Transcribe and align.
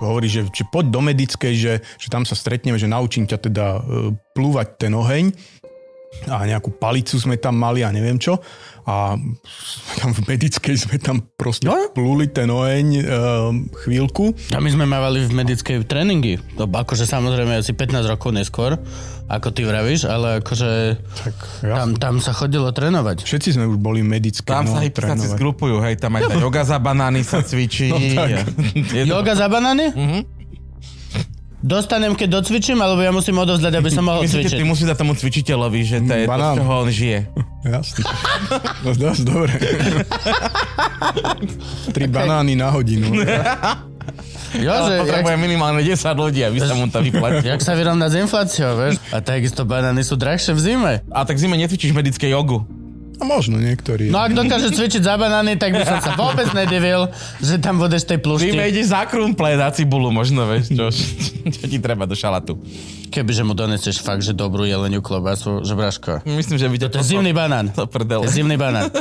hovorí, 0.00 0.30
že 0.30 0.46
či 0.50 0.62
poď 0.66 0.94
do 0.94 1.00
medickej, 1.02 1.54
že, 1.58 1.74
že 1.98 2.08
tam 2.08 2.22
sa 2.22 2.38
stretneme, 2.38 2.78
že 2.78 2.90
naučím 2.90 3.26
ťa 3.26 3.38
teda 3.38 3.66
e, 3.76 3.80
plúvať 4.34 4.68
ten 4.78 4.92
oheň 4.94 5.34
a 6.28 6.44
nejakú 6.48 6.72
palicu 6.76 7.20
sme 7.20 7.36
tam 7.36 7.56
mali 7.56 7.84
a 7.84 7.92
neviem 7.92 8.16
čo 8.16 8.40
a 8.88 9.20
tam 10.00 10.10
v 10.16 10.20
medickej 10.24 10.76
sme 10.88 10.96
tam 10.96 11.20
proste 11.36 11.68
no? 11.68 11.76
pluli 11.92 12.32
ten 12.32 12.48
oheň 12.48 12.86
e, 12.96 13.02
chvíľku. 13.84 14.32
A 14.56 14.64
my 14.64 14.70
sme 14.72 14.88
mávali 14.88 15.28
v 15.28 15.36
medickej 15.36 15.84
tréningy. 15.84 16.40
To 16.56 16.64
akože 16.64 17.04
samozrejme 17.04 17.60
asi 17.60 17.76
15 17.76 18.08
rokov 18.08 18.32
neskôr, 18.32 18.80
ako 19.28 19.52
ty 19.52 19.68
vravíš, 19.68 20.08
ale 20.08 20.40
akože 20.40 20.70
tak, 21.04 21.36
tam, 21.60 21.88
tam 22.00 22.14
sa 22.24 22.32
chodilo 22.32 22.72
trénovať. 22.72 23.28
Všetci 23.28 23.60
sme 23.60 23.68
už 23.68 23.76
boli 23.76 24.00
medické. 24.00 24.48
Tam 24.48 24.64
no, 24.64 24.72
sa 24.72 24.80
hypnotáci 24.80 25.36
zgrupujú, 25.36 25.84
hej, 25.84 26.00
tam 26.00 26.16
aj 26.16 26.32
tá 26.32 26.34
yoga 26.40 26.64
za 26.64 26.80
banány 26.80 27.20
sa 27.20 27.44
cvičí. 27.44 27.92
No, 27.98 27.98
tak. 28.00 28.44
yoga 29.04 29.32
za 29.36 29.46
banány? 29.52 29.92
Mhm. 29.92 30.37
Dostanem, 31.58 32.14
keď 32.14 32.38
docvičím, 32.38 32.78
alebo 32.78 33.02
ja 33.02 33.10
musím 33.10 33.34
odovzdať, 33.42 33.82
aby 33.82 33.90
som 33.90 34.06
mohol 34.06 34.22
Myslíte, 34.22 34.46
cvičiť? 34.46 34.62
ty 34.62 34.64
musíš 34.64 34.86
dať 34.94 34.98
tomu 35.02 35.18
cvičiteľovi, 35.18 35.80
že 35.82 35.96
to 36.06 36.14
je 36.14 36.24
Banán. 36.30 36.54
to, 36.54 36.54
z 36.54 36.58
čoho 36.62 36.72
on 36.78 36.88
žije. 36.94 37.18
Jasne. 37.66 38.02
No, 38.86 38.90
dosť 38.94 39.22
dobre. 39.26 39.52
Tri 41.90 42.06
okay. 42.06 42.14
banány 42.14 42.54
na 42.54 42.70
hodinu. 42.70 43.10
Jo, 44.56 44.72
že 44.88 45.04
potrebuje 45.04 45.34
jak... 45.36 45.44
minimálne 45.44 45.82
10 45.84 45.98
ľudí, 46.16 46.40
aby 46.40 46.56
sa 46.62 46.72
mu 46.72 46.88
to 46.88 47.04
vyplatilo. 47.04 47.52
Jak 47.52 47.60
sa 47.60 47.76
vyrovnať 47.76 48.08
s 48.08 48.16
infláciou, 48.16 48.72
vieš? 48.80 48.94
A 49.12 49.20
takisto 49.20 49.68
banány 49.68 50.00
sú 50.00 50.16
drahšie 50.16 50.56
v 50.56 50.60
zime. 50.62 50.92
A 51.12 51.28
tak 51.28 51.36
v 51.36 51.44
zime 51.44 51.60
necvičíš 51.60 51.92
medické 51.92 52.32
jogu. 52.32 52.64
A 53.18 53.26
možno 53.26 53.58
niektorí. 53.58 54.14
No 54.14 54.22
ak 54.22 54.30
dokáže 54.30 54.70
cvičiť 54.70 55.02
za 55.02 55.18
banány, 55.18 55.58
tak 55.58 55.74
by 55.74 55.82
som 55.82 55.98
sa 55.98 56.14
vôbec 56.14 56.46
nedivil, 56.54 57.10
že 57.42 57.58
tam 57.58 57.82
budeš 57.82 58.06
tej 58.06 58.22
plušti. 58.22 58.54
Ty 58.54 58.70
ideš 58.70 58.94
za 58.94 59.02
krumple 59.10 59.58
a 59.58 59.70
cibulu 59.74 60.14
možno, 60.14 60.46
vieš, 60.46 60.70
čo, 60.70 60.86
čo 61.50 61.62
ti 61.66 61.82
treba 61.82 62.06
do 62.06 62.14
šalatu. 62.14 62.54
Kebyže 63.08 63.42
mu 63.42 63.58
doneseš 63.58 63.98
fakt, 64.04 64.22
že 64.22 64.36
dobrú 64.36 64.68
jeleniu 64.68 65.02
klobasu, 65.02 65.66
že 65.66 65.74
braško. 65.74 66.22
Myslím, 66.28 66.60
že 66.60 66.68
by 66.68 66.76
to... 66.78 66.86
To 66.94 67.00
je 67.02 67.10
zimný 67.16 67.32
banán. 67.34 67.74
To 67.74 67.88
prdele. 67.90 68.22
To 68.22 68.30
je 68.30 68.36
zimný 68.38 68.54
banán. 68.54 68.92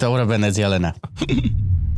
to 0.00 0.04
urobené 0.06 0.52
z 0.54 0.68
jelena. 0.68 0.94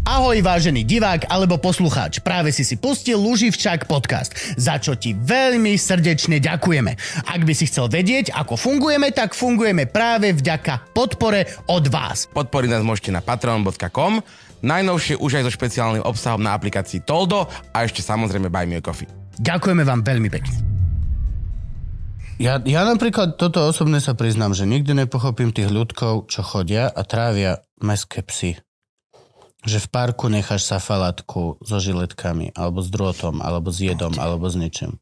Ahoj 0.02 0.42
vážený 0.42 0.82
divák 0.82 1.30
alebo 1.30 1.62
poslucháč, 1.62 2.18
práve 2.18 2.50
si 2.50 2.66
si 2.66 2.74
pustil 2.74 3.14
Luživčak 3.14 3.86
podcast, 3.86 4.34
za 4.58 4.74
čo 4.82 4.98
ti 4.98 5.14
veľmi 5.14 5.78
srdečne 5.78 6.42
ďakujeme. 6.42 6.98
Ak 7.30 7.46
by 7.46 7.54
si 7.54 7.70
chcel 7.70 7.86
vedieť, 7.86 8.34
ako 8.34 8.58
fungujeme, 8.58 9.14
tak 9.14 9.30
fungujeme 9.30 9.86
práve 9.86 10.34
vďaka 10.34 10.90
podpore 10.90 11.46
od 11.70 11.86
vás. 11.86 12.26
Podporiť 12.34 12.74
nás 12.74 12.82
môžete 12.82 13.14
na 13.14 13.22
patreon.com, 13.22 14.18
najnovšie 14.66 15.22
už 15.22 15.38
aj 15.38 15.44
so 15.46 15.54
špeciálnym 15.54 16.02
obsahom 16.02 16.42
na 16.42 16.58
aplikácii 16.58 17.06
Toldo 17.06 17.46
a 17.70 17.86
ešte 17.86 18.02
samozrejme 18.02 18.50
Buy 18.50 18.66
Me 18.66 18.78
a 18.78 18.82
Coffee. 18.82 19.06
Ďakujeme 19.38 19.86
vám 19.86 20.02
veľmi 20.02 20.26
pekne. 20.34 20.58
Ja, 22.42 22.58
ja 22.58 22.82
napríklad 22.82 23.38
toto 23.38 23.62
osobne 23.70 24.02
sa 24.02 24.18
priznám, 24.18 24.50
že 24.50 24.66
nikdy 24.66 25.06
nepochopím 25.06 25.54
tých 25.54 25.70
ľudkov, 25.70 26.26
čo 26.26 26.42
chodia 26.42 26.90
a 26.90 27.06
trávia 27.06 27.62
meské 27.78 28.26
psy 28.26 28.58
že 29.62 29.78
v 29.78 29.88
parku 29.94 30.26
necháš 30.26 30.66
safalatku 30.66 31.62
so 31.62 31.78
žiletkami, 31.78 32.50
alebo 32.58 32.82
s 32.82 32.90
drôtom, 32.90 33.38
alebo 33.38 33.70
s 33.70 33.78
jedom, 33.78 34.10
alebo 34.18 34.50
s 34.50 34.58
niečím. 34.58 34.98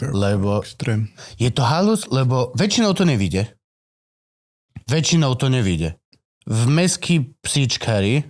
Lebo 0.00 0.64
extrém. 0.64 1.12
je 1.36 1.50
to 1.52 1.60
halus, 1.60 2.08
lebo 2.08 2.54
väčšinou 2.56 2.96
to 2.96 3.04
nevíde. 3.04 3.52
Väčšinou 4.88 5.36
to 5.36 5.52
nevíde. 5.52 6.00
V 6.48 6.64
meský 6.64 7.36
psíčkari 7.44 8.24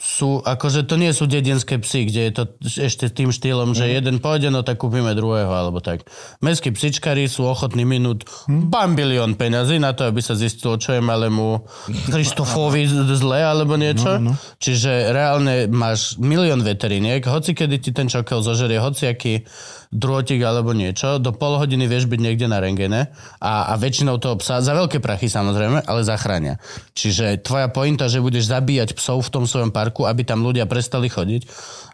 sú, 0.00 0.40
akože 0.40 0.88
to 0.88 0.96
nie 0.96 1.12
sú 1.12 1.28
dedinské 1.28 1.76
psy, 1.76 2.08
kde 2.08 2.20
je 2.24 2.32
to 2.32 2.42
ešte 2.64 3.12
tým 3.12 3.28
štýlom, 3.28 3.76
že 3.76 3.84
mm. 3.84 3.92
jeden 4.00 4.16
pôjde, 4.24 4.48
no 4.48 4.64
tak 4.64 4.80
kúpime 4.80 5.12
druhého, 5.12 5.52
alebo 5.52 5.84
tak. 5.84 6.08
Mestskí 6.40 6.72
psičkari 6.72 7.28
sú 7.28 7.44
ochotní 7.44 7.84
minúť 7.84 8.24
mm. 8.48 8.72
bambilión 8.72 9.36
peňazí 9.36 9.76
na 9.76 9.92
to, 9.92 10.08
aby 10.08 10.24
sa 10.24 10.32
zistilo, 10.32 10.80
čo 10.80 10.96
je 10.96 11.04
malému 11.04 11.68
Kristofovi 12.16 12.88
zle, 13.12 13.44
alebo 13.44 13.76
niečo. 13.76 14.16
No, 14.16 14.32
no. 14.32 14.40
Čiže 14.56 15.12
reálne 15.12 15.68
máš 15.68 16.16
milión 16.16 16.64
veteriniek, 16.64 17.20
hoci 17.28 17.52
kedy 17.52 17.76
ti 17.76 17.92
ten 17.92 18.08
čokel 18.08 18.40
zožerie, 18.40 18.80
hociaký 18.80 19.44
drôtik 19.90 20.38
alebo 20.46 20.70
niečo, 20.70 21.18
do 21.18 21.34
pol 21.34 21.58
hodiny 21.58 21.90
vieš 21.90 22.06
byť 22.06 22.20
niekde 22.22 22.46
na 22.46 22.62
rengene 22.62 23.10
a, 23.42 23.70
a 23.70 23.74
väčšinou 23.74 24.22
toho 24.22 24.38
psa, 24.38 24.62
za 24.62 24.70
veľké 24.70 25.02
prachy 25.02 25.26
samozrejme, 25.26 25.82
ale 25.82 26.06
zachránia. 26.06 26.62
Čiže 26.94 27.42
tvoja 27.42 27.66
pointa, 27.74 28.06
že 28.06 28.22
budeš 28.22 28.46
zabíjať 28.46 28.94
psov 28.94 29.26
v 29.26 29.32
tom 29.34 29.44
svojom 29.50 29.74
parku, 29.74 30.06
aby 30.06 30.22
tam 30.22 30.46
ľudia 30.46 30.70
prestali 30.70 31.10
chodiť 31.10 31.42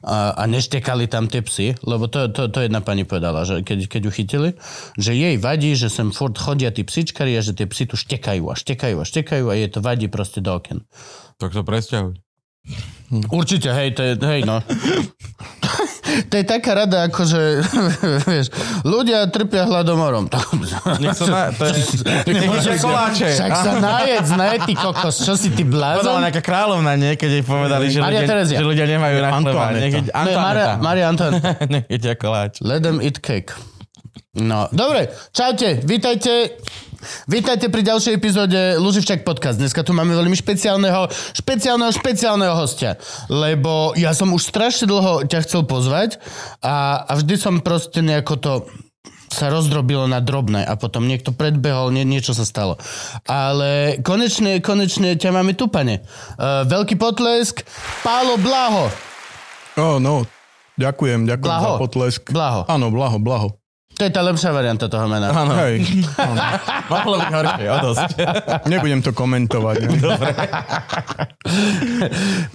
a, 0.04 0.36
a 0.36 0.42
neštekali 0.44 1.08
tam 1.08 1.32
tie 1.32 1.40
psy, 1.40 1.72
lebo 1.88 2.04
to, 2.04 2.28
to, 2.28 2.52
to 2.52 2.68
jedna 2.68 2.84
pani 2.84 3.08
povedala, 3.08 3.48
že 3.48 3.64
keď, 3.64 3.88
keď 3.88 4.00
ju 4.04 4.12
chytili, 4.12 4.50
že 5.00 5.16
jej 5.16 5.40
vadí, 5.40 5.72
že 5.72 5.88
sem 5.88 6.12
furt 6.12 6.36
chodia 6.36 6.68
tí 6.68 6.84
psičkari 6.84 7.32
a 7.32 7.40
že 7.40 7.56
tie 7.56 7.64
psy 7.64 7.88
tu 7.88 7.96
štekajú 7.96 8.44
a 8.52 8.54
štekajú 8.54 8.96
a 9.00 9.08
štekajú 9.08 9.44
a 9.48 9.56
jej 9.56 9.72
to 9.72 9.80
vadí 9.80 10.12
proste 10.12 10.44
do 10.44 10.52
oken. 10.52 10.84
Tak 11.40 11.56
to 11.56 11.64
presťahuj. 11.64 12.20
Určite, 13.30 13.72
hej, 13.72 13.94
to 13.96 14.02
je, 14.04 14.12
hej, 14.20 14.42
no. 14.44 14.60
to 16.30 16.34
je 16.40 16.44
taká 16.44 16.72
rada, 16.84 17.04
ako 17.06 17.20
že, 17.28 17.42
vieš, 18.30 18.46
ľudia 18.82 19.28
trpia 19.28 19.68
hladomorom. 19.68 20.30
Nech 21.02 21.14
sa 21.14 21.24
na, 21.28 21.42
to 21.52 21.68
je, 21.68 21.76
nech 22.32 22.80
koláče. 22.80 23.28
Však 23.36 23.52
sa 23.52 23.72
najedz, 23.76 24.28
ne, 24.32 24.50
ty 24.64 24.72
kokos, 24.72 25.16
čo 25.22 25.34
si 25.36 25.52
ty 25.52 25.62
blázon? 25.62 26.16
Bola 26.16 26.30
nejaká 26.30 26.42
kráľovna, 26.42 26.96
nie, 26.96 27.12
keď 27.14 27.30
jej 27.40 27.44
povedali, 27.44 27.86
že, 27.92 27.98
Maria 28.00 28.24
ľudia, 28.24 28.56
že 28.56 28.64
ľudia 28.64 28.86
nemajú 28.88 29.16
na 29.20 29.30
chleba. 29.42 29.64
Nech 29.76 29.94
Maria, 30.14 30.66
Maria 30.80 31.06
Antoaneta. 31.12 31.50
nech 31.72 31.86
koláč. 32.16 32.64
Let 32.64 32.82
them 32.82 33.02
eat 33.04 33.20
cake. 33.20 33.52
No, 34.36 34.68
dobre, 34.72 35.12
čaute, 35.32 35.80
vítajte. 35.84 36.60
Vítajte 37.28 37.68
pri 37.68 37.84
ďalšej 37.84 38.16
epizóde 38.16 38.80
Luživčak 38.80 39.22
podcast. 39.22 39.60
Dneska 39.60 39.84
tu 39.84 39.92
máme 39.92 40.16
veľmi 40.16 40.32
špeciálneho, 40.32 41.12
špeciálneho, 41.36 41.92
špeciálneho 41.92 42.54
hostia. 42.56 42.96
Lebo 43.28 43.92
ja 43.94 44.16
som 44.16 44.32
už 44.32 44.48
strašne 44.48 44.88
dlho 44.88 45.28
ťa 45.28 45.44
chcel 45.44 45.68
pozvať 45.68 46.16
a, 46.64 47.04
a 47.04 47.12
vždy 47.20 47.34
som 47.36 47.60
proste 47.60 48.00
nejako 48.00 48.34
to 48.40 48.52
sa 49.28 49.50
rozdrobilo 49.52 50.06
na 50.06 50.22
drobné 50.22 50.64
a 50.64 50.78
potom 50.78 51.04
niekto 51.04 51.34
predbehol, 51.34 51.90
nie, 51.90 52.06
niečo 52.06 52.32
sa 52.32 52.46
stalo. 52.46 52.78
Ale 53.26 54.00
konečne, 54.00 54.62
konečne 54.62 55.18
ťa 55.18 55.30
máme 55.34 55.52
tu, 55.58 55.66
pane. 55.66 56.06
Uh, 56.38 56.62
veľký 56.64 56.96
potlesk, 56.96 57.66
Pálo 58.06 58.38
Blaho. 58.38 58.88
Oh, 59.76 60.00
no, 60.00 60.24
ďakujem, 60.80 61.28
ďakujem 61.28 61.52
blaho. 61.52 61.76
za 61.76 61.82
potlesk. 61.82 62.22
Blaho. 62.32 62.64
Áno, 62.70 62.88
Blaho, 62.88 63.18
Blaho. 63.20 63.65
To 63.96 64.04
je 64.04 64.12
tá 64.12 64.20
lepšia 64.20 64.52
varianta 64.52 64.92
toho 64.92 65.08
mena. 65.08 65.32
Áno. 65.32 65.56
Hej. 65.56 65.80
Mohlo 66.92 67.16
byť 67.16 67.32
horšie, 67.32 67.66
o 67.72 67.76
dosť. 67.80 68.10
Nebudem 68.72 69.00
to 69.00 69.16
komentovať. 69.16 69.76
Ne? 69.88 69.96
Dobre. 70.04 70.36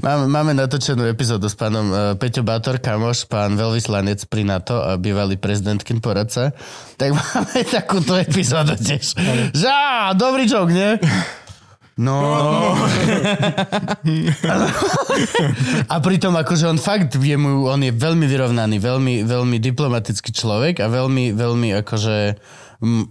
máme, 0.05 0.25
máme 0.29 0.51
natočenú 0.53 1.09
epizódu 1.09 1.49
s 1.49 1.57
pánom 1.57 1.89
uh, 1.89 1.97
Peťo 2.13 2.45
Bátor, 2.45 2.77
kamoš, 2.77 3.25
pán 3.25 3.57
veľvyslanec 3.57 4.29
pri 4.29 4.45
NATO 4.45 4.85
a 4.85 5.01
bývalý 5.01 5.41
prezidentkin 5.41 5.97
poradca. 5.97 6.53
Tak 7.01 7.09
máme 7.09 7.65
takúto 7.65 8.13
epizódu 8.21 8.77
tiež. 8.77 9.17
Žá, 9.57 10.13
dobrý 10.13 10.45
joke, 10.45 10.69
nie? 10.69 11.01
No. 12.01 12.17
no. 12.17 12.73
a 15.85 16.01
pritom 16.01 16.33
akože 16.33 16.65
on 16.65 16.81
fakt 16.81 17.13
je 17.13 17.37
mu, 17.37 17.69
on 17.69 17.77
je 17.77 17.93
veľmi 17.93 18.25
vyrovnaný, 18.25 18.81
veľmi, 18.81 19.21
veľmi 19.21 19.61
diplomatický 19.61 20.33
človek 20.33 20.81
a 20.81 20.89
veľmi, 20.89 21.37
veľmi 21.37 21.77
akože 21.85 22.41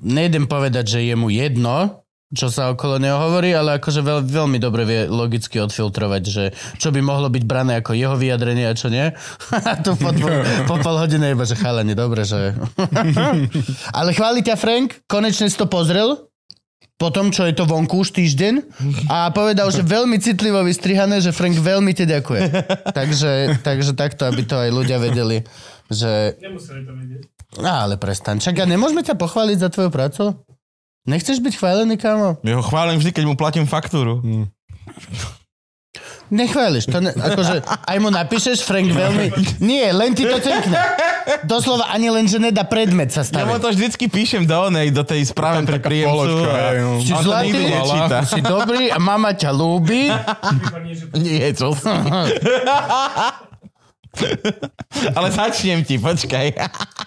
nejdem 0.03 0.51
povedať, 0.51 0.99
že 0.99 1.01
je 1.07 1.15
mu 1.15 1.31
jedno, 1.31 2.03
čo 2.31 2.47
sa 2.47 2.71
okolo 2.71 3.03
neho 3.03 3.19
hovorí, 3.19 3.51
ale 3.51 3.83
akože 3.83 4.07
veľ, 4.07 4.19
veľmi 4.23 4.59
dobre 4.63 4.87
vie 4.87 5.01
logicky 5.11 5.59
odfiltrovať, 5.59 6.23
že 6.27 6.45
čo 6.79 6.95
by 6.95 7.03
mohlo 7.03 7.27
byť 7.27 7.43
brané 7.43 7.83
ako 7.83 7.95
jeho 7.95 8.15
vyjadrenie 8.15 8.71
a 8.71 8.75
čo 8.75 8.87
nie. 8.87 9.11
A 9.71 9.75
tu 9.83 9.99
po, 9.99 10.15
po, 10.15 10.29
po 10.67 10.77
pol 10.79 10.97
hodine 10.99 11.35
iba, 11.35 11.43
že 11.43 11.59
chalani, 11.59 11.95
dobre, 11.99 12.23
že... 12.23 12.55
ale 13.99 14.11
chváli 14.15 14.47
ťa 14.47 14.55
Frank, 14.55 15.03
konečne 15.11 15.51
si 15.51 15.59
to 15.59 15.67
pozrel? 15.67 16.30
Po 17.01 17.09
tom, 17.09 17.33
čo 17.33 17.49
je 17.49 17.57
to 17.57 17.65
vonku 17.65 18.05
už 18.05 18.13
týždeň 18.13 18.61
a 19.09 19.33
povedal, 19.33 19.73
že 19.73 19.81
veľmi 19.81 20.21
citlivo 20.21 20.61
vystrihané, 20.61 21.25
že 21.25 21.33
Frank 21.33 21.57
veľmi 21.57 21.97
ti 21.97 22.05
ďakuje. 22.05 22.43
takže, 22.99 23.65
takže 23.65 23.97
takto, 23.97 24.29
aby 24.29 24.45
to 24.45 24.61
aj 24.61 24.69
ľudia 24.69 25.01
vedeli, 25.01 25.41
že... 25.89 26.37
Nemuseli 26.37 26.85
to 26.85 26.93
vedieť. 26.93 27.23
Á, 27.57 27.89
ale 27.89 27.97
prestaň. 27.97 28.45
Čak, 28.45 28.61
ja 28.61 28.67
nemôžeme 28.69 29.01
ťa 29.01 29.17
pochváliť 29.17 29.59
za 29.65 29.73
tvoju 29.73 29.89
prácu? 29.89 30.37
Nechceš 31.09 31.41
byť 31.41 31.57
chválený, 31.57 31.97
kámo? 31.97 32.37
Ja 32.45 32.61
ho 32.61 32.65
chválim 32.69 33.01
vždy, 33.01 33.17
keď 33.17 33.25
mu 33.25 33.35
platím 33.35 33.65
faktúru. 33.65 34.21
Hmm. 34.21 34.47
Nechváliš. 36.31 36.87
To 36.95 37.03
ne, 37.03 37.11
akože, 37.11 37.67
aj 37.67 37.97
mu 37.99 38.09
napíšeš, 38.15 38.63
Frank 38.63 38.87
veľmi... 38.95 39.59
Nie, 39.59 39.91
len 39.91 40.15
ti 40.15 40.23
to 40.23 40.39
cenkne. 40.39 40.79
Doslova 41.43 41.91
ani 41.91 42.07
len, 42.11 42.31
že 42.31 42.39
nedá 42.39 42.63
predmet 42.63 43.11
sa 43.11 43.27
staviť. 43.27 43.43
Ja 43.43 43.51
mu 43.51 43.59
to 43.59 43.75
vždycky 43.75 44.07
píšem 44.07 44.47
do 44.47 44.71
onej, 44.71 44.95
do 44.95 45.03
tej 45.03 45.27
správy 45.27 45.67
pre 45.67 45.83
príjemcu. 45.83 46.47
No. 46.47 47.03
Si 47.03 47.11
zlatý, 47.11 47.61
si 48.31 48.41
dobrý 48.41 48.95
a 48.95 48.99
mama 49.03 49.35
ťa 49.35 49.51
lúbi. 49.51 50.07
Nie, 51.19 51.51
čo 51.51 51.75
Ale 55.17 55.29
začnem 55.31 55.87
ti, 55.87 55.97
počkaj. 55.97 56.59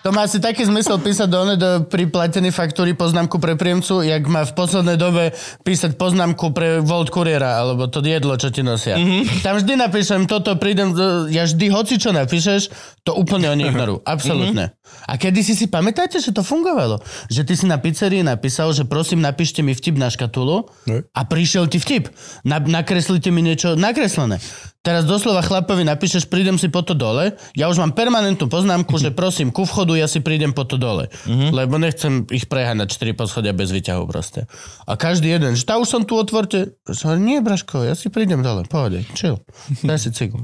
To 0.04 0.16
má 0.16 0.24
asi 0.24 0.40
taký 0.40 0.64
zmysel 0.64 1.00
písať 1.04 1.28
do, 1.28 1.40
do 1.56 1.70
pri 1.88 2.08
platení 2.08 2.50
faktúry 2.50 2.96
poznámku 2.96 3.38
pre 3.38 3.60
príjemcu, 3.60 4.04
jak 4.04 4.24
má 4.28 4.48
v 4.48 4.54
poslednej 4.56 4.96
dobe 4.96 5.36
písať 5.68 6.00
poznámku 6.00 6.56
pre 6.56 6.80
Volt 6.80 7.12
Kuriera, 7.12 7.60
alebo 7.60 7.92
to 7.92 8.00
jedlo, 8.00 8.36
čo 8.40 8.50
ti 8.52 8.64
nosia. 8.64 8.96
Mm-hmm. 8.96 9.44
Tam 9.44 9.60
vždy 9.60 9.74
napíšem 9.76 10.22
toto, 10.26 10.56
prídem, 10.56 10.96
ja 11.32 11.44
vždy, 11.44 11.66
hoci 11.72 12.00
čo 12.00 12.16
napíšeš, 12.16 12.72
to 13.04 13.16
úplne 13.16 13.52
oni 13.52 13.68
ignorujú. 13.68 14.00
Absolútne. 14.08 14.72
A 15.08 15.20
kedy 15.20 15.44
si 15.44 15.54
si 15.54 15.68
pamätáte, 15.68 16.24
že 16.24 16.32
to 16.32 16.44
fungovalo? 16.46 17.04
Že 17.28 17.42
ty 17.44 17.54
si 17.60 17.66
na 17.68 17.80
pizzerii 17.80 18.24
napísal, 18.24 18.72
že 18.72 18.88
prosím, 18.88 19.20
napíšte 19.20 19.60
mi 19.60 19.76
vtip 19.76 20.00
na 20.00 20.08
škatulu 20.08 20.72
a 21.12 21.22
prišiel 21.28 21.68
ti 21.68 21.84
vtip. 21.84 22.08
Na, 22.48 22.64
nakreslite 22.64 23.28
mi 23.28 23.44
niečo 23.44 23.76
nakreslené. 23.76 24.40
Teraz 24.84 25.08
doslova 25.08 25.40
chlapovi 25.40 25.88
napíšeš, 25.88 26.28
prídem 26.28 26.60
si 26.60 26.68
po 26.68 26.84
to 26.84 26.92
dole. 26.92 27.40
Ja 27.56 27.72
už 27.72 27.80
mám 27.80 27.96
permanentnú 27.96 28.52
poznámku, 28.52 29.00
že 29.00 29.16
prosím, 29.16 29.48
ku 29.48 29.64
vchodu 29.64 29.96
ja 29.96 30.12
si 30.12 30.20
prídem 30.20 30.52
po 30.52 30.68
to 30.68 30.76
dole. 30.76 31.08
Lebo 31.56 31.80
nechcem 31.80 32.28
ich 32.28 32.52
preháňať 32.52 32.92
4 32.92 33.16
poschodia 33.16 33.56
bez 33.56 33.72
výťahu 33.72 34.04
proste. 34.04 34.44
A 34.84 35.00
každý 35.00 35.32
jeden, 35.32 35.56
že 35.56 35.64
tá 35.64 35.80
už 35.80 35.88
som 35.88 36.02
tu, 36.04 36.20
otvorte. 36.20 36.76
Že, 36.84 37.16
nie, 37.16 37.40
Braško, 37.40 37.80
ja 37.88 37.96
si 37.96 38.12
prídem 38.12 38.44
dole. 38.44 38.68
Pohode, 38.68 39.08
chill. 39.16 39.40
Daj 39.88 40.04
si 40.04 40.12
cigu. 40.12 40.44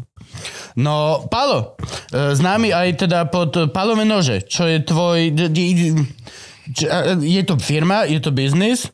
No, 0.79 1.27
Palo, 1.27 1.75
e, 2.15 2.31
známy 2.31 2.71
aj 2.71 2.95
teda 2.95 3.27
pod 3.27 3.51
e, 3.59 3.67
Palové 3.67 4.07
nože, 4.07 4.47
čo 4.47 4.63
je 4.63 4.79
tvoj... 4.79 5.35
a, 6.87 7.19
Je 7.19 7.43
to 7.43 7.59
firma, 7.59 8.07
je 8.07 8.23
to 8.23 8.31
biznis 8.31 8.87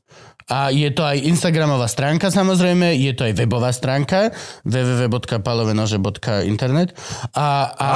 a 0.45 0.69
je 0.69 0.89
to 0.89 1.01
aj 1.01 1.17
Instagramová 1.19 1.85
stránka 1.85 2.29
samozrejme, 2.29 2.93
je 2.95 3.11
to 3.13 3.25
aj 3.25 3.33
webová 3.33 3.69
stránka 3.69 4.29
www.palovenože.internet 4.63 6.93
a, 7.33 7.47
a 7.73 7.89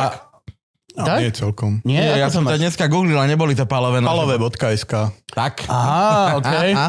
No, 0.98 1.06
Tak? 1.06 1.22
nie 1.22 1.32
celkom. 1.32 1.80
nie, 1.88 2.02
Nie, 2.02 2.20
ja 2.20 2.28
som 2.28 2.44
to 2.44 2.60
dneska 2.60 2.92
googlil 2.92 3.16
a 3.16 3.24
neboli 3.24 3.56
to 3.56 3.64
palové 3.64 4.04
nože. 4.04 4.10
Palové.sk 4.10 4.94
Tak. 5.32 5.64
Aha, 5.72 6.34
okej. 6.44 6.76
A, 6.76 6.76
a? 6.76 6.86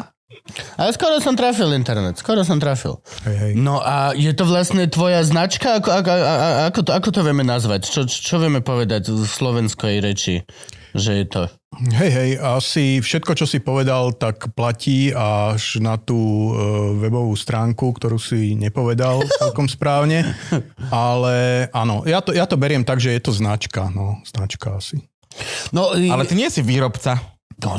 Ale 0.81 0.91
skoro 0.91 1.21
som 1.23 1.37
trafil 1.39 1.71
internet, 1.77 2.19
skoro 2.19 2.43
som 2.43 2.59
trafil. 2.59 2.99
Hej, 3.29 3.37
hej. 3.39 3.53
No 3.55 3.79
a 3.79 4.11
je 4.17 4.33
to 4.35 4.49
vlastne 4.49 4.89
tvoja 4.91 5.23
značka? 5.23 5.79
Ako, 5.79 6.03
ako, 6.03 6.11
ako, 6.11 6.27
ako, 6.67 6.81
to, 6.83 6.91
ako 6.91 7.09
to 7.13 7.21
vieme 7.23 7.45
nazvať? 7.45 7.87
Čo, 7.87 8.03
čo 8.09 8.43
vieme 8.43 8.59
povedať 8.59 9.15
v 9.15 9.23
slovenskej 9.23 10.03
reči? 10.03 10.43
Že 10.97 11.11
je 11.15 11.27
to... 11.29 11.41
Hej, 11.71 12.11
hej, 12.11 12.31
asi 12.43 12.99
všetko, 12.99 13.39
čo 13.39 13.47
si 13.47 13.63
povedal, 13.63 14.11
tak 14.19 14.51
platí 14.59 15.15
až 15.15 15.79
na 15.79 15.95
tú 15.95 16.19
e, 16.19 16.53
webovú 16.99 17.39
stránku, 17.39 17.95
ktorú 17.95 18.19
si 18.19 18.59
nepovedal 18.59 19.23
celkom 19.41 19.71
správne. 19.71 20.27
Ale 20.91 21.71
áno, 21.71 22.03
ja 22.03 22.19
to, 22.19 22.35
ja 22.35 22.51
to 22.51 22.59
beriem 22.59 22.83
tak, 22.83 22.99
že 22.99 23.15
je 23.15 23.23
to 23.23 23.31
značka, 23.31 23.87
no, 23.95 24.19
značka 24.27 24.83
asi. 24.83 24.99
No, 25.71 25.95
Ale 25.95 26.27
ty 26.27 26.35
nie 26.35 26.51
si 26.51 26.59
výrobca. 26.59 27.23
no, 27.63 27.79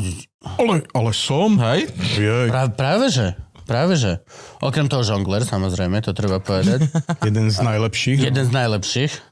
Ale, 0.56 0.88
ale 0.96 1.10
som? 1.12 1.60
Hej? 1.60 1.92
Jej, 2.16 2.48
pra, 2.48 2.72
práve 2.72 3.12
že. 3.12 3.36
Práve 3.68 3.94
že. 4.00 4.24
Okrem 4.64 4.88
toho 4.88 5.04
žongler, 5.04 5.44
samozrejme, 5.44 6.00
to 6.00 6.16
treba 6.16 6.40
povedať. 6.40 6.88
jeden 7.28 7.52
z 7.52 7.60
najlepších. 7.60 8.18
Jeden 8.24 8.44
z 8.48 8.52
najlepších. 8.56 9.31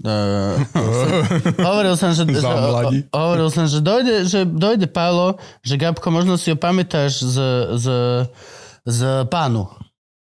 Uh, 0.00 0.56
hovoril 1.68 1.92
som, 1.96 2.16
že, 2.16 2.24
že, 2.24 2.48
hovoril 3.12 3.48
som, 3.52 3.68
že 3.68 3.84
dojde, 3.84 4.24
že 4.24 4.48
dojde 4.48 4.88
Pálo, 4.88 5.36
že 5.60 5.76
Gabko, 5.76 6.08
možno 6.08 6.40
si 6.40 6.48
ho 6.48 6.56
pamätáš 6.56 7.20
z, 7.20 7.36
z, 7.76 7.86
z 8.88 8.98
pánu. 9.28 9.68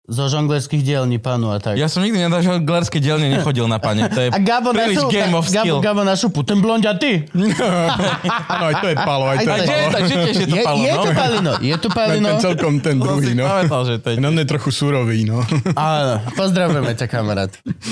Zo 0.09 0.25
žonglerských 0.25 0.81
dielní 0.81 1.15
pánu 1.15 1.49
a 1.49 1.57
tak. 1.57 1.77
Ja 1.77 1.85
som 1.85 2.01
nikdy 2.01 2.17
na 2.23 2.41
žonglerské 2.41 2.97
dielne 2.97 3.29
nechodil 3.29 3.65
na 3.65 3.77
pane. 3.77 4.05
To 4.05 4.19
je 4.19 4.29
A 4.35 4.39
Gabo 4.39 4.69
na, 4.69 4.83
príliš 4.83 4.99
šupu, 4.99 5.13
game 5.13 5.33
of 5.33 5.45
Gabo, 5.45 5.53
skill. 5.61 5.77
Gabo 5.79 6.01
na 6.01 6.13
šupu, 6.13 6.39
ten 6.41 6.57
blondiatý. 6.57 7.29
Áno, 8.49 8.63
aj 8.65 8.75
to 8.75 8.87
je 8.87 8.97
palo, 8.97 9.25
aj 9.27 9.37
to 9.37 9.45
Aj 9.45 9.59
je 9.59 9.63
to- 9.63 9.69
palo. 9.69 10.01
že 10.01 10.15
tiež 10.19 10.35
je 10.35 10.47
to 10.47 10.55
Je, 10.55 10.63
palo, 10.63 10.79
je 10.79 10.89
no? 10.89 10.99
to 10.99 11.11
palino, 11.13 11.51
je 11.59 11.75
to 11.77 11.89
palino. 11.89 12.27
ten 12.27 12.37
celkom 12.41 12.73
ten 12.79 12.95
To 12.95 13.03
druhý, 13.05 13.31
no. 13.31 13.45
pamätal, 13.45 13.81
že 13.85 13.95
to 13.97 14.07
je... 14.09 14.15
Ten 14.17 14.25
on 14.25 14.35
je 14.35 14.47
trochu 14.47 14.69
surový, 14.71 15.19
no. 15.23 15.45
Áno, 15.73 16.13
pozdravujeme 16.33 16.91
ťa, 16.91 17.05
kamarát. 17.05 17.51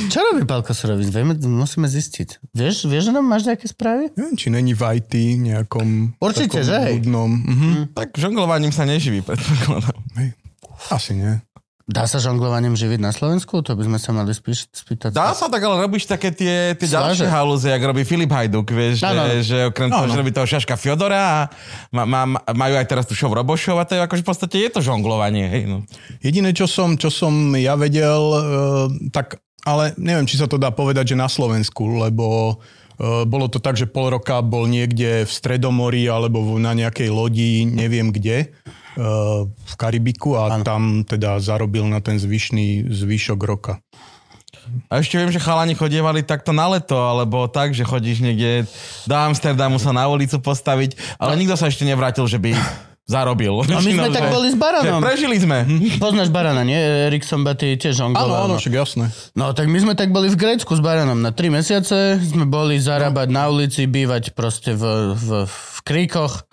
Čo 0.10 0.18
robí 0.24 0.42
Palko 0.44 0.74
Surovic? 0.74 1.08
Vieme, 1.08 1.38
musíme 1.38 1.86
zistiť. 1.86 2.50
Vieš, 2.52 2.88
vieš, 2.88 3.04
že 3.04 3.12
nám 3.12 3.24
máš 3.24 3.46
nejaké 3.46 3.66
správy? 3.66 4.10
Neviem, 4.12 4.34
či 4.34 4.48
není 4.50 4.74
v 4.74 4.82
IT 4.96 5.14
nejakom 5.38 6.18
Určite, 6.18 6.62
že 6.62 6.74
hej. 6.74 6.98
ľudnom. 6.98 7.30
Mhm. 7.30 7.70
Tak 7.94 8.16
žonglovaním 8.16 8.70
sa 8.70 8.84
neživí, 8.84 9.22
predpokladám. 9.22 9.94
Asi 10.88 11.14
nie. 11.14 11.42
Dá 11.88 12.04
sa 12.04 12.20
žonglovaním 12.20 12.76
živiť 12.76 13.00
na 13.00 13.16
Slovensku? 13.16 13.64
To 13.64 13.72
by 13.72 13.88
sme 13.88 13.96
sa 13.96 14.12
mali 14.12 14.36
spíš, 14.36 14.68
spýtať. 14.76 15.16
Dá 15.16 15.32
sa 15.32 15.48
tak, 15.48 15.64
ale 15.64 15.80
robíš 15.80 16.04
také 16.04 16.36
tie, 16.36 16.76
tie 16.76 16.84
Sláže. 16.84 17.24
ďalšie 17.24 17.30
halúze, 17.32 17.68
jak 17.72 17.80
robí 17.80 18.04
Filip 18.04 18.28
Hajduk, 18.28 18.68
vieš, 18.68 19.08
Áno, 19.08 19.24
áno. 19.24 19.32
že, 19.32 19.36
že 19.48 19.58
okrem 19.72 19.88
toho, 19.88 20.04
Áno. 20.04 20.12
že 20.12 20.20
robí 20.20 20.36
toho 20.36 20.44
šaška 20.44 20.76
Fiodora 20.76 21.16
a 21.16 21.38
má, 21.96 22.04
má, 22.04 22.22
majú 22.44 22.76
aj 22.76 22.92
teraz 22.92 23.08
tu 23.08 23.16
show 23.16 23.32
Robošov 23.32 23.80
a 23.80 23.88
to 23.88 23.96
je 23.96 24.04
akože 24.04 24.20
v 24.20 24.28
podstate 24.28 24.56
je 24.60 24.70
to 24.70 24.84
žonglovanie, 24.84 25.48
hej, 25.48 25.64
no. 25.64 25.88
Jediné, 26.20 26.52
čo 26.52 26.68
som, 26.68 27.00
čo 27.00 27.08
som 27.08 27.32
ja 27.56 27.80
vedel, 27.80 28.20
e, 28.20 28.40
tak, 29.08 29.40
ale 29.64 29.96
neviem, 29.96 30.28
či 30.28 30.36
sa 30.36 30.52
to 30.52 30.60
dá 30.60 30.76
povedať, 30.76 31.16
že 31.16 31.16
na 31.16 31.32
Slovensku, 31.32 32.04
lebo 32.04 32.60
bolo 33.00 33.46
to 33.46 33.62
tak, 33.62 33.78
že 33.78 33.86
pol 33.86 34.10
roka 34.10 34.42
bol 34.42 34.66
niekde 34.66 35.26
v 35.26 35.32
Stredomorí 35.32 36.10
alebo 36.10 36.42
na 36.58 36.74
nejakej 36.74 37.10
lodi, 37.14 37.62
neviem 37.70 38.10
kde, 38.10 38.38
e, 38.42 38.48
v 39.46 39.74
Karibiku 39.78 40.34
a 40.34 40.58
Áno. 40.58 40.66
tam 40.66 40.82
teda 41.06 41.38
zarobil 41.38 41.86
na 41.86 42.02
ten 42.02 42.18
zvyšný 42.18 42.90
zvyšok 42.90 43.40
roka. 43.46 43.78
A 44.92 45.00
ešte 45.00 45.16
viem, 45.16 45.32
že 45.32 45.40
chalani 45.40 45.80
chodievali 45.80 46.28
takto 46.28 46.52
na 46.52 46.68
leto, 46.68 46.98
alebo 47.00 47.48
tak, 47.48 47.72
že 47.72 47.88
chodíš 47.88 48.20
niekde 48.20 48.68
do 49.08 49.16
Amsterdamu 49.16 49.80
sa 49.80 49.96
na 49.96 50.10
ulicu 50.12 50.44
postaviť, 50.44 51.20
ale 51.22 51.40
nikto 51.40 51.56
sa 51.56 51.72
ešte 51.72 51.88
nevrátil, 51.88 52.28
že 52.28 52.36
by 52.36 52.52
zarobil. 53.08 53.64
No 53.64 53.80
my 53.80 53.92
sme 53.96 54.10
tak 54.12 54.28
boli 54.28 54.52
s 54.52 54.58
Baranom. 54.60 55.00
Prežili 55.00 55.40
sme. 55.40 55.64
Poznáš 56.04 56.28
Barana, 56.28 56.68
nie? 56.68 56.76
Erikson 56.78 57.42
Baty 57.42 57.80
tiež 57.80 57.96
Áno, 57.98 58.12
žongloval. 58.12 58.38
áno, 58.46 58.56
no. 58.56 58.60
však 58.60 58.74
jasné. 58.76 59.06
No 59.34 59.56
tak 59.56 59.72
my 59.72 59.80
sme 59.80 59.94
tak 59.96 60.12
boli 60.12 60.28
v 60.28 60.36
Grécku 60.38 60.76
s 60.76 60.84
Baranom. 60.84 61.18
Na 61.24 61.32
tri 61.32 61.48
mesiace 61.48 62.20
sme 62.20 62.44
boli 62.44 62.78
zarábať 62.78 63.28
na 63.32 63.48
ulici, 63.48 63.88
bývať 63.88 64.36
proste 64.36 64.76
v, 64.76 65.16
v, 65.16 65.28
v 65.48 65.78
kríkoch 65.88 66.44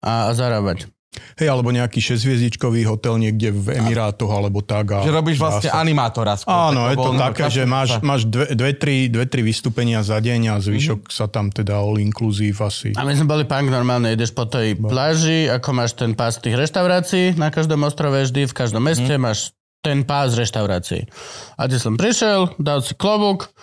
a, 0.00 0.30
a 0.30 0.32
zarábať. 0.32 0.86
Hej, 1.36 1.48
alebo 1.48 1.68
nejaký 1.68 1.98
šesťhviezdičkový 1.98 2.84
hotel 2.84 3.16
niekde 3.18 3.50
v 3.50 3.76
Emirátoch 3.76 4.28
alebo 4.28 4.60
tak. 4.60 4.92
A 4.92 4.98
Že 5.00 5.12
robíš 5.12 5.36
vlastne 5.36 5.68
sa- 5.68 5.80
animátora 5.80 6.34
skôr. 6.34 6.52
Áno, 6.72 6.86
Tak 6.86 6.92
je 6.92 6.96
to 6.96 7.12
také, 7.16 7.44
že 7.48 7.62
máš, 7.64 7.88
máš 8.00 8.22
dve, 8.24 8.52
dve, 8.52 8.70
tri, 8.72 8.96
dve, 9.06 9.24
tri 9.24 9.40
vystúpenia 9.40 10.00
za 10.00 10.16
deň 10.16 10.40
a 10.48 10.54
zvyšok 10.58 11.08
sa 11.08 11.26
tam 11.26 11.48
teda 11.48 11.74
all 11.74 11.96
inclusive 11.96 12.56
asi. 12.58 12.92
A 12.92 13.02
my 13.02 13.12
sme 13.12 13.26
boli 13.26 13.44
punk 13.44 13.68
normálne, 13.68 14.10
ideš 14.10 14.32
po 14.32 14.44
tej 14.44 14.74
pláži, 14.74 15.46
ako 15.46 15.68
máš 15.72 15.94
ten 15.94 16.12
pás 16.12 16.36
tých 16.36 16.54
reštaurácií, 16.54 17.34
na 17.34 17.48
každom 17.48 17.82
ostrove 17.82 18.16
vždy, 18.16 18.44
v 18.44 18.54
každom 18.54 18.80
meste 18.80 19.16
máš 19.16 19.52
ten 19.78 20.02
pás 20.02 20.34
reštaurácií. 20.34 21.06
A 21.54 21.66
ty 21.66 21.78
som 21.78 21.94
prišiel, 21.94 22.50
dal 22.58 22.82
si 22.82 22.92
klobúk, 22.92 23.54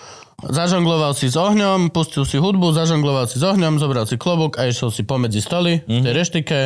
zažongloval 0.50 1.16
si 1.16 1.32
s 1.32 1.38
ohňom, 1.40 1.94
pustil 1.94 2.28
si 2.28 2.36
hudbu, 2.36 2.76
zažongloval 2.76 3.30
si 3.32 3.40
s 3.40 3.44
ohňom, 3.44 3.80
zobral 3.80 4.04
si 4.04 4.20
klobúk 4.20 4.60
a 4.60 4.68
išiel 4.68 4.92
si 4.92 5.08
pomedzi 5.08 5.40
stoly 5.40 5.84
v 5.88 6.04
tej 6.04 6.14
reštike, 6.14 6.58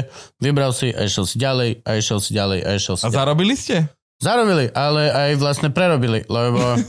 vybral 0.41 0.73
si 0.73 0.89
a 0.89 1.05
išiel 1.05 1.25
si 1.25 1.35
ďalej 1.37 1.69
a 1.85 1.89
išiel 1.97 2.19
si 2.21 2.31
ďalej 2.33 2.59
a 2.65 2.69
išiel 2.73 2.95
si 2.97 3.03
A 3.03 3.09
ďalej. 3.09 3.17
zarobili 3.21 3.55
ste? 3.57 3.77
Zarobili, 4.17 4.65
ale 4.73 5.13
aj 5.13 5.29
vlastne 5.37 5.69
prerobili, 5.69 6.25
lebo 6.25 6.81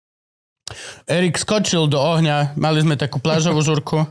Erik 1.10 1.38
skočil 1.38 1.90
do 1.90 1.98
ohňa, 1.98 2.54
mali 2.54 2.78
sme 2.82 2.94
takú 2.94 3.18
plážovú 3.18 3.62
žurku 3.62 4.06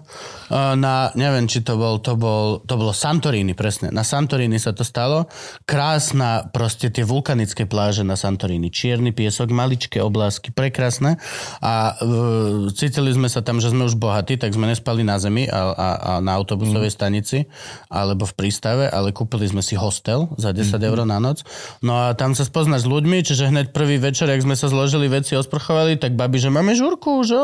na, 0.49 1.13
neviem, 1.13 1.45
či 1.45 1.61
to 1.61 1.77
bol, 1.77 2.01
to 2.01 2.17
bol, 2.17 2.61
to 2.65 2.73
bolo 2.73 2.89
Santorini, 2.89 3.53
presne. 3.53 3.93
Na 3.93 4.01
Santorini 4.01 4.57
sa 4.57 4.73
to 4.73 4.81
stalo. 4.81 5.29
Krásna, 5.69 6.49
proste 6.49 6.89
tie 6.89 7.05
vulkanické 7.05 7.69
pláže 7.69 8.01
na 8.01 8.17
Santorini. 8.17 8.73
Čierny 8.73 9.13
piesok, 9.13 9.53
maličké 9.53 10.01
oblásky, 10.01 10.49
prekrásne. 10.49 11.21
A 11.61 11.93
uh, 12.01 12.69
cítili 12.73 13.13
sme 13.13 13.29
sa 13.29 13.45
tam, 13.45 13.61
že 13.61 13.69
sme 13.69 13.85
už 13.85 14.01
bohatí, 14.01 14.41
tak 14.41 14.57
sme 14.57 14.65
nespali 14.65 15.05
na 15.05 15.21
zemi 15.21 15.45
a, 15.45 15.69
a, 15.69 15.87
a 15.97 16.11
na 16.19 16.33
autobusovej 16.33 16.89
stanici 16.89 17.45
alebo 17.93 18.25
v 18.25 18.33
prístave, 18.33 18.89
ale 18.89 19.13
kúpili 19.13 19.45
sme 19.45 19.61
si 19.61 19.77
hostel 19.77 20.29
za 20.41 20.49
10 20.49 20.81
eur 20.81 21.05
na 21.05 21.21
noc. 21.21 21.45
No 21.85 22.09
a 22.09 22.17
tam 22.17 22.33
sa 22.33 22.43
spoznáš 22.47 22.85
s 22.85 22.91
ľuďmi, 22.91 23.21
čiže 23.21 23.49
hneď 23.53 23.67
prvý 23.75 24.01
večer, 24.01 24.29
ak 24.31 24.41
sme 24.41 24.57
sa 24.57 24.71
zložili 24.71 25.05
veci, 25.05 25.37
osprchovali, 25.37 26.01
tak 26.01 26.17
babi, 26.17 26.41
že 26.41 26.49
máme 26.49 26.73
žurku, 26.73 27.21
že? 27.21 27.37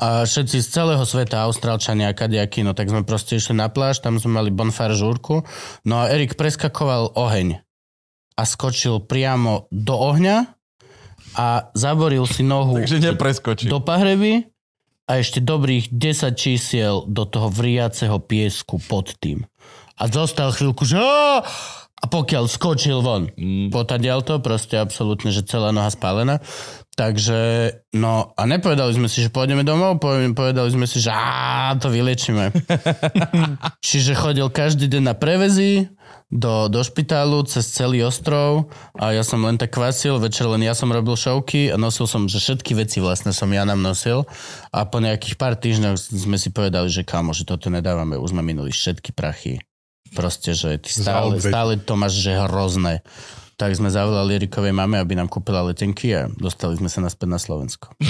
A 0.00 0.24
všetci 0.24 0.60
z 0.60 0.68
celého 0.68 1.04
sveta, 1.04 1.44
Austrálčania, 1.44 2.09
kadejakí, 2.12 2.62
no 2.66 2.76
tak 2.76 2.90
sme 2.90 3.06
proste 3.06 3.38
išli 3.38 3.56
na 3.56 3.72
pláž, 3.72 4.02
tam 4.04 4.20
sme 4.20 4.38
mali 4.40 4.50
bonfár 4.52 4.92
žúrku. 4.92 5.46
No 5.86 5.94
a 6.02 6.10
Erik 6.10 6.34
preskakoval 6.34 7.14
oheň 7.16 7.62
a 8.36 8.42
skočil 8.42 9.04
priamo 9.04 9.68
do 9.68 9.94
ohňa 9.94 10.56
a 11.36 11.70
zaboril 11.76 12.24
si 12.26 12.42
nohu 12.42 12.80
Takže 12.80 13.14
do 13.68 13.78
pahreby 13.84 14.50
a 15.10 15.18
ešte 15.18 15.42
dobrých 15.42 15.90
10 15.90 16.34
čísiel 16.38 17.02
do 17.10 17.26
toho 17.26 17.50
vriaceho 17.50 18.22
piesku 18.22 18.78
pod 18.86 19.14
tým. 19.18 19.42
A 20.00 20.08
zostal 20.08 20.54
chvíľku, 20.54 20.86
že 20.88 20.96
a 22.00 22.08
pokiaľ 22.08 22.48
skočil 22.48 23.04
von, 23.04 23.28
mm. 23.28 23.68
potadial 23.68 24.24
to, 24.24 24.40
proste 24.40 24.80
absolútne, 24.80 25.28
že 25.28 25.44
celá 25.44 25.68
noha 25.68 25.92
spálená. 25.92 26.40
Takže, 26.98 27.70
no 27.96 28.34
a 28.34 28.42
nepovedali 28.44 28.92
sme 28.92 29.08
si, 29.08 29.24
že 29.24 29.32
pôjdeme 29.32 29.64
domov, 29.64 30.02
povedali, 30.02 30.68
sme 30.68 30.84
si, 30.84 31.00
že 31.00 31.08
á, 31.08 31.72
to 31.78 31.88
vyliečíme. 31.88 32.50
Čiže 33.86 34.18
chodil 34.18 34.50
každý 34.52 34.90
deň 34.90 35.02
na 35.08 35.14
prevezy 35.14 35.88
do, 36.30 36.70
do 36.70 36.82
špitálu 36.82 37.42
cez 37.46 37.66
celý 37.66 38.06
ostrov 38.06 38.70
a 38.94 39.10
ja 39.10 39.26
som 39.26 39.42
len 39.42 39.58
tak 39.58 39.74
kvasil, 39.74 40.22
večer 40.22 40.46
len 40.46 40.62
ja 40.62 40.78
som 40.78 40.90
robil 40.90 41.18
šovky 41.18 41.74
a 41.74 41.76
nosil 41.78 42.06
som, 42.06 42.30
že 42.30 42.38
všetky 42.38 42.78
veci 42.78 43.02
vlastne 43.02 43.34
som 43.34 43.50
ja 43.50 43.66
nám 43.66 43.82
nosil 43.82 44.22
a 44.70 44.86
po 44.86 45.02
nejakých 45.02 45.34
pár 45.34 45.58
týždňoch 45.58 45.98
sme 45.98 46.38
si 46.38 46.54
povedali, 46.54 46.86
že 46.86 47.02
kamo, 47.02 47.34
že 47.34 47.42
toto 47.42 47.66
nedávame, 47.66 48.14
už 48.14 48.30
sme 48.30 48.46
minuli 48.46 48.70
všetky 48.70 49.10
prachy. 49.10 49.58
Proste, 50.10 50.58
že 50.58 50.78
ty 50.82 50.90
stále, 50.90 51.38
stále 51.38 51.78
to 51.78 51.94
máš, 51.94 52.18
že 52.18 52.34
hrozné. 52.34 53.06
Tak 53.60 53.76
sme 53.76 53.92
zavolali 53.92 54.40
Erikovej 54.40 54.72
mame, 54.72 54.96
aby 54.96 55.12
nám 55.12 55.28
kúpila 55.28 55.60
letenky 55.60 56.16
a 56.16 56.32
dostali 56.32 56.80
sme 56.80 56.88
sa 56.88 57.04
naspäť 57.04 57.28
na 57.28 57.36
Slovensko. 57.36 57.92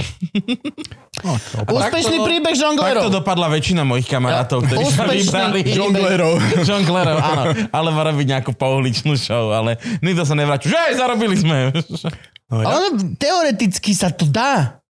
No, 1.20 1.36
to- 1.36 1.68
Úspešný 1.68 2.16
takto- 2.16 2.24
príbeh 2.24 2.54
Takto 2.54 2.64
žonglerov. 2.64 3.12
dopadla 3.12 3.52
väčšina 3.52 3.84
mojich 3.84 4.08
kamarátov, 4.08 4.64
ktorí 4.64 4.84
sa 4.88 5.04
vybrali. 5.04 5.60
Žonglerov. 5.68 6.32
Žonglerov, 6.70 7.18
áno. 7.18 7.42
Alebo 7.68 7.98
robiť 8.00 8.26
nejakú 8.30 8.52
pouličnú 8.56 9.20
show, 9.20 9.52
ale 9.52 9.76
nikto 10.00 10.24
sa 10.24 10.32
nevrátil. 10.32 10.72
Že 10.72 10.78
aj 10.80 10.92
zarobili 10.96 11.36
sme. 11.36 11.56
No, 12.48 12.56
ja, 12.56 12.72
Ale 12.72 12.86
teoreticky 13.20 13.92
sa 13.92 14.08
to 14.08 14.24
dá. 14.24 14.80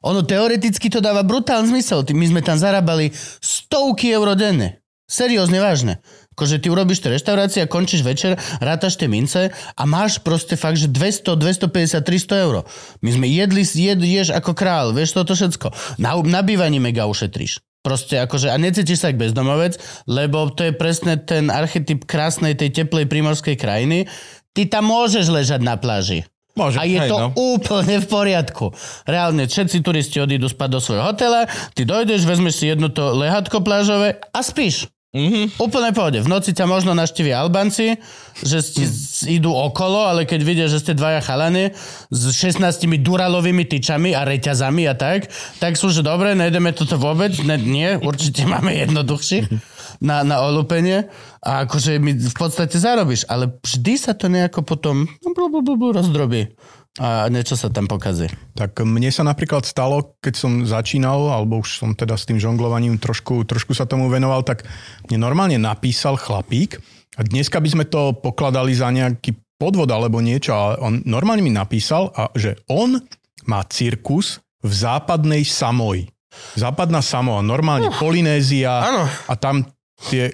Ono 0.00 0.22
teoreticky 0.22 0.86
to 0.86 1.02
dáva 1.02 1.26
brutálny 1.26 1.74
zmysel. 1.74 2.06
My 2.06 2.26
sme 2.28 2.40
tam 2.40 2.54
zarábali 2.54 3.10
stovky 3.42 4.14
eur 4.14 4.30
denne. 4.32 4.78
Seriózne, 5.10 5.58
vážne. 5.58 5.98
Akože 6.40 6.56
ty 6.56 6.72
urobíš 6.72 7.04
tie 7.04 7.12
reštaurácie 7.12 7.60
a 7.60 7.68
končíš 7.68 8.00
večer, 8.00 8.40
rátaš 8.64 8.96
tie 8.96 9.12
mince 9.12 9.52
a 9.52 9.82
máš 9.84 10.24
proste 10.24 10.56
fakt, 10.56 10.80
že 10.80 10.88
200, 10.88 11.36
250, 11.36 12.00
300 12.00 12.44
eur. 12.48 12.64
My 13.04 13.12
sme 13.12 13.28
jedli, 13.28 13.60
jed, 13.60 14.00
ješ 14.00 14.32
ako 14.32 14.56
král, 14.56 14.96
vieš 14.96 15.12
toto 15.20 15.36
všetko. 15.36 16.00
Na, 16.00 16.16
na 16.24 16.40
bývaní 16.40 16.80
mega 16.80 17.04
ušetríš. 17.04 17.60
Proste 17.84 18.24
akože, 18.24 18.48
a 18.48 18.56
necítiš 18.56 19.04
sa 19.04 19.12
ako 19.12 19.20
bezdomovec, 19.20 19.76
lebo 20.08 20.48
to 20.48 20.64
je 20.64 20.72
presne 20.72 21.20
ten 21.20 21.52
archetyp 21.52 22.08
krásnej 22.08 22.56
tej 22.56 22.72
teplej 22.72 23.04
primorskej 23.04 23.60
krajiny. 23.60 24.08
Ty 24.56 24.80
tam 24.80 24.88
môžeš 24.88 25.28
ležať 25.28 25.60
na 25.60 25.76
pláži. 25.76 26.24
Môže, 26.56 26.80
A 26.80 26.88
je 26.88 27.04
hej, 27.04 27.12
to 27.12 27.20
no. 27.20 27.28
úplne 27.36 28.00
v 28.00 28.06
poriadku. 28.08 28.72
Reálne, 29.04 29.44
všetci 29.44 29.84
turisti 29.84 30.24
odídu 30.24 30.48
spať 30.48 30.68
do 30.72 30.80
svojho 30.80 31.04
hotela, 31.04 31.44
ty 31.76 31.84
dojdeš, 31.84 32.24
vezmeš 32.24 32.64
si 32.64 32.72
jedno 32.72 32.88
to 32.88 33.12
lehatko 33.12 33.60
plážové 33.60 34.16
a 34.32 34.40
spíš. 34.40 34.88
Mm-hmm. 35.10 35.58
Úplne 35.58 35.90
pohode. 35.90 36.22
V 36.22 36.30
noci 36.30 36.54
ťa 36.54 36.70
možno 36.70 36.94
naštívia 36.94 37.42
Albanci, 37.42 37.98
že 38.46 38.62
ti 38.62 38.86
s- 38.86 39.26
idú 39.26 39.50
okolo, 39.50 40.06
ale 40.06 40.22
keď 40.22 40.40
vidia, 40.46 40.66
že 40.70 40.78
ste 40.78 40.94
dvaja 40.94 41.18
chalany 41.18 41.74
s 42.14 42.22
16 42.30 42.62
duralovými 43.02 43.66
tyčami 43.66 44.14
a 44.14 44.22
reťazami 44.22 44.86
a 44.86 44.94
tak, 44.94 45.26
tak 45.58 45.74
sú, 45.74 45.90
že 45.90 46.06
dobre, 46.06 46.38
nejdeme 46.38 46.70
toto 46.70 46.94
vôbec. 46.94 47.34
Ne, 47.42 47.58
nie, 47.58 47.98
určite 47.98 48.46
máme 48.46 48.70
jednoduchší 48.86 49.50
na, 49.98 50.22
na 50.22 50.46
olúpenie 50.46 51.10
a 51.42 51.66
akože 51.66 51.98
mi 51.98 52.14
v 52.14 52.36
podstate 52.38 52.78
zarobíš, 52.78 53.26
ale 53.26 53.50
vždy 53.66 53.94
sa 53.98 54.14
to 54.14 54.30
nejako 54.30 54.62
potom 54.62 55.10
no, 55.26 55.90
rozdrobí 55.90 56.54
a 56.98 57.30
niečo 57.30 57.54
sa 57.54 57.70
tam 57.70 57.86
pokazí. 57.86 58.26
Tak 58.58 58.82
mne 58.82 59.14
sa 59.14 59.22
napríklad 59.22 59.62
stalo, 59.62 60.18
keď 60.18 60.34
som 60.34 60.52
začínal, 60.66 61.30
alebo 61.30 61.62
už 61.62 61.78
som 61.78 61.94
teda 61.94 62.18
s 62.18 62.26
tým 62.26 62.42
žonglovaním 62.42 62.98
trošku, 62.98 63.46
trošku 63.46 63.78
sa 63.78 63.86
tomu 63.86 64.10
venoval, 64.10 64.42
tak 64.42 64.66
mne 65.06 65.22
normálne 65.22 65.58
napísal 65.60 66.18
chlapík 66.18 66.82
a 67.14 67.22
dneska 67.22 67.62
by 67.62 67.68
sme 67.70 67.84
to 67.86 68.18
pokladali 68.18 68.74
za 68.74 68.90
nejaký 68.90 69.38
podvod 69.60 69.86
alebo 69.92 70.18
niečo, 70.18 70.56
ale 70.56 70.74
on 70.82 70.92
normálne 71.06 71.44
mi 71.44 71.52
napísal, 71.52 72.10
a, 72.16 72.32
že 72.34 72.58
on 72.66 72.98
má 73.46 73.60
cirkus 73.70 74.42
v 74.64 74.72
západnej 74.72 75.46
Samoji. 75.46 76.10
Západná 76.58 77.02
Samoa, 77.02 77.42
normálne 77.42 77.90
Polynézia 77.98 78.72
Áno. 78.82 79.04
a 79.06 79.34
tam 79.38 79.62
tie... 80.10 80.30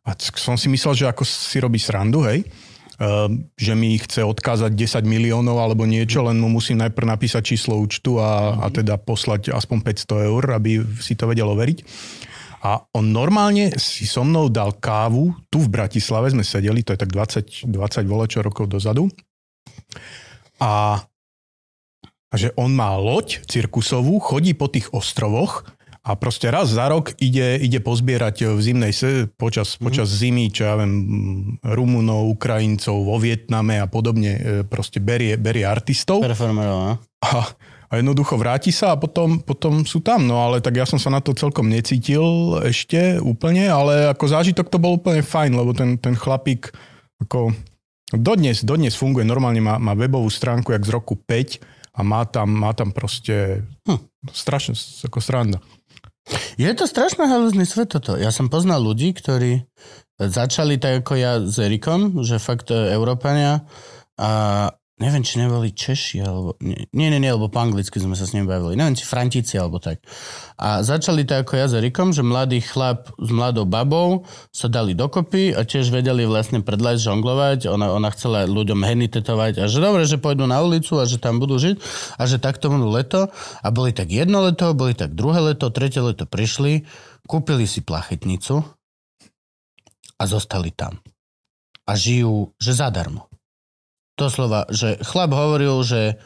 A 0.00 0.16
som 0.16 0.56
si 0.56 0.66
myslel, 0.72 0.96
že 0.96 1.06
ako 1.06 1.22
si 1.22 1.60
robí 1.60 1.76
srandu, 1.76 2.24
hej? 2.24 2.42
Ehm, 3.00 3.48
že 3.56 3.72
mi 3.72 3.96
chce 3.96 4.20
odkázať 4.28 4.76
10 4.76 5.08
miliónov 5.08 5.56
alebo 5.56 5.88
niečo, 5.88 6.20
len 6.20 6.36
mu 6.36 6.52
musím 6.52 6.84
najprv 6.84 7.08
napísať 7.08 7.56
číslo 7.56 7.80
účtu 7.80 8.20
a, 8.20 8.60
a 8.60 8.68
teda 8.68 9.00
poslať 9.00 9.56
aspoň 9.56 10.04
500 10.04 10.28
eur, 10.28 10.42
aby 10.52 10.84
si 11.00 11.16
to 11.16 11.24
vedel 11.24 11.48
overiť. 11.48 11.80
A 12.60 12.84
on 12.92 13.08
normálne 13.08 13.72
si 13.80 14.04
so 14.04 14.20
mnou 14.20 14.52
dal 14.52 14.76
kávu, 14.76 15.32
tu 15.48 15.64
v 15.64 15.72
Bratislave 15.72 16.28
sme 16.28 16.44
sedeli, 16.44 16.84
to 16.84 16.92
je 16.92 17.00
tak 17.00 17.08
20, 17.08 17.72
20 17.72 18.04
volečo 18.04 18.44
rokov 18.44 18.68
dozadu. 18.68 19.08
A, 20.60 21.00
a 22.04 22.34
že 22.36 22.52
on 22.60 22.68
má 22.76 23.00
loď 23.00 23.40
cirkusovú, 23.48 24.20
chodí 24.20 24.52
po 24.52 24.68
tých 24.68 24.92
ostrovoch 24.92 25.64
a 26.00 26.16
proste 26.16 26.48
raz 26.48 26.72
za 26.72 26.88
rok 26.88 27.12
ide, 27.20 27.60
ide 27.60 27.76
pozbierať 27.84 28.56
v 28.56 28.60
zimnej 28.60 28.92
počas, 29.36 29.76
počas 29.76 30.08
zimy, 30.08 30.48
čo 30.48 30.64
ja 30.64 30.74
viem, 30.80 30.94
Rumunov, 31.60 32.32
Ukrajincov 32.32 33.04
vo 33.04 33.20
Vietname 33.20 33.76
a 33.76 33.84
podobne, 33.84 34.32
e, 34.32 34.40
proste 34.64 34.96
berie, 34.96 35.36
berie 35.36 35.68
artistov 35.68 36.24
Performerov, 36.24 36.78
no? 36.80 36.94
a, 37.20 37.52
a 37.90 37.92
jednoducho 38.00 38.40
vráti 38.40 38.72
sa 38.72 38.96
a 38.96 39.00
potom, 39.00 39.44
potom 39.44 39.84
sú 39.84 40.00
tam. 40.00 40.24
No 40.24 40.40
ale 40.40 40.64
tak 40.64 40.80
ja 40.80 40.88
som 40.88 40.96
sa 40.96 41.12
na 41.12 41.20
to 41.20 41.36
celkom 41.36 41.68
necítil 41.68 42.56
ešte 42.64 43.20
úplne, 43.20 43.68
ale 43.68 44.08
ako 44.08 44.24
zážitok 44.24 44.72
to 44.72 44.80
bol 44.80 44.96
úplne 44.96 45.20
fajn, 45.20 45.52
lebo 45.52 45.76
ten, 45.76 46.00
ten 46.00 46.16
chlapík 46.16 46.72
ako 47.20 47.52
dodnes, 48.16 48.64
dodnes 48.64 48.96
funguje, 48.96 49.28
normálne 49.28 49.60
má, 49.60 49.76
má 49.76 49.92
webovú 49.92 50.32
stránku 50.32 50.72
jak 50.72 50.80
z 50.80 50.94
roku 50.96 51.12
5 51.12 51.60
a 51.92 52.00
má 52.00 52.24
tam, 52.24 52.48
má 52.48 52.72
tam 52.72 52.88
proste 52.88 53.66
hm, 53.84 54.00
strašne 54.32 54.72
ako 55.04 55.20
sranda. 55.20 55.60
Je 56.60 56.70
to 56.76 56.84
strašne 56.84 57.24
halúzny 57.26 57.64
svet 57.64 57.90
toto. 57.96 58.14
Ja 58.14 58.30
som 58.30 58.52
poznal 58.52 58.84
ľudí, 58.84 59.16
ktorí 59.16 59.64
začali 60.20 60.76
tak 60.76 61.06
ako 61.06 61.12
ja 61.16 61.32
s 61.40 61.56
Erikom, 61.56 62.20
že 62.20 62.36
fakt 62.36 62.68
e, 62.68 62.76
Európania 62.92 63.64
a 64.20 64.68
neviem, 65.00 65.24
či 65.24 65.40
neboli 65.40 65.72
Češi, 65.72 66.20
alebo... 66.20 66.60
Nie, 66.60 67.08
nie, 67.08 67.16
nie, 67.16 67.32
lebo 67.32 67.48
po 67.48 67.64
anglicky 67.64 67.96
sme 67.96 68.12
sa 68.12 68.28
s 68.28 68.36
ním 68.36 68.44
bavili. 68.44 68.76
Neviem, 68.76 68.92
či 68.92 69.08
Frantíci, 69.08 69.56
alebo 69.56 69.80
tak. 69.80 70.04
A 70.60 70.84
začali 70.84 71.24
tak 71.24 71.48
ako 71.48 71.52
ja 71.56 71.66
s 71.72 71.74
Erikom, 71.74 72.12
že 72.12 72.20
mladý 72.20 72.60
chlap 72.60 73.08
s 73.16 73.30
mladou 73.32 73.64
babou 73.64 74.28
sa 74.52 74.68
dali 74.68 74.92
dokopy 74.92 75.56
a 75.56 75.64
tiež 75.64 75.88
vedeli 75.88 76.28
vlastne 76.28 76.60
predlať 76.60 77.00
žonglovať. 77.00 77.72
Ona, 77.72 77.96
ona 77.96 78.12
chcela 78.12 78.44
ľuďom 78.44 78.84
heny 78.84 79.08
tetovať 79.08 79.64
a 79.64 79.72
že 79.72 79.80
dobre, 79.80 80.04
že 80.04 80.20
pôjdu 80.20 80.44
na 80.44 80.60
ulicu 80.60 81.00
a 81.00 81.08
že 81.08 81.16
tam 81.16 81.40
budú 81.40 81.56
žiť 81.56 81.80
a 82.20 82.22
že 82.28 82.36
takto 82.36 82.68
budú 82.68 82.92
leto. 82.92 83.32
A 83.64 83.68
boli 83.72 83.96
tak 83.96 84.12
jedno 84.12 84.44
leto, 84.44 84.76
boli 84.76 84.92
tak 84.92 85.16
druhé 85.16 85.40
leto, 85.40 85.72
tretie 85.72 86.04
leto 86.04 86.28
prišli, 86.28 86.84
kúpili 87.24 87.64
si 87.64 87.80
plachetnicu 87.80 88.60
a 90.20 90.22
zostali 90.28 90.76
tam. 90.76 91.00
A 91.88 91.96
žijú, 91.96 92.52
že 92.60 92.76
zadarmo. 92.76 93.29
Doslova, 94.20 94.68
že 94.68 95.00
chlap 95.00 95.32
hovoril, 95.32 95.80
že 95.80 96.20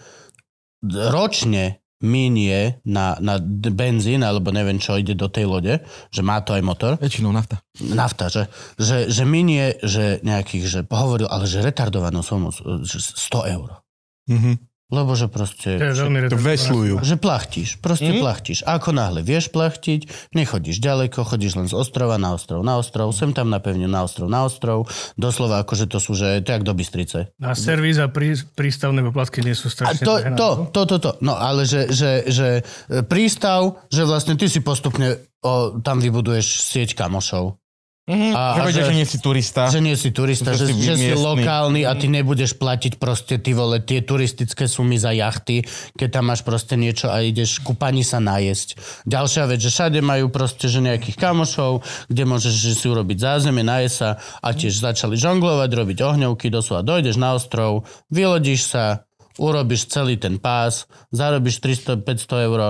ročne 0.82 1.84
minie 2.04 2.84
na, 2.84 3.16
na 3.22 3.40
benzín, 3.72 4.20
alebo 4.20 4.52
neviem 4.52 4.76
čo, 4.76 5.00
ide 5.00 5.16
do 5.16 5.32
tej 5.32 5.48
lode, 5.48 5.80
že 6.12 6.20
má 6.20 6.44
to 6.44 6.52
aj 6.52 6.62
motor, 6.66 6.92
Väčšinou 7.00 7.32
nafta. 7.32 7.64
nafta, 7.80 8.28
že, 8.28 8.52
že, 8.76 9.08
že 9.08 9.24
minie, 9.24 9.80
že 9.80 10.20
nejakých, 10.20 10.64
že 10.68 10.80
hovoril, 10.84 11.30
ale 11.30 11.48
že 11.48 11.64
retardovanú 11.64 12.20
sumu, 12.20 12.52
že 12.84 13.00
100 13.00 13.54
eur. 13.56 13.80
Mhm. 14.28 14.73
Lebo 14.94 15.18
že 15.18 15.26
proste... 15.26 15.74
To 15.74 15.90
je 15.90 15.96
veľmi 15.98 16.18
To 16.30 16.38
veslujú. 16.38 16.94
Že 17.02 17.18
plachtíš, 17.18 17.82
proste 17.82 18.14
mm. 18.14 18.22
plachtíš. 18.22 18.62
A 18.62 18.78
ako 18.78 18.94
náhle 18.94 19.26
vieš 19.26 19.50
plachtiť, 19.50 20.30
nechodíš 20.38 20.78
ďaleko, 20.78 21.26
chodíš 21.26 21.58
len 21.58 21.66
z 21.66 21.74
ostrova 21.74 22.14
na 22.14 22.38
ostrov 22.38 22.62
na 22.62 22.78
ostrov, 22.78 23.10
sem 23.10 23.34
tam 23.34 23.50
na 23.50 23.58
na 23.60 24.00
ostrov 24.06 24.30
na 24.30 24.46
ostrov. 24.46 24.86
Doslova 25.18 25.66
akože 25.66 25.90
to 25.90 25.98
sú, 25.98 26.14
že 26.14 26.40
to 26.46 26.48
je 26.50 26.54
jak 26.54 26.64
do 26.64 26.72
Bystrice. 26.76 27.34
A 27.42 27.58
servis 27.58 27.98
a 27.98 28.06
prí, 28.06 28.38
prístavné 28.54 29.02
poplatky 29.02 29.42
nie 29.42 29.56
sú 29.56 29.66
A 29.66 29.74
strašne 29.74 30.04
to, 30.04 30.14
drahé 30.20 30.30
na 30.30 30.36
to, 30.36 30.48
to, 30.70 30.82
to, 30.86 30.96
to. 31.02 31.10
No 31.24 31.34
ale 31.34 31.66
že, 31.66 31.90
že, 31.90 32.28
že 32.30 32.62
e, 32.62 33.02
prístav, 33.02 33.82
že 33.90 34.06
vlastne 34.06 34.38
ty 34.38 34.46
si 34.46 34.62
postupne 34.62 35.18
o, 35.42 35.80
tam 35.80 35.98
vybuduješ 35.98 36.62
sieť 36.62 36.94
kamošov. 36.94 37.63
Mhm. 38.04 38.37
A- 38.37 38.52
že 38.52 38.61
a 38.61 38.64
vedia, 38.68 38.84
že- 38.84 38.88
že 38.92 38.96
nie 39.00 39.06
si 39.08 39.16
turista. 39.16 39.62
Že 39.73 39.80
nie 39.80 39.96
si 39.96 40.08
turista, 40.12 40.52
že, 40.52 40.68
Že 40.68 40.76
si 40.76 40.82
že 40.84 40.94
si 41.00 41.16
lokálny 41.16 41.88
a 41.88 41.96
ty 41.96 42.12
nebudeš 42.12 42.52
platiť 42.52 43.00
proste 43.00 43.40
ty 43.40 43.56
vole 43.56 43.80
tie 43.80 44.04
turistické 44.04 44.68
sumy 44.68 45.00
za 45.00 45.08
jachty, 45.08 45.64
keď 45.96 46.20
tam 46.20 46.28
máš 46.28 46.44
proste 46.44 46.76
niečo 46.76 47.08
a 47.08 47.25
ideš 47.25 47.64
ku 47.64 47.73
pani 47.73 48.04
sa 48.04 48.20
najesť. 48.20 48.76
Ďalšia 49.08 49.49
vec, 49.49 49.56
že 49.56 49.73
všade 49.73 50.04
majú 50.04 50.28
proste 50.28 50.68
že 50.68 50.84
nejakých 50.84 51.16
kamošov, 51.16 51.80
kde 52.12 52.23
môžeš 52.28 52.52
že 52.52 52.73
si 52.76 52.87
urobiť 52.92 53.16
zázemie, 53.16 53.64
najesť 53.64 53.96
sa 53.96 54.08
a 54.20 54.49
tiež 54.52 54.84
začali 54.84 55.16
žonglovať, 55.16 55.70
robiť 55.73 55.99
ohňovky, 56.04 56.52
doslova 56.52 56.84
dojdeš 56.84 57.16
na 57.16 57.32
ostrov, 57.32 57.88
vylodíš 58.12 58.68
sa, 58.68 59.03
urobíš 59.38 59.90
celý 59.90 60.14
ten 60.14 60.38
pás, 60.38 60.86
zarobíš 61.10 61.58
300-500 61.58 62.46
eur, 62.46 62.60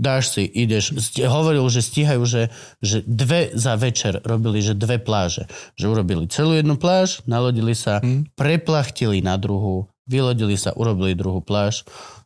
dáš 0.00 0.32
si, 0.36 0.42
ideš. 0.48 0.96
Sti- 0.96 1.28
hovoril, 1.28 1.64
že 1.68 1.84
stíhajú, 1.84 2.22
že, 2.24 2.42
že 2.80 3.04
dve 3.04 3.52
za 3.52 3.76
večer 3.76 4.24
robili, 4.24 4.64
že 4.64 4.72
dve 4.72 4.96
pláže. 4.96 5.48
Že 5.76 5.84
urobili 5.92 6.24
celú 6.28 6.56
jednu 6.56 6.80
pláž, 6.80 7.20
nalodili 7.28 7.76
sa, 7.76 8.00
preplachtili 8.34 9.20
na 9.20 9.36
druhú, 9.36 9.88
vylodili 10.08 10.56
sa, 10.56 10.72
urobili 10.76 11.16
druhú 11.16 11.40
pláž. 11.40 11.84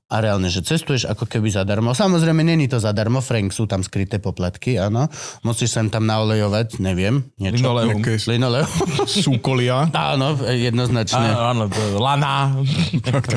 A 0.08 0.24
reálne, 0.24 0.48
že 0.48 0.64
cestuješ 0.64 1.04
ako 1.04 1.28
keby 1.28 1.52
zadarmo. 1.52 1.92
Samozrejme, 1.92 2.40
není 2.40 2.64
to 2.64 2.80
zadarmo, 2.80 3.20
Frank, 3.20 3.52
sú 3.52 3.68
tam 3.68 3.84
skryté 3.84 4.16
poplatky, 4.16 4.80
áno. 4.80 5.12
Musíš 5.44 5.76
sem 5.76 5.92
tam 5.92 6.08
naolejovať, 6.08 6.80
neviem, 6.80 7.28
niečo. 7.36 7.68
Linoleum. 7.68 8.00
Linoleum. 8.00 8.70
súkolia. 9.28 9.92
áno, 9.92 10.40
jednoznačne. 10.48 11.28
Áno, 11.36 11.68
áno, 11.68 12.00
lana. 12.00 12.56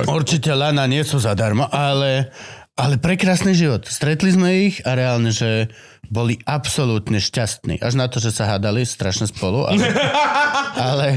Určite 0.08 0.56
lana 0.56 0.88
nie 0.88 1.04
sú 1.04 1.20
zadarmo, 1.20 1.68
ale, 1.68 2.32
ale 2.80 2.96
prekrásny 2.96 3.51
život. 3.51 3.84
Stretli 3.84 4.32
sme 4.32 4.72
ich 4.72 4.80
a 4.88 4.96
reálne, 4.96 5.36
že 5.36 5.68
boli 6.12 6.36
absolútne 6.44 7.24
šťastní. 7.24 7.80
Až 7.80 7.96
na 7.96 8.12
to, 8.12 8.20
že 8.20 8.36
sa 8.36 8.44
hádali 8.51 8.84
strašne 8.84 9.32
spolu. 9.32 9.63
Ale, 9.63 9.80
ale, 10.91 11.08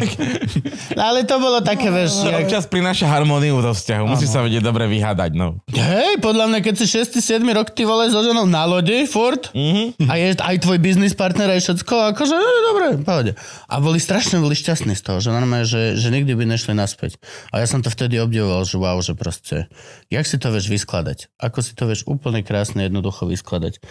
ale 0.94 1.18
to 1.26 1.42
bolo 1.42 1.58
také, 1.66 1.90
vieš, 1.90 2.22
jak, 2.22 2.46
Občas 2.46 2.70
prináša 2.70 3.10
harmóniu 3.10 3.58
do 3.58 3.74
vzťahu. 3.74 4.06
Musí 4.06 4.30
sa 4.30 4.46
vedieť 4.46 4.62
dobre 4.62 4.86
vyhádať, 4.86 5.34
no. 5.34 5.58
Hej, 5.74 6.22
podľa 6.22 6.46
mňa, 6.46 6.58
keď 6.62 6.74
si 6.78 6.86
6. 6.86 7.18
7. 7.18 7.42
rok 7.50 7.74
ty 7.74 7.82
vole 7.82 8.06
so 8.06 8.22
ženou 8.22 8.46
na 8.46 8.62
lodi, 8.70 9.10
furt, 9.10 9.50
mm-hmm. 9.50 10.06
a 10.06 10.12
je 10.14 10.26
aj 10.38 10.56
tvoj 10.62 10.78
biznis 10.78 11.18
partner, 11.18 11.50
aj 11.50 11.66
všetko, 11.66 12.14
akože, 12.14 12.34
no, 12.38 12.50
dobre, 12.70 12.86
pohode. 13.02 13.32
A 13.66 13.82
boli 13.82 13.98
strašne 13.98 14.38
boli 14.38 14.54
šťastní 14.54 14.94
z 14.94 15.02
toho, 15.02 15.18
že 15.18 15.34
normálne, 15.34 15.66
že, 15.66 15.98
že 15.98 16.14
nikdy 16.14 16.38
by 16.38 16.46
nešli 16.46 16.70
naspäť. 16.78 17.18
A 17.50 17.58
ja 17.58 17.66
som 17.66 17.82
to 17.82 17.90
vtedy 17.90 18.22
obdivoval, 18.22 18.62
že 18.62 18.78
wow, 18.78 19.02
že 19.02 19.18
proste, 19.18 19.66
jak 20.06 20.22
si 20.22 20.38
to 20.38 20.54
vieš 20.54 20.70
vyskladať? 20.70 21.34
Ako 21.42 21.58
si 21.66 21.74
to 21.74 21.90
vieš 21.90 22.06
úplne 22.06 22.46
krásne, 22.46 22.86
jednoducho 22.86 23.26
vyskladať? 23.26 23.82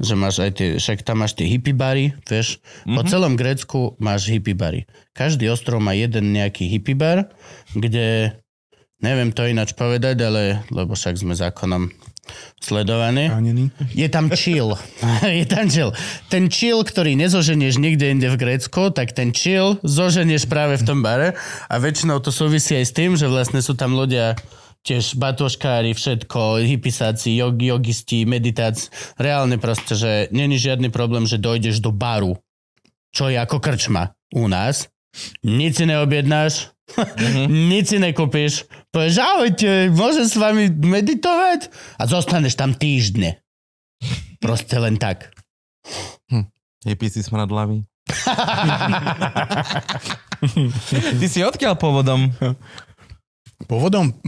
Že 0.00 0.14
máš 0.16 0.45
aj 0.46 0.52
tie, 0.54 0.68
však 0.78 1.02
tam 1.02 1.26
máš 1.26 1.34
tie 1.34 1.50
hippie 1.50 1.74
bary, 1.74 2.14
vieš, 2.30 2.62
mm-hmm. 2.62 2.94
po 2.94 3.02
celom 3.04 3.34
Grécku 3.34 3.80
máš 3.98 4.30
hippie 4.30 4.54
bary. 4.54 4.86
Každý 5.12 5.50
ostrov 5.50 5.82
má 5.82 5.92
jeden 5.92 6.30
nejaký 6.30 6.70
hippie 6.70 6.94
bar, 6.94 7.30
kde 7.74 8.38
Neviem 8.96 9.28
to 9.28 9.44
ináč 9.44 9.76
povedať, 9.76 10.24
ale 10.24 10.64
lebo 10.72 10.96
však 10.96 11.20
sme 11.20 11.36
zákonom 11.36 11.92
sledovaní. 12.64 13.28
Je 13.92 14.08
tam 14.08 14.32
chill. 14.32 14.72
je 15.40 15.44
tam 15.44 15.68
chill. 15.68 15.92
Ten 16.32 16.48
chill, 16.48 16.80
ktorý 16.80 17.12
nezoženieš 17.12 17.76
nikde 17.76 18.08
inde 18.08 18.32
v 18.32 18.40
Grécku, 18.40 18.90
tak 18.96 19.12
ten 19.12 19.36
chill 19.36 19.76
zoženieš 19.84 20.48
práve 20.48 20.80
v 20.80 20.86
tom 20.88 21.04
bare 21.04 21.36
a 21.68 21.74
väčšinou 21.76 22.24
to 22.24 22.32
súvisí 22.32 22.72
aj 22.72 22.86
s 22.88 22.92
tým, 22.96 23.20
že 23.20 23.28
vlastne 23.28 23.60
sú 23.60 23.76
tam 23.76 23.92
ľudia 23.92 24.32
tiež 24.86 25.18
batoškári, 25.18 25.90
všetko, 25.98 26.62
hypisáci, 26.62 27.34
jog, 27.34 27.58
jogisti, 27.58 28.22
meditáci. 28.22 28.86
Reálne 29.18 29.58
proste, 29.58 29.98
že 29.98 30.30
není 30.30 30.62
žiadny 30.62 30.94
problém, 30.94 31.26
že 31.26 31.42
dojdeš 31.42 31.82
do 31.82 31.90
baru, 31.90 32.38
čo 33.10 33.26
je 33.26 33.34
ako 33.34 33.58
krčma 33.58 34.14
u 34.30 34.46
nás. 34.46 34.86
Nic 35.42 35.74
si 35.74 35.90
neobjednáš, 35.90 36.70
nic 37.70 37.90
si 37.90 37.98
nekúpiš, 37.98 38.70
povieš, 38.94 39.18
ahojte, 39.18 39.90
môžem 39.90 40.26
s 40.30 40.38
vami 40.38 40.70
meditovať? 40.70 41.66
A 41.98 42.06
zostaneš 42.06 42.54
tam 42.54 42.70
týždne. 42.78 43.42
Proste 44.38 44.78
len 44.78 44.94
tak. 45.00 45.34
Hippie 46.86 47.10
si 47.10 47.26
smrad 47.26 47.50
hlavy. 47.50 47.82
Ty 51.18 51.26
si 51.26 51.42
odkiaľ 51.42 51.74
pôvodom? 51.74 52.30
Povodom, 53.58 54.12
eh, 54.12 54.20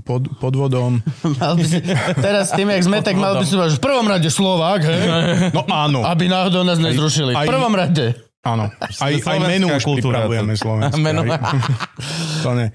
pod, 0.00 0.30
podvodom. 0.38 1.02
Mal 1.36 1.52
by 1.54 1.64
si, 1.64 1.82
teraz 2.14 2.54
tým, 2.54 2.70
jak 2.70 2.82
sme, 2.82 3.02
tak 3.02 3.18
mal 3.18 3.34
by 3.34 3.42
si 3.42 3.58
v 3.58 3.78
prvom 3.78 4.06
rade 4.06 4.30
Slovák, 4.30 4.80
hej? 4.80 5.00
No 5.56 5.66
áno, 5.66 6.06
Aby 6.06 6.30
náhodou 6.30 6.62
nás 6.62 6.78
nezrušili. 6.78 7.34
V 7.34 7.38
aj- 7.38 7.48
prvom 7.48 7.74
rade. 7.74 8.14
áno. 8.38 8.70
Aj, 8.78 9.12
aj 9.12 9.38
menu 9.42 9.66
už 9.68 9.82
kultúra 9.82 10.24
pripravujeme 10.24 10.54
to. 10.54 10.60
slovenské. 10.62 10.94
Menu. 10.96 11.20
To 12.38 12.54
ne. 12.54 12.70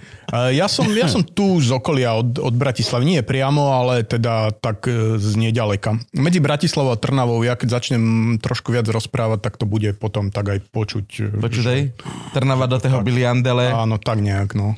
Ja 0.51 0.67
som, 0.67 0.83
ja 0.91 1.07
som 1.07 1.24
tu 1.24 1.55
z 1.57 1.72
okolia 1.72 2.13
od, 2.13 2.36
od 2.36 2.51
Bratislavy. 2.51 3.07
Nie 3.07 3.22
priamo, 3.24 3.72
ale 3.72 4.03
teda 4.03 4.51
tak 4.51 4.83
eh, 4.86 5.15
z 5.15 5.39
nedaleka. 5.39 5.95
Medzi 6.12 6.38
Bratislavou 6.38 6.91
a 6.91 7.00
Trnavou, 7.00 7.39
ja 7.41 7.55
keď 7.55 7.79
začnem 7.79 8.03
trošku 8.38 8.69
viac 8.69 8.83
rozprávať, 8.86 9.39
tak 9.39 9.55
to 9.55 9.63
bude 9.63 9.95
potom 9.95 10.30
tak 10.30 10.51
aj 10.51 10.60
počuť. 10.67 11.08
eh, 11.23 11.39
Počuj, 11.39 11.95
Trnava 12.36 12.67
do 12.67 12.75
toho 12.75 12.99
biliandele. 12.99 13.71
Áno, 13.71 13.95
tak 13.95 14.19
nejak, 14.19 14.51
no. 14.54 14.75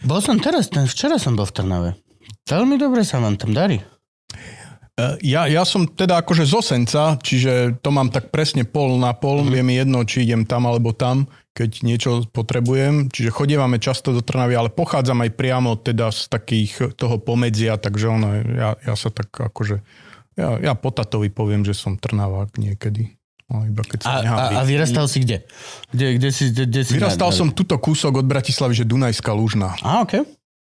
Bol 0.00 0.24
som 0.24 0.40
teraz, 0.40 0.72
ten, 0.72 0.88
včera 0.88 1.20
som 1.20 1.36
bol 1.36 1.44
v 1.44 1.54
Trnave. 1.54 1.90
Veľmi 2.48 2.80
dobre 2.80 3.04
sa 3.04 3.20
vám 3.20 3.36
tam 3.36 3.52
darí. 3.52 3.84
Eh, 5.00 5.16
Ja, 5.20 5.44
ja 5.44 5.64
som 5.68 5.84
teda 5.84 6.20
akože 6.24 6.48
z 6.48 6.52
Osenca, 6.56 7.04
čiže 7.20 7.80
to 7.84 7.92
mám 7.92 8.08
tak 8.08 8.32
presne 8.32 8.64
pol 8.64 8.96
na 8.96 9.12
pol, 9.12 9.44
mm. 9.44 9.60
mi 9.60 9.74
jedno, 9.76 9.98
či 10.08 10.24
idem 10.24 10.48
tam 10.48 10.64
alebo 10.68 10.96
tam, 10.96 11.28
keď 11.52 11.70
niečo 11.84 12.10
potrebujem. 12.32 13.12
Čiže 13.12 13.32
chodievame 13.32 13.76
často 13.76 14.16
do 14.16 14.24
Trnavy, 14.24 14.56
ale 14.56 14.72
pochádzam 14.72 15.20
aj 15.24 15.30
priamo 15.36 15.76
teda 15.76 16.08
z 16.12 16.32
takých 16.32 16.96
toho 16.96 17.20
pomedzia, 17.20 17.76
takže 17.76 18.06
ono, 18.08 18.28
ja, 18.56 18.70
ja 18.80 18.94
sa 18.96 19.12
tak 19.12 19.28
akože, 19.32 19.84
ja, 20.40 20.48
ja 20.60 20.72
po 20.72 20.92
tatovi 20.92 21.28
poviem, 21.28 21.60
že 21.60 21.76
som 21.76 22.00
Trnavák 22.00 22.56
niekedy. 22.56 23.19
Ale 23.50 23.66
iba 23.66 23.82
keď 23.82 23.98
A, 23.98 24.02
sa 24.02 24.10
a, 24.10 24.22
nehambím. 24.22 24.56
a 24.56 24.62
vyrastal 24.62 25.06
si 25.06 25.18
kde? 25.20 25.36
Kde, 25.90 26.06
kde 26.16 26.28
si, 26.30 26.44
kde, 26.48 26.62
kde 26.64 26.80
si 26.82 26.92
Vyrastal 26.94 27.28
na- 27.28 27.36
som 27.36 27.48
tuto 27.50 27.74
kúsok 27.76 28.12
od 28.16 28.24
Bratislavy, 28.24 28.72
že 28.72 28.84
Dunajská 28.84 29.30
Lužná. 29.30 29.74
A, 29.80 30.00
okej. 30.00 30.22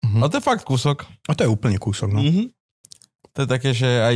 No 0.04 0.26
to 0.26 0.38
je 0.38 0.44
fakt 0.44 0.62
kúsok. 0.62 1.02
A 1.26 1.32
to 1.32 1.42
je 1.42 1.50
úplne 1.50 1.74
kúsok, 1.76 2.08
no. 2.08 2.22
Mhm. 2.22 2.54
To 3.38 3.46
je 3.46 3.55
také, 3.55 3.70
že 3.70 3.87
aj... 3.87 4.14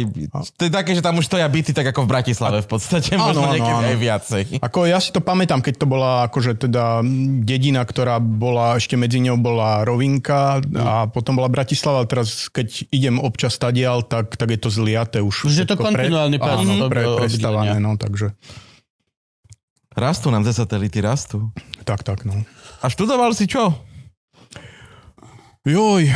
To 0.59 0.63
je 0.67 0.73
také, 0.75 0.99
že 0.99 1.03
tam 1.05 1.15
už 1.15 1.31
stoja 1.31 1.47
byty 1.47 1.71
tak 1.71 1.95
ako 1.95 2.03
v 2.03 2.09
Bratislave 2.11 2.59
v 2.59 2.67
podstate. 2.67 3.15
Áno, 3.15 3.31
Možno 3.31 3.47
áno, 3.47 3.55
niekedy 3.55 3.79
áno. 3.79 3.91
aj 3.95 3.99
viacej. 4.03 4.43
Ako 4.59 4.79
ja 4.91 4.99
si 4.99 5.15
to 5.15 5.23
pamätám, 5.23 5.63
keď 5.63 5.75
to 5.79 5.87
bola 5.87 6.27
akože 6.27 6.59
teda 6.59 7.07
dedina, 7.47 7.87
ktorá 7.87 8.19
bola, 8.19 8.75
ešte 8.83 8.99
medzi 8.99 9.23
ňou 9.23 9.39
bola 9.39 9.87
Rovinka 9.87 10.59
a 10.75 11.07
potom 11.07 11.39
bola 11.39 11.47
Bratislava. 11.47 12.03
Teraz 12.11 12.51
keď 12.51 12.91
idem 12.91 13.23
občas 13.23 13.55
tadiaľ, 13.63 14.03
tak, 14.03 14.35
tak 14.35 14.51
je 14.51 14.59
to 14.59 14.75
zliaté 14.75 15.23
už. 15.23 15.47
Už 15.47 15.55
je 15.55 15.71
to 15.71 15.79
všetko 15.79 15.87
kontinuálny 15.87 16.43
pás 16.43 16.59
Áno, 16.59 16.91
pre, 16.91 17.07
obdelenia. 17.07 17.79
no, 17.79 17.95
takže 17.95 18.35
Rastú 19.95 20.35
nám 20.35 20.43
tie 20.43 20.51
satelity, 20.51 20.99
rastú. 20.99 21.55
tak, 21.87 22.03
tak, 22.03 22.27
no. 22.27 22.43
A 22.83 22.91
študoval 22.91 23.39
si 23.39 23.47
čo? 23.47 23.71
Joj, 25.63 26.11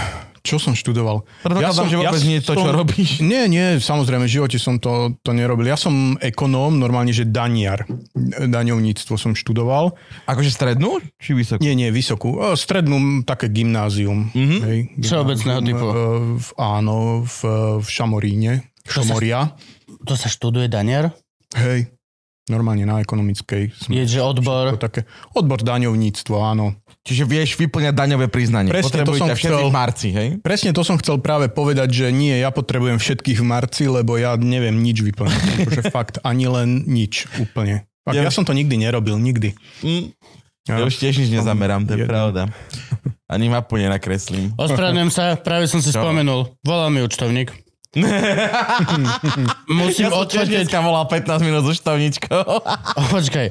čo 0.46 0.56
som 0.56 0.72
študoval? 0.72 1.26
Predpokladám, 1.42 1.84
že 1.84 1.96
vôbec 1.98 2.22
nie 2.22 2.38
je 2.38 2.44
to, 2.44 2.54
čo 2.54 2.70
robíš. 2.70 3.10
Nie, 3.20 3.44
nie, 3.44 3.76
samozrejme, 3.76 4.24
v 4.24 4.32
živote 4.32 4.56
som 4.56 4.78
to, 4.78 4.92
to 5.20 5.30
nerobil. 5.30 5.66
Ja 5.66 5.74
som 5.74 5.92
ekonóm, 6.16 6.78
normálne, 6.78 7.10
že 7.10 7.26
daniar. 7.26 7.82
Daňovníctvo 8.38 9.14
som 9.14 9.32
študoval. 9.32 9.96
Akože 10.24 10.48
strednú? 10.48 11.02
Či 11.16 11.32
vysokú? 11.32 11.60
Nie, 11.60 11.72
nie, 11.72 11.88
vysokú. 11.88 12.36
O, 12.36 12.54
Strednú, 12.54 12.96
také 13.22 13.48
gymnázium. 13.48 14.30
Mhm. 14.30 14.56
Hej, 14.62 14.78
Všeobecného 15.00 15.58
gymnázium, 15.58 15.68
typu. 15.68 15.86
e, 15.86 15.94
V, 16.36 16.48
áno, 16.56 16.96
v, 17.22 17.38
v 17.78 17.86
Šamoríne. 17.86 18.52
To 18.84 18.90
sa- 18.92 18.94
Šamoria. 19.02 19.40
To 20.04 20.14
sa 20.14 20.28
študuje 20.28 20.66
Daniar? 20.66 21.10
Hej, 21.52 21.90
normálne 22.46 22.84
na 22.84 23.00
ekonomickej. 23.00 23.74
Som, 23.74 23.90
Je, 23.90 24.04
že 24.04 24.20
odbor... 24.20 24.76
také, 24.76 25.02
odbor 25.32 25.58
daňovníctvo, 25.58 26.34
áno. 26.36 26.78
Čiže 27.06 27.22
vieš 27.22 27.54
vyplňať 27.54 27.94
daňové 27.94 28.26
priznanie. 28.26 28.68
Presne, 28.68 29.06
to 29.06 29.14
som 29.14 29.30
chcel. 29.30 29.62
v 29.62 29.70
marci, 29.70 30.08
hej? 30.10 30.28
Presne 30.42 30.74
to 30.74 30.82
som 30.82 30.98
chcel 30.98 31.22
práve 31.22 31.46
povedať, 31.46 31.86
že 31.88 32.06
nie, 32.10 32.34
ja 32.34 32.50
potrebujem 32.50 32.98
všetkých 32.98 33.38
v 33.38 33.46
marci, 33.46 33.86
lebo 33.86 34.18
ja 34.18 34.34
neviem 34.34 34.74
nič 34.74 35.06
vyplniť. 35.06 35.42
Akože 35.62 35.82
fakt, 35.88 36.18
ani 36.20 36.50
len 36.50 36.82
nič 36.84 37.30
úplne. 37.38 37.86
Fakt, 38.02 38.18
Ja- 38.18 38.26
ja 38.26 38.30
som 38.30 38.42
to 38.42 38.50
nikdy 38.50 38.74
nerobil, 38.76 39.14
nikdy. 39.16 39.54
Mm. 39.80 40.10
Ja 40.66 40.82
už 40.82 40.98
tiež 40.98 41.14
nič 41.16 41.30
nezamerám, 41.30 41.86
to 41.86 41.94
je 41.94 42.02
Jedno. 42.02 42.10
pravda. 42.10 42.42
Ani 43.26 43.46
mapu 43.46 43.78
nenakreslím. 43.78 44.50
Ospravedlňujem 44.54 45.10
sa, 45.10 45.38
práve 45.38 45.70
som 45.70 45.78
si 45.78 45.90
Čo? 45.90 46.02
spomenul. 46.02 46.58
Volal 46.60 46.90
mi 46.90 47.02
účtovník. 47.02 47.54
Musím 49.80 50.12
Ja 50.12 50.20
odfotiť... 50.20 50.68
dneska 50.68 50.78
volal 50.84 51.08
15 51.08 51.40
minút 51.40 51.64
s 51.64 51.80
účtovničkou. 51.80 52.44
Počkaj. 53.16 53.46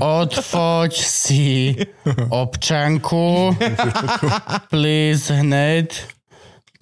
Odfoť 0.00 0.92
si 0.92 1.72
občanku. 2.28 3.56
Please 4.68 5.32
hneď. 5.32 5.96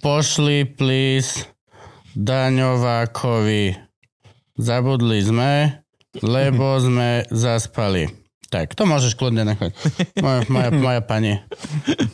Pošli 0.03 0.69
please 0.69 1.49
daňovákovi. 2.19 3.79
Zabudli 4.55 5.19
sme, 5.25 5.83
lebo 6.23 6.79
sme 6.79 7.27
zaspali. 7.31 8.24
Tak, 8.55 8.79
to 8.79 8.87
môžeš 8.87 9.19
kľudne 9.19 9.43
nechať. 9.51 9.75
Moja, 10.23 10.41
moja, 10.47 10.71
moja 10.71 11.01
pani. 11.03 11.43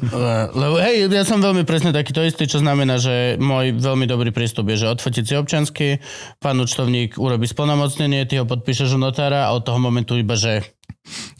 Le- 0.08 0.48
Lebo 0.50 0.80
hej, 0.80 1.04
ja 1.04 1.20
som 1.20 1.36
veľmi 1.36 1.68
presne 1.68 1.92
takýto 1.92 2.24
istý, 2.24 2.48
čo 2.48 2.64
znamená, 2.64 2.96
že 2.96 3.36
môj 3.36 3.76
veľmi 3.76 4.08
dobrý 4.08 4.32
prístup 4.32 4.72
je, 4.72 4.80
že 4.80 4.88
odfotiť 4.88 5.24
si 5.26 5.34
občansky, 5.36 5.86
pán 6.40 6.56
účtovník 6.56 7.20
urobí 7.20 7.44
splnomocnenie, 7.44 8.24
ty 8.24 8.40
ho 8.40 8.48
podpíšeš 8.48 8.96
u 8.96 9.00
notára 9.00 9.46
a 9.46 9.52
od 9.52 9.68
toho 9.68 9.76
momentu 9.76 10.16
iba, 10.16 10.32
že 10.32 10.64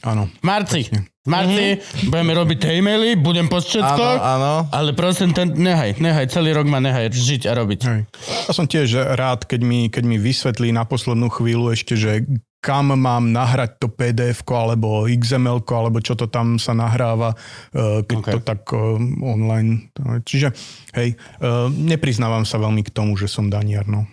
Áno. 0.05 0.29
marci, 0.41 0.89
marci 1.25 1.81
budeme 2.09 2.33
robiť 2.33 2.59
tie 2.61 2.73
e-maily, 2.77 3.17
budem 3.17 3.49
post 3.49 3.73
všetko, 3.73 4.05
Áno, 4.21 4.21
áno. 4.21 4.53
ale 4.69 4.93
prosím, 4.93 5.33
ten, 5.33 5.53
nehaj, 5.53 5.97
nehaj, 5.97 6.29
celý 6.29 6.53
rok 6.53 6.69
ma 6.69 6.77
nehaj 6.77 7.09
žiť 7.09 7.49
a 7.49 7.57
robiť. 7.57 7.81
Hej. 7.83 8.01
Ja 8.49 8.53
som 8.53 8.69
tiež 8.69 9.17
rád, 9.17 9.45
keď 9.45 9.61
mi, 9.61 9.89
keď 9.89 10.05
mi 10.05 10.17
vysvetlí 10.17 10.71
na 10.71 10.85
poslednú 10.85 11.29
chvíľu 11.29 11.73
ešte, 11.73 11.97
že 11.97 12.25
kam 12.61 12.93
mám 12.93 13.33
nahrať 13.33 13.81
to 13.81 13.89
pdf 13.89 14.45
alebo 14.53 15.09
xml 15.09 15.65
alebo 15.65 15.99
čo 16.05 16.13
to 16.17 16.29
tam 16.29 16.61
sa 16.61 16.77
nahráva, 16.77 17.33
e, 17.73 18.05
keď 18.05 18.17
Okay. 18.21 18.33
to 18.37 18.41
tak 18.45 18.63
e, 18.73 18.79
online. 19.25 19.89
Čiže 20.25 20.53
hej, 20.93 21.17
e, 21.17 21.49
nepriznávam 21.73 22.45
sa 22.45 22.61
veľmi 22.61 22.85
k 22.85 22.93
tomu, 22.93 23.17
že 23.17 23.33
som 23.33 23.49
daniar. 23.49 23.89
No. 23.89 24.05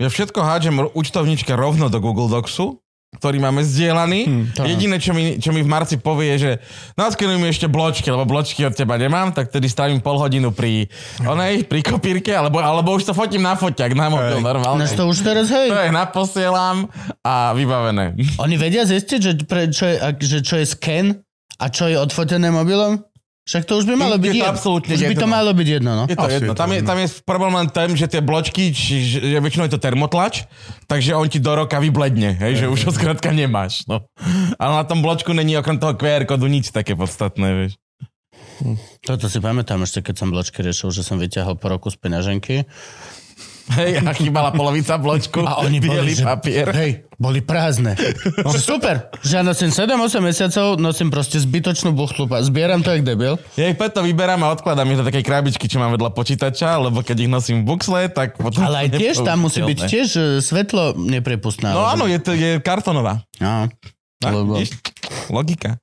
Ja 0.00 0.10
všetko 0.10 0.40
hádžem 0.42 0.90
účtovničke 0.90 1.54
rovno 1.54 1.86
do 1.92 2.02
Google 2.02 2.26
Docsu, 2.26 2.83
ktorý 3.16 3.38
máme 3.38 3.62
zdieľaný. 3.62 4.20
Hm, 4.26 4.42
to- 4.54 4.66
Jediné, 4.66 4.96
čo 4.98 5.14
mi, 5.14 5.38
čo 5.38 5.54
mi 5.54 5.62
v 5.62 5.70
marci 5.70 5.96
povie, 5.96 6.34
je, 6.34 6.38
že 6.38 6.52
naskenuj 6.98 7.38
mi 7.38 7.48
ešte 7.48 7.70
bločky, 7.70 8.10
lebo 8.10 8.26
bločky 8.26 8.66
od 8.66 8.74
teba 8.74 8.98
nemám, 8.98 9.30
tak 9.30 9.48
tedy 9.48 9.70
strávim 9.70 10.02
pol 10.02 10.18
hodinu 10.18 10.50
pri 10.50 10.90
onej, 11.22 11.66
pri 11.66 11.80
kopírke, 11.80 12.34
alebo, 12.34 12.58
alebo 12.58 12.94
už 12.94 13.08
to 13.08 13.12
fotím 13.14 13.46
na 13.46 13.54
foťak, 13.54 13.94
na 13.94 14.10
mobil 14.10 14.38
Hej. 14.38 14.46
normálne. 14.46 14.84
To 14.94 15.10
už 15.10 15.22
teraz, 15.22 15.50
hej. 15.50 15.70
To 15.70 15.80
je 15.80 15.90
naposielam 15.90 16.86
a 17.22 17.54
vybavené. 17.54 18.14
Oni 18.38 18.54
vedia 18.54 18.86
zistiť, 18.86 19.20
že, 19.20 19.32
pre, 19.46 19.70
čo, 19.70 19.86
je, 19.86 19.96
že 20.22 20.38
čo 20.42 20.54
je 20.58 20.66
scan 20.66 21.06
a 21.58 21.70
čo 21.70 21.86
je 21.86 21.96
odfotené 21.98 22.50
mobilom? 22.50 23.02
Však 23.44 23.68
to 23.68 23.76
už 23.76 23.84
by 23.84 23.94
malo 23.94 24.16
Je 24.16 24.24
byť 24.24 24.30
to 24.30 24.36
jedno. 24.40 24.48
absolútne 24.50 24.92
Už 24.92 25.02
by 25.04 25.14
to 25.14 25.20
jedno. 25.20 25.26
malo 25.28 25.50
byť 25.52 25.68
jedno, 25.68 25.90
no. 25.94 26.04
Je 26.08 26.16
to 26.16 26.24
Asi 26.24 26.32
jedno. 26.34 26.46
je 26.46 26.50
to 26.50 26.56
Tam 26.56 26.70
je, 26.70 26.76
jedno. 26.80 26.88
tam 26.88 26.98
je 26.98 27.08
problém 27.22 27.52
len 27.52 27.68
tým, 27.68 27.90
že 27.92 28.06
tie 28.08 28.20
bločky, 28.20 28.62
či, 28.72 28.94
že 29.04 29.36
väčšinou 29.36 29.68
je 29.68 29.74
to 29.76 29.82
termotlač, 29.82 30.48
takže 30.88 31.12
on 31.12 31.28
ti 31.28 31.36
do 31.38 31.52
roka 31.52 31.76
vybledne, 31.76 32.32
hej, 32.34 32.64
že 32.64 32.66
už 32.66 32.88
ho 32.88 32.92
skrátka 32.92 33.28
nemáš. 33.30 33.84
No. 33.84 34.00
Ale 34.56 34.72
na 34.74 34.84
tom 34.84 35.04
bločku 35.04 35.30
není 35.30 35.52
okrem 35.54 35.76
toho 35.76 35.92
QR 35.92 36.24
kódu 36.24 36.48
nič 36.48 36.72
také 36.72 36.96
podstatné, 36.96 37.48
vieš. 37.52 37.72
Toto 39.02 39.28
si 39.28 39.42
pamätám 39.42 39.82
ešte, 39.82 40.00
keď 40.00 40.14
som 40.16 40.28
bločky 40.30 40.62
riešil, 40.62 40.88
že 40.88 41.02
som 41.02 41.18
vyťahol 41.18 41.60
po 41.60 41.68
roku 41.68 41.90
z 41.90 41.98
peňaženky. 41.98 42.64
Hej, 43.64 44.04
a 44.04 44.12
chýbala 44.12 44.52
polovica 44.52 45.00
bločku, 45.00 45.40
A 45.40 45.64
oni 45.64 45.80
boli, 45.80 45.96
bielý 45.96 46.12
že, 46.20 46.24
papier. 46.28 46.68
hej, 46.76 47.08
boli 47.16 47.40
prázdne. 47.40 47.96
Že 48.44 48.60
super, 48.60 49.08
že 49.24 49.40
ja 49.40 49.42
nosím 49.42 49.72
7-8 49.72 50.20
mesiacov, 50.20 50.76
nosím 50.76 51.08
proste 51.08 51.40
zbytočnú 51.40 51.96
buchtlu, 51.96 52.28
a 52.28 52.44
zbieram 52.44 52.84
to 52.84 52.92
jak 52.92 53.00
debil. 53.00 53.40
Ja 53.56 53.72
ich 53.72 53.80
preto 53.80 54.04
vyberám 54.04 54.44
a 54.44 54.52
odkladám 54.52 54.84
ich 54.92 55.00
do 55.00 55.08
takej 55.08 55.24
krabičky, 55.24 55.64
čo 55.64 55.80
mám 55.80 55.96
vedľa 55.96 56.12
počítača, 56.12 56.76
lebo 56.76 57.00
keď 57.00 57.24
ich 57.24 57.30
nosím 57.32 57.64
v 57.64 57.72
buxle, 57.72 58.12
tak 58.12 58.36
potom... 58.36 58.68
Ale 58.68 58.84
aj 58.84 59.00
tiež 59.00 59.24
tam 59.24 59.48
musí 59.48 59.64
byť 59.64 59.78
tiež 59.88 60.08
e, 60.12 60.20
svetlo 60.44 60.92
neprepustné. 61.00 61.72
No 61.72 61.88
áno, 61.88 62.04
je, 62.04 62.20
to, 62.20 62.36
je 62.36 62.60
kartonová. 62.60 63.24
No, 63.40 63.64
lebo 64.20 64.60
vidíš? 64.60 64.76
Logika. 65.32 65.80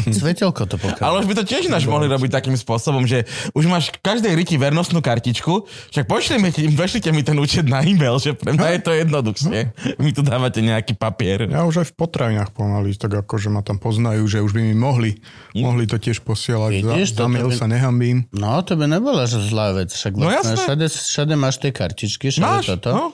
svetelko 0.18 0.64
to 0.64 0.76
pokiaľ. 0.76 1.02
Ale 1.02 1.16
už 1.18 1.26
by 1.26 1.34
to 1.34 1.44
tiež 1.44 1.66
ináč 1.66 1.84
mohli 1.84 2.06
robiť 2.06 2.30
takým 2.32 2.54
spôsobom, 2.54 3.04
že 3.04 3.24
už 3.52 3.64
máš 3.66 3.92
každej 3.96 4.32
riti 4.32 4.54
vernostnú 4.54 4.98
kartičku, 4.98 5.66
však 5.88 6.04
pošlite, 6.04 6.62
pošlite 6.72 7.08
mi 7.08 7.20
ten 7.20 7.34
účet 7.34 7.64
na 7.64 7.80
e-mail, 7.80 8.16
že 8.16 8.32
pre 8.32 8.52
mňa 8.52 8.68
je 8.70 8.80
to 8.80 8.92
jednoduchšie. 8.94 9.58
Vy 9.96 10.10
tu 10.10 10.20
dávate 10.20 10.58
nejaký 10.58 10.94
papier. 10.94 11.46
Ja 11.46 11.62
už 11.62 11.82
aj 11.82 11.86
v 11.88 11.94
potravinách 11.94 12.50
pomaly, 12.50 12.94
tak 12.94 13.12
ako, 13.14 13.34
že 13.36 13.48
ma 13.48 13.60
tam 13.60 13.76
poznajú, 13.76 14.24
že 14.24 14.38
už 14.38 14.52
by 14.52 14.62
mi 14.62 14.74
mohli, 14.74 15.18
mohli 15.52 15.84
to 15.84 15.96
tiež 15.96 16.20
posielať. 16.20 16.72
Vidíš, 16.80 17.14
za, 17.14 17.24
za 17.24 17.28
mail 17.28 17.48
by- 17.48 17.56
sa 17.56 17.66
nehambím. 17.66 18.24
No, 18.30 18.58
to 18.60 18.74
by 18.74 18.86
nebola 18.86 19.24
že 19.24 19.40
zlá 19.42 19.72
vec. 19.72 19.88
Však 19.88 20.12
No 20.14 20.26
vlastne 20.26 20.56
všade, 20.56 20.86
všade 20.86 21.34
máš 21.34 21.56
tie 21.58 21.70
kartičky, 21.70 22.28
všade 22.28 22.42
Máš, 22.42 22.66
toto. 22.72 22.90
no. 22.90 23.04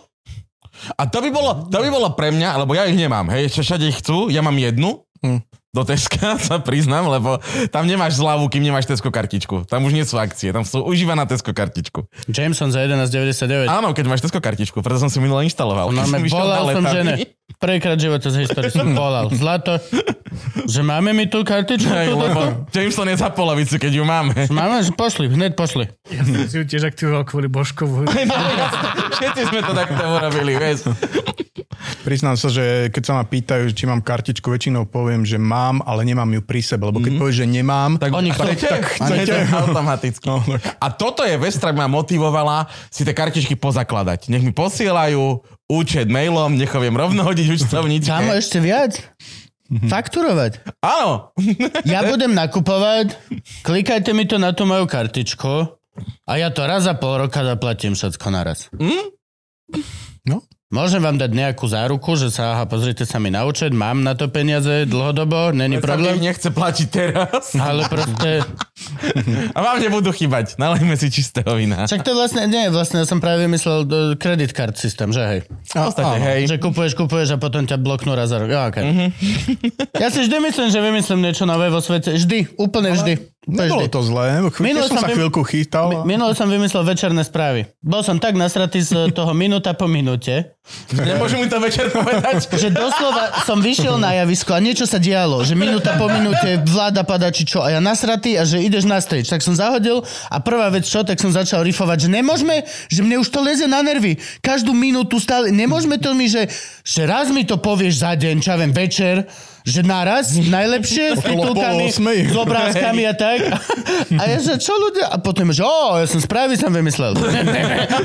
A 0.94 1.10
to 1.10 1.18
by, 1.18 1.28
bolo, 1.28 1.66
to 1.66 1.74
by 1.74 1.90
bolo 1.90 2.14
pre 2.14 2.30
mňa, 2.30 2.62
lebo 2.62 2.70
ja 2.70 2.86
ich 2.86 2.94
nemám, 2.94 3.26
hej, 3.34 3.50
všade 3.50 3.82
ich 3.84 3.98
chcú, 3.98 4.30
ja 4.30 4.38
mám 4.40 4.54
jednu, 4.54 5.02
Hm. 5.18 5.42
Do 5.68 5.82
Teska 5.84 6.36
sa 6.48 6.56
priznám, 6.60 7.12
lebo 7.12 7.38
tam 7.68 7.84
nemáš 7.84 8.16
zľavu, 8.16 8.48
kým 8.48 8.64
nemáš 8.64 8.88
Tesco 8.88 9.12
kartičku. 9.12 9.68
Tam 9.68 9.84
už 9.84 9.92
nie 9.92 10.04
sú 10.08 10.16
akcie, 10.16 10.48
tam 10.48 10.64
sú 10.64 10.80
užívaná 10.80 11.28
Tesco 11.28 11.52
kartičku. 11.52 12.08
Jameson 12.32 12.72
za 12.72 12.80
11,99. 12.84 13.68
Áno, 13.68 13.92
keď 13.92 14.04
máš 14.08 14.24
Tesco 14.24 14.40
kartičku, 14.40 14.80
preto 14.80 14.98
som 15.00 15.12
si 15.12 15.20
minule 15.20 15.44
inštaloval. 15.44 15.92
Keď 15.92 16.08
som 16.08 16.24
volal 16.32 16.64
som 16.72 16.84
žene. 16.88 17.14
Prvýkrát 17.58 17.98
živote 17.98 18.28
z 18.28 18.44
histórie 18.44 18.70
som 18.70 18.92
volal. 18.92 19.32
Zlato, 19.34 19.80
že 20.66 20.80
máme 20.80 21.12
mi 21.12 21.26
tú 21.26 21.42
kartičku? 21.42 21.88
Hej, 21.88 22.12
lebo? 22.14 22.68
Jameson 22.70 23.08
je 23.08 23.16
za 23.16 23.30
polovicu, 23.32 23.74
keď 23.76 23.92
ju 23.98 24.04
máme. 24.04 24.34
Máme, 24.48 24.82
že 24.82 24.92
pošli, 24.92 25.28
hneď 25.28 25.54
pošli. 25.54 25.88
Ja 26.08 26.22
som 26.24 26.34
si 26.46 26.56
ju 26.60 26.64
tiež 26.64 26.88
aktivoval 26.88 27.24
kvôli 27.24 27.48
Božkovu. 27.50 28.04
Všetci 29.18 29.42
sme 29.48 29.60
to 29.64 29.72
takto 29.74 30.02
urobili, 30.02 30.56
vieš. 30.56 30.88
Priznám 32.02 32.40
sa, 32.40 32.48
že 32.48 32.88
keď 32.88 33.02
sa 33.04 33.12
ma 33.20 33.24
pýtajú, 33.26 33.68
či 33.74 33.84
mám 33.84 34.00
kartičku, 34.00 34.48
väčšinou 34.48 34.88
poviem, 34.88 35.22
že 35.28 35.36
mám, 35.36 35.84
ale 35.84 36.08
nemám 36.08 36.28
ju 36.30 36.40
pri 36.40 36.60
sebe. 36.64 36.88
Lebo 36.88 37.04
keď 37.04 37.12
mm. 37.14 37.20
povieš, 37.20 37.36
že 37.44 37.46
nemám, 37.46 37.90
Tak 38.00 38.10
Oni 38.16 38.30
chcete? 38.32 38.54
chcú- 38.56 38.72
Tak 38.72 38.82
chcete? 38.96 39.36
Automaticky. 39.52 40.24
No, 40.26 40.40
tak. 40.40 40.62
A 40.80 40.86
toto 40.88 41.22
je 41.26 41.36
vec, 41.36 41.52
ktorá 41.54 41.76
ma 41.76 41.86
motivovala 41.90 42.66
si 42.88 43.04
tie 43.04 43.12
kartičky 43.12 43.54
pozakladať. 43.60 44.32
Nech 44.32 44.40
mi 44.40 44.52
posielajú 44.56 45.42
účet 45.68 46.08
mailom, 46.08 46.56
nech 46.56 46.72
ho 46.72 46.80
viem 46.80 46.96
rovno 46.96 47.20
hodiť 47.28 47.46
účtovničke. 47.60 48.08
Kámo, 48.08 48.32
ešte 48.34 48.58
viac? 48.58 48.96
Mhm. 49.68 49.88
Fakturovať. 49.92 50.52
Áno. 50.80 51.36
Ja 51.92 52.04
budem 52.04 52.32
nakupovať, 52.32 53.16
klikajte 53.64 54.16
mi 54.16 54.24
to 54.24 54.40
na 54.40 54.52
tú 54.56 54.64
moju 54.64 54.88
kartičku 54.88 55.76
a 56.24 56.32
ja 56.36 56.48
to 56.52 56.64
raz 56.64 56.84
za 56.88 56.96
pol 56.96 57.20
roka 57.20 57.44
zaplatím 57.44 57.92
všetko 57.92 58.26
naraz. 58.32 58.68
No. 60.24 60.44
Môžem 60.68 61.00
vám 61.00 61.16
dať 61.16 61.32
nejakú 61.32 61.64
záruku, 61.64 62.12
že 62.20 62.28
sa, 62.28 62.52
aha, 62.52 62.68
pozrite 62.68 63.08
sa 63.08 63.16
mi 63.16 63.32
na 63.32 63.48
účet, 63.48 63.72
mám 63.72 64.04
na 64.04 64.12
to 64.12 64.28
peniaze 64.28 64.84
dlhodobo, 64.84 65.48
není 65.56 65.80
mi 65.80 65.82
problém. 65.82 66.20
nechce 66.20 66.52
platiť 66.52 66.86
teraz. 66.92 67.56
Ale 67.56 67.88
proste, 67.88 68.44
A 69.56 69.58
vám 69.60 69.78
nebudú 69.82 70.10
chýbať. 70.14 70.56
Nalejme 70.60 70.94
si 70.94 71.10
čistého 71.10 71.56
vína. 71.56 71.88
však 71.88 72.04
to 72.04 72.14
vlastne, 72.14 72.46
nie, 72.46 72.70
vlastne 72.70 73.02
ja 73.02 73.06
som 73.08 73.18
práve 73.18 73.46
vymyslel 73.46 73.88
credit 74.20 74.54
card 74.54 74.74
systém, 74.78 75.10
že 75.10 75.22
hej. 75.24 75.40
V 75.48 75.74
podstate, 75.74 76.16
hej. 76.20 76.40
Že 76.52 76.56
kupuješ, 76.62 76.92
kupuješ 76.94 77.28
a 77.36 77.38
potom 77.40 77.66
ťa 77.66 77.76
bloknú 77.80 78.14
raz 78.14 78.30
za 78.30 78.38
rok. 78.38 78.50
Ja, 78.50 78.70
okay. 78.70 79.12
ja 80.02 80.08
si 80.12 80.24
vždy 80.24 80.36
myslím, 80.52 80.68
že 80.68 80.78
vymyslím 80.84 81.20
niečo 81.24 81.44
nové 81.44 81.72
vo 81.72 81.82
svete. 81.82 82.14
Vždy, 82.14 82.60
úplne 82.60 82.94
vždy. 82.94 83.37
Nebolo 83.46 83.86
to 83.86 84.02
zlé. 84.02 84.42
Minule 84.60 84.90
som 84.90 84.98
som 84.98 85.06
sa 85.06 85.08
vym- 85.08 85.16
chvíľku 85.22 85.40
chytal. 85.46 86.04
Mi- 86.04 86.18
Minule 86.18 86.34
som 86.34 86.50
vymyslel 86.50 86.84
večerné 86.84 87.22
správy. 87.22 87.70
Bol 87.80 88.02
som 88.02 88.18
tak 88.18 88.34
nasratý 88.34 88.82
z 88.82 89.14
toho 89.14 89.32
minúta 89.32 89.72
po 89.78 89.86
minúte, 89.86 90.58
Nemôžu 90.92 91.40
mi 91.40 91.48
to 91.48 91.56
večer 91.64 91.88
povedať. 91.88 92.44
že 92.62 92.68
doslova 92.68 93.40
som 93.48 93.56
vyšiel 93.56 93.96
na 93.96 94.20
javisko 94.20 94.52
a 94.52 94.60
niečo 94.60 94.84
sa 94.84 95.00
dialo, 95.00 95.40
že 95.40 95.56
minúta 95.56 95.96
po 95.96 96.12
minúte 96.12 96.60
vláda 96.68 97.08
pada 97.08 97.32
či 97.32 97.48
čo 97.48 97.64
a 97.64 97.72
ja 97.72 97.80
nasratý 97.80 98.36
a 98.36 98.44
že 98.44 98.60
ideš 98.60 98.84
na 98.84 99.00
stage. 99.00 99.32
Tak 99.32 99.40
som 99.40 99.56
zahodil 99.56 100.04
a 100.28 100.36
prvá 100.44 100.68
vec 100.68 100.84
čo, 100.84 101.00
tak 101.00 101.16
som 101.16 101.32
začal 101.32 101.64
rifovať, 101.64 102.04
že 102.04 102.08
nemôžeme, 102.12 102.68
že 102.92 103.00
mne 103.00 103.24
už 103.24 103.28
to 103.32 103.40
leze 103.40 103.64
na 103.64 103.80
nervy. 103.80 104.20
Každú 104.44 104.76
minútu 104.76 105.16
stále, 105.16 105.48
nemôžeme 105.48 105.96
to 105.96 106.12
mi, 106.12 106.28
že, 106.28 106.52
že 106.84 107.08
raz 107.08 107.32
mi 107.32 107.48
to 107.48 107.56
povieš 107.56 108.04
za 108.04 108.12
deň, 108.12 108.36
čo 108.44 108.52
ja 108.52 108.60
viem, 108.60 108.72
večer, 108.72 109.24
že 109.68 109.84
naraz, 109.84 110.32
najlepšie, 110.32 111.20
s 111.20 111.22
titulkami, 111.28 111.92
s 111.92 112.32
obrázkami 112.32 113.04
a 113.04 113.12
tak. 113.12 113.52
A 114.16 114.22
ja 114.24 114.38
že, 114.40 114.56
čo 114.56 114.72
ľudia? 114.72 115.12
A 115.12 115.20
potom, 115.20 115.52
že 115.52 115.60
o, 115.60 116.00
ja 116.00 116.08
som 116.08 116.16
správy 116.24 116.56
som 116.56 116.72
vymyslel. 116.72 117.12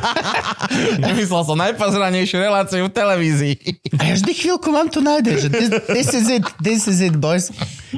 Nemyslel 1.07 1.41
som 1.47 1.55
najpozranejšiu 1.55 2.37
reláciu 2.43 2.83
v 2.83 2.91
televízii. 2.91 3.55
A 3.95 4.11
ja 4.11 4.13
vždy 4.19 4.31
chvíľku 4.35 4.67
mám 4.75 4.91
tu 4.91 4.99
nájde, 4.99 5.47
že 5.47 5.47
this, 5.47 5.69
this 5.87 6.09
is 6.11 6.27
it, 6.27 6.43
this 6.59 6.81
is 6.91 6.99
it, 6.99 7.15
boys. 7.15 7.47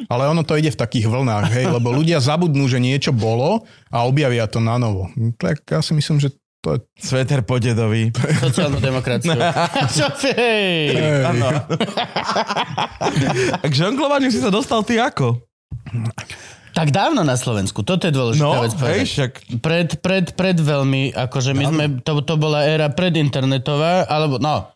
Ale 0.06 0.30
ono 0.30 0.46
to 0.46 0.54
ide 0.62 0.70
v 0.70 0.78
takých 0.78 1.10
vlnách, 1.10 1.50
hej, 1.50 1.66
lebo 1.66 1.90
ľudia 1.90 2.22
zabudnú, 2.22 2.70
že 2.70 2.78
niečo 2.78 3.10
bolo 3.10 3.66
a 3.90 4.06
objavia 4.06 4.46
to 4.46 4.62
na 4.62 4.78
novo. 4.78 5.10
Tak 5.42 5.66
ja 5.66 5.82
si 5.82 5.98
myslím, 5.98 6.22
že 6.22 6.30
to 6.66 6.70
je... 6.74 6.80
Sveter 6.98 7.46
po 7.46 7.62
dedovi. 7.62 8.10
Sociálnu 8.42 8.82
demokraciu. 8.82 9.38
Čo 9.96 10.10
hej? 10.34 10.98
Áno. 11.22 11.54
A 13.62 13.66
k 13.70 13.74
žonglovaniu 13.74 14.34
si 14.34 14.42
sa 14.42 14.50
dostal 14.50 14.82
ty 14.82 14.98
ako? 14.98 15.38
Tak 16.76 16.92
dávno 16.92 17.22
na 17.22 17.38
Slovensku, 17.38 17.86
toto 17.86 18.10
je 18.10 18.12
dôležitá 18.12 18.44
No, 18.44 18.66
vec 18.66 18.74
hej, 18.74 18.82
povedať. 18.82 19.08
však 19.08 19.32
Pred, 19.64 19.90
pred, 20.02 20.26
pred 20.36 20.58
veľmi, 20.60 21.14
akože 21.14 21.56
my 21.56 21.66
sme, 21.72 21.86
to, 22.04 22.20
to 22.26 22.36
bola 22.36 22.68
éra 22.68 22.92
predinternetová, 22.92 24.10
alebo 24.10 24.42
no, 24.42 24.74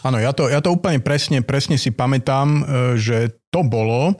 Áno, 0.00 0.16
ja 0.16 0.32
to, 0.32 0.48
ja 0.48 0.64
to 0.64 0.72
úplne 0.72 0.96
presne, 0.96 1.44
presne 1.44 1.76
si 1.76 1.92
pamätám, 1.92 2.48
e, 2.48 2.62
že 2.96 3.36
to 3.52 3.60
bolo. 3.60 4.16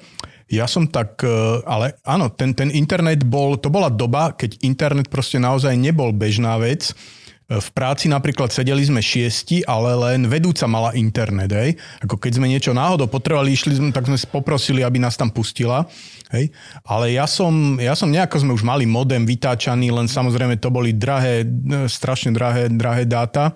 Ja 0.50 0.66
som 0.66 0.90
tak, 0.90 1.22
e, 1.22 1.30
ale 1.62 1.94
áno, 2.02 2.26
ten, 2.34 2.50
ten 2.58 2.74
internet 2.74 3.22
bol, 3.22 3.54
to 3.54 3.70
bola 3.70 3.86
doba, 3.86 4.34
keď 4.34 4.58
internet 4.66 5.06
proste 5.06 5.38
naozaj 5.38 5.78
nebol 5.78 6.10
bežná 6.10 6.58
vec. 6.58 6.90
E, 6.90 7.62
V 7.62 7.68
práci 7.70 8.10
napríklad 8.10 8.50
sedeli 8.50 8.82
sme 8.82 8.98
šiesti, 8.98 9.62
ale 9.62 9.94
len 9.94 10.26
vedúca 10.26 10.66
mala 10.66 10.90
internet, 10.98 11.54
hej. 11.54 11.78
Ako 12.02 12.18
keď 12.18 12.42
sme 12.42 12.50
niečo 12.50 12.74
náhodou 12.74 13.06
potrebovali, 13.06 13.54
išli 13.54 13.78
sme, 13.78 13.94
tak 13.94 14.10
sme 14.10 14.18
poprosili, 14.26 14.82
aby 14.82 14.98
nás 14.98 15.14
tam 15.14 15.30
pustila, 15.30 15.86
hej. 16.34 16.50
Ale 16.82 17.14
ja 17.14 17.30
som, 17.30 17.78
ja 17.78 17.94
som 17.94 18.10
nejako 18.10 18.42
sme 18.42 18.54
už 18.54 18.66
mali 18.66 18.90
modem 18.90 19.22
vytáčaný, 19.22 19.94
len 19.94 20.10
samozrejme 20.10 20.58
to 20.58 20.74
boli 20.74 20.90
drahé, 20.90 21.46
e, 21.46 21.86
strašne 21.86 22.34
drahé, 22.34 22.66
drahé 22.74 23.06
dáta. 23.06 23.54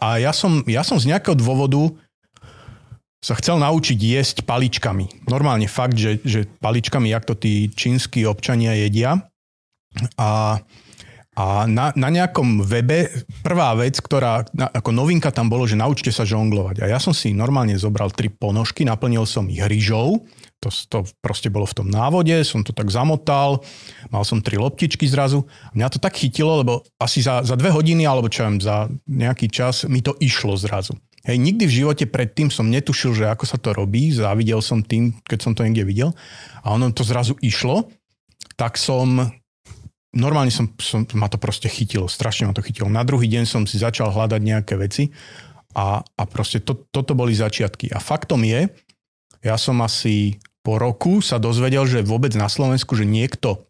A 0.00 0.18
ja 0.18 0.32
som, 0.34 0.66
ja 0.66 0.82
som 0.82 0.98
z 0.98 1.14
nejakého 1.14 1.36
dôvodu 1.36 1.94
sa 3.24 3.32
chcel 3.40 3.56
naučiť 3.56 3.96
jesť 3.96 4.36
paličkami. 4.44 5.24
Normálne 5.32 5.64
fakt, 5.64 5.96
že, 5.96 6.20
že 6.20 6.44
paličkami, 6.60 7.08
jak 7.08 7.24
to 7.24 7.32
tí 7.32 7.72
čínsky 7.72 8.28
občania 8.28 8.76
jedia. 8.76 9.24
A, 10.20 10.60
A 11.34 11.66
na, 11.66 11.90
na 11.98 12.14
nejakom 12.14 12.62
webe 12.62 13.10
prvá 13.42 13.74
vec, 13.74 13.98
ktorá 13.98 14.46
na, 14.54 14.70
ako 14.70 14.94
novinka 14.94 15.34
tam 15.34 15.50
bolo, 15.50 15.66
že 15.66 15.74
naučte 15.74 16.14
sa 16.14 16.22
žonglovať. 16.22 16.86
A 16.86 16.94
ja 16.94 17.02
som 17.02 17.10
si 17.10 17.34
normálne 17.34 17.74
zobral 17.74 18.14
tri 18.14 18.30
ponožky, 18.30 18.86
naplnil 18.86 19.26
som 19.26 19.50
ich 19.50 19.58
rýžou, 19.58 20.22
to, 20.62 20.70
to 20.70 21.02
proste 21.18 21.50
bolo 21.50 21.66
v 21.66 21.74
tom 21.82 21.88
návode, 21.90 22.38
som 22.46 22.62
to 22.62 22.70
tak 22.70 22.86
zamotal, 22.86 23.66
mal 24.14 24.22
som 24.22 24.38
tri 24.38 24.62
loptičky 24.62 25.10
zrazu. 25.10 25.42
Mňa 25.74 25.90
to 25.90 25.98
tak 25.98 26.14
chytilo, 26.14 26.62
lebo 26.62 26.86
asi 27.02 27.18
za, 27.18 27.42
za 27.42 27.58
dve 27.58 27.74
hodiny, 27.74 28.06
alebo 28.06 28.30
čo 28.30 28.46
viem, 28.46 28.62
za 28.62 28.86
nejaký 29.10 29.50
čas 29.50 29.90
mi 29.90 30.06
to 30.06 30.14
išlo 30.22 30.54
zrazu. 30.54 30.94
Hej, 31.24 31.40
nikdy 31.40 31.64
v 31.64 31.76
živote 31.80 32.04
predtým 32.04 32.52
som 32.52 32.68
netušil, 32.68 33.16
že 33.16 33.24
ako 33.32 33.48
sa 33.48 33.56
to 33.56 33.72
robí, 33.72 34.12
závidel 34.12 34.60
som 34.60 34.84
tým, 34.84 35.16
keď 35.24 35.38
som 35.40 35.52
to 35.56 35.64
niekde 35.64 35.88
videl 35.88 36.12
a 36.60 36.76
ono 36.76 36.92
to 36.92 37.00
zrazu 37.00 37.32
išlo, 37.40 37.88
tak 38.60 38.76
som 38.76 39.32
normálne 40.12 40.52
som, 40.52 40.70
som, 40.76 41.08
ma 41.16 41.32
to 41.32 41.40
proste 41.40 41.66
chytilo, 41.66 42.06
strašne 42.12 42.46
ma 42.46 42.54
to 42.54 42.60
chytilo. 42.60 42.92
Na 42.92 43.02
druhý 43.02 43.26
deň 43.26 43.44
som 43.48 43.62
si 43.64 43.80
začal 43.80 44.12
hľadať 44.12 44.40
nejaké 44.40 44.76
veci 44.76 45.10
a, 45.74 46.04
a 46.04 46.22
proste 46.28 46.62
to, 46.62 46.86
toto 46.92 47.16
boli 47.16 47.34
začiatky. 47.34 47.90
A 47.90 47.98
faktom 47.98 48.44
je, 48.46 48.70
ja 49.40 49.56
som 49.58 49.80
asi 49.80 50.38
po 50.64 50.76
roku 50.76 51.20
sa 51.20 51.36
dozvedel, 51.36 51.84
že 51.84 52.06
vôbec 52.06 52.32
na 52.38 52.48
Slovensku, 52.48 52.96
že 52.96 53.04
niekto 53.04 53.68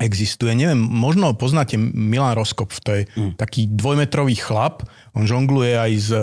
existuje. 0.00 0.56
Neviem, 0.56 0.80
možno 0.80 1.36
poznáte 1.36 1.76
Milan 1.78 2.32
Roskop, 2.32 2.72
to 2.80 2.90
je 2.96 3.02
mm. 3.12 3.36
taký 3.36 3.68
dvojmetrový 3.68 4.34
chlap, 4.40 4.88
on 5.12 5.28
žongluje 5.28 5.76
aj 5.76 5.92
z 6.00 6.08
uh, 6.16 6.22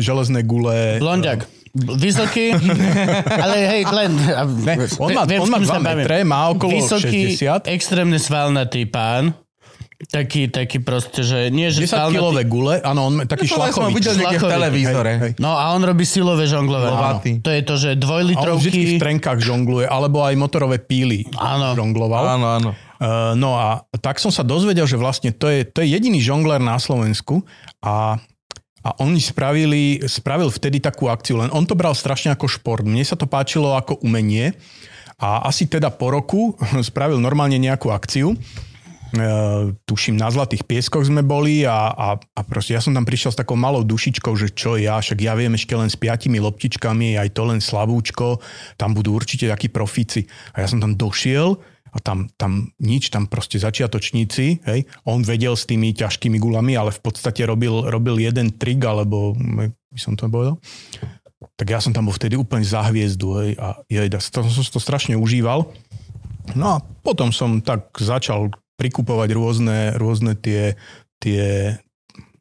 železnej 0.00 0.42
gule. 0.48 0.96
Blondiak. 0.98 1.44
Vysoký, 1.78 2.56
ale 3.44 3.56
hej, 3.68 3.82
Glenn. 3.86 4.16
Ne, 4.64 4.74
on 4.98 5.12
má, 5.12 5.28
on 5.28 5.48
má 5.52 5.58
2 5.60 5.78
metre, 5.84 6.16
má 6.24 6.48
okolo 6.50 6.80
Vysoký, 6.80 7.36
60. 7.38 7.68
extrémne 7.68 8.16
svalnatý 8.16 8.88
pán. 8.88 9.36
Taký, 9.98 10.46
taký 10.46 10.78
proste, 10.78 11.26
že 11.26 11.50
nie, 11.50 11.74
že 11.74 11.82
10 11.90 12.14
kilové 12.14 12.46
gule, 12.46 12.78
áno, 12.86 13.10
on 13.10 13.14
taký 13.26 13.50
To 13.50 13.58
som 13.58 13.66
šlachový. 13.66 13.98
videl 13.98 14.14
v 14.14 14.46
televízore. 14.46 15.12
Hej, 15.18 15.22
hej. 15.26 15.32
No 15.42 15.58
a 15.58 15.74
on 15.74 15.82
robí 15.82 16.06
silové 16.06 16.46
žonglovanie. 16.46 16.94
Lovatý. 16.94 17.30
To 17.42 17.50
je 17.50 17.62
to, 17.66 17.74
že 17.74 17.88
A 17.90 17.94
on 17.98 17.98
vždy 17.98 17.98
v 17.98 18.02
dvojlitrovky. 18.06 19.02
trenkách 19.02 19.38
žongluje, 19.42 19.90
alebo 19.90 20.22
aj 20.22 20.38
motorové 20.38 20.78
píly 20.78 21.26
Áno. 21.34 21.74
žongloval. 21.74 22.38
Áno, 22.38 22.46
áno. 22.46 22.70
Uh, 22.98 23.38
no 23.38 23.54
a 23.54 23.86
tak 24.02 24.18
som 24.18 24.34
sa 24.34 24.42
dozvedel, 24.42 24.82
že 24.82 24.98
vlastne 24.98 25.30
to 25.30 25.46
je, 25.46 25.62
to 25.62 25.86
je 25.86 25.94
jediný 25.94 26.18
žongler 26.18 26.58
na 26.58 26.82
Slovensku 26.82 27.46
a, 27.78 28.18
a 28.82 28.88
oni 28.98 29.22
spravili, 29.22 30.02
spravil 30.02 30.50
vtedy 30.50 30.82
takú 30.82 31.06
akciu, 31.06 31.38
len 31.38 31.50
on 31.54 31.62
to 31.62 31.78
bral 31.78 31.94
strašne 31.94 32.34
ako 32.34 32.50
šport. 32.50 32.82
Mne 32.82 33.06
sa 33.06 33.14
to 33.14 33.30
páčilo 33.30 33.78
ako 33.78 34.02
umenie 34.02 34.50
a 35.14 35.46
asi 35.46 35.70
teda 35.70 35.94
po 35.94 36.10
roku 36.10 36.58
spravil 36.90 37.22
normálne 37.22 37.54
nejakú 37.62 37.94
akciu. 37.94 38.34
Uh, 39.08 39.72
tuším, 39.88 40.20
na 40.20 40.28
Zlatých 40.28 40.68
pieskoch 40.68 41.00
sme 41.00 41.24
boli 41.24 41.64
a, 41.64 41.88
a, 41.88 42.08
a 42.20 42.40
proste 42.44 42.76
ja 42.76 42.82
som 42.82 42.92
tam 42.92 43.08
prišiel 43.08 43.32
s 43.32 43.40
takou 43.40 43.56
malou 43.56 43.80
dušičkou, 43.80 44.36
že 44.36 44.52
čo 44.52 44.76
ja, 44.76 45.00
však 45.00 45.24
ja 45.24 45.32
viem 45.32 45.56
ešte 45.56 45.72
len 45.72 45.88
s 45.88 45.96
piatimi 45.96 46.36
loptičkami, 46.36 47.16
aj 47.16 47.32
to 47.32 47.48
len 47.48 47.56
slabúčko, 47.62 48.36
tam 48.76 48.92
budú 48.92 49.16
určite 49.16 49.48
takí 49.48 49.72
profíci. 49.72 50.28
A 50.52 50.60
ja 50.60 50.68
som 50.68 50.76
tam 50.76 50.92
došiel 50.92 51.56
a 51.92 51.96
tam, 52.00 52.28
tam 52.36 52.72
nič, 52.80 53.08
tam 53.08 53.26
proste 53.28 53.56
začiatočníci, 53.60 54.64
hej, 54.64 54.80
on 55.08 55.24
vedel 55.24 55.56
s 55.56 55.64
tými 55.64 55.92
ťažkými 55.96 56.36
gulami, 56.36 56.76
ale 56.76 56.92
v 56.92 57.00
podstate 57.00 57.44
robil, 57.44 57.88
robil 57.88 58.20
jeden 58.20 58.54
trik, 58.54 58.82
alebo 58.84 59.32
jak 59.36 59.72
by 59.72 60.00
som 60.00 60.12
to 60.16 60.28
povedal, 60.28 60.56
tak 61.58 61.66
ja 61.70 61.78
som 61.78 61.94
tam 61.94 62.10
bol 62.10 62.14
vtedy 62.14 62.34
úplne 62.34 62.66
za 62.66 62.86
hviezdu, 62.88 63.28
hej, 63.42 63.50
a 63.58 63.80
jej, 63.86 64.08
to 64.10 64.40
som 64.44 64.64
to 64.64 64.80
strašne 64.82 65.14
užíval. 65.18 65.70
No 66.56 66.66
a 66.66 66.82
potom 67.04 67.28
som 67.34 67.60
tak 67.60 67.92
začal 68.00 68.52
prikupovať 68.78 69.28
rôzne, 69.34 69.78
rôzne 69.98 70.38
tie, 70.38 70.78
tie 71.20 71.76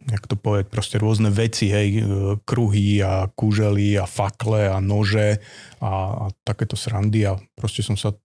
jak 0.08 0.24
to 0.24 0.40
povedať, 0.40 0.72
proste 0.72 0.96
rôzne 0.96 1.28
veci, 1.28 1.68
hej, 1.68 1.90
e, 2.00 2.04
kruhy 2.48 3.04
a 3.04 3.28
kúžely 3.28 4.00
a 4.00 4.08
fakle 4.08 4.72
a 4.72 4.80
nože 4.80 5.44
a, 5.84 5.92
a 6.16 6.26
takéto 6.48 6.80
srandy 6.80 7.28
a 7.28 7.36
proste 7.60 7.84
som 7.84 8.00
sa 8.00 8.16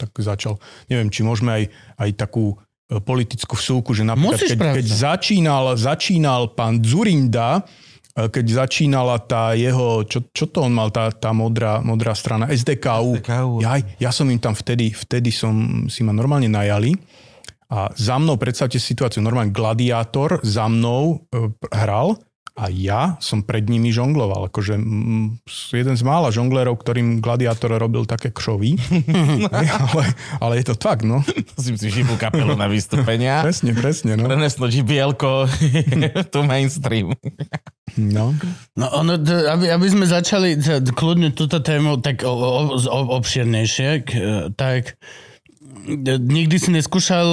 tak 0.00 0.16
začal, 0.16 0.56
neviem, 0.88 1.12
či 1.12 1.20
môžeme 1.20 1.50
aj, 1.52 1.64
aj 2.00 2.10
takú 2.16 2.56
e, 2.88 2.96
politickú 2.96 3.60
vsúku, 3.60 3.92
že 3.92 4.08
napríklad, 4.08 4.40
Musíš, 4.40 4.50
keď, 4.56 4.58
pravda. 4.58 4.76
keď 4.80 4.86
začínal, 4.88 5.64
začínal 5.76 6.42
pán 6.56 6.80
Zurinda, 6.80 7.60
e, 8.16 8.26
keď 8.32 8.64
začínala 8.64 9.20
tá 9.20 9.52
jeho, 9.52 10.08
čo, 10.08 10.24
čo 10.32 10.48
to 10.48 10.64
on 10.64 10.72
mal, 10.72 10.88
tá, 10.88 11.12
tá 11.12 11.36
modrá, 11.36 11.84
modrá 11.84 12.16
strana, 12.16 12.48
SDKU. 12.48 13.20
SDKU. 13.20 13.60
Ja, 13.60 13.76
ja 14.00 14.10
som 14.10 14.24
im 14.32 14.40
tam 14.40 14.56
vtedy, 14.56 14.96
vtedy 14.96 15.28
som 15.28 15.84
si 15.92 16.00
ma 16.00 16.16
normálne 16.16 16.48
najali 16.48 16.96
a 17.70 17.86
za 17.94 18.18
mnou, 18.18 18.34
predstavte 18.34 18.82
si 18.82 18.90
situáciu, 18.90 19.22
normálne 19.22 19.54
gladiátor 19.54 20.42
za 20.42 20.66
mnou 20.66 21.22
e, 21.30 21.54
hral 21.70 22.18
a 22.60 22.68
ja 22.68 23.16
som 23.24 23.40
pred 23.40 23.64
nimi 23.64 23.88
žongloval. 23.88 24.52
Akože 24.52 24.76
jeden 25.72 25.96
z 25.96 26.02
mála 26.04 26.28
žonglerov, 26.28 26.76
ktorým 26.84 27.24
gladiátor 27.24 27.72
robil 27.80 28.04
také 28.04 28.28
kšovy. 28.28 28.76
ale, 29.88 30.04
ale 30.36 30.52
je 30.60 30.64
to 30.68 30.76
tak, 30.76 31.00
no. 31.00 31.24
To 31.24 31.58
si 31.64 31.72
živú 31.88 32.20
kapelu 32.20 32.52
na 32.52 32.68
vystúpenia. 32.68 33.40
Presne, 33.40 33.72
presne, 33.72 34.20
no. 34.20 34.28
Preneslo 34.28 34.68
GBL-ko 34.68 35.48
tu 36.36 36.40
mainstream. 36.44 37.16
no. 37.96 38.36
No 38.76 38.86
ono, 38.92 39.16
aby, 39.24 39.72
aby 39.72 39.86
sme 39.88 40.04
začali 40.04 40.60
kľudne 40.92 41.32
túto 41.32 41.64
tému 41.64 42.04
tak 42.04 42.28
o, 42.28 42.28
o, 42.28 42.76
o, 42.76 42.98
obširnejšie, 43.16 43.88
k, 44.04 44.10
tak 44.52 45.00
nikdy 46.20 46.56
si 46.60 46.68
neskúšal 46.76 47.24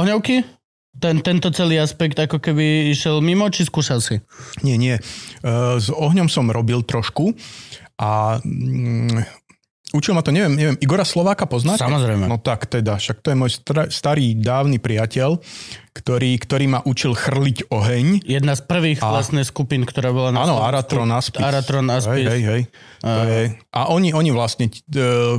ohňovky? 0.00 0.61
Ten, 0.92 1.24
tento 1.24 1.48
celý 1.48 1.80
aspekt 1.80 2.20
ako 2.20 2.36
keby 2.36 2.92
išiel 2.92 3.24
mimo, 3.24 3.48
či 3.48 3.64
skúšal 3.64 4.04
si? 4.04 4.20
Nie, 4.60 4.76
nie. 4.76 4.96
E, 4.96 5.02
S 5.80 5.88
ohňom 5.88 6.28
som 6.28 6.52
robil 6.52 6.84
trošku 6.84 7.32
a 7.96 8.36
mm, 8.44 9.24
učil 9.96 10.12
ma 10.12 10.20
to, 10.20 10.36
neviem, 10.36 10.52
neviem, 10.52 10.76
Igora 10.84 11.08
Slováka 11.08 11.48
poznáte? 11.48 11.80
Samozrejme. 11.80 12.28
No 12.28 12.36
tak 12.36 12.68
teda, 12.68 13.00
však 13.00 13.24
to 13.24 13.32
je 13.32 13.36
môj 13.40 13.50
starý, 13.88 14.36
dávny 14.36 14.76
priateľ, 14.76 15.40
ktorý, 15.96 16.36
ktorý 16.36 16.64
ma 16.68 16.80
učil 16.84 17.16
chrliť 17.16 17.72
oheň. 17.72 18.28
Jedna 18.28 18.52
z 18.52 18.62
prvých 18.64 19.00
A- 19.00 19.16
vlastne 19.16 19.44
skupín, 19.48 19.88
ktorá 19.88 20.12
bola 20.12 20.28
na 20.28 20.44
Áno. 20.44 20.60
Aratron 20.60 21.08
Aspis. 21.08 21.40
Aratron 21.40 21.88
Aspis. 21.88 22.24
Hej, 22.24 22.36
hej, 22.36 22.42
hej. 22.44 22.62
To 23.00 23.20
je, 23.28 23.40
a 23.72 23.80
oni, 23.88 24.12
oni 24.12 24.28
vlastne 24.28 24.68
e, 24.68 24.76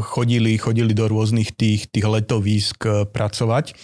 chodili, 0.02 0.58
chodili 0.58 0.98
do 0.98 1.06
rôznych 1.06 1.54
tých, 1.54 1.94
tých 1.94 2.06
letovísk 2.06 2.90
e, 2.90 3.06
pracovať. 3.06 3.78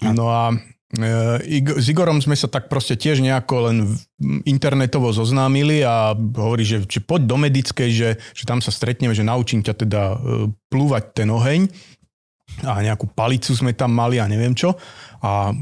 No 0.00 0.32
a 0.32 0.56
s 0.90 1.86
Igorom 1.86 2.18
sme 2.18 2.34
sa 2.34 2.50
tak 2.50 2.66
proste 2.66 2.98
tiež 2.98 3.22
nejako 3.22 3.70
len 3.70 3.94
internetovo 4.42 5.14
zoznámili 5.14 5.86
a 5.86 6.18
hovorí, 6.18 6.66
že, 6.66 6.82
že 6.82 6.98
poď 6.98 7.30
do 7.30 7.36
medickej, 7.38 7.90
že, 7.94 8.10
že 8.34 8.44
tam 8.44 8.58
sa 8.58 8.74
stretneme, 8.74 9.14
že 9.14 9.22
naučím 9.22 9.62
ťa 9.62 9.74
teda 9.86 10.02
e, 10.10 10.16
plúvať 10.66 11.04
ten 11.14 11.30
oheň 11.30 11.70
a 12.66 12.82
nejakú 12.82 13.06
palicu 13.14 13.54
sme 13.54 13.70
tam 13.70 13.94
mali 13.94 14.18
a 14.18 14.26
neviem 14.26 14.50
čo. 14.50 14.74
A 15.20 15.52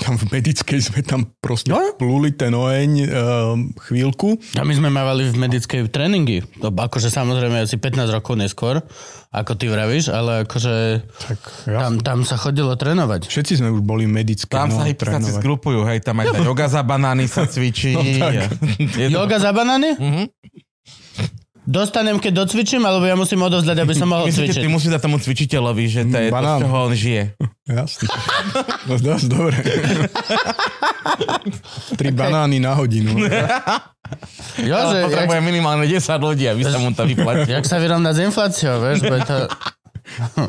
tam 0.00 0.14
v 0.16 0.24
medickej 0.30 0.80
sme 0.80 1.00
tam 1.00 1.28
proste 1.36 1.68
No. 1.68 1.92
plúli 1.94 2.32
ten 2.32 2.50
oheň 2.50 2.90
e, 2.96 3.06
chvíľku. 3.82 4.40
A 4.56 4.64
my 4.64 4.72
sme 4.72 4.88
mávali 4.88 5.28
v 5.28 5.36
medickej 5.38 5.86
tréningy. 5.86 6.40
To 6.58 6.68
akože 6.68 7.08
samozrejme 7.08 7.60
asi 7.60 7.76
15 7.76 8.08
rokov 8.08 8.34
neskôr, 8.34 8.80
ako 9.28 9.52
ty 9.54 9.66
vravíš, 9.66 10.08
ale 10.08 10.42
akože 10.42 11.04
Tak, 11.04 11.38
tam, 11.68 11.92
tam 12.00 12.18
sa 12.22 12.34
chodilo 12.34 12.72
trénovať. 12.72 13.28
Všetci 13.28 13.60
sme 13.60 13.68
už 13.70 13.84
boli 13.84 14.04
medické. 14.04 14.48
Tam 14.48 14.68
no, 14.68 14.80
sa 14.80 14.88
trénovať. 14.88 15.36
zgrupujú, 15.36 15.84
hej, 15.84 16.00
tam 16.00 16.18
aj 16.18 16.32
tá 16.32 16.40
yoga 16.48 16.66
za 16.66 16.80
banány 16.80 17.28
sa 17.28 17.44
cvičí. 17.44 17.92
No 17.92 18.00
tak. 18.00 18.56
Je 18.96 19.06
to- 19.06 19.20
Yoga 19.20 19.36
za 19.36 19.52
banány? 19.52 19.90
Mhm. 19.94 20.24
Dostanem, 21.68 22.16
keď 22.16 22.48
docvičím, 22.48 22.80
alebo 22.80 23.04
ja 23.04 23.12
musím 23.12 23.44
odovzdať, 23.44 23.76
aby 23.76 23.92
som 23.92 24.08
mohol 24.08 24.24
Myslíte, 24.24 24.56
cvičiť? 24.56 24.64
ty 24.64 24.72
musíš 24.72 24.88
dať 24.88 25.02
tomu 25.04 25.20
cvičiteľovi, 25.20 25.84
že 25.84 26.00
to 26.02 26.16
je 26.16 26.26
to, 26.26 26.32
z 26.32 26.32
Banán. 26.32 26.58
čoho 26.64 26.76
on 26.80 26.94
žije. 26.96 27.22
Jasne. 27.68 28.06
No 28.88 28.94
dosť 28.96 29.26
dobre. 29.28 29.58
Tri 31.94 32.08
banány 32.10 32.56
na 32.58 32.72
hodinu. 32.72 33.12
Jo, 34.56 34.72
Ale 34.72 34.88
že, 34.88 34.96
jak, 34.96 35.06
potrebuje 35.12 35.40
minimálne 35.44 35.84
10 35.84 36.00
ľudí, 36.16 36.48
aby 36.48 36.64
sa 36.64 36.80
mu 36.80 36.96
to 36.96 37.04
vyplatilo. 37.04 37.52
jak 37.52 37.68
sa 37.68 37.76
vyrovnať 37.76 38.14
s 38.16 38.20
infláciou, 38.24 38.80
vieš? 38.80 39.04
Bude 39.04 39.20
to... 39.20 39.36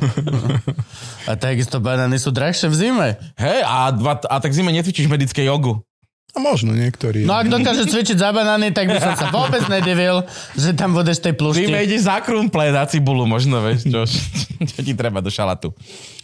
A 1.29 1.35
takisto 1.35 1.83
banány 1.83 2.15
sú 2.15 2.31
drahšie 2.31 2.71
v 2.71 2.75
zime. 2.77 3.09
Hej, 3.35 3.59
a, 3.61 3.91
dva, 3.91 4.15
a 4.15 4.35
tak 4.39 4.55
zime 4.55 4.71
necvičíš 4.71 5.11
medické 5.11 5.43
jogu. 5.43 5.83
A 6.29 6.37
možno 6.37 6.77
niektorí. 6.77 7.25
No 7.25 7.33
ak 7.33 7.49
dokážeš 7.49 7.89
cvičiť 7.89 8.21
za 8.21 8.29
banány, 8.29 8.69
tak 8.69 8.85
by 8.85 9.01
som 9.01 9.17
sa 9.17 9.33
vôbec 9.33 9.65
nedivil, 9.65 10.21
že 10.53 10.77
tam 10.77 10.93
budeš 10.93 11.25
tej 11.25 11.33
plušti. 11.33 11.65
zime 11.65 11.81
ideš 11.89 12.05
za 12.05 12.21
krumple, 12.21 12.69
za 12.69 12.85
cibulu 12.85 13.25
možno, 13.25 13.57
vieš, 13.65 13.89
čo, 13.89 14.05
čo 14.69 14.79
ti 14.85 14.93
treba 14.93 15.25
do 15.25 15.33
šalatu. 15.33 15.73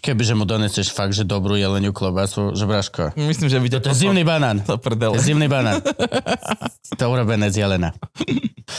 Kebyže 0.05 0.37
mu 0.37 0.45
doneseš 0.45 0.93
fakt, 0.93 1.17
že 1.17 1.25
dobrú 1.25 1.57
jeleniu 1.57 1.89
klobasu, 1.89 2.53
že 2.53 2.69
Braško. 2.69 3.17
Myslím, 3.17 3.49
že 3.49 3.57
by 3.57 3.67
ťa 3.73 3.79
To 3.81 3.89
je 3.89 4.05
zimný 4.05 4.21
banán. 4.21 4.61
To 4.61 4.77
To 4.77 5.17
je 5.17 5.33
zimný 5.33 5.49
banán. 5.49 5.81
To 7.01 7.09
urobené 7.09 7.49
z 7.49 7.65
jelena. 7.65 7.89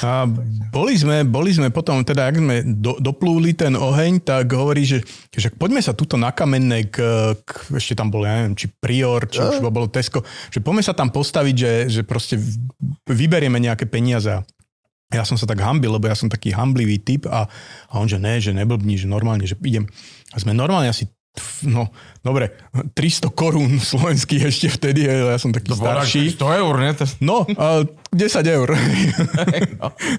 A 0.06 0.22
boli 0.70 0.94
sme, 0.94 1.26
boli 1.26 1.50
sme 1.50 1.74
potom, 1.74 2.06
teda 2.06 2.30
ak 2.30 2.38
sme 2.38 2.62
do, 2.62 2.94
doplúli 3.02 3.58
ten 3.58 3.74
oheň, 3.74 4.22
tak 4.22 4.54
hovorí, 4.54 4.86
že, 4.86 5.02
že 5.34 5.50
poďme 5.50 5.82
sa 5.82 5.98
tuto 5.98 6.14
na 6.14 6.30
kamenné 6.30 6.86
k, 6.86 7.02
k 7.42 7.50
ešte 7.74 7.98
tam 7.98 8.06
bol, 8.06 8.22
ja 8.22 8.46
neviem, 8.46 8.54
či 8.54 8.70
Prior, 8.70 9.26
či 9.26 9.42
už 9.42 9.58
bolo 9.66 9.90
Tesco, 9.90 10.22
že 10.54 10.62
poďme 10.62 10.86
sa 10.86 10.94
tam 10.94 11.10
postaviť, 11.10 11.54
že, 11.58 11.72
že 11.90 12.00
proste 12.06 12.38
vyberieme 13.10 13.58
nejaké 13.58 13.90
peniaze. 13.90 14.30
Ja 15.10 15.22
som 15.22 15.38
sa 15.38 15.46
tak 15.46 15.62
hambil, 15.62 15.90
lebo 15.98 16.06
ja 16.06 16.18
som 16.18 16.30
taký 16.30 16.50
hamblivý 16.54 16.98
typ 17.02 17.26
a, 17.30 17.46
a 17.90 17.94
on, 17.98 18.10
že 18.10 18.18
ne, 18.18 18.42
že 18.42 18.50
neblbni, 18.54 18.98
že 18.98 19.06
normálne, 19.10 19.46
že 19.46 19.54
idem. 19.62 19.86
A 20.34 20.42
sme 20.42 20.50
normálne 20.50 20.90
asi 20.90 21.06
no, 21.66 21.88
dobre, 22.24 22.56
300 22.94 23.30
korún 23.32 23.78
slovenských 23.78 24.42
ešte 24.48 24.68
vtedy, 24.72 25.06
ja 25.08 25.36
som 25.36 25.52
taký 25.52 25.72
To 25.72 25.78
starší. 25.78 26.36
100 26.36 26.60
eur, 26.60 26.74
ne? 26.80 26.90
To... 26.96 27.04
No, 27.22 27.36
a 27.56 27.86
10 28.12 28.56
eur. 28.56 28.68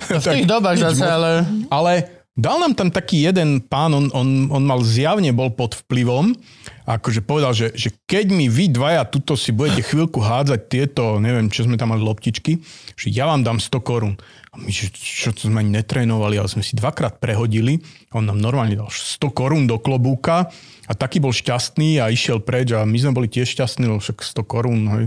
V 0.08 0.24
tých 0.24 0.48
dobách 0.48 0.78
zase, 0.78 1.06
ale... 1.06 1.46
Ale 1.68 1.94
dal 2.38 2.62
nám 2.62 2.78
tam 2.78 2.90
taký 2.94 3.26
jeden 3.26 3.66
pán, 3.66 3.92
on, 3.98 4.14
on, 4.14 4.54
on 4.54 4.64
mal 4.64 4.80
zjavne 4.86 5.34
bol 5.34 5.50
pod 5.50 5.74
vplyvom, 5.86 6.38
akože 6.88 7.20
povedal, 7.20 7.52
že, 7.52 7.76
že 7.76 7.92
keď 8.08 8.32
mi 8.32 8.48
vy 8.48 8.72
dvaja 8.72 9.04
tuto 9.04 9.36
si 9.36 9.52
budete 9.52 9.84
chvíľku 9.84 10.24
hádzať 10.24 10.62
tieto, 10.72 11.20
neviem, 11.20 11.52
čo 11.52 11.68
sme 11.68 11.76
tam 11.76 11.92
mali 11.92 12.00
loptičky, 12.00 12.64
že 12.96 13.12
ja 13.12 13.28
vám 13.28 13.44
dám 13.44 13.60
100 13.60 13.84
korún. 13.84 14.16
A 14.56 14.56
my, 14.56 14.72
že 14.72 14.88
čo 14.96 15.36
to 15.36 15.52
sme 15.52 15.60
ani 15.60 15.76
netrénovali, 15.76 16.40
ale 16.40 16.48
sme 16.48 16.64
si 16.64 16.80
dvakrát 16.80 17.20
prehodili. 17.20 17.84
On 18.16 18.24
nám 18.24 18.40
normálne 18.40 18.80
dal 18.80 18.88
100 18.88 19.20
korún 19.36 19.68
do 19.68 19.76
klobúka 19.84 20.48
a 20.88 20.92
taký 20.96 21.20
bol 21.20 21.36
šťastný 21.36 22.00
a 22.00 22.08
išiel 22.08 22.40
preč 22.40 22.72
a 22.72 22.88
my 22.88 22.96
sme 22.96 23.12
boli 23.12 23.28
tiež 23.28 23.52
šťastní, 23.52 23.92
lebo 23.92 24.00
však 24.00 24.24
100 24.24 24.48
korún. 24.48 24.88
Hej. 24.88 25.06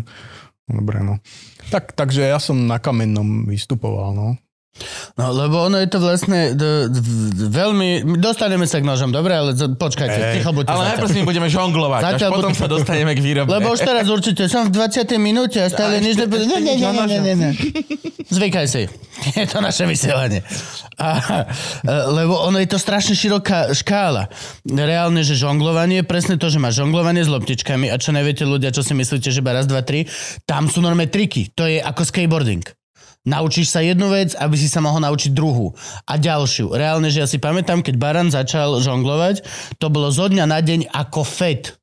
Dobre, 0.68 1.00
no. 1.00 1.18
Tak, 1.72 1.96
takže 1.96 2.28
ja 2.28 2.36
som 2.36 2.68
na 2.68 2.76
kamennom 2.76 3.48
vystupoval, 3.48 4.12
no. 4.12 4.28
No, 5.18 5.34
lebo 5.34 5.66
ono 5.68 5.76
je 5.76 5.88
to 5.90 5.98
vlastne 6.00 6.54
d- 6.56 6.88
d- 6.88 7.02
veľmi... 7.52 8.16
Dostaneme 8.16 8.64
sa 8.64 8.80
k 8.80 8.86
nožom, 8.86 9.12
dobre, 9.12 9.36
ale 9.36 9.52
z- 9.52 9.76
počkajte, 9.76 10.16
Ej, 10.16 10.32
ticho 10.40 10.54
buďte 10.56 10.70
Ale 10.72 10.78
zatiaľ. 10.80 10.90
najprv 10.94 11.08
s 11.10 11.14
ním 11.18 11.26
budeme 11.28 11.48
žonglovať, 11.52 12.00
až 12.00 12.06
Zatiaľ 12.16 12.30
potom 12.32 12.54
sa 12.56 12.66
dostaneme 12.70 13.12
k 13.12 13.20
výrobe. 13.20 13.50
Lebo 13.50 13.76
už 13.76 13.80
teraz 13.82 14.06
určite 14.08 14.48
som 14.48 14.70
v 14.70 14.72
20. 14.72 15.20
minúte 15.20 15.58
a 15.60 15.68
stále 15.68 16.00
nič. 16.00 16.16
Nie, 16.16 16.26
nie, 16.64 16.74
nie, 16.80 16.90
no, 16.96 17.04
nie, 17.04 17.20
nie, 17.20 17.34
nie. 17.36 17.52
Zvykaj 18.34 18.66
si. 18.70 18.86
Je 19.36 19.44
to 19.44 19.58
naše 19.60 19.84
vysielanie. 19.84 20.40
A, 20.96 21.44
e, 21.82 21.90
lebo 22.14 22.40
ono 22.40 22.56
je 22.62 22.70
to 22.70 22.78
strašne 22.78 23.12
široká 23.12 23.74
škála. 23.74 24.30
Reálne, 24.64 25.26
že 25.26 25.34
žonglovanie, 25.36 26.06
presne 26.06 26.40
to, 26.40 26.46
že 26.48 26.62
máš 26.62 26.80
žonglovanie 26.80 27.20
s 27.20 27.28
loptičkami 27.28 27.90
a 27.90 27.98
čo 28.00 28.14
neviete 28.14 28.46
ľudia, 28.46 28.72
čo 28.72 28.80
si 28.86 28.94
myslíte, 28.96 29.28
že 29.28 29.42
iba 29.42 29.52
raz, 29.52 29.66
dva, 29.68 29.82
tri, 29.84 30.06
tam 30.46 30.70
sú 30.70 30.80
normálne 30.80 31.10
triky. 31.10 31.52
To 31.58 31.66
je 31.68 31.82
ako 31.82 32.06
skateboarding. 32.06 32.64
Naučíš 33.28 33.68
sa 33.68 33.84
jednu 33.84 34.08
vec, 34.08 34.32
aby 34.32 34.56
si 34.56 34.64
sa 34.64 34.80
mohol 34.80 35.04
naučiť 35.04 35.36
druhú. 35.36 35.76
A 36.08 36.16
ďalšiu. 36.16 36.72
Reálne, 36.72 37.12
že 37.12 37.20
ja 37.20 37.28
si 37.28 37.36
pamätám, 37.36 37.84
keď 37.84 37.94
Baran 38.00 38.32
začal 38.32 38.80
žonglovať, 38.80 39.44
to 39.76 39.92
bolo 39.92 40.08
zo 40.08 40.24
dňa 40.32 40.44
na 40.48 40.64
deň 40.64 40.88
ako 40.88 41.20
fet. 41.20 41.76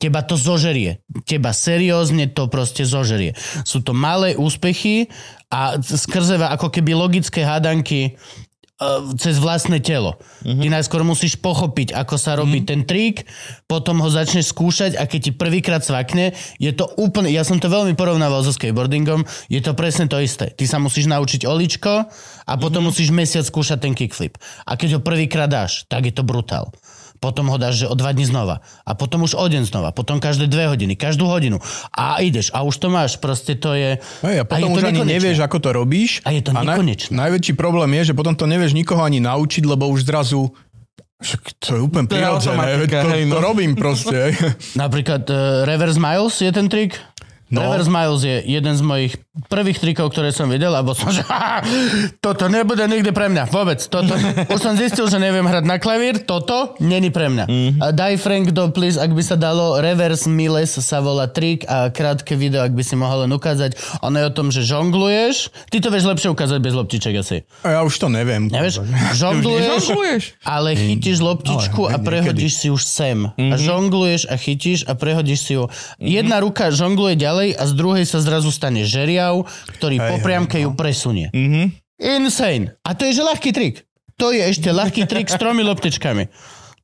Teba 0.00 0.24
to 0.24 0.38
zožerie. 0.38 1.04
Teba 1.28 1.52
seriózne 1.52 2.30
to 2.32 2.48
proste 2.48 2.88
zožerie. 2.88 3.36
Sú 3.68 3.84
to 3.84 3.92
malé 3.92 4.32
úspechy 4.32 5.12
a 5.52 5.76
skrze 5.76 6.40
ako 6.40 6.72
keby 6.72 6.96
logické 6.96 7.44
hádanky 7.44 8.16
cez 9.20 9.36
vlastné 9.36 9.84
telo. 9.84 10.16
Mm-hmm. 10.40 10.60
Ty 10.64 10.66
najskôr 10.72 11.02
musíš 11.04 11.36
pochopiť, 11.36 11.92
ako 11.92 12.16
sa 12.16 12.32
robí 12.32 12.64
mm-hmm. 12.64 12.70
ten 12.72 12.80
trik, 12.88 13.28
potom 13.68 14.00
ho 14.00 14.08
začneš 14.08 14.56
skúšať 14.56 14.96
a 14.96 15.04
keď 15.04 15.20
ti 15.20 15.32
prvýkrát 15.36 15.84
svakne, 15.84 16.32
je 16.56 16.72
to 16.72 16.88
úplne, 16.96 17.28
ja 17.28 17.44
som 17.44 17.60
to 17.60 17.68
veľmi 17.68 17.92
porovnával 17.92 18.40
so 18.40 18.56
skateboardingom, 18.56 19.28
je 19.52 19.60
to 19.60 19.76
presne 19.76 20.08
to 20.08 20.16
isté. 20.16 20.48
Ty 20.56 20.64
sa 20.64 20.78
musíš 20.80 21.12
naučiť 21.12 21.44
oličko 21.44 21.92
a 22.48 22.52
potom 22.56 22.80
mm-hmm. 22.80 22.88
musíš 22.88 23.12
mesiac 23.12 23.44
skúšať 23.44 23.84
ten 23.84 23.92
kickflip. 23.92 24.40
A 24.64 24.80
keď 24.80 24.96
ho 24.96 25.00
prvýkrát 25.04 25.52
dáš, 25.52 25.84
tak 25.84 26.08
je 26.08 26.14
to 26.16 26.24
brutál. 26.24 26.72
Potom 27.20 27.52
ho 27.52 27.56
dáš 27.60 27.84
že 27.84 27.86
o 27.86 27.92
dva 27.92 28.16
dní 28.16 28.24
znova. 28.24 28.64
A 28.88 28.96
potom 28.96 29.28
už 29.28 29.36
o 29.36 29.44
deň 29.44 29.68
znova. 29.68 29.92
Potom 29.92 30.18
každé 30.24 30.48
dve 30.48 30.72
hodiny, 30.72 30.96
každú 30.96 31.28
hodinu. 31.28 31.60
A 31.92 32.24
ideš. 32.24 32.48
A 32.56 32.64
už 32.64 32.80
to 32.80 32.88
máš. 32.88 33.20
Proste 33.20 33.60
to 33.60 33.76
je... 33.76 34.00
Hej, 34.24 34.36
a 34.40 34.44
potom 34.48 34.72
je 34.72 34.72
to 34.72 34.80
už 34.80 34.84
ani 34.88 34.98
nekonečné. 35.04 35.16
nevieš, 35.20 35.38
ako 35.44 35.56
to 35.60 35.70
robíš. 35.76 36.10
A 36.24 36.32
je 36.32 36.40
to 36.40 36.56
nekonečné. 36.56 37.12
Naj, 37.12 37.20
najväčší 37.28 37.52
problém 37.60 37.92
je, 38.00 38.10
že 38.10 38.14
potom 38.16 38.32
to 38.32 38.48
nevieš 38.48 38.72
nikoho 38.72 39.04
ani 39.04 39.20
naučiť, 39.20 39.62
lebo 39.68 39.92
už 39.92 40.08
zrazu 40.08 40.48
však 41.20 41.42
to 41.60 41.68
je 41.76 41.80
úplne 41.84 42.08
To 42.08 42.16
je 42.16 42.24
prirodzené, 42.24 42.64
to, 42.88 43.08
hej, 43.12 43.28
to 43.28 43.36
no. 43.36 43.44
robím 43.44 43.76
proste. 43.76 44.32
Napríklad 44.82 45.28
uh, 45.28 45.68
Reverse 45.68 46.00
Miles 46.00 46.40
je 46.40 46.48
ten 46.48 46.64
trik. 46.72 46.96
No. 47.50 47.66
No. 47.66 47.74
Reverse 47.74 47.90
Miles 47.90 48.22
je 48.22 48.36
jeden 48.46 48.74
z 48.78 48.82
mojich 48.82 49.12
prvých 49.50 49.82
trikov, 49.82 50.14
ktoré 50.14 50.30
som 50.30 50.46
videl 50.46 50.70
a 50.70 50.86
bol 50.86 50.94
som, 50.94 51.10
že 51.10 51.26
"Haha, 51.30 51.66
toto 52.22 52.46
nebude 52.46 52.86
nikdy 52.86 53.10
pre 53.10 53.26
mňa. 53.26 53.50
Vôbec. 53.50 53.82
Toto, 53.90 54.14
už 54.54 54.60
som 54.62 54.78
zistil, 54.78 55.10
že 55.10 55.18
neviem 55.18 55.42
hrať 55.42 55.66
na 55.66 55.82
klavír. 55.82 56.22
Toto 56.22 56.78
není 56.78 57.10
pre 57.10 57.26
mňa. 57.26 57.44
Mm-hmm. 57.50 57.82
A 57.82 57.86
daj 57.90 58.14
Frank 58.22 58.54
do, 58.54 58.70
please, 58.70 58.94
ak 58.94 59.10
by 59.10 59.22
sa 59.22 59.34
dalo. 59.34 59.82
Reverse 59.82 60.30
Miles 60.30 60.78
sa 60.78 61.02
volá 61.02 61.26
trik 61.26 61.66
a 61.66 61.90
krátke 61.90 62.38
video, 62.38 62.62
ak 62.62 62.70
by 62.70 62.82
si 62.86 62.94
mohol 62.94 63.26
len 63.26 63.32
ukázať. 63.34 63.74
Ono 64.06 64.14
je 64.14 64.24
o 64.24 64.32
tom, 64.32 64.48
že 64.54 64.62
žongluješ. 64.62 65.50
Ty 65.74 65.76
to 65.82 65.88
vieš 65.90 66.06
lepšie 66.06 66.30
ukázať 66.30 66.58
bez 66.62 66.72
loptiček 66.72 67.14
asi. 67.18 67.42
A 67.66 67.76
ja 67.76 67.80
už 67.82 67.98
to 67.98 68.06
neviem. 68.06 68.46
Nevieš? 68.46 68.82
Žongluješ, 69.18 69.82
ale 70.46 70.78
chytíš 70.78 71.18
loptičku 71.18 71.90
ale 71.90 71.94
a 71.94 71.96
prehodíš 71.98 72.52
si 72.62 72.68
už 72.70 72.82
sem. 72.86 73.26
A 73.26 73.54
žongluješ 73.58 74.30
a 74.30 74.38
chytíš 74.38 74.86
a 74.86 74.94
prehodíš 74.94 75.40
si 75.42 75.52
ju. 75.58 75.66
Jedna 75.98 76.38
ruka 76.38 76.70
žongluje 76.70 77.18
ďalej 77.18 77.39
a 77.56 77.62
z 77.64 77.72
druhej 77.72 78.04
sa 78.04 78.20
zrazu 78.20 78.52
stane 78.52 78.84
žeriav, 78.84 79.48
ktorý 79.80 79.96
Hej, 79.96 80.08
po 80.08 80.16
priamke 80.20 80.56
hej, 80.60 80.68
ju 80.68 80.70
presunie. 80.76 81.26
Insane. 82.00 82.76
A 82.84 82.96
to 82.96 83.08
je 83.08 83.16
že 83.16 83.24
ľahký 83.24 83.50
trik. 83.52 83.84
To 84.20 84.32
je 84.36 84.44
ešte 84.44 84.68
ľahký 84.68 85.08
trik 85.08 85.32
s 85.32 85.36
tromi 85.40 85.64
loptičkami. 85.64 86.28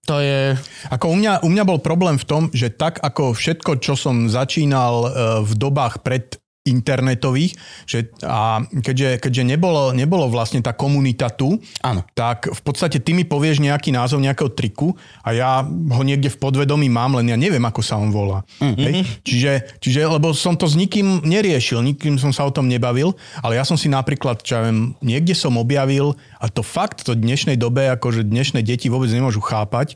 To 0.07 0.23
je... 0.23 0.55
Ako 0.89 1.13
u 1.13 1.17
mňa, 1.19 1.43
u 1.43 1.49
mňa 1.51 1.65
bol 1.67 1.83
problém 1.83 2.17
v 2.17 2.25
tom, 2.25 2.43
že 2.55 2.71
tak 2.71 3.03
ako 3.03 3.35
všetko, 3.35 3.83
čo 3.83 3.99
som 3.99 4.31
začínal 4.31 4.95
e, 5.03 5.09
v 5.43 5.53
dobách 5.59 6.01
pred 6.07 6.39
internetových, 6.67 7.55
že 7.87 8.11
a 8.27 8.61
keďže, 8.63 9.23
keďže 9.23 9.43
nebolo, 9.47 9.95
nebolo 9.95 10.27
vlastne 10.27 10.59
tá 10.61 10.75
komunita 10.75 11.31
tu, 11.31 11.57
Áno. 11.81 12.03
tak 12.13 12.51
v 12.51 12.61
podstate 12.67 12.99
ty 13.01 13.15
mi 13.15 13.23
povieš 13.23 13.63
nejaký 13.63 13.95
názov 13.95 14.19
nejakého 14.21 14.51
triku 14.53 14.99
a 15.23 15.33
ja 15.33 15.63
ho 15.65 16.03
niekde 16.03 16.29
v 16.29 16.39
podvedomí 16.43 16.91
mám, 16.91 17.17
len 17.17 17.31
ja 17.31 17.39
neviem, 17.39 17.63
ako 17.63 17.81
sa 17.81 17.97
on 17.97 18.11
volá. 18.11 18.43
Mm-hmm. 18.59 18.85
Hej? 18.85 18.95
Čiže, 19.23 19.53
čiže, 19.79 20.01
lebo 20.05 20.35
som 20.35 20.59
to 20.59 20.67
s 20.67 20.75
nikým 20.75 21.23
neriešil, 21.23 21.81
nikým 21.81 22.19
som 22.19 22.35
sa 22.35 22.45
o 22.45 22.53
tom 22.53 22.67
nebavil, 22.67 23.15
ale 23.41 23.57
ja 23.57 23.65
som 23.65 23.79
si 23.79 23.87
napríklad, 23.87 24.43
čo 24.43 24.59
ja 24.59 24.63
viem, 24.67 24.99
niekde 25.01 25.33
som 25.33 25.55
objavil, 25.57 26.19
a 26.43 26.51
to 26.51 26.67
fakt 26.67 27.07
to 27.07 27.15
dnešnej 27.15 27.55
dobe, 27.55 27.87
akože 27.95 28.27
dnešné 28.27 28.67
deti 28.67 28.91
vôbec 28.91 29.09
nemôžu 29.09 29.41
chápať, 29.41 29.95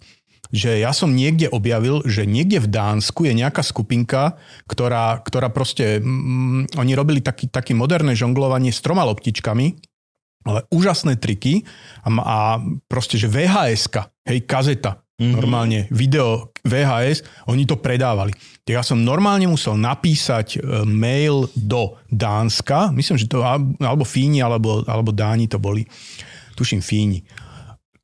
že 0.50 0.82
ja 0.82 0.90
som 0.90 1.14
niekde 1.14 1.46
objavil, 1.50 2.02
že 2.06 2.26
niekde 2.26 2.58
v 2.62 2.68
Dánsku 2.70 3.26
je 3.26 3.34
nejaká 3.34 3.62
skupinka, 3.62 4.38
ktorá, 4.66 5.22
ktorá 5.22 5.50
proste, 5.50 6.02
mm, 6.02 6.74
oni 6.74 6.92
robili 6.94 7.22
taký, 7.22 7.46
taký 7.46 7.74
moderné 7.74 8.18
žonglovanie 8.18 8.74
s 8.74 8.82
troma 8.82 9.06
loptičkami, 9.06 9.78
ale 10.44 10.66
úžasné 10.72 11.20
triky 11.20 11.62
a, 12.02 12.08
a 12.10 12.38
proste, 12.88 13.20
že 13.20 13.28
vhs 13.28 13.86
hej, 14.26 14.38
kazeta, 14.48 14.98
mm-hmm. 15.20 15.32
normálne 15.36 15.78
video 15.92 16.50
VHS, 16.64 17.46
oni 17.48 17.68
to 17.68 17.76
predávali. 17.76 18.32
Tak 18.64 18.72
ja 18.72 18.82
som 18.84 19.04
normálne 19.04 19.44
musel 19.48 19.76
napísať 19.76 20.56
e, 20.56 20.84
mail 20.88 21.48
do 21.52 22.00
Dánska, 22.08 22.92
myslím, 22.96 23.16
že 23.20 23.28
to 23.28 23.44
al- 23.44 23.76
alebo 23.80 24.04
Fíni, 24.08 24.40
alebo, 24.40 24.80
alebo 24.88 25.12
Dáni 25.12 25.44
to 25.44 25.60
boli, 25.60 25.84
tuším 26.56 26.80
Fíni. 26.80 27.20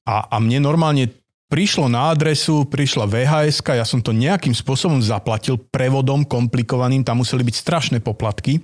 A, 0.06 0.28
a 0.28 0.37
mne 0.38 0.62
normálne 0.62 1.26
prišlo 1.46 1.87
na 1.87 2.11
adresu, 2.11 2.66
prišla 2.66 3.06
vhs 3.06 3.62
ja 3.62 3.87
som 3.87 4.02
to 4.02 4.11
nejakým 4.11 4.52
spôsobom 4.52 4.98
zaplatil 5.02 5.59
prevodom 5.70 6.26
komplikovaným, 6.26 7.06
tam 7.06 7.22
museli 7.22 7.46
byť 7.46 7.56
strašné 7.56 7.98
poplatky 8.02 8.59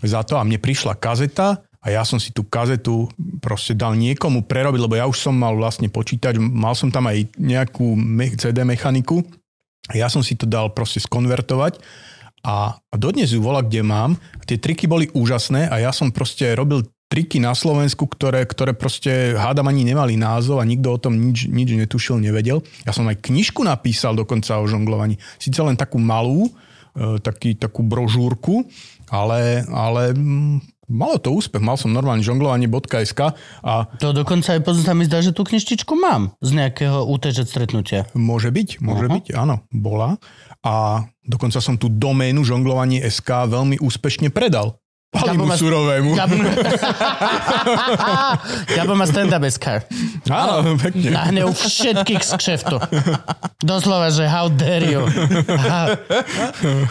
za 0.00 0.24
to 0.24 0.40
a 0.40 0.44
mne 0.44 0.60
prišla 0.60 0.96
kazeta 0.96 1.60
a 1.80 1.86
ja 1.92 2.02
som 2.02 2.18
si 2.18 2.34
tú 2.34 2.42
kazetu 2.42 3.06
proste 3.38 3.76
dal 3.76 3.94
niekomu 3.94 4.44
prerobiť, 4.48 4.80
lebo 4.80 4.94
ja 4.98 5.06
už 5.06 5.18
som 5.28 5.34
mal 5.36 5.54
vlastne 5.54 5.86
počítač, 5.92 6.40
mal 6.40 6.74
som 6.74 6.90
tam 6.90 7.06
aj 7.06 7.30
nejakú 7.38 7.94
CD 8.40 8.66
mechaniku 8.66 9.22
ja 9.94 10.10
som 10.10 10.24
si 10.24 10.34
to 10.34 10.48
dal 10.50 10.74
proste 10.74 10.98
skonvertovať 10.98 11.78
a 12.42 12.78
dodnes 12.94 13.30
ju 13.30 13.38
volá, 13.38 13.62
kde 13.62 13.86
mám. 13.86 14.18
Tie 14.46 14.58
triky 14.58 14.90
boli 14.90 15.06
úžasné 15.14 15.70
a 15.70 15.78
ja 15.78 15.94
som 15.94 16.10
proste 16.10 16.50
robil 16.58 16.82
triky 17.06 17.38
na 17.38 17.54
Slovensku, 17.54 18.10
ktoré, 18.10 18.42
ktoré 18.46 18.74
proste 18.74 19.38
hádam 19.38 19.70
ani 19.70 19.86
nemali 19.86 20.18
názov 20.18 20.58
a 20.58 20.66
nikto 20.66 20.90
o 20.90 20.98
tom 20.98 21.14
nič, 21.14 21.46
nič 21.46 21.70
netušil, 21.78 22.18
nevedel. 22.18 22.66
Ja 22.82 22.90
som 22.90 23.06
aj 23.06 23.22
knižku 23.22 23.62
napísal 23.62 24.18
dokonca 24.18 24.58
o 24.58 24.66
žonglovaní. 24.66 25.18
Sice 25.38 25.62
len 25.62 25.78
takú 25.78 26.02
malú, 26.02 26.50
e, 26.98 27.22
taký, 27.22 27.54
takú 27.54 27.86
brožúrku, 27.86 28.66
ale, 29.06 29.62
ale 29.70 30.10
mm, 30.18 30.90
malo 30.90 31.22
to 31.22 31.30
úspech. 31.30 31.62
Mal 31.62 31.78
som 31.78 31.94
normálne 31.94 32.26
žonglovanie.sk 32.26 33.20
a 33.62 33.72
To 34.02 34.10
dokonca 34.10 34.58
aj 34.58 34.66
sa 34.82 34.94
mi 34.94 35.06
zdá, 35.06 35.22
že 35.22 35.30
tú 35.30 35.46
knižtičku 35.46 35.94
mám 35.94 36.34
z 36.42 36.58
nejakého 36.58 37.06
UTŽ 37.06 37.46
stretnutia. 37.46 38.10
Môže 38.18 38.50
byť, 38.50 38.82
môže 38.82 39.06
Aha. 39.06 39.14
byť, 39.14 39.26
áno, 39.38 39.62
bola. 39.70 40.18
A 40.66 41.06
dokonca 41.22 41.62
som 41.62 41.78
tú 41.78 41.86
doménu 41.86 42.42
žonglovanie 42.42 42.98
SK 43.06 43.46
veľmi 43.46 43.78
úspešne 43.78 44.34
predal. 44.34 44.82
Palimu 45.18 45.44
má- 45.44 45.56
surovému. 45.56 46.10
Gabo, 46.12 46.34
Gabo 48.68 48.92
má 48.92 49.04
stand-up 49.04 49.42
SK. 49.42 49.86
Áno, 50.26 50.76
pekne. 50.76 51.08
Nahnev 51.10 51.52
všetkých 51.52 52.20
z 52.20 52.32
kšeftu. 52.34 52.76
Doslova, 53.58 54.08
že 54.08 54.24
how 54.24 54.46
dare 54.48 54.84
you. 54.84 55.02
How... 55.48 55.96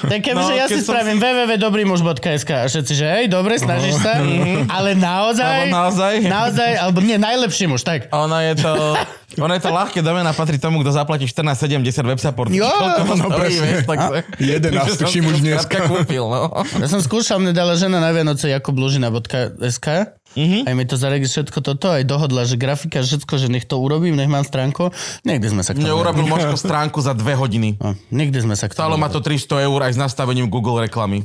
Tak 0.02 0.20
kebyže 0.22 0.44
No, 0.46 0.56
ja 0.56 0.66
si 0.66 0.80
spravím 0.80 1.18
www.dobrýmuž.sk 1.18 2.50
a 2.52 2.66
všetci, 2.66 2.94
že 2.94 3.06
hej, 3.08 3.26
dobre, 3.28 3.56
snažíš 3.56 3.98
sa, 3.98 4.20
ale 4.68 4.94
naozaj, 4.94 5.46
Alebo 5.64 5.74
naozaj? 5.74 6.14
naozaj, 6.22 6.72
alebo 6.76 7.00
nie, 7.00 7.16
najlepší 7.16 7.66
muž, 7.66 7.82
tak. 7.82 8.08
Ono 8.10 8.38
je 8.40 8.54
to, 8.56 8.74
ono 9.38 9.52
je 9.52 9.60
to 9.60 9.70
ľahké 9.70 10.00
domena, 10.00 10.32
patrí 10.32 10.56
tomu, 10.56 10.80
kto 10.80 10.92
zaplatí 10.92 11.26
14,70 11.26 11.82
web 12.02 12.18
support. 12.18 12.50
Jo, 12.50 12.68
no 13.12 13.28
presne. 13.30 13.62
vieš, 13.62 13.80
tak 13.84 13.98
A, 13.98 14.06
sa- 14.10 14.24
11 14.38 14.72
že 14.72 14.92
som 14.92 15.02
tuším 15.04 15.24
už 15.26 15.34
to 15.34 15.42
dneska. 15.42 15.78
kúpil, 15.86 16.24
no. 16.24 16.52
Ja 16.76 16.88
som 16.88 17.00
skúšal, 17.00 17.38
mne 17.38 17.52
dala 17.52 17.74
žena 17.74 17.98
na 17.98 18.10
Vianoce 18.10 18.48
jakoblužina.sk 18.48 19.88
Mhm. 20.34 20.64
aj 20.64 20.74
mi 20.74 20.84
to 20.84 20.96
zaregistruje 20.96 21.34
všetko 21.46 21.60
toto, 21.62 21.88
aj 21.90 22.04
dohodla, 22.04 22.44
že 22.44 22.56
grafika, 22.56 23.00
všetko, 23.00 23.34
že 23.38 23.48
nech 23.48 23.64
to 23.64 23.78
urobím, 23.78 24.14
nech 24.14 24.28
mám 24.28 24.44
stránku. 24.44 24.92
Nikdy 25.24 25.48
sme 25.50 25.62
sa 25.62 25.72
k 25.72 25.80
tomu... 25.80 25.96
urobil 25.96 26.26
možno 26.26 26.56
stránku 26.56 27.00
za 27.00 27.12
dve 27.12 27.34
hodiny. 27.34 27.76
No, 27.78 27.96
nikdy 28.10 28.40
sme 28.42 28.52
sa 28.52 28.66
k 28.66 28.72
tomu... 28.72 28.84
Stálo 28.84 28.96
ma 28.96 29.08
to 29.08 29.20
300 29.20 29.64
eur 29.64 29.80
aj 29.82 29.92
s 29.92 30.00
nastavením 30.02 30.46
Google 30.46 30.82
reklamy. 30.82 31.24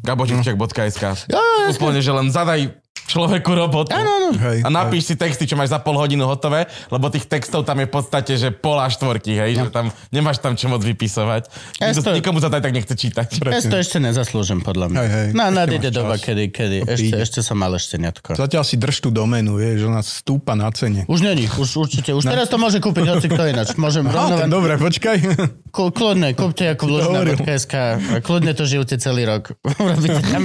gaboživčak.sk 0.00 1.26
Jo, 1.26 1.38
jo, 1.38 1.68
Úplne, 1.72 1.98
že 1.98 2.12
len 2.12 2.26
zadaj 2.28 2.70
človeku 3.06 3.50
robotu. 3.50 3.90
Áno, 3.90 4.10
áno. 4.20 4.28
Hej, 4.34 4.58
A 4.60 4.68
napíš 4.68 5.06
si 5.06 5.14
texty, 5.14 5.44
čo 5.44 5.54
máš 5.54 5.70
za 5.70 5.78
pol 5.78 5.94
hodinu 5.94 6.24
hotové, 6.24 6.66
lebo 6.88 7.06
tých 7.06 7.24
textov 7.24 7.62
tam 7.62 7.78
je 7.78 7.86
v 7.86 7.92
podstate, 7.92 8.32
že 8.34 8.48
pol 8.50 8.76
a 8.76 8.86
štvorky, 8.86 9.32
hej, 9.32 9.50
že 9.56 9.68
tam 9.68 9.88
nemáš 10.10 10.38
tam 10.38 10.52
čo 10.52 10.66
moc 10.66 10.80
vypisovať. 10.80 11.42
Ja 11.78 11.90
Nikto, 11.90 12.02
to- 12.02 12.16
nikomu 12.16 12.38
sa 12.38 12.48
to 12.48 12.56
aj 12.56 12.64
tak 12.64 12.74
nechce 12.74 12.92
čítať. 12.92 13.26
Ja 13.38 13.60
to 13.60 13.76
ešte 13.76 13.98
nezaslúžim, 13.98 14.60
podľa 14.60 14.86
mňa. 14.88 14.98
Hej, 14.98 15.08
hej, 15.08 15.28
No, 15.32 15.44
nadejde 15.48 15.90
doba, 15.90 16.16
kedy, 16.16 16.50
kedy. 16.50 16.76
Ešte, 16.84 17.14
ešte 17.16 17.38
som 17.40 17.56
mal 17.56 17.70
šteniatko. 17.70 18.34
Zatiaľ 18.34 18.62
si 18.62 18.74
drž 18.74 18.98
tú 18.98 19.10
doménu, 19.10 19.54
vieš, 19.54 19.82
že 19.82 19.86
ona 19.86 20.02
stúpa 20.02 20.52
na 20.52 20.66
cene. 20.70 21.06
Už 21.06 21.22
není, 21.22 21.46
už 21.46 21.68
určite. 21.78 22.10
Už 22.10 22.24
teraz 22.24 22.48
to 22.48 22.56
môže 22.56 22.78
kúpiť 22.78 23.06
hoci 23.06 23.26
kto 23.28 23.42
ináč. 23.46 23.76
Môžem 23.76 24.02
Á, 24.04 24.12
rovno 24.12 24.34
tak 24.34 24.42
vám... 24.42 24.50
dobre, 24.50 24.72
počkaj. 24.76 25.16
Kl- 25.76 25.92
Kľudne, 25.92 26.32
kúpte 26.32 26.64
ako 26.66 26.82
vložina.sk 26.88 27.74
a 27.94 28.18
kľudne 28.18 28.52
to 28.52 28.64
žijúte 28.64 28.96
celý 28.96 29.22
rok. 29.24 29.52
Urobíte 29.78 30.20
tam... 30.24 30.42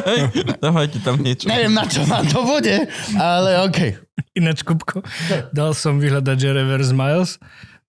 Dávajte 0.64 0.98
tam 1.00 1.16
niečo. 1.18 1.46
Neviem, 1.46 1.72
na 1.72 1.85
čo 1.86 2.02
vám 2.04 2.26
to 2.26 2.42
bude, 2.42 2.86
ale 3.14 3.50
okej. 3.64 3.96
Ináč, 4.32 4.60
Kupko, 4.62 5.00
dal 5.50 5.72
som 5.72 5.96
vyhľadať, 5.96 6.36
že 6.36 6.48
reverse 6.52 6.92
miles. 6.92 7.40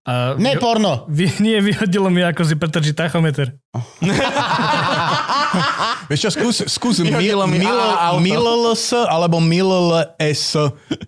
A 0.08 0.32
Ne 0.40 0.56
porno. 0.56 1.04
vy, 1.04 1.28
nie, 1.44 1.60
vyhodilo 1.60 2.08
mi, 2.08 2.24
ako 2.24 2.40
si 2.40 2.56
pretočí 2.56 2.96
tachometer. 2.96 3.52
Vieš 6.08 6.20
čo, 6.24 6.30
skús, 6.32 6.56
skús 6.64 6.96
mil, 7.04 7.44
mil, 7.44 7.76
mills 8.16 8.82
alebo 8.92 9.36
mills, 9.36 10.56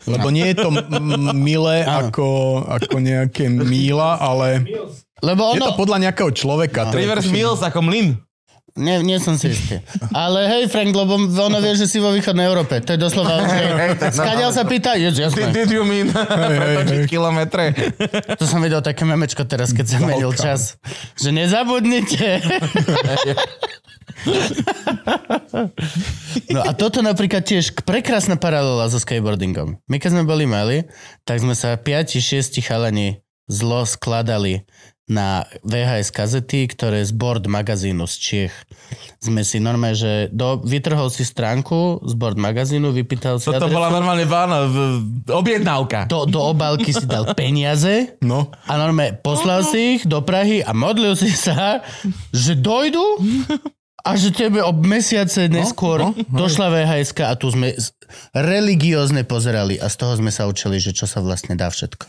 lebo 0.04 0.28
nie 0.28 0.52
je 0.52 0.56
to 0.60 0.68
m- 0.68 1.32
milé 1.32 1.80
ako, 1.80 2.60
ako 2.68 3.00
nejaké 3.00 3.48
míla, 3.48 4.20
ale 4.20 4.68
Lebo 5.20 5.56
je 5.56 5.60
to 5.60 5.72
ono... 5.72 5.80
podľa 5.80 5.96
nejakého 6.04 6.30
človeka. 6.32 6.92
Reverse 6.92 7.28
Mills 7.28 7.60
ako 7.60 7.80
mlin. 7.84 8.20
Nie, 8.78 9.02
nie 9.02 9.18
som 9.18 9.34
si 9.34 9.50
istý. 9.50 9.82
Ale 10.14 10.46
hej, 10.46 10.70
Frank, 10.70 10.94
lebo 10.94 11.18
ono 11.18 11.58
vie, 11.58 11.74
že 11.74 11.90
si 11.90 11.98
vo 11.98 12.14
východnej 12.14 12.46
Európe. 12.46 12.78
To 12.78 12.90
je 12.94 12.98
doslova... 12.98 13.42
že- 13.50 14.14
Skadiaľ 14.14 14.50
sa 14.54 14.62
pýta? 14.62 14.94
Je, 14.94 15.10
Did, 15.10 15.26
jasné. 15.26 15.50
did 15.50 15.70
you 15.70 15.82
mean 15.82 16.10
pretočiť 16.50 17.10
kilometre? 17.10 17.74
To 18.38 18.44
som 18.46 18.62
videl 18.62 18.78
také 18.78 19.02
memečko 19.02 19.42
teraz, 19.42 19.74
keď 19.74 19.86
sa 19.86 19.98
menil 19.98 20.30
čas. 20.32 20.78
Že 21.18 21.42
nezabudnite. 21.42 22.28
No 26.50 26.60
a 26.60 26.76
toto 26.76 27.00
napríklad 27.00 27.40
tiež 27.40 27.72
prekrásna 27.82 28.36
paralela 28.36 28.90
so 28.90 29.00
skateboardingom. 29.00 29.78
My 29.86 29.96
keď 29.96 30.18
sme 30.18 30.24
boli 30.28 30.44
mali, 30.44 30.84
tak 31.24 31.40
sme 31.40 31.54
sa 31.56 31.74
5-6 31.74 32.60
chalani 32.60 33.22
zlo 33.48 33.82
skladali 33.82 34.62
na 35.10 35.42
VHS 35.66 36.14
kazety, 36.14 36.70
ktoré 36.70 37.02
z 37.02 37.10
board 37.10 37.50
magazínu 37.50 38.06
z 38.06 38.14
Čiech. 38.14 38.54
Sme 39.18 39.42
si 39.42 39.58
normálne, 39.58 39.98
že 39.98 40.12
do, 40.30 40.62
vytrhol 40.62 41.10
si 41.10 41.26
stránku 41.26 42.06
z 42.06 42.14
board 42.14 42.38
magazínu, 42.38 42.94
vypýtal 42.94 43.42
si 43.42 43.50
Toto 43.50 43.66
adresu, 43.66 43.74
bola 43.74 43.90
normálne 43.90 44.24
vána, 44.24 44.70
objednávka. 45.26 46.06
do, 46.06 46.30
do 46.30 46.40
obálky 46.54 46.94
si 46.94 47.04
dal 47.10 47.34
peniaze 47.34 48.14
No, 48.22 48.54
a 48.70 48.72
normálne 48.78 49.18
poslal 49.18 49.66
si 49.66 49.98
ich 49.98 50.02
do 50.06 50.22
Prahy 50.22 50.62
a 50.62 50.70
modlil 50.70 51.18
si 51.18 51.34
sa, 51.34 51.82
že 52.30 52.54
dojdu 52.54 53.02
a 54.06 54.16
že 54.16 54.32
tebe 54.32 54.62
ob 54.64 54.80
mesiace 54.80 55.50
neskôr 55.50 56.00
no, 56.00 56.10
no. 56.14 56.38
došla 56.46 56.72
vhs 56.72 57.12
a 57.20 57.34
tu 57.36 57.52
sme 57.52 57.76
religiózne 58.32 59.26
pozerali 59.28 59.76
a 59.76 59.90
z 59.92 59.96
toho 60.00 60.16
sme 60.16 60.32
sa 60.32 60.48
učili, 60.48 60.80
že 60.80 60.96
čo 60.96 61.04
sa 61.04 61.20
vlastne 61.20 61.58
dá 61.58 61.68
všetko. 61.68 62.06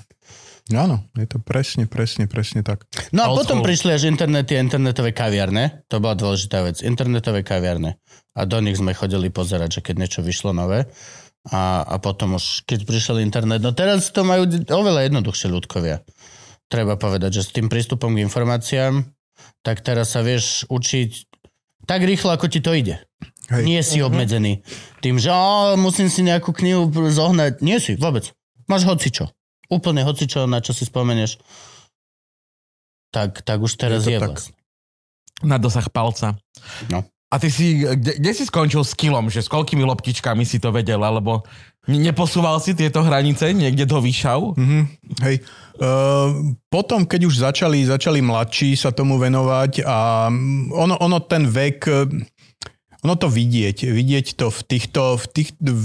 Áno, 0.70 1.02
je 1.18 1.26
to 1.26 1.42
presne, 1.42 1.90
presne, 1.90 2.30
presne 2.30 2.62
tak. 2.62 2.86
No 3.10 3.26
a 3.26 3.28
Old 3.34 3.44
potom 3.44 3.60
school. 3.60 3.68
prišli 3.68 3.90
až 3.98 4.04
internety 4.08 4.54
a 4.56 4.62
internetové 4.62 5.12
kaviarne. 5.12 5.84
To 5.90 5.98
bola 5.98 6.14
dôležitá 6.14 6.62
vec. 6.62 6.86
Internetové 6.86 7.42
kaviarne. 7.42 7.98
A 8.38 8.46
do 8.46 8.62
nich 8.62 8.78
sme 8.78 8.94
chodili 8.94 9.34
pozerať, 9.34 9.82
že 9.82 9.84
keď 9.84 9.96
niečo 10.06 10.22
vyšlo 10.22 10.54
nové. 10.54 10.88
A, 11.50 11.82
a 11.82 11.96
potom 11.98 12.38
už, 12.38 12.70
keď 12.70 12.86
prišiel 12.86 13.18
internet, 13.26 13.66
no 13.66 13.74
teraz 13.74 14.14
to 14.14 14.22
majú 14.22 14.46
oveľa 14.70 15.10
jednoduchšie 15.10 15.50
ľudkovia. 15.50 16.06
Treba 16.70 16.96
povedať, 17.02 17.42
že 17.42 17.46
s 17.50 17.52
tým 17.52 17.68
prístupom 17.68 18.14
k 18.14 18.24
informáciám, 18.24 19.04
tak 19.66 19.82
teraz 19.82 20.14
sa 20.14 20.22
vieš 20.22 20.70
učiť 20.70 21.32
tak 21.90 22.06
rýchlo, 22.06 22.38
ako 22.38 22.46
ti 22.46 22.62
to 22.62 22.78
ide. 22.78 23.02
Hej. 23.50 23.64
Nie 23.66 23.82
si 23.82 24.00
obmedzený 24.00 24.64
tým, 25.04 25.18
že 25.18 25.34
ó, 25.34 25.76
musím 25.76 26.08
si 26.08 26.22
nejakú 26.24 26.54
knihu 26.56 26.88
zohnať. 26.94 27.60
Nie 27.60 27.82
si, 27.82 27.98
vôbec. 27.98 28.32
Máš 28.70 28.88
hocičo. 28.88 29.34
Úplne 29.72 30.04
hocičo, 30.04 30.44
na 30.46 30.60
čo 30.60 30.76
si 30.76 30.84
spomeneš. 30.84 31.40
Tak, 33.12 33.44
tak 33.44 33.60
už 33.64 33.72
teraz 33.80 34.04
Je 34.04 34.08
to 34.08 34.12
je, 34.12 34.20
tak. 34.20 34.30
vlastne. 34.36 34.54
Na 35.42 35.58
dosah 35.58 35.88
palca. 35.90 36.36
No. 36.92 37.08
A 37.32 37.40
ty 37.40 37.48
si, 37.48 37.88
kde, 37.88 38.20
kde 38.20 38.32
si 38.36 38.44
skončil 38.44 38.84
s 38.84 38.92
kilom? 38.92 39.32
Že 39.32 39.48
s 39.48 39.50
koľkými 39.50 39.88
loptičkami 39.88 40.44
si 40.44 40.60
to 40.60 40.76
vedel? 40.76 41.00
Alebo 41.00 41.48
ne- 41.88 42.04
neposúval 42.04 42.60
si 42.60 42.76
tieto 42.76 43.00
hranice 43.00 43.56
niekde 43.56 43.88
do 43.88 44.04
výšav? 44.04 44.60
Mhm, 44.60 44.82
hej. 45.24 45.40
Uh, 45.80 46.54
potom, 46.68 47.08
keď 47.08 47.22
už 47.32 47.36
začali, 47.42 47.88
začali 47.88 48.20
mladší 48.20 48.76
sa 48.76 48.92
tomu 48.92 49.16
venovať 49.16 49.82
a 49.88 50.28
mm, 50.28 50.76
ono, 50.76 51.00
ono 51.00 51.18
ten 51.24 51.48
vek, 51.48 51.80
eh, 51.88 52.06
ono 53.02 53.16
to 53.16 53.32
vidieť, 53.32 53.90
vidieť 53.90 54.36
to 54.36 54.52
v 54.52 54.60
týchto, 54.68 55.18
v 55.18 55.26
tých, 55.32 55.50
v 55.58 55.82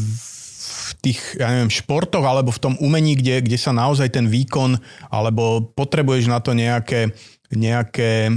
tých, 1.02 1.20
ja 1.40 1.50
neviem, 1.50 1.72
športoch 1.72 2.22
alebo 2.22 2.54
v 2.54 2.62
tom 2.62 2.74
umení, 2.78 3.18
kde, 3.18 3.42
kde 3.42 3.58
sa 3.58 3.74
naozaj 3.74 4.14
ten 4.14 4.30
výkon, 4.30 4.78
alebo 5.10 5.72
potrebuješ 5.74 6.30
na 6.30 6.38
to 6.38 6.54
nejaké, 6.54 7.10
nejaké, 7.50 8.30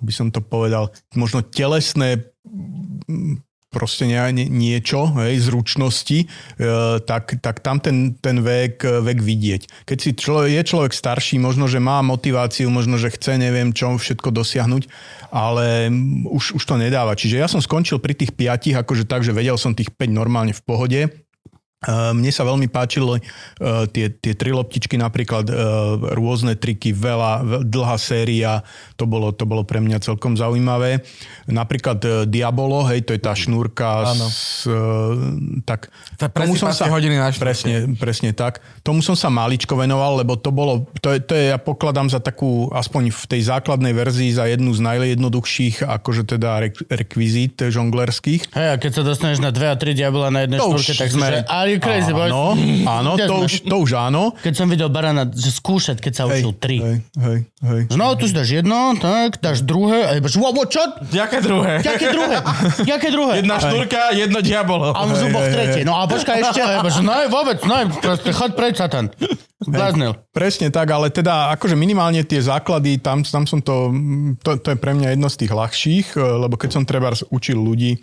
by 0.00 0.12
som 0.12 0.28
to 0.28 0.44
povedal, 0.44 0.92
možno 1.16 1.40
telesné 1.40 2.28
mm, 3.08 3.46
proste 3.76 4.08
nie, 4.08 4.16
nie, 4.32 4.46
niečo, 4.48 5.12
hej, 5.20 5.36
zručnosti, 5.36 6.24
e, 6.24 6.26
tak, 7.04 7.36
tak 7.44 7.60
tam 7.60 7.76
ten, 7.76 8.16
ten 8.16 8.40
vek, 8.40 8.80
vek 8.80 9.18
vidieť. 9.20 9.84
Keď 9.84 9.98
si 10.00 10.10
člo, 10.16 10.48
je 10.48 10.62
človek 10.64 10.96
starší, 10.96 11.36
možno, 11.36 11.68
že 11.68 11.76
má 11.76 12.00
motiváciu, 12.00 12.72
možno, 12.72 12.96
že 12.96 13.12
chce, 13.12 13.36
neviem 13.36 13.76
čo, 13.76 13.92
všetko 13.92 14.32
dosiahnuť, 14.32 14.88
ale 15.28 15.92
už, 16.24 16.56
už 16.56 16.62
to 16.64 16.80
nedáva. 16.80 17.12
Čiže 17.12 17.36
ja 17.36 17.52
som 17.52 17.60
skončil 17.60 18.00
pri 18.00 18.16
tých 18.16 18.32
piatich, 18.32 18.72
akože 18.72 19.04
tak, 19.04 19.20
že 19.20 19.36
vedel 19.36 19.60
som 19.60 19.76
tých 19.76 19.92
5 19.92 20.08
normálne 20.08 20.56
v 20.56 20.64
pohode, 20.64 21.00
Mne 21.86 22.32
sa 22.32 22.40
veľmi 22.40 22.72
páčilo 22.72 23.20
e, 23.20 23.22
tie, 23.92 24.08
tie 24.08 24.32
tri 24.32 24.48
loptičky, 24.48 24.96
napríklad 24.96 25.44
e, 25.44 25.54
rôzne 26.16 26.56
triky, 26.56 26.96
veľa, 26.96 27.44
veľ, 27.44 27.62
dlhá 27.68 28.00
séria, 28.00 28.64
to 28.96 29.04
bolo, 29.04 29.28
to 29.28 29.44
bolo 29.44 29.60
pre 29.60 29.84
mňa 29.84 30.00
celkom 30.00 30.40
zaujímavé. 30.40 31.04
Napríklad 31.44 32.00
e, 32.00 32.08
Diabolo, 32.32 32.80
hej, 32.88 33.04
to 33.04 33.12
je 33.12 33.20
tá 33.20 33.36
šnúrka, 33.36 34.08
Áno. 34.08 34.24
s, 34.24 34.64
tak 35.68 35.92
To 36.16 36.24
je 36.24 36.32
presypacie 36.32 36.88
hodiny 36.88 37.20
na 37.20 37.28
presne, 37.36 37.92
presne 38.00 38.32
tak. 38.32 38.64
Tomu 38.80 39.04
som 39.04 39.12
sa 39.12 39.28
maličko 39.28 39.76
venoval, 39.76 40.24
lebo 40.24 40.40
to 40.40 40.48
bolo, 40.48 40.88
to 41.04 41.12
je, 41.12 41.20
to 41.20 41.36
je, 41.36 41.52
ja 41.52 41.60
pokladám 41.60 42.08
za 42.08 42.24
takú, 42.24 42.72
aspoň 42.72 43.12
v 43.12 43.24
tej 43.36 43.52
základnej 43.52 43.92
verzii, 43.92 44.32
za 44.32 44.48
jednu 44.48 44.72
z 44.72 44.80
najjednoduchších, 44.80 45.84
akože 45.84 46.24
teda 46.24 46.56
rek, 46.66 46.80
rekvizít 46.88 47.68
žonglerských. 47.68 48.48
Hej, 48.56 48.68
a 48.72 48.76
keď 48.80 48.90
sa 48.96 49.02
dostaneš 49.04 49.44
na 49.44 49.52
2 49.52 49.60
a 49.60 49.76
3 49.76 49.92
diabla 49.92 50.32
na 50.32 50.48
jednej 50.48 50.58
šnúrke, 50.64 50.92
tak 50.96 51.12
sme... 51.12 51.28
Že, 51.28 51.40
you 51.76 51.80
crazy, 51.84 52.10
boy? 52.16 52.32
Áno, 52.32 52.56
áno, 52.88 53.10
to 53.20 53.34
už, 53.44 53.52
to 53.68 53.76
už 53.84 53.90
áno. 53.94 54.32
Keď 54.40 54.54
som 54.56 54.66
videl 54.66 54.88
Barana, 54.88 55.28
že 55.28 55.52
skúšať, 55.52 56.00
keď 56.00 56.12
sa 56.16 56.22
učil 56.24 56.56
3. 56.56 56.80
hej, 56.80 56.96
hej, 57.20 57.38
hej. 57.44 57.80
No, 57.92 58.16
tu 58.16 58.24
si 58.24 58.32
dáš 58.32 58.56
jedno, 58.56 58.96
tak, 58.96 59.38
dáš 59.44 59.60
druhé, 59.62 60.08
a 60.08 60.10
iba, 60.16 60.26
že, 60.26 60.40
wow, 60.40 60.52
čo? 60.64 60.80
Jaké 61.12 61.44
druhé? 61.44 61.84
Jaké 61.84 62.06
druhé? 62.10 62.36
Jaké 62.88 63.08
druhé? 63.12 63.32
Jedna 63.44 63.56
štúrka, 63.60 64.16
jedno 64.16 64.40
diabolo. 64.40 64.96
A 64.96 65.04
v 65.04 65.12
zuboch 65.20 65.44
hej, 65.44 65.52
tretie. 65.52 65.82
No 65.84 66.00
a 66.00 66.08
počkaj 66.08 66.36
ešte, 66.40 66.60
a 66.64 66.80
iba, 66.80 66.88
že 66.88 67.02
no, 67.04 67.12
vôbec, 67.28 67.60
no, 67.68 67.76
proste 68.00 68.32
chod 68.32 68.56
preč, 68.56 68.80
satan. 68.80 69.12
Zbláznil. 69.56 70.12
Presne 70.36 70.68
tak, 70.68 70.92
ale 70.92 71.08
teda 71.08 71.50
akože 71.56 71.74
minimálne 71.74 72.20
tie 72.22 72.44
základy, 72.44 73.00
tam, 73.00 73.24
tam 73.24 73.48
som 73.48 73.64
to, 73.64 73.88
to, 74.44 74.60
to 74.60 74.68
je 74.72 74.78
pre 74.78 74.92
mňa 74.92 75.16
jedno 75.16 75.32
z 75.32 75.36
tých 75.42 75.52
ľahších, 75.52 76.06
eh, 76.14 76.20
lebo 76.20 76.54
keď 76.60 76.70
som 76.76 76.82
treba 76.84 77.10
učil 77.32 77.56
ľudí, 77.56 77.96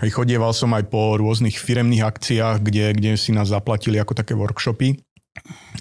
Hej, 0.00 0.16
chodieval 0.16 0.56
som 0.56 0.72
aj 0.72 0.88
po 0.88 1.20
rôznych 1.20 1.60
firemných 1.60 2.08
akciách, 2.08 2.64
kde, 2.64 2.96
kde 2.96 3.10
si 3.20 3.36
nás 3.36 3.52
zaplatili 3.52 4.00
ako 4.00 4.16
také 4.16 4.32
workshopy. 4.32 4.96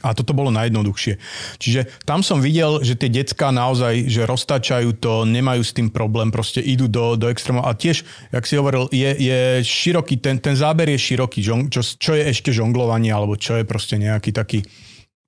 A 0.05 0.13
toto 0.13 0.35
bolo 0.35 0.53
najjednoduchšie. 0.53 1.17
Čiže 1.57 1.87
tam 2.05 2.19
som 2.21 2.43
videl, 2.43 2.83
že 2.85 2.99
tie 2.99 3.09
decka 3.09 3.49
naozaj, 3.49 4.11
že 4.11 4.27
roztačajú 4.27 4.99
to, 5.01 5.23
nemajú 5.23 5.63
s 5.63 5.75
tým 5.75 5.89
problém, 5.89 6.29
proste 6.29 6.59
idú 6.59 6.91
do, 6.91 7.15
do 7.15 7.31
extrémov. 7.31 7.65
A 7.65 7.75
tiež, 7.75 8.03
jak 8.31 8.43
si 8.45 8.59
hovoril, 8.59 8.91
je, 8.93 9.09
je 9.17 9.39
široký, 9.65 10.21
ten, 10.21 10.37
ten 10.39 10.55
záber 10.55 10.91
je 10.93 10.99
široký, 10.99 11.39
čo, 11.71 11.81
čo 11.81 12.11
je 12.13 12.23
ešte 12.27 12.51
žonglovanie, 12.53 13.11
alebo 13.11 13.39
čo 13.39 13.57
je 13.59 13.65
proste 13.67 13.97
nejaký 13.97 14.35
taký 14.35 14.63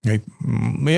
Je, 0.01 0.17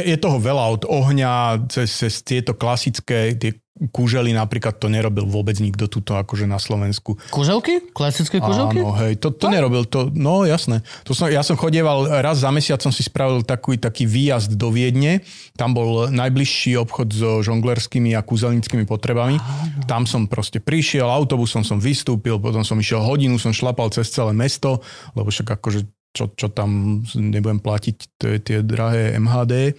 je 0.08 0.18
toho 0.18 0.39
veľa 0.39 0.80
od 0.80 0.84
ohňa 0.88 1.68
cez, 1.68 1.91
cez 1.91 2.24
tieto 2.24 2.56
klasické, 2.56 3.36
tie 3.36 3.60
kúžely 3.89 4.32
napríklad 4.32 4.78
to 4.78 4.86
nerobil 4.86 5.26
vôbec 5.26 5.58
nikto 5.58 5.89
tuto 5.89 6.14
akože 6.16 6.45
na 6.45 6.62
Slovensku. 6.62 7.18
Kuželky? 7.34 7.89
Klasické 7.91 8.38
kuželky? 8.38 8.80
Áno, 8.80 8.93
hej, 9.01 9.18
to, 9.18 9.34
to 9.34 9.49
nerobil, 9.49 9.84
to, 9.84 10.14
no 10.14 10.45
jasné. 10.45 10.86
To 11.04 11.18
som, 11.18 11.28
ja 11.28 11.41
som 11.41 11.58
chodieval, 11.58 12.06
raz 12.22 12.45
za 12.45 12.54
mesiac 12.54 12.80
som 12.80 12.93
si 12.93 13.01
spravil 13.01 13.41
taký, 13.41 13.82
taký 13.82 14.06
výjazd 14.06 14.56
do 14.56 14.70
Viedne, 14.70 15.26
tam 15.58 15.74
bol 15.74 16.08
najbližší 16.14 16.78
obchod 16.80 17.10
so 17.12 17.32
žonglerskými 17.41 18.14
a 18.14 18.22
kúzelnickými 18.22 18.86
potrebami. 18.86 19.41
Áno. 19.41 19.84
Tam 19.89 20.06
som 20.06 20.30
proste 20.30 20.62
prišiel, 20.62 21.10
autobusom 21.10 21.66
som 21.66 21.82
vystúpil, 21.82 22.38
potom 22.38 22.62
som 22.62 22.78
išiel 22.78 23.01
hodinu, 23.01 23.41
som 23.41 23.51
šlapal 23.51 23.89
cez 23.89 24.14
celé 24.14 24.38
mesto, 24.38 24.86
lebo 25.18 25.34
však 25.34 25.60
akože 25.60 25.89
čo, 26.14 26.30
čo 26.38 26.47
tam 26.53 27.01
nebudem 27.18 27.59
platiť, 27.59 27.97
to 28.22 28.26
je 28.32 28.39
tie 28.39 28.57
drahé 28.61 29.18
MHD 29.18 29.74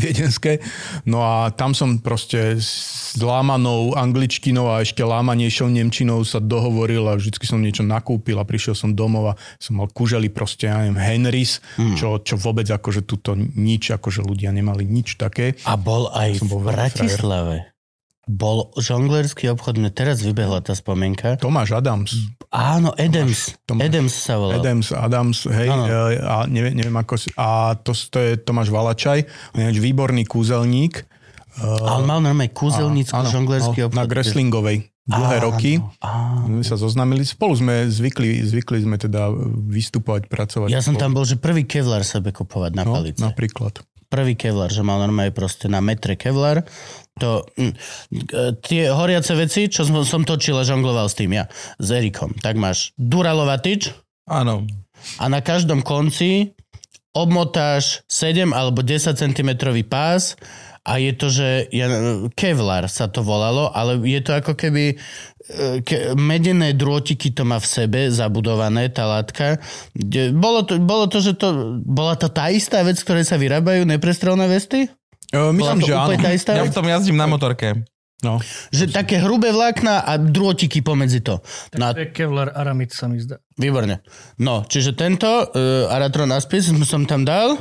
viedenské. 0.00 0.60
No 1.06 1.22
a 1.24 1.48
tam 1.54 1.72
som 1.72 2.00
proste 2.02 2.58
s 2.58 3.16
lámanou 3.20 3.96
angličtinou 3.96 4.68
a 4.68 4.82
ešte 4.84 5.00
lámanejšou 5.00 5.70
nemčinou 5.70 6.20
sa 6.26 6.42
dohovoril 6.42 7.06
a 7.08 7.16
vždycky 7.16 7.46
som 7.48 7.62
niečo 7.62 7.86
nakúpil 7.86 8.36
a 8.36 8.44
prišiel 8.44 8.76
som 8.76 8.92
domov 8.92 9.32
a 9.32 9.38
som 9.56 9.80
mal 9.80 9.88
kuželi 9.88 10.28
proste, 10.28 10.68
ja 10.68 10.82
neviem, 10.82 11.00
Henrys, 11.00 11.62
hmm. 11.78 11.96
čo, 11.96 12.20
čo 12.20 12.34
vôbec 12.36 12.66
akože 12.68 13.06
tuto 13.06 13.36
nič, 13.36 13.94
akože 13.94 14.20
ľudia 14.24 14.52
nemali 14.52 14.84
nič 14.84 15.16
také. 15.16 15.56
A 15.64 15.78
bol 15.78 16.10
aj 16.12 16.42
v 16.44 16.52
Bratislave 16.60 17.69
bol 18.30 18.70
žonglerský 18.78 19.50
obchod, 19.50 19.82
mne 19.82 19.90
teraz 19.90 20.22
vybehla 20.22 20.62
tá 20.62 20.78
spomienka. 20.78 21.34
Tomáš 21.34 21.74
Adams. 21.74 22.14
Áno, 22.54 22.94
Adams. 22.94 23.58
Tomáš, 23.66 23.82
Adams 23.90 24.14
sa 24.14 24.34
volal. 24.38 24.62
Adams, 24.62 24.86
Adams, 24.94 25.38
hej, 25.50 25.66
ano. 25.66 25.84
E, 25.90 26.14
a 26.22 26.46
neviem, 26.46 26.78
neviem 26.78 26.94
ako 26.94 27.18
si, 27.18 27.28
a 27.34 27.74
to, 27.74 27.90
to 27.90 28.18
je 28.22 28.30
Tomáš 28.38 28.70
Valačaj, 28.70 29.26
výborný 29.58 30.22
kúzelník. 30.30 31.02
A 31.60 31.98
on 31.98 32.06
mal 32.06 32.22
normálne 32.22 32.54
kúzelnícky 32.54 33.18
žonglerský 33.26 33.90
obchod. 33.90 33.98
Na 33.98 34.06
Greslingovej 34.06 34.86
dlhé 35.10 35.36
áno, 35.42 35.46
roky. 35.50 35.72
Áno. 35.98 36.62
My 36.62 36.62
sa 36.62 36.78
zoznamili. 36.78 37.26
Spolu 37.26 37.58
sme 37.58 37.90
zvykli, 37.90 38.46
zvykli 38.46 38.86
sme 38.86 38.94
teda 38.94 39.34
vystupovať, 39.66 40.30
pracovať. 40.30 40.68
Ja 40.70 40.78
som 40.78 40.94
tam 40.94 41.18
bol, 41.18 41.26
že 41.26 41.34
prvý 41.34 41.66
Kevlar 41.66 42.06
sebe 42.06 42.30
kupovať 42.30 42.78
na 42.78 42.86
no, 42.86 42.94
palice. 42.94 43.18
Napríklad 43.18 43.82
prvý 44.10 44.34
kevlar, 44.34 44.74
že 44.74 44.82
mal 44.82 44.98
normálne 44.98 45.30
proste 45.30 45.70
na 45.70 45.78
metre 45.78 46.18
kevlar. 46.18 46.66
To, 47.20 47.44
hm, 47.54 47.72
tie 48.64 48.88
horiace 48.88 49.36
veci, 49.36 49.68
čo 49.68 49.84
som, 49.84 50.00
som 50.02 50.24
točil 50.24 50.56
a 50.56 50.64
žongloval 50.64 51.06
s 51.06 51.18
tým 51.20 51.36
ja, 51.36 51.46
s 51.76 51.88
Erikom. 51.92 52.32
Tak 52.40 52.56
máš 52.56 52.96
duralová 52.96 53.60
tyč. 53.60 53.92
Áno. 54.24 54.64
A 55.20 55.28
na 55.28 55.44
každom 55.44 55.84
konci 55.84 56.56
obmotáš 57.10 58.06
7 58.06 58.54
alebo 58.54 58.86
10 58.86 59.18
cm 59.18 59.50
pás 59.90 60.38
a 60.80 60.96
je 60.96 61.12
to, 61.12 61.28
že 61.28 61.48
ja, 61.76 61.86
Kevlar 62.32 62.88
sa 62.88 63.10
to 63.10 63.20
volalo, 63.20 63.68
ale 63.68 64.00
je 64.00 64.20
to 64.24 64.32
ako 64.32 64.56
keby 64.56 64.96
e, 64.96 65.84
ke, 65.84 66.16
medené 66.16 66.72
drôtiky 66.72 67.36
to 67.36 67.44
má 67.44 67.60
v 67.60 67.68
sebe 67.68 68.00
zabudované, 68.08 68.88
tá 68.88 69.04
látka. 69.04 69.60
Bolo 70.32 70.64
to, 70.64 70.80
bolo 70.80 71.04
to, 71.04 71.20
že 71.20 71.36
to, 71.36 71.78
bola 71.84 72.16
to 72.16 72.32
tá 72.32 72.48
istá 72.48 72.80
vec, 72.80 72.96
ktoré 72.96 73.28
sa 73.28 73.36
vyrábajú 73.36 73.84
neprestrelné 73.84 74.48
vesty? 74.48 74.88
Uh, 75.30 75.54
myslím, 75.54 75.80
že 75.86 75.94
áno. 75.94 76.16
Tá 76.18 76.30
istá 76.34 76.58
ja 76.58 76.66
v 76.66 76.74
tom 76.74 76.86
jazdím 76.86 77.14
na 77.14 77.30
motorke. 77.30 77.86
No. 78.20 78.36
Že 78.68 78.92
také 78.92 79.16
hrubé 79.16 79.48
vlákna 79.48 80.04
a 80.04 80.20
drôtiky 80.20 80.84
pomedzi 80.84 81.24
to. 81.24 81.40
Tak 81.72 81.78
no, 81.80 81.86
to 81.96 82.04
je 82.04 82.12
Kevlar 82.12 82.52
Aramid 82.52 82.92
sa 82.92 83.08
mi 83.08 83.16
zdá. 83.16 83.40
Výborne. 83.56 84.04
No, 84.36 84.60
čiže 84.68 84.92
tento 84.92 85.24
uh, 85.24 85.88
Aratron 85.88 86.28
Aspis 86.36 86.68
som 86.90 87.08
tam 87.08 87.24
dal, 87.24 87.56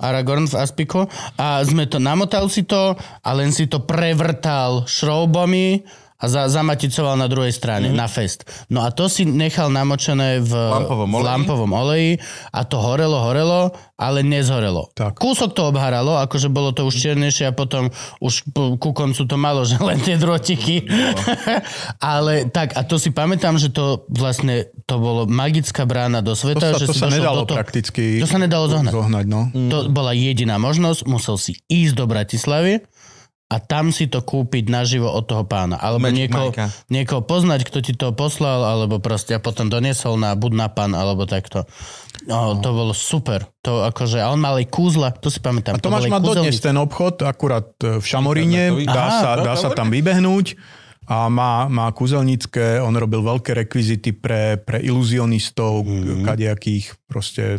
Aragorn 0.00 0.48
v 0.48 0.56
Aspiku 0.56 1.04
a 1.36 1.60
sme 1.60 1.84
to, 1.84 2.00
namotal 2.00 2.48
si 2.48 2.64
to 2.64 2.96
a 2.96 3.30
len 3.36 3.52
si 3.52 3.68
to 3.68 3.84
prevrtal 3.84 4.88
šroubami 4.88 5.84
a 6.20 6.24
za, 6.28 6.52
zamaticoval 6.52 7.16
na 7.16 7.26
druhej 7.32 7.50
strane, 7.56 7.88
mm-hmm. 7.88 8.00
na 8.04 8.06
fest. 8.06 8.44
No 8.68 8.84
a 8.84 8.92
to 8.92 9.08
si 9.08 9.24
nechal 9.24 9.72
namočené 9.72 10.44
v 10.44 10.52
lampovom 10.52 11.08
oleji. 11.08 11.24
v 11.24 11.26
lampovom 11.26 11.70
oleji 11.72 12.12
a 12.52 12.60
to 12.68 12.76
horelo, 12.76 13.18
horelo, 13.24 13.72
ale 13.96 14.20
nezhorelo. 14.20 14.92
Tak. 14.92 15.16
Kúsok 15.16 15.56
to 15.56 15.72
obharalo, 15.72 16.20
akože 16.20 16.52
bolo 16.52 16.76
to 16.76 16.84
už 16.84 16.92
čiernejšie 16.92 17.48
a 17.48 17.56
potom 17.56 17.88
už 18.20 18.52
ku 18.76 18.90
koncu 18.92 19.22
to 19.24 19.36
malo, 19.40 19.64
že 19.70 19.80
len 19.80 19.96
tie 20.04 20.20
drotiky. 20.20 20.84
No. 20.84 21.16
ale 22.12 22.52
tak, 22.52 22.76
a 22.76 22.84
to 22.84 23.00
si 23.00 23.08
pamätám, 23.12 23.56
že 23.56 23.72
to 23.72 24.04
vlastne, 24.12 24.68
to 24.84 25.00
bolo 25.00 25.24
magická 25.24 25.88
brána 25.88 26.20
do 26.20 26.36
sveta. 26.36 26.76
To 26.76 26.76
sa, 26.76 26.80
že 26.84 26.88
to 26.88 26.94
si 26.96 27.00
sa 27.00 27.08
nedalo 27.08 27.48
to, 27.48 27.56
prakticky 27.56 28.20
To 28.20 28.28
sa 28.28 28.36
nedalo 28.36 28.68
zohnať. 28.68 28.92
zohnať 28.92 29.24
no. 29.24 29.48
To 29.72 29.88
bola 29.88 30.12
jediná 30.12 30.60
možnosť, 30.60 31.08
musel 31.08 31.40
si 31.40 31.56
ísť 31.72 31.96
do 31.96 32.04
Bratislavy 32.04 32.84
a 33.50 33.58
tam 33.58 33.90
si 33.90 34.06
to 34.06 34.22
kúpiť 34.22 34.70
naživo 34.70 35.10
od 35.10 35.26
toho 35.26 35.42
pána. 35.42 35.74
Alebo 35.74 36.06
niekoho, 36.06 36.54
niekoho 36.86 37.18
poznať, 37.26 37.66
kto 37.66 37.78
ti 37.82 37.98
to 37.98 38.14
poslal, 38.14 38.62
alebo 38.62 39.02
proste 39.02 39.34
a 39.34 39.42
potom 39.42 39.66
doniesol 39.66 40.14
na 40.14 40.38
buď 40.38 40.52
na 40.54 40.68
pán, 40.70 40.94
alebo 40.94 41.26
takto. 41.26 41.66
No, 42.30 42.54
no. 42.54 42.62
To 42.62 42.70
bolo 42.70 42.94
super. 42.94 43.50
To 43.66 43.82
akože, 43.90 44.22
a 44.22 44.30
on 44.30 44.38
mal 44.38 44.54
aj 44.54 44.70
kúzla, 44.70 45.10
to 45.18 45.34
si 45.34 45.42
pamätám. 45.42 45.74
A 45.74 45.82
Tomáš 45.82 46.06
má 46.06 46.22
dodnes 46.22 46.62
ten 46.62 46.78
obchod, 46.78 47.26
akurát 47.26 47.74
e, 47.82 47.98
v 47.98 48.04
Šamoríne, 48.06 48.70
dá, 48.86 49.06
sa, 49.18 49.30
dá 49.42 49.54
sa 49.58 49.74
tam 49.74 49.90
vybehnúť 49.90 50.54
a 51.10 51.26
má, 51.26 51.66
má 51.66 51.90
kúzelnícke, 51.90 52.78
on 52.78 52.94
robil 52.94 53.18
veľké 53.18 53.66
rekvizity 53.66 54.14
pre, 54.14 54.62
pre 54.62 54.78
iluzionistov, 54.78 55.82
mm. 55.82 56.22
kadejakých 56.22 56.94
proste 57.10 57.58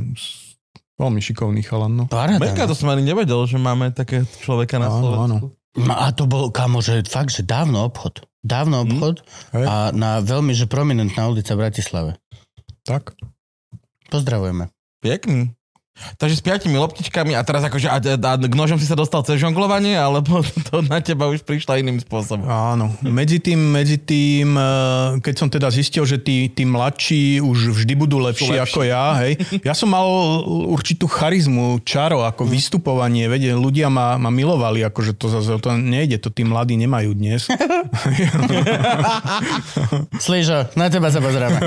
veľmi 0.96 1.20
šikovný 1.20 1.68
chalan. 1.68 2.00
No. 2.00 2.06
Meka, 2.40 2.64
to 2.64 2.80
som 2.80 2.96
ani 2.96 3.04
nevedel, 3.04 3.44
že 3.44 3.60
máme 3.60 3.92
také 3.92 4.24
človeka 4.40 4.80
na 4.80 4.88
áno, 4.88 4.96
Slovensku. 5.04 5.28
Áno. 5.28 5.38
No 5.52 5.60
a 5.78 6.12
to 6.12 6.28
bol, 6.28 6.52
kamo, 6.52 6.84
že 6.84 7.08
fakt, 7.08 7.32
že 7.32 7.48
dávno 7.48 7.88
obchod. 7.88 8.28
Dávno 8.42 8.82
mhm. 8.82 8.86
obchod 8.90 9.16
mm. 9.54 9.68
a 9.70 9.76
na 9.94 10.20
veľmi, 10.20 10.52
že 10.52 10.66
prominentná 10.66 11.30
ulica 11.30 11.54
v 11.56 11.62
Bratislave. 11.68 12.12
Tak. 12.84 13.16
Pozdravujeme. 14.10 14.74
Pekný. 15.00 15.54
Takže 16.18 16.36
s 16.38 16.44
piatimi 16.44 16.78
loptičkami 16.78 17.34
a 17.38 17.42
teraz 17.46 17.66
akože 17.66 17.88
a, 17.90 17.98
a 17.98 18.32
k 18.38 18.56
nožom 18.56 18.78
si 18.78 18.86
sa 18.86 18.98
dostal 18.98 19.26
cez 19.26 19.42
žonglovanie, 19.42 19.98
alebo 19.98 20.42
to 20.70 20.82
na 20.86 21.02
teba 21.02 21.30
už 21.30 21.46
prišla 21.46 21.82
iným 21.82 22.02
spôsobom? 22.02 22.46
Áno. 22.46 22.94
Medzi 23.06 23.42
tým, 23.42 23.60
medzi 23.60 23.98
tým, 24.02 24.58
eh, 24.58 25.22
keď 25.22 25.36
som 25.36 25.48
teda 25.50 25.70
zistil, 25.70 26.06
že 26.06 26.22
tí, 26.22 26.50
tí 26.52 26.66
mladší 26.66 27.42
už 27.42 27.82
vždy 27.82 27.94
budú 27.98 28.22
lepší, 28.22 28.58
lepší 28.58 28.62
ako 28.62 28.82
ja, 28.86 29.06
hej. 29.26 29.34
Ja 29.68 29.78
som 29.78 29.94
mal 29.94 30.06
určitú 30.74 31.06
charizmu, 31.06 31.86
čaro, 31.86 32.26
ako 32.26 32.48
hmm. 32.48 32.52
vystupovanie, 32.52 33.30
vedie, 33.30 33.54
ľudia 33.54 33.88
ma, 33.88 34.18
ma 34.18 34.34
milovali, 34.34 34.82
akože 34.86 35.14
to 35.16 35.30
zase 35.30 35.54
to 35.62 35.70
nejde, 35.78 36.18
to 36.18 36.34
tí 36.34 36.42
mladí 36.42 36.74
nemajú 36.80 37.14
dnes. 37.14 37.46
Slížo, 40.26 40.66
na 40.74 40.90
teba 40.90 41.14
sa 41.14 41.22
pozrieme. 41.22 41.60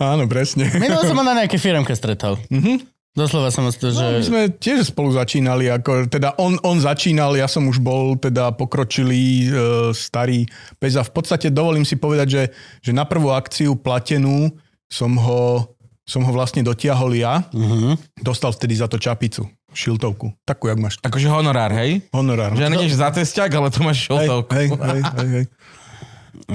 Áno, 0.00 0.24
presne. 0.30 0.70
Minul 0.78 1.04
som 1.04 1.18
ma 1.18 1.26
na 1.26 1.44
nejaké 1.44 1.60
firmke 1.60 1.92
stretol. 1.92 2.40
Mm-hmm. 2.48 3.00
Doslova 3.10 3.50
som 3.50 3.66
to, 3.66 3.90
že... 3.90 3.98
No, 3.98 4.14
my 4.14 4.22
sme 4.22 4.40
tiež 4.54 4.94
spolu 4.94 5.10
začínali, 5.10 5.66
ako, 5.66 6.06
teda 6.06 6.38
on, 6.38 6.54
on 6.62 6.78
začínal, 6.78 7.34
ja 7.34 7.50
som 7.50 7.66
už 7.66 7.82
bol 7.82 8.14
teda 8.14 8.54
pokročilý 8.54 9.22
e, 9.22 9.48
starý 9.90 10.46
pes 10.78 10.94
a 10.94 11.02
v 11.02 11.10
podstate 11.10 11.50
dovolím 11.50 11.82
si 11.82 11.98
povedať, 11.98 12.28
že, 12.30 12.42
že 12.78 12.92
na 12.94 13.02
prvú 13.02 13.34
akciu 13.34 13.74
platenú 13.74 14.54
som 14.86 15.10
ho, 15.18 15.74
som 16.06 16.22
ho 16.22 16.30
vlastne 16.30 16.62
dotiahol 16.62 17.10
ja. 17.18 17.42
Uh-huh. 17.50 17.98
Dostal 18.22 18.54
vtedy 18.54 18.78
za 18.78 18.86
to 18.86 18.94
čapicu, 18.94 19.42
šiltovku. 19.74 20.30
Takú, 20.46 20.70
jak 20.70 20.78
máš. 20.78 21.02
Akože 21.02 21.26
honorár, 21.26 21.74
hej? 21.74 22.06
Honorár. 22.14 22.54
Že 22.54 22.70
nejdeš 22.70 22.94
za 22.94 23.10
cestiak, 23.10 23.50
ale 23.50 23.74
tu 23.74 23.82
máš 23.82 24.06
šiltovku. 24.06 24.54
Hej, 24.54 24.66
hej, 24.70 25.02
hej, 25.02 25.30
hej. 25.34 25.46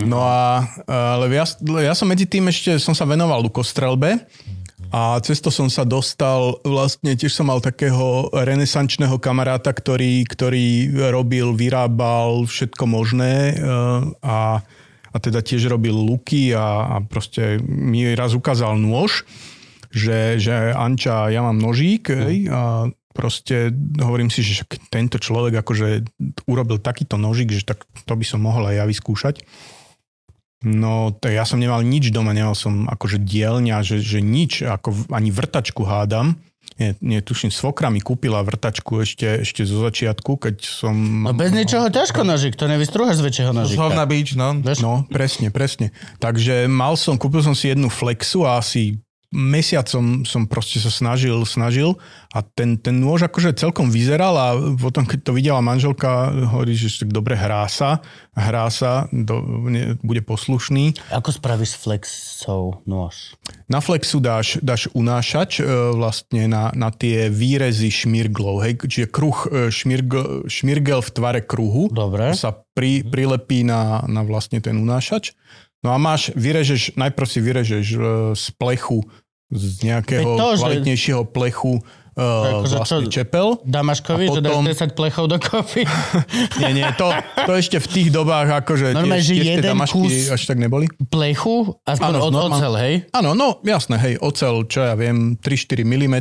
No 0.08 0.24
a, 0.24 0.64
ale 0.88 1.28
ja, 1.36 1.43
ja 1.84 1.91
som 1.91 2.08
medzi 2.08 2.24
tým 2.24 2.47
ešte, 2.47 2.80
som 2.80 2.95
sa 2.95 3.03
venoval 3.03 3.43
lukostrelbe 3.43 4.24
a 4.96 5.20
cez 5.20 5.43
to 5.43 5.52
som 5.52 5.68
sa 5.68 5.84
dostal, 5.84 6.64
vlastne 6.64 7.20
tiež 7.20 7.36
som 7.36 7.52
mal 7.52 7.60
takého 7.60 8.32
renesančného 8.32 9.20
kamaráta, 9.20 9.76
ktorý, 9.76 10.24
ktorý 10.24 10.88
robil, 11.12 11.52
vyrábal 11.52 12.48
všetko 12.48 12.88
možné 12.88 13.52
e, 13.52 13.54
a, 14.24 14.64
a 15.12 15.18
teda 15.20 15.43
tiež 15.43 15.68
robil 15.68 15.91
luky 15.91 16.56
a, 16.56 16.96
a 16.96 16.96
proste 17.04 17.60
mi 17.68 18.08
raz 18.16 18.39
ukázal 18.39 18.80
nôž, 18.80 19.28
že, 19.91 20.39
že 20.39 20.72
Anča, 20.72 21.28
ja 21.28 21.43
mám 21.43 21.60
nožík 21.60 22.16
hej, 22.16 22.48
a 22.48 22.88
proste 23.12 23.76
hovorím 24.00 24.32
si, 24.32 24.48
že 24.48 24.64
tento 24.88 25.20
človek 25.20 25.60
akože 25.60 26.08
urobil 26.48 26.80
takýto 26.80 27.20
nožík, 27.20 27.52
že 27.52 27.68
tak 27.68 27.84
to 27.84 28.16
by 28.16 28.24
som 28.24 28.39
mohol 28.39 28.72
aj 28.72 28.80
ja 28.80 28.86
vyskúšať. 28.88 29.43
No, 30.66 31.13
tak 31.13 31.38
ja 31.38 31.45
som 31.45 31.61
nemal 31.61 31.86
nič 31.86 32.09
doma, 32.09 32.34
nemal 32.34 32.57
som 32.57 32.89
akože 32.89 33.22
dielňa, 33.22 33.86
že, 33.86 34.01
že 34.01 34.18
nič, 34.18 34.66
ako 34.66 35.13
ani 35.13 35.30
vrtačku 35.30 35.86
hádam. 35.86 36.41
Nie, 36.76 36.97
nie, 36.99 37.22
tuším, 37.24 37.53
svokra 37.53 37.88
mi 37.88 38.03
kúpila 38.03 38.43
vrtačku 38.43 38.99
ešte, 38.99 39.45
ešte 39.47 39.63
zo 39.63 39.86
začiatku, 39.86 40.36
keď 40.36 40.59
som... 40.66 41.24
No 41.24 41.32
bez 41.32 41.55
ničoho 41.55 41.88
ťažko 41.88 42.28
nožík, 42.28 42.57
to 42.59 42.68
nevystruhaš 42.68 43.22
z 43.22 43.26
väčšieho 43.30 43.51
nožíka. 43.55 43.80
Hovna 43.80 44.03
bič, 44.03 44.36
no. 44.36 44.59
No, 44.84 45.07
presne, 45.07 45.53
presne. 45.53 45.95
Takže 46.20 46.68
mal 46.68 46.99
som, 46.99 47.16
kúpil 47.16 47.45
som 47.45 47.55
si 47.55 47.72
jednu 47.72 47.88
flexu 47.88 48.43
a 48.43 48.59
asi 48.59 48.99
mesiac 49.36 49.84
som, 49.92 50.24
proste 50.48 50.80
sa 50.80 50.88
snažil, 50.88 51.44
snažil 51.44 52.00
a 52.32 52.40
ten, 52.40 52.80
ten 52.80 52.96
nôž 52.96 53.28
akože 53.28 53.60
celkom 53.60 53.92
vyzeral 53.92 54.34
a 54.40 54.48
potom, 54.80 55.04
keď 55.04 55.20
to 55.28 55.36
videla 55.36 55.60
manželka, 55.60 56.32
hovorí, 56.56 56.72
že 56.72 57.04
tak 57.04 57.12
dobre 57.12 57.36
hrá 57.36 57.68
sa, 57.68 58.00
hrá 58.32 58.72
sa, 58.72 59.12
do, 59.12 59.44
ne, 59.68 60.00
bude 60.00 60.24
poslušný. 60.24 60.96
Ako 61.12 61.36
spravíš 61.36 61.76
s 61.76 61.78
flexou 61.84 62.80
nôž? 62.88 63.36
Na 63.68 63.84
flexu 63.84 64.24
dáš, 64.24 64.64
dáš 64.64 64.88
unášač 64.96 65.60
e, 65.60 65.64
vlastne 65.92 66.48
na, 66.48 66.72
na 66.72 66.96
tie 66.96 67.28
výrezy 67.28 67.92
šmirglov, 67.92 68.64
hej, 68.64 68.80
čiže 68.80 69.12
kruh 69.12 69.36
e, 69.52 69.68
šmirgl, 69.68 70.48
šmirgel 70.48 71.04
v 71.04 71.12
tvare 71.12 71.42
kruhu 71.44 71.92
Dobre. 71.92 72.32
sa 72.32 72.56
pri, 72.56 73.04
prilepí 73.04 73.68
na, 73.68 74.04
na 74.08 74.24
vlastne 74.24 74.64
ten 74.64 74.80
unášač. 74.80 75.36
No 75.86 75.94
a 75.94 76.02
máš, 76.02 76.34
vyrežeš, 76.34 76.98
najprv 76.98 77.28
si 77.30 77.40
vyrežeš 77.46 77.86
e, 77.94 77.98
z 78.34 78.46
plechu, 78.58 79.06
z 79.52 79.84
nejakého 79.84 80.36
to, 80.36 80.48
že- 80.54 80.62
kvalitnejšieho 80.62 81.22
plechu 81.26 81.82
e, 82.16 82.24
Akože 82.24 82.76
vlastne 82.76 82.97
čo- 83.03 83.13
čepel. 83.13 83.47
Damaškovi, 83.61 84.26
A 84.26 84.32
že 84.32 84.39
dáš 84.39 84.55
potom- 84.55 84.66
10 84.66 84.95
plechov 84.95 85.26
do 85.28 85.38
kofy. 85.38 85.84
Nie, 86.63 86.72
nie, 86.72 86.88
to, 86.95 87.11
to 87.43 87.51
ešte 87.53 87.78
v 87.78 87.88
tých 87.88 88.09
dobách 88.09 88.63
akože 88.63 88.91
Normálne, 88.91 89.20
tiež, 89.20 89.28
že 89.28 89.34
tiež 89.36 89.43
tie 89.43 89.55
jeden 89.59 89.78
kus- 89.86 90.30
až 90.30 90.41
tak 90.41 90.57
neboli. 90.57 90.88
Plechu, 91.05 91.76
aspoň 91.84 92.13
od 92.18 92.32
normálne. 92.32 92.55
ocel, 92.57 92.74
hej? 92.80 92.93
Áno, 93.11 93.32
no 93.32 93.59
jasné, 93.61 93.99
hej, 93.99 94.16
ocel, 94.18 94.63
čo 94.66 94.80
ja 94.82 94.95
viem, 94.95 95.36
3-4 95.36 95.84
mm. 95.84 96.16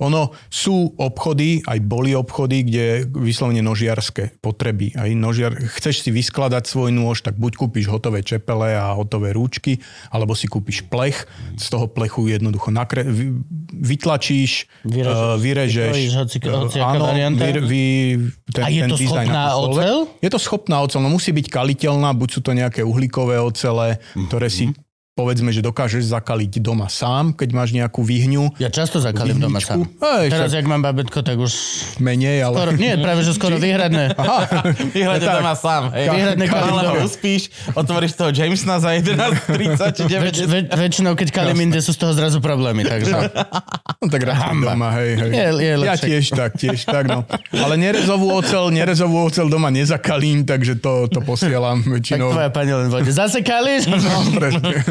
Ono 0.00 0.30
sú 0.46 0.94
obchody, 0.96 1.60
aj 1.62 1.78
boli 1.82 2.12
obchody, 2.12 2.62
kde 2.62 2.84
vyslovene 3.10 3.60
nožiarské 3.60 4.38
potreby. 4.38 4.94
Aj 4.94 5.10
nožiar, 5.10 5.52
chceš 5.74 6.02
si 6.02 6.10
vyskladať 6.10 6.64
svoj 6.64 6.90
nôž, 6.90 7.20
tak 7.20 7.34
buď 7.34 7.52
kúpiš 7.56 7.90
hotové 7.90 8.22
čepele 8.22 8.72
a 8.72 8.94
hotové 8.94 9.34
rúčky, 9.34 9.82
alebo 10.08 10.38
si 10.38 10.46
kúpiš 10.46 10.86
plech, 10.86 11.26
z 11.56 11.66
toho 11.66 11.86
plechu 11.86 12.28
jednoducho 12.28 12.70
nakre, 12.70 13.02
vy, 13.02 13.42
vytlačíš, 13.72 14.68
Vyrežeš. 14.84 15.15
Uh, 15.16 15.40
vyrežeš. 15.40 15.88
Vykrojíš 15.88 16.14
hoci- 16.20 16.40
eh, 16.44 16.84
áno, 16.84 17.08
varianta? 17.08 17.48
vy, 17.48 17.60
vy, 17.64 17.84
ten, 18.52 18.62
A 18.62 18.68
je 18.68 18.80
ten 18.84 18.90
to 18.92 18.96
schopná 19.00 19.44
oceľ? 19.56 19.96
Je 20.20 20.30
to 20.30 20.40
schopná 20.40 20.76
oceľ, 20.84 21.00
no 21.00 21.08
musí 21.08 21.32
byť 21.32 21.46
kaliteľná, 21.48 22.12
buď 22.12 22.28
sú 22.28 22.40
to 22.44 22.52
nejaké 22.52 22.84
uhlíkové 22.84 23.40
ocele, 23.40 23.96
ktoré 24.28 24.52
si 24.52 24.76
povedzme, 25.16 25.48
že 25.48 25.64
dokážeš 25.64 26.12
zakaliť 26.12 26.60
doma 26.60 26.86
sám, 26.86 27.32
keď 27.32 27.48
máš 27.50 27.72
nejakú 27.72 28.04
výhňu. 28.04 28.52
Ja 28.60 28.68
často 28.68 29.00
zakalím 29.00 29.40
doma 29.40 29.58
sám. 29.58 29.88
Hej, 29.88 30.28
Teraz, 30.28 30.52
však 30.52 30.60
jak 30.60 30.66
mám 30.68 30.84
babetko, 30.84 31.24
tak 31.24 31.40
už... 31.40 31.52
menej, 31.98 32.44
ale... 32.44 32.52
Skoro, 32.52 32.70
nie, 32.76 32.92
práve, 33.00 33.24
že 33.24 33.32
skoro 33.32 33.56
výhradné. 33.64 34.12
Tak. 34.12 34.76
doma 35.16 35.56
sám. 35.56 35.96
Hej. 35.96 36.12
Výhradné 36.12 36.44
Ale 36.44 36.52
kalím 36.52 36.76
doma. 36.76 37.00
uspíš, 37.00 37.42
otvoríš 37.72 38.12
toho 38.12 38.28
Jamesona 38.28 38.76
za 38.76 38.92
11, 38.92 39.16
30, 39.48 39.96
či 39.96 40.02
Väč, 40.04 40.36
90. 40.44 40.52
väč, 40.52 40.66
väčšinou, 40.70 41.12
keď 41.16 41.28
kalím 41.32 41.64
inde, 41.64 41.80
sú 41.80 41.90
z 41.90 41.98
toho 41.98 42.12
zrazu 42.12 42.38
problémy, 42.38 42.84
takže... 42.84 43.16
No, 43.96 44.12
tak 44.12 44.22
rád 44.22 44.52
doma, 44.52 44.92
hej, 44.94 45.16
hej. 45.16 45.30
Je- 45.32 45.56
je 45.56 45.72
ja 45.80 45.96
tiež 45.96 46.24
tak, 46.30 46.54
tiež 46.54 46.84
tak, 46.84 47.08
no. 47.08 47.24
Ale 47.50 47.74
nerezovú 47.74 48.28
ocel, 48.30 48.68
nerezovú 48.68 49.24
ocel 49.24 49.48
doma 49.48 49.66
nezakalím, 49.66 50.44
takže 50.44 50.76
to, 50.76 51.08
to 51.08 51.24
posielam 51.24 51.80
Tak 51.80 51.90
väčšinou. 51.90 52.28
tvoja 52.30 52.50
pani 52.52 52.76
len 52.76 52.86
vode. 52.86 53.08
Zase 53.08 53.40
kalíš? 53.40 53.88
No, 53.88 53.96
presne, 54.30 54.84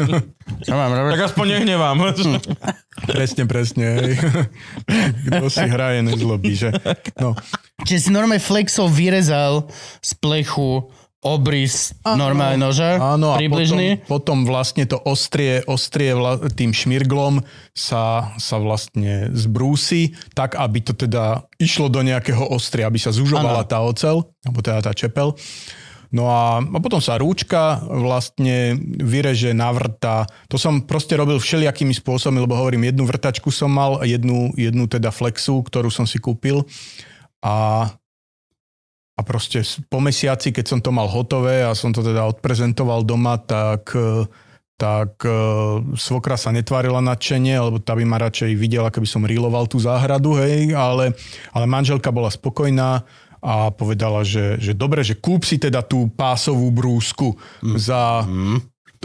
Čo 0.66 0.72
mám 0.74 0.92
robiť? 0.94 1.10
Tak 1.18 1.24
aspoň 1.32 1.46
nehnevám. 1.58 1.96
presne, 3.10 3.42
presne. 3.50 3.86
Kto 5.28 5.46
si 5.50 5.64
hraje, 5.66 6.00
nezlobí, 6.06 6.52
že? 6.54 6.70
No. 7.18 7.34
Čiže 7.82 8.00
si 8.00 8.10
normálne 8.14 8.42
flexov 8.42 8.88
vyrezal 8.90 9.68
z 10.00 10.10
plechu 10.18 10.86
obrys 11.26 11.90
normálne 12.06 12.60
noža, 12.62 13.02
Áno, 13.02 13.34
a 13.34 13.40
približný. 13.42 14.06
potom, 14.06 14.06
potom 14.06 14.38
vlastne 14.46 14.86
to 14.86 14.94
ostrie, 15.02 15.58
ostrie 15.66 16.14
vla, 16.14 16.38
tým 16.38 16.70
šmirglom 16.70 17.42
sa, 17.74 18.30
sa 18.38 18.56
vlastne 18.62 19.34
zbrúsi, 19.34 20.14
tak 20.38 20.54
aby 20.54 20.78
to 20.86 20.94
teda 20.94 21.42
išlo 21.58 21.90
do 21.90 22.06
nejakého 22.06 22.46
ostria, 22.46 22.86
aby 22.86 23.02
sa 23.02 23.10
zužovala 23.10 23.66
Áno. 23.66 23.70
tá 23.70 23.78
ocel, 23.82 24.22
alebo 24.46 24.62
teda 24.62 24.86
tá 24.86 24.92
čepel. 24.94 25.34
No 26.14 26.30
a, 26.30 26.62
a 26.62 26.78
potom 26.78 27.02
sa 27.02 27.18
rúčka 27.18 27.82
vlastne 27.82 28.78
vyreže, 29.02 29.50
navrta. 29.56 30.26
To 30.50 30.58
som 30.58 30.86
proste 30.86 31.18
robil 31.18 31.42
všelijakými 31.42 31.94
spôsobmi, 31.96 32.38
lebo 32.38 32.54
hovorím, 32.54 32.86
jednu 32.86 33.04
vrtačku 33.06 33.50
som 33.50 33.70
mal, 33.72 34.02
jednu, 34.06 34.54
jednu 34.54 34.86
teda 34.86 35.10
flexu, 35.10 35.62
ktorú 35.66 35.90
som 35.90 36.06
si 36.06 36.22
kúpil. 36.22 36.62
A 37.42 37.86
a 39.16 39.24
proste 39.24 39.64
po 39.88 39.96
mesiaci, 39.96 40.52
keď 40.52 40.64
som 40.68 40.80
to 40.84 40.92
mal 40.92 41.08
hotové 41.08 41.64
a 41.64 41.72
som 41.72 41.88
to 41.88 42.04
teda 42.04 42.28
odprezentoval 42.28 43.00
doma, 43.00 43.40
tak, 43.40 43.96
tak 44.76 45.24
e, 45.24 45.32
svokra 45.96 46.36
sa 46.36 46.52
netvárila 46.52 47.00
nadšenie, 47.00 47.56
lebo 47.56 47.80
tá 47.80 47.96
by 47.96 48.04
ma 48.04 48.20
radšej 48.20 48.52
videla, 48.60 48.92
keby 48.92 49.08
som 49.08 49.24
riloval 49.24 49.64
tú 49.72 49.80
záhradu, 49.80 50.36
hej, 50.36 50.76
ale, 50.76 51.16
ale 51.56 51.64
manželka 51.64 52.12
bola 52.12 52.28
spokojná 52.28 53.08
a 53.40 53.72
povedala, 53.72 54.22
že, 54.26 54.60
že 54.60 54.72
dobre, 54.76 55.02
že 55.06 55.16
kúp 55.18 55.44
si 55.44 55.56
teda 55.56 55.82
tú 55.84 56.08
pásovú 56.12 56.68
brúsku 56.72 57.36
mm. 57.64 57.76
za 57.76 58.24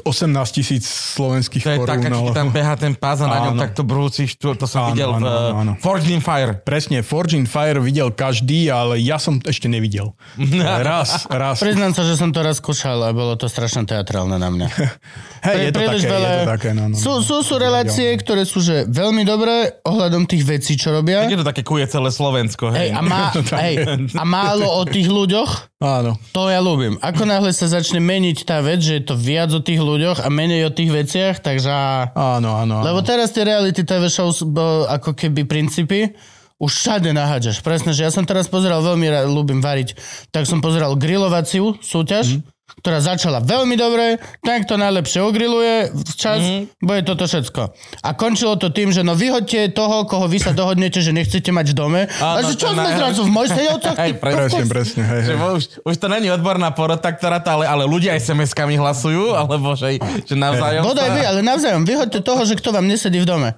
18 0.04 0.34
tisíc 0.52 0.84
slovenských 0.88 1.64
To 1.64 1.72
je 1.72 1.80
korún. 1.80 1.92
taká, 1.92 2.08
keď 2.08 2.18
ale- 2.18 2.36
tam 2.36 2.48
beha 2.50 2.74
ten 2.76 2.94
pás 2.94 3.22
a 3.22 3.28
na 3.28 3.40
ňom 3.46 3.56
Áno. 3.56 3.62
takto 3.62 3.82
brúciš, 3.82 4.36
to, 4.36 4.54
to 4.54 4.66
som 4.66 4.86
Áno, 4.86 4.90
videl 4.92 5.10
áno, 5.12 5.22
v 5.22 5.30
áno, 5.30 5.56
áno. 5.56 5.72
Forged 5.78 6.10
in 6.10 6.20
Fire. 6.20 6.58
Presne, 6.58 7.02
Forge 7.02 7.36
in 7.36 7.46
Fire 7.46 7.78
videl 7.78 8.10
každý, 8.10 8.68
ale 8.68 8.98
ja 8.98 9.16
som 9.16 9.40
ešte 9.42 9.66
nevidel. 9.66 10.14
Raz, 10.62 11.26
raz. 11.28 11.62
Priznám 11.62 11.94
sa, 11.94 12.04
že 12.04 12.18
som 12.18 12.30
to 12.30 12.42
raz 12.42 12.58
skúšal 12.58 13.02
a 13.02 13.10
bolo 13.12 13.34
to 13.34 13.46
strašne 13.46 13.86
teatrálne 13.86 14.36
na 14.36 14.50
mňa. 14.50 14.68
Hej, 15.48 15.58
je 15.58 15.72
to 15.72 15.80
Príliš 15.80 16.02
také, 16.04 16.14
je 16.14 16.30
to 16.38 16.52
také, 16.52 16.70
no, 16.72 16.84
no. 16.90 16.96
Sú, 16.96 17.22
sú, 17.22 17.42
sú 17.42 17.58
relácie, 17.58 18.10
ktoré 18.14 18.44
sú 18.44 18.60
že 18.60 18.86
veľmi 18.86 19.24
dobré 19.24 19.82
ohľadom 19.82 20.26
tých 20.26 20.44
vecí, 20.44 20.76
čo 20.76 20.92
robia. 20.92 21.26
Tak 21.26 21.34
je 21.34 21.42
to 21.42 21.48
také 21.48 21.62
kuje 21.62 21.86
celé 21.88 22.10
Slovensko. 22.10 22.70
Hej, 22.70 22.90
Hej. 22.90 22.90
a, 22.94 23.02
má, 23.02 23.22
hej, 23.66 23.76
a 24.14 24.24
málo 24.24 24.68
o 24.68 24.84
tých 24.84 25.08
ľuďoch, 25.08 25.71
Áno. 25.82 26.14
to 26.30 26.46
ja 26.46 26.62
ľúbim. 26.62 27.02
Ako 27.02 27.26
náhle 27.26 27.50
sa 27.58 27.66
začne 27.66 27.98
meniť 27.98 28.46
tá 28.46 28.62
vec, 28.62 28.86
že 28.86 29.02
je 29.02 29.04
to 29.10 29.18
viac 29.18 29.50
o 29.50 29.66
tých 29.66 29.82
ľuďoch 29.82 30.22
a 30.22 30.30
menej 30.30 30.70
o 30.70 30.72
tých 30.72 30.94
veciach, 30.94 31.42
takže... 31.42 31.74
Áno, 32.14 32.54
áno. 32.54 32.80
áno. 32.80 32.86
Lebo 32.86 33.02
teraz 33.02 33.34
tie 33.34 33.42
reality 33.42 33.82
TV 33.82 34.06
shows, 34.06 34.46
bo, 34.46 34.86
ako 34.86 35.18
keby 35.18 35.50
princípy, 35.50 36.14
už 36.62 36.70
všade 36.70 37.10
nahádžaš. 37.10 37.66
Presne, 37.66 37.98
že 37.98 38.06
ja 38.06 38.14
som 38.14 38.22
teraz 38.22 38.46
pozeral, 38.46 38.86
veľmi 38.86 39.10
rád, 39.10 39.34
ľúbim 39.34 39.58
variť, 39.58 39.98
tak 40.30 40.46
som 40.46 40.62
pozeral 40.62 40.94
grilovaciu 40.94 41.74
súťaž, 41.82 42.38
mm. 42.38 42.61
Ktorá 42.78 43.00
začala 43.00 43.40
veľmi 43.40 43.74
dobre, 43.74 44.16
ten, 44.40 44.62
kto 44.62 44.76
najlepšie 44.76 45.20
ogriluje 45.20 45.74
včas, 46.06 46.40
Mhm. 46.40 46.56
mm. 46.62 46.64
bude 46.82 47.02
toto 47.04 47.24
všetko. 47.24 47.62
A 48.00 48.10
končilo 48.12 48.56
to 48.56 48.68
tým, 48.68 48.90
že 48.90 49.02
no 49.02 49.14
vyhoďte 49.14 49.72
toho, 49.72 50.04
koho 50.04 50.26
vy 50.26 50.38
sa 50.38 50.52
dohodnete, 50.52 50.98
že 50.98 51.12
nechcete 51.12 51.50
mať 51.50 51.68
v 51.68 51.76
dome. 51.76 52.02
a 52.14 52.38
Áno, 52.38 52.46
že 52.46 52.56
čo 52.56 52.70
sme 52.70 52.84
naj- 52.84 52.98
zrazu 52.98 53.22
v 53.22 53.32
Mojsejovcoch? 53.32 53.96
Hej, 54.02 54.14
presne, 54.16 54.64
Presne, 54.64 55.02
hej, 55.04 55.22
hej. 55.26 55.36
už, 55.36 55.64
už 55.82 55.96
to 55.96 56.08
není 56.08 56.28
odborná 56.28 56.72
porota, 56.72 57.10
ktorá 57.10 57.38
to, 57.38 57.52
ale, 57.52 57.66
ale 57.66 57.84
ľudia 57.84 58.14
SMS-kami 58.14 58.74
hlasujú, 58.74 59.34
alebo 59.34 59.74
že, 59.74 59.98
že 60.22 60.34
navzájom 60.34 60.84
Bodaj 60.84 61.04
sa... 61.04 61.14
vy, 61.14 61.22
ale 61.24 61.40
navzájom, 61.42 61.84
vyhoďte 61.84 62.20
toho, 62.20 62.42
že 62.42 62.54
kto 62.54 62.70
vám 62.70 62.86
nesedí 62.86 63.18
v 63.18 63.28
dome. 63.28 63.50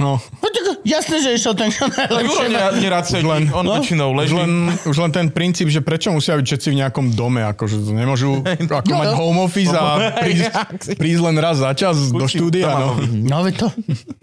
No, 0.00 0.16
No 0.16 0.48
tak 0.48 0.64
jasné, 0.80 1.20
že 1.20 1.36
išiel 1.36 1.52
ten, 1.52 1.68
ne- 1.68 2.72
nerád 2.80 3.04
sedí, 3.04 3.20
Len- 3.22 3.52
on 3.52 3.62
no. 3.62 3.76
väčšinou 3.76 4.10
leží. 4.12 4.32
už 4.32 4.40
len, 4.40 4.52
už 4.82 4.96
len 4.98 5.12
ten 5.12 5.26
princíp, 5.28 5.68
že 5.68 5.78
prečo 5.78 6.08
musia 6.08 6.34
byť 6.34 6.46
všetci 6.46 6.68
v 6.68 6.76
nejakom 6.80 7.12
dome, 7.12 7.44
akože 7.44 7.76
to 7.78 7.92
nemôžu 7.92 8.40
ako 8.72 8.88
No, 8.88 8.96
mať 8.96 9.06
no. 9.06 9.16
home 9.18 9.40
office 9.40 9.70
a 9.70 9.84
prísť, 10.16 10.44
Jak 10.48 10.80
si- 10.80 10.96
prísť 10.96 11.20
len 11.22 11.36
raz 11.36 11.56
za 11.58 11.70
čas 11.72 12.00
do 12.08 12.16
Kuchni 12.18 12.32
štúdia. 12.32 12.66
No. 12.72 12.96
ho- 12.96 13.04
No 13.04 13.44
to, 13.52 13.68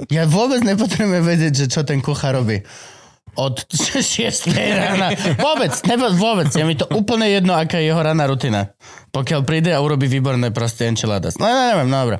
ja 0.09 0.25
vôbec 0.25 0.59
nepotrebujem 0.59 1.21
vedieť, 1.21 1.53
že 1.55 1.65
čo 1.69 1.82
ten 1.84 2.01
kuchár 2.01 2.36
robí. 2.36 2.65
Od 3.38 3.53
6 3.69 4.49
rána. 4.49 5.13
Vôbec, 5.38 5.69
nebo, 5.86 6.09
vôbec. 6.11 6.49
Je 6.49 6.65
mi 6.65 6.73
to 6.73 6.89
úplne 6.89 7.30
jedno, 7.30 7.53
aká 7.53 7.78
je 7.78 7.86
jeho 7.88 8.01
ranná 8.01 8.25
rutina. 8.25 8.73
Pokiaľ 9.18 9.41
príde 9.41 9.74
a 9.74 9.82
urobí 9.82 10.05
výborné 10.05 10.53
proste 10.53 10.86
enchiladas. 10.86 11.41
No, 11.41 11.49
no 11.49 11.63
neviem, 11.74 11.89
no 11.89 11.97
dobre. 12.05 12.18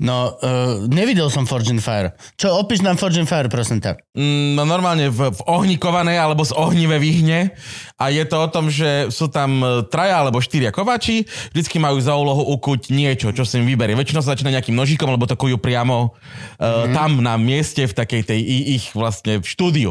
No, 0.00 0.36
uh, 0.36 0.84
nevidel 0.88 1.32
som 1.32 1.48
in 1.48 1.80
Fire. 1.80 2.16
Čo, 2.36 2.60
opíš 2.60 2.84
nám 2.84 3.00
in 3.00 3.28
Fire, 3.28 3.48
prosím 3.48 3.80
ťa. 3.80 3.96
Mm, 4.16 4.60
No 4.60 4.68
normálne 4.68 5.08
v, 5.08 5.32
v 5.32 5.40
ohnikovanej 5.48 6.20
alebo 6.20 6.44
z 6.44 6.52
ohnivé 6.52 7.00
výhne 7.00 7.56
a 7.96 8.12
je 8.12 8.24
to 8.28 8.36
o 8.36 8.48
tom, 8.52 8.68
že 8.68 9.08
sú 9.08 9.32
tam 9.32 9.60
e, 9.60 9.66
traja 9.88 10.20
alebo 10.20 10.40
štyria 10.40 10.68
kovači, 10.68 11.24
vždycky 11.52 11.80
majú 11.80 11.96
za 12.00 12.12
úlohu 12.12 12.44
ukuť 12.56 12.92
niečo, 12.92 13.28
čo 13.32 13.44
si 13.48 13.56
im 13.56 13.64
vyberie. 13.64 13.96
Väčšinou 13.96 14.20
sa 14.20 14.36
začína 14.36 14.52
nejakým 14.52 14.76
nožikom, 14.76 15.08
lebo 15.08 15.24
to 15.24 15.36
kujú 15.36 15.56
priamo 15.56 16.12
uh, 16.12 16.88
tam 16.92 17.20
na 17.24 17.40
mieste 17.40 17.84
v 17.84 17.92
takej 17.92 18.22
tej 18.28 18.40
ich 18.80 18.84
vlastne 18.92 19.40
v 19.40 19.46
štúdiu. 19.46 19.90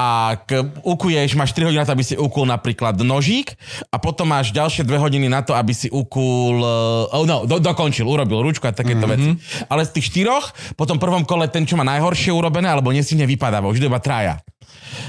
A 0.00 0.40
k, 0.44 0.64
ukuješ, 0.84 1.36
máš 1.36 1.52
3 1.56 1.72
hodiny 1.72 1.84
to, 1.84 1.96
aby 1.96 2.04
si 2.04 2.16
ukul 2.16 2.44
napríklad 2.48 3.00
nožík 3.00 3.56
a 3.88 3.96
potom 4.00 4.28
máš 4.32 4.52
ďalšie 4.52 4.84
2 4.84 4.96
hodiny 4.96 5.28
na 5.28 5.40
to, 5.50 5.58
aby 5.58 5.74
si 5.74 5.90
ukul, 5.90 6.62
uh, 6.62 7.10
oh, 7.10 7.26
no, 7.26 7.42
do, 7.42 7.58
dokončil, 7.58 8.06
urobil 8.06 8.46
ručku 8.46 8.70
a 8.70 8.72
takéto 8.72 9.10
mm-hmm. 9.10 9.34
veci. 9.34 9.66
Ale 9.66 9.82
z 9.82 9.98
tých 9.98 10.06
štyroch, 10.14 10.54
po 10.78 10.86
tom 10.86 11.02
prvom 11.02 11.26
kole 11.26 11.50
ten, 11.50 11.66
čo 11.66 11.74
má 11.74 11.82
najhoršie 11.82 12.30
urobené, 12.30 12.70
alebo 12.70 12.94
nestihne 12.94 13.26
vypadáva, 13.26 13.66
už 13.66 13.82
iba 13.82 13.98
traja. 13.98 14.38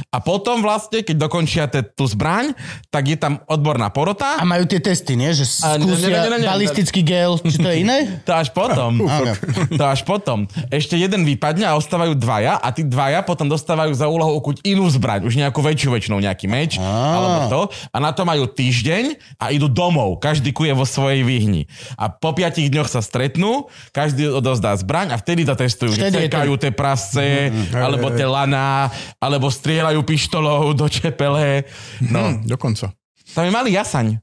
A 0.07 0.17
potom 0.19 0.59
vlastne, 0.59 1.01
keď 1.01 1.15
dokončia 1.19 1.65
te, 1.65 1.81
tú 1.81 2.03
zbraň, 2.03 2.53
tak 2.87 3.05
je 3.05 3.15
tam 3.15 3.39
odborná 3.45 3.87
porota. 3.87 4.37
A 4.37 4.43
majú 4.43 4.65
tie 4.65 4.77
testy, 4.77 5.13
nie? 5.13 5.31
Že 5.31 5.45
A 5.61 5.69
ne- 5.75 5.83
skúsia 5.83 6.07
ne- 6.09 6.29
ne- 6.29 6.39
ne- 6.39 6.49
balistický 6.49 7.01
gel, 7.01 7.39
či 7.39 7.57
to 7.57 7.67
je 7.67 7.77
iné? 7.79 7.97
To 8.27 8.33
až 8.33 8.51
potom. 8.51 9.01
Áno. 9.07 9.33
To 9.71 9.83
až 9.83 10.01
potom. 10.03 10.45
Ešte 10.67 10.95
jeden 10.95 11.23
vypadne 11.23 11.65
a 11.65 11.73
ostávajú 11.73 12.13
dvaja 12.13 12.55
a 12.55 12.67
tí 12.69 12.83
dvaja 12.83 13.21
potom 13.21 13.47
dostávajú 13.47 13.91
za 13.91 14.05
úlohu 14.05 14.37
ukuť 14.37 14.61
inú 14.63 14.85
zbraň, 14.87 15.25
už 15.25 15.35
nejakú 15.35 15.59
väčšiu 15.59 15.89
väčšinou, 15.89 16.19
nejaký 16.19 16.45
meč 16.45 16.77
alebo 16.77 17.39
to. 17.47 17.61
A 17.89 17.97
na 17.97 18.11
to 18.11 18.23
majú 18.23 18.45
týždeň 18.45 19.15
a 19.37 19.49
idú 19.49 19.67
domov. 19.67 20.17
Každý 20.17 20.51
kuje 20.51 20.71
vo 20.71 20.85
svojej 20.85 21.21
výhni. 21.21 21.65
A 21.95 22.09
po 22.09 22.31
piatich 22.31 22.67
dňoch 22.67 22.87
sa 22.87 23.01
stretnú, 23.01 23.67
každý 23.91 24.29
odozdá 24.29 24.75
zbraň 24.75 25.13
a 25.13 25.17
vtedy 25.17 25.43
to 25.43 25.55
testujú. 25.55 25.91
Že 25.91 26.01
Vtedy 26.01 26.15
to- 26.15 26.21
cekajú 26.29 26.53
tie 26.57 26.71
prasce, 26.71 27.27
alebo 27.73 28.11
tie 28.11 28.25
laná, 28.25 28.87
alebo 29.17 29.49
strieľajú 29.71 30.03
pištolou 30.03 30.75
do 30.75 30.83
čepele. 30.91 31.63
No, 32.03 32.35
Hm, 32.35 32.43
dokonca. 32.43 32.91
tam 33.31 33.47
je 33.47 33.51
malý 33.55 33.71
jasaň. 33.71 34.19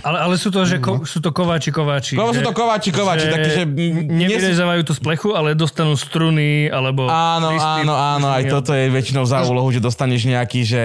Ale, 0.00 0.18
ale 0.20 0.34
sú 0.40 0.48
to, 0.48 0.64
že 0.64 0.80
ko, 0.80 1.04
sú 1.04 1.20
to 1.20 1.30
kováči, 1.30 1.70
kováči. 1.70 2.16
Kovo 2.16 2.32
sú 2.32 2.40
to 2.40 2.54
kováči, 2.56 2.90
kováči, 2.90 3.28
že 3.28 3.32
takí, 3.32 3.50
že... 3.52 3.62
nie 3.68 4.26
sú- 4.26 4.40
Nevyrezávajú 4.40 4.82
tú 4.88 4.92
splechu, 4.96 5.36
ale 5.36 5.52
dostanú 5.52 5.92
struny, 5.94 6.72
alebo... 6.72 7.04
Áno, 7.08 7.52
listy, 7.52 7.84
áno, 7.84 7.94
áno, 7.94 8.26
aj 8.32 8.48
toto 8.48 8.72
je 8.72 8.88
väčšinou 8.88 9.28
za 9.28 9.44
úlohu, 9.44 9.68
že 9.68 9.84
dostaneš 9.84 10.24
nejaký, 10.24 10.60
že 10.64 10.82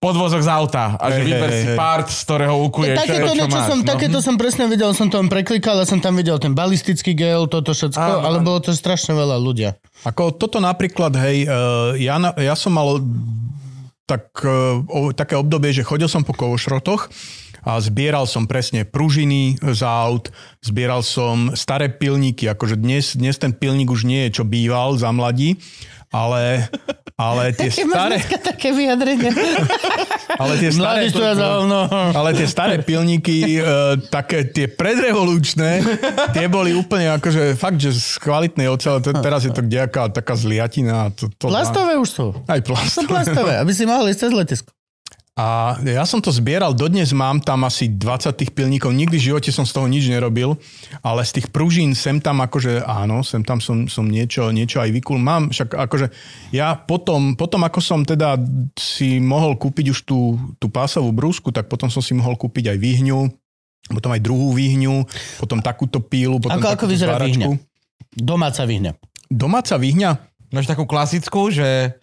podvozok 0.00 0.40
z 0.40 0.48
auta 0.48 0.96
a 0.96 1.12
že 1.12 1.20
vyber 1.20 1.50
si 1.52 1.66
hej. 1.70 1.76
part, 1.76 2.08
z 2.08 2.20
ktorého 2.24 2.56
ukuješ, 2.64 2.96
čo, 2.96 3.00
Takéto, 3.04 3.28
čo 3.28 3.36
niečo 3.36 3.58
máš. 3.60 3.68
som, 3.68 3.78
no. 3.78 3.86
takéto 3.86 4.18
som 4.24 4.34
presne 4.40 4.64
videl, 4.64 4.90
som 4.96 5.12
to 5.12 5.20
len 5.20 5.28
preklikal 5.28 5.76
a 5.76 5.84
som 5.84 6.00
tam 6.00 6.16
videl 6.16 6.40
ten 6.40 6.56
balistický 6.56 7.12
gel, 7.12 7.44
toto 7.52 7.76
všetko, 7.76 8.00
Áno, 8.00 8.24
ale 8.24 8.40
bolo 8.40 8.64
to 8.64 8.72
strašne 8.72 9.12
veľa 9.12 9.36
ľudia. 9.36 9.76
Ako 10.08 10.40
toto 10.40 10.56
napríklad, 10.56 11.12
hej, 11.20 11.44
uh, 11.44 11.92
ja, 12.00 12.16
ja 12.40 12.56
som 12.56 12.72
mal 12.72 12.96
tak, 14.08 14.42
o, 14.90 15.14
také 15.14 15.38
obdobie, 15.38 15.70
že 15.70 15.86
chodil 15.86 16.10
som 16.10 16.26
po 16.26 16.34
kovošrotoch 16.34 17.06
a 17.64 17.76
zbieral 17.80 18.24
som 18.24 18.48
presne 18.48 18.88
pružiny 18.88 19.60
z 19.60 19.80
aut, 19.84 20.32
zbieral 20.64 21.04
som 21.04 21.52
staré 21.52 21.92
pilníky, 21.92 22.48
akože 22.48 22.80
dnes, 22.80 23.16
dnes 23.16 23.36
ten 23.36 23.52
pilník 23.52 23.92
už 23.92 24.08
nie 24.08 24.28
je, 24.28 24.40
čo 24.40 24.44
býval 24.48 24.96
za 24.96 25.12
mladí, 25.12 25.60
ale, 26.10 26.66
ale 27.14 27.52
tie 27.58 27.70
staré, 27.70 28.18
také 28.20 28.74
vyjadrenie. 28.74 29.30
ale 30.42 30.52
tie 30.58 30.70
staré, 30.74 31.06
ale 32.16 32.30
tie 32.34 32.48
staré 32.50 32.82
pilníky, 32.82 33.62
uh, 33.62 33.94
také 34.10 34.50
tie 34.50 34.66
predrevolučné, 34.66 35.84
tie 36.34 36.50
boli 36.50 36.74
úplne 36.74 37.14
akože 37.14 37.54
fakt, 37.54 37.78
že 37.78 37.94
z 37.94 38.18
kvalitnej 38.18 38.66
ocele, 38.66 38.98
teraz 39.22 39.46
je 39.46 39.52
to 39.54 39.62
kdejaká 39.62 40.10
taká 40.10 40.34
zliatina. 40.34 41.14
To, 41.14 41.30
to 41.30 41.46
Plastové 41.46 41.94
už 42.00 42.08
sú. 42.10 42.26
Aj 42.50 42.58
Sú 42.58 42.66
plastové. 42.66 43.06
plastové, 43.06 43.52
aby 43.62 43.72
si 43.76 43.84
mohli 43.86 44.10
ísť 44.10 44.20
cez 44.26 44.32
letisko. 44.34 44.70
A 45.40 45.72
ja 45.80 46.04
som 46.04 46.20
to 46.20 46.28
zbieral, 46.28 46.76
dodnes 46.76 47.16
mám 47.16 47.40
tam 47.40 47.64
asi 47.64 47.88
20 47.88 48.28
tých 48.36 48.52
pilníkov, 48.52 48.92
nikdy 48.92 49.16
v 49.16 49.26
živote 49.32 49.48
som 49.48 49.64
z 49.64 49.72
toho 49.72 49.88
nič 49.88 50.04
nerobil, 50.12 50.60
ale 51.00 51.24
z 51.24 51.40
tých 51.40 51.48
pružín 51.48 51.96
sem 51.96 52.20
tam 52.20 52.44
akože 52.44 52.84
áno, 52.84 53.24
sem 53.24 53.40
tam 53.40 53.56
som, 53.56 53.88
som 53.88 54.04
niečo, 54.04 54.52
niečo 54.52 54.84
aj 54.84 54.92
vykul. 54.92 55.16
Mám 55.16 55.48
však 55.56 55.80
akože 55.80 56.12
ja 56.52 56.76
potom, 56.76 57.40
potom 57.40 57.64
ako 57.64 57.80
som 57.80 58.04
teda 58.04 58.36
si 58.76 59.16
mohol 59.16 59.56
kúpiť 59.56 59.96
už 59.96 60.04
tú, 60.04 60.36
tú 60.60 60.68
pásovú 60.68 61.08
brúsku, 61.08 61.48
tak 61.48 61.72
potom 61.72 61.88
som 61.88 62.04
si 62.04 62.12
mohol 62.12 62.36
kúpiť 62.36 62.76
aj 62.76 62.78
výhňu, 62.78 63.32
potom 63.96 64.12
aj 64.12 64.20
druhú 64.20 64.52
výhňu, 64.52 65.08
potom 65.40 65.64
takúto 65.64 66.04
pílu, 66.04 66.36
potom 66.36 66.60
Ako- 66.60 66.68
ako 66.68 66.84
takúto 66.84 66.92
vyzerá 66.92 67.16
zváračku. 67.16 67.32
výhňa? 67.32 67.48
Domáca 68.12 68.62
vyhňa. 68.68 68.92
Domáca 69.32 69.74
výhňa? 69.80 70.29
Máš 70.50 70.66
takú 70.66 70.82
klasickú, 70.82 71.46
že 71.48 71.94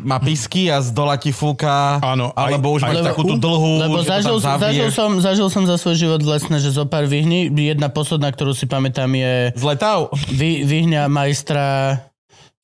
má 0.00 0.16
pisky 0.16 0.66
a 0.66 0.80
z 0.80 0.90
dola 0.90 1.14
ti 1.14 1.28
fúka, 1.28 2.00
Áno, 2.00 2.32
aj- 2.32 2.40
alebo 2.48 2.72
už 2.72 2.82
máš 2.82 2.98
aj- 2.98 3.08
takú 3.12 3.22
tú 3.22 3.36
dlhú, 3.36 3.72
Lebo 3.78 4.00
že 4.00 4.02
to 4.02 4.10
zažil, 4.10 4.36
tam 4.40 4.58
zažil, 4.58 4.88
som, 4.88 5.10
zažil 5.20 5.48
som 5.48 5.62
za 5.62 5.76
svoj 5.76 5.96
život 5.96 6.20
lesné, 6.20 6.56
že 6.56 6.70
zo 6.70 6.84
pár 6.84 7.04
vyhní. 7.04 7.52
Jedna 7.52 7.86
posledná, 7.86 8.28
ktorú 8.28 8.52
si 8.52 8.64
pamätám, 8.64 9.12
je 9.12 9.52
Z 9.52 9.62
letav? 9.62 10.08
vy, 10.26 10.64
vyhňa 10.64 11.04
majstra 11.06 11.64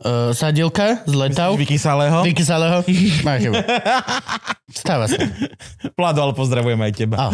uh, 0.04 0.30
Sadilka 0.30 1.02
z 1.06 1.14
Letav. 1.14 1.54
Vykysalého? 1.58 2.22
Vykysalého. 2.22 2.84
Má 3.26 3.38
chybu. 3.38 3.56
Stáva 4.68 5.08
sa. 5.08 5.16
Plado, 5.96 6.20
ale 6.20 6.36
pozdravujem 6.36 6.76
aj 6.76 6.92
teba. 6.92 7.16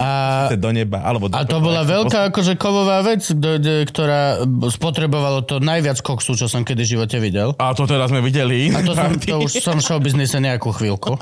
A, 0.00 0.08
do 0.56 0.72
neba, 0.72 1.04
alebo 1.04 1.28
do 1.28 1.36
a 1.36 1.44
to 1.44 1.60
bola 1.60 1.84
veľká 1.84 2.32
akože 2.32 2.56
kovová 2.56 3.04
vec, 3.04 3.22
kdo- 3.22 3.60
de- 3.60 3.84
ktorá 3.84 4.40
spotrebovalo 4.72 5.44
to 5.44 5.60
najviac 5.60 6.00
koksu, 6.00 6.34
čo 6.34 6.48
som 6.48 6.64
kedy 6.64 6.82
v 6.82 6.90
živote 6.96 7.16
videl. 7.20 7.52
A 7.60 7.76
to 7.76 7.84
teda 7.84 8.08
sme 8.08 8.24
videli. 8.24 8.72
A 8.72 8.80
to, 8.80 8.96
som, 8.96 9.12
to 9.14 9.36
už 9.44 9.52
som 9.66 9.76
v 9.78 9.84
showbiznise 9.84 10.40
nejakú 10.40 10.72
chvíľku. 10.72 11.20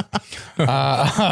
A, 0.63 0.79
a 1.11 1.27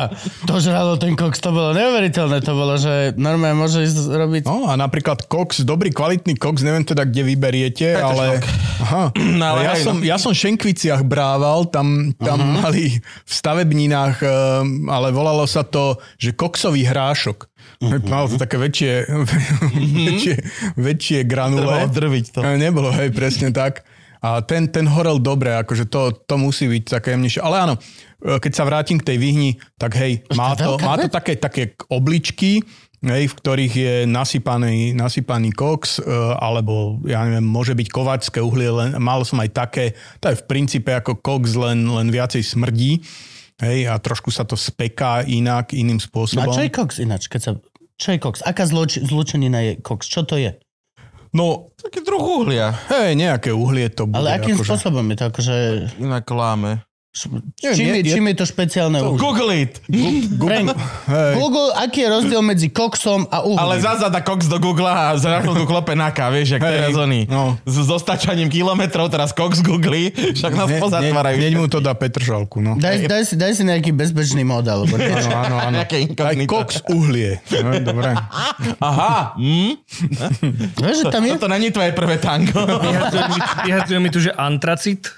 to 0.45 0.59
žralo 0.59 0.99
ten 0.99 1.15
koks, 1.15 1.39
to 1.39 1.55
bolo 1.55 1.71
neuveriteľné. 1.73 2.43
To 2.43 2.53
bolo, 2.59 2.75
že 2.77 3.15
normálne 3.15 3.59
môže 3.59 3.87
ísť 3.87 4.11
robiť... 4.11 4.43
No 4.51 4.67
a 4.69 4.75
napríklad 4.75 5.31
koks, 5.31 5.63
dobrý 5.63 5.95
kvalitný 5.95 6.35
koks, 6.35 6.67
neviem 6.67 6.83
teda, 6.83 7.07
kde 7.07 7.23
vyberiete, 7.31 7.95
ale... 7.95 8.43
Aha, 8.83 9.15
No, 9.39 9.45
ale 9.55 9.61
ja, 9.65 9.73
hej, 9.79 9.85
som, 9.87 9.97
no. 9.99 10.05
ja 10.05 10.17
som 10.19 10.35
v 10.35 10.43
Šenkviciach 10.43 11.07
brával, 11.07 11.71
tam, 11.71 12.11
tam 12.19 12.39
uh-huh. 12.43 12.59
mali 12.67 12.99
v 13.01 13.33
stavebninách, 13.33 14.17
um, 14.21 14.91
ale 14.91 15.15
volalo 15.15 15.47
sa 15.47 15.63
to, 15.63 16.03
že 16.19 16.35
koksový 16.35 16.83
hrášok. 16.83 17.47
Uh-huh. 17.79 18.03
Malo 18.11 18.27
to 18.35 18.37
také 18.43 18.59
väčšie, 18.59 19.07
väčšie, 20.11 20.35
väčšie 20.75 21.19
granule. 21.23 21.63
Trebalo 21.63 21.95
drviť 21.95 22.25
to. 22.35 22.39
E, 22.43 22.59
Nebolo, 22.59 22.91
hej, 22.91 23.15
presne 23.15 23.55
tak. 23.55 23.87
A 24.23 24.39
ten, 24.39 24.71
ten 24.71 24.87
horel 24.87 25.19
dobre, 25.19 25.51
akože 25.51 25.91
to, 25.91 26.15
to 26.15 26.39
musí 26.39 26.71
byť 26.71 26.95
také 26.95 27.19
jemnejšie. 27.19 27.43
Ale 27.43 27.57
áno, 27.59 27.75
e, 28.23 28.39
keď 28.39 28.53
sa 28.55 28.67
vrátim 28.67 28.99
k 29.03 29.15
tej 29.15 29.19
vyhni, 29.19 29.51
tak 29.79 29.99
hej, 29.99 30.23
má 30.39 30.55
to, 30.55 30.79
má 30.79 30.95
to 30.95 31.11
také, 31.11 31.35
také 31.39 31.75
obličky, 31.91 32.63
hej, 33.03 33.27
v 33.29 33.35
ktorých 33.35 33.75
je 33.75 33.95
nasypaný, 34.07 34.95
nasypaný 34.95 35.51
koks, 35.51 35.99
e, 35.99 36.03
alebo 36.39 37.03
ja 37.03 37.27
neviem, 37.27 37.43
môže 37.43 37.75
byť 37.75 37.89
kovačské 37.91 38.39
uhlie, 38.39 38.71
len, 38.71 38.91
mal 39.03 39.27
som 39.27 39.43
aj 39.43 39.51
také, 39.51 39.85
to 40.23 40.31
je 40.31 40.39
v 40.39 40.45
princípe 40.47 40.91
ako 40.95 41.19
koks, 41.19 41.59
len, 41.59 41.83
len 41.83 42.09
viacej 42.09 42.47
smrdí, 42.47 43.03
hej, 43.59 43.91
a 43.91 43.99
trošku 43.99 44.31
sa 44.31 44.47
to 44.47 44.55
speká 44.55 45.27
inak, 45.27 45.75
iným 45.75 45.99
No 45.99 46.03
a 46.03 46.07
spôsobom. 46.07 46.55
čo 46.55 46.63
je 46.63 46.71
koks 46.71 46.97
ináč? 47.03 47.27
Keď 47.27 47.41
sa... 47.43 47.53
Čo 47.99 48.09
je 48.15 48.19
koks? 48.19 48.41
Aká 48.43 48.67
zloč, 48.67 48.99
zlučenina 48.99 49.63
je 49.63 49.73
koks? 49.79 50.07
Čo 50.07 50.27
to 50.27 50.39
je? 50.39 50.59
No, 51.33 51.73
Taký 51.81 52.05
druh 52.05 52.21
uhlia. 52.21 52.77
hej, 52.93 53.17
nejaké 53.17 53.51
uhlie 53.57 53.89
to 53.89 54.05
bude. 54.05 54.21
Ale 54.21 54.37
akým 54.37 54.55
akože, 54.55 54.69
spôsobom 54.69 55.05
je 55.11 55.17
to 55.17 55.25
akože... 55.33 55.57
Inak 55.99 56.29
láme. 56.29 56.85
Neviem, 57.13 57.77
Čím 57.77 57.89
je, 57.93 58.01
je- 58.01 58.13
čím 58.17 58.25
je 58.33 58.37
to 58.41 58.47
špeciálne 58.49 58.99
uhlie? 59.05 59.21
Google 59.21 59.51
it. 59.53 59.73
Hej. 59.85 61.33
Google, 61.37 61.69
aký 61.77 62.01
je 62.01 62.09
rozdiel 62.09 62.41
medzi 62.41 62.73
koksom 62.73 63.29
a 63.29 63.45
uhlím? 63.45 63.61
Ale 63.61 63.85
zazada 63.85 64.25
Cox 64.25 64.49
do 64.49 64.57
Google 64.57 64.89
a 64.89 65.13
za 65.21 65.45
chvíľku 65.45 65.69
klope 65.69 65.93
naka, 65.93 66.33
vieš, 66.33 66.57
jak 66.57 66.65
Hej, 66.65 66.73
teraz 66.73 66.97
oni. 66.97 67.21
no. 67.29 67.61
S 67.69 67.85
dostačaním 67.85 68.49
kilometrov, 68.49 69.13
teraz 69.13 69.37
Cox 69.37 69.61
googli, 69.61 70.09
však 70.09 70.53
nás 70.57 70.73
Ne- 70.73 70.81
pozatvárajú. 70.81 71.37
ne- 71.37 71.41
Hneď 71.45 71.55
mu 71.61 71.69
to 71.69 71.85
dá 71.85 71.93
Petržalku, 71.93 72.65
no. 72.65 72.81
Daj, 72.81 73.05
daj, 73.05 73.23
si, 73.29 73.35
daj 73.37 73.61
si 73.61 73.63
nejaký 73.69 73.93
bezpečný 73.93 74.41
model. 74.41 74.89
Lebo 74.89 74.97
Áno, 74.97 75.37
áno, 75.37 75.57
áno. 75.69 75.79
Aj 75.85 76.37
koks 76.49 76.81
uhlie. 76.89 77.45
No, 77.61 77.77
dobre. 77.93 78.17
Aha, 78.89 79.37
hm? 79.37 79.73
vieš, 80.81 80.97
že 81.05 81.13
tam 81.13 81.29
je... 81.29 81.37
toto 81.37 81.53
není 81.53 81.69
tvoje 81.69 81.93
prvé 81.93 82.17
tango. 82.17 82.57
Vyhadzuje 83.69 84.01
mi, 84.01 84.09
mi 84.09 84.11
tu, 84.11 84.17
že 84.17 84.33
antracit. 84.33 85.13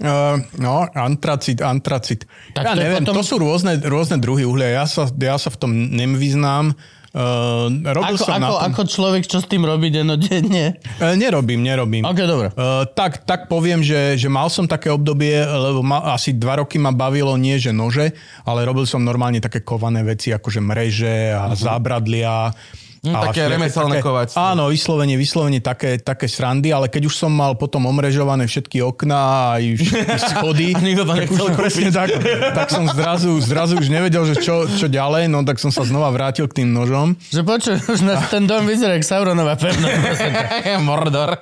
Uh, 0.00 0.40
no, 0.56 0.88
antracit, 0.96 1.60
antracit. 1.60 2.24
Tak 2.56 2.64
ja 2.64 2.72
to 2.72 2.80
neviem, 2.80 3.04
potom- 3.04 3.20
to 3.20 3.22
sú 3.22 3.36
rôzne, 3.36 3.76
rôzne 3.84 4.16
druhy 4.16 4.48
uhlia. 4.48 4.80
Ja 4.80 4.84
sa, 4.88 5.04
ja 5.12 5.36
sa 5.36 5.52
v 5.52 5.56
tom 5.60 5.70
nevyznám. 5.92 6.72
Uh, 7.10 7.66
robil 7.90 8.14
Ako, 8.14 8.22
som 8.22 8.38
ako, 8.38 8.54
ako 8.70 8.82
človek, 8.86 9.26
čo 9.26 9.42
s 9.42 9.46
tým 9.50 9.66
robí 9.66 9.90
denodenne? 9.90 10.78
Uh, 11.02 11.18
nerobím, 11.18 11.58
nerobím. 11.60 12.06
Ok, 12.06 12.18
dobre. 12.22 12.48
Uh, 12.54 12.86
tak, 12.86 13.26
tak 13.26 13.50
poviem, 13.50 13.82
že, 13.82 14.14
že 14.14 14.30
mal 14.30 14.46
som 14.46 14.64
také 14.64 14.94
obdobie, 14.94 15.42
lebo 15.42 15.82
ma, 15.82 16.14
asi 16.14 16.38
dva 16.38 16.62
roky 16.62 16.78
ma 16.78 16.94
bavilo 16.94 17.34
nie, 17.34 17.58
že 17.58 17.74
nože, 17.74 18.14
ale 18.46 18.62
robil 18.62 18.86
som 18.86 19.02
normálne 19.02 19.42
také 19.42 19.66
kované 19.66 20.06
veci, 20.06 20.30
akože 20.30 20.62
mreže 20.62 21.34
a 21.34 21.50
uh-huh. 21.50 21.58
zábradlia. 21.58 22.54
Hm, 23.00 23.16
také 23.32 23.48
remeselné 23.48 24.04
kováctvo. 24.04 24.36
Áno, 24.36 24.68
vyslovene, 24.68 25.16
vyslovene 25.16 25.64
také, 25.64 25.96
také 25.96 26.28
srandy, 26.28 26.68
ale 26.68 26.92
keď 26.92 27.08
už 27.08 27.16
som 27.16 27.32
mal 27.32 27.56
potom 27.56 27.88
omrežované 27.88 28.44
všetky 28.44 28.84
okná 28.84 29.56
aj 29.56 29.62
všetky 29.80 30.18
schody, 30.36 30.68
A 30.76 30.80
nikto 30.84 31.08
to 31.08 31.12
tak 31.16 31.32
už 31.32 31.40
presne 31.56 31.88
tak, 31.88 32.12
tak 32.52 32.68
som 32.68 32.84
zrazu, 32.92 33.40
zrazu 33.40 33.80
už 33.80 33.88
nevedel, 33.88 34.28
že 34.28 34.36
čo, 34.44 34.68
čo 34.68 34.92
ďalej, 34.92 35.32
no 35.32 35.40
tak 35.48 35.56
som 35.56 35.72
sa 35.72 35.88
znova 35.88 36.12
vrátil 36.12 36.44
k 36.44 36.60
tým 36.60 36.76
nožom. 36.76 37.16
Že 37.32 37.40
počuj, 37.48 37.76
už 37.96 38.04
na 38.04 38.20
ten 38.28 38.44
dom 38.44 38.68
vyzerá 38.68 39.00
jak 39.00 39.08
Sauronová 39.08 39.56
pevnosť. 39.56 40.20
Mordor. 40.88 41.40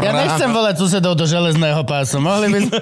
Ja 0.00 0.16
nechcem 0.16 0.48
volať 0.48 0.80
susedov 0.80 1.20
do 1.20 1.28
železného 1.28 1.84
pásu. 1.84 2.16
Mohli 2.16 2.48
by 2.48 2.58
sme... 2.64 2.78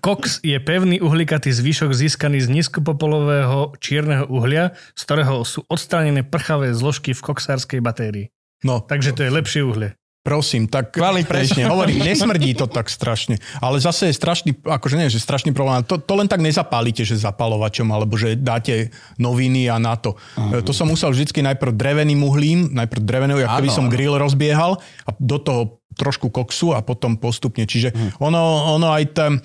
Koks 0.00 0.40
je 0.46 0.56
pevný 0.62 1.02
uhlikatý 1.02 1.50
zvyšok 1.50 1.90
získaný 1.92 2.40
z 2.40 2.48
nízkopopolového 2.54 3.76
čierneho 3.82 4.24
uhlia, 4.30 4.72
z 4.94 5.02
ktorého 5.02 5.42
sú 5.56 5.64
odstránené 5.72 6.20
prchavé 6.20 6.76
zložky 6.76 7.16
v 7.16 7.24
koksárskej 7.24 7.80
batérii. 7.80 8.28
No, 8.60 8.84
Takže 8.84 9.16
to 9.16 9.24
je 9.24 9.30
lepšie 9.32 9.64
uhlie. 9.64 9.96
prosím, 10.26 10.66
tak 10.66 10.90
Kvalitnejšie. 10.90 11.30
presne, 11.30 11.62
hovorím, 11.70 12.02
nesmrdí 12.02 12.58
to 12.58 12.66
tak 12.66 12.90
strašne. 12.90 13.38
Ale 13.62 13.78
zase 13.78 14.10
je 14.10 14.14
strašný, 14.18 14.58
akože 14.58 14.98
nie, 14.98 15.06
že 15.06 15.22
strašný 15.22 15.54
problém. 15.54 15.86
To, 15.86 16.02
to 16.02 16.12
len 16.18 16.26
tak 16.26 16.42
nezapálite, 16.42 17.06
že 17.06 17.14
zapalovačom, 17.14 17.86
alebo 17.94 18.18
že 18.18 18.34
dáte 18.34 18.90
noviny 19.22 19.70
a 19.70 19.78
na 19.78 19.94
to. 19.94 20.18
Uh-huh. 20.34 20.58
To 20.66 20.72
som 20.74 20.90
musel 20.90 21.14
vždycky 21.14 21.46
najprv 21.46 21.78
dreveným 21.78 22.18
uhlím, 22.26 22.74
najprv 22.74 23.06
drevenou, 23.06 23.38
jak 23.38 23.54
keby 23.54 23.70
som 23.70 23.86
grill 23.86 24.18
rozbiehal 24.18 24.82
a 25.06 25.10
do 25.22 25.38
toho 25.38 25.78
trošku 25.96 26.28
koksu 26.28 26.76
a 26.76 26.84
potom 26.84 27.16
postupne. 27.16 27.64
Čiže 27.64 28.20
ono, 28.20 28.76
ono 28.76 28.92
aj 28.92 29.04
tam, 29.16 29.40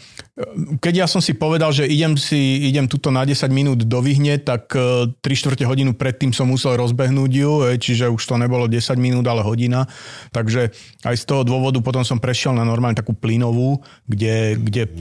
keď 0.84 0.94
ja 1.04 1.08
som 1.08 1.24
si 1.24 1.34
povedal, 1.34 1.72
že 1.72 1.88
idem 1.88 2.20
si, 2.20 2.68
idem 2.68 2.86
tuto 2.92 3.10
na 3.10 3.24
10 3.24 3.48
minút 3.50 3.88
do 3.88 4.00
Vyhne, 4.04 4.38
tak 4.44 4.76
3 4.76 5.20
čtvrte 5.24 5.64
hodinu 5.64 5.96
predtým 5.96 6.36
som 6.36 6.52
musel 6.52 6.76
rozbehnúť 6.76 7.32
ju, 7.32 7.52
hej, 7.72 7.78
čiže 7.80 8.12
už 8.12 8.22
to 8.22 8.36
nebolo 8.36 8.68
10 8.68 9.00
minút, 9.00 9.24
ale 9.26 9.42
hodina. 9.42 9.88
Takže 10.36 10.76
aj 11.08 11.16
z 11.16 11.24
toho 11.24 11.48
dôvodu 11.48 11.80
potom 11.80 12.04
som 12.04 12.20
prešiel 12.20 12.52
na 12.52 12.68
normálne 12.68 13.00
takú 13.00 13.16
plynovú, 13.16 13.80
kde, 14.06 14.60
kde 14.60 14.84
e, 14.86 14.92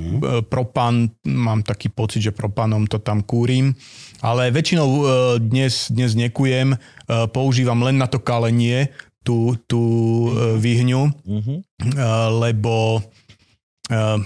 propán, 0.46 1.11
mám 1.26 1.66
taký 1.66 1.90
pocit, 1.90 2.30
že 2.30 2.36
propánom 2.36 2.86
to 2.86 3.03
tam 3.03 3.20
kúrim. 3.26 3.74
Ale 4.20 4.53
väčšinou 4.53 4.88
e, 4.88 5.03
dnes, 5.40 5.88
dnes 5.88 6.12
nekujem, 6.14 6.74
e, 6.74 6.78
používam 7.32 7.80
len 7.82 7.96
na 7.96 8.07
to 8.07 8.20
kalenie, 8.20 8.92
tú, 9.21 9.39
tú 9.64 9.83
e, 10.31 10.57
Mhm. 11.25 11.55
Eh, 11.81 12.01
lebo 12.39 13.01
eh, 13.89 14.18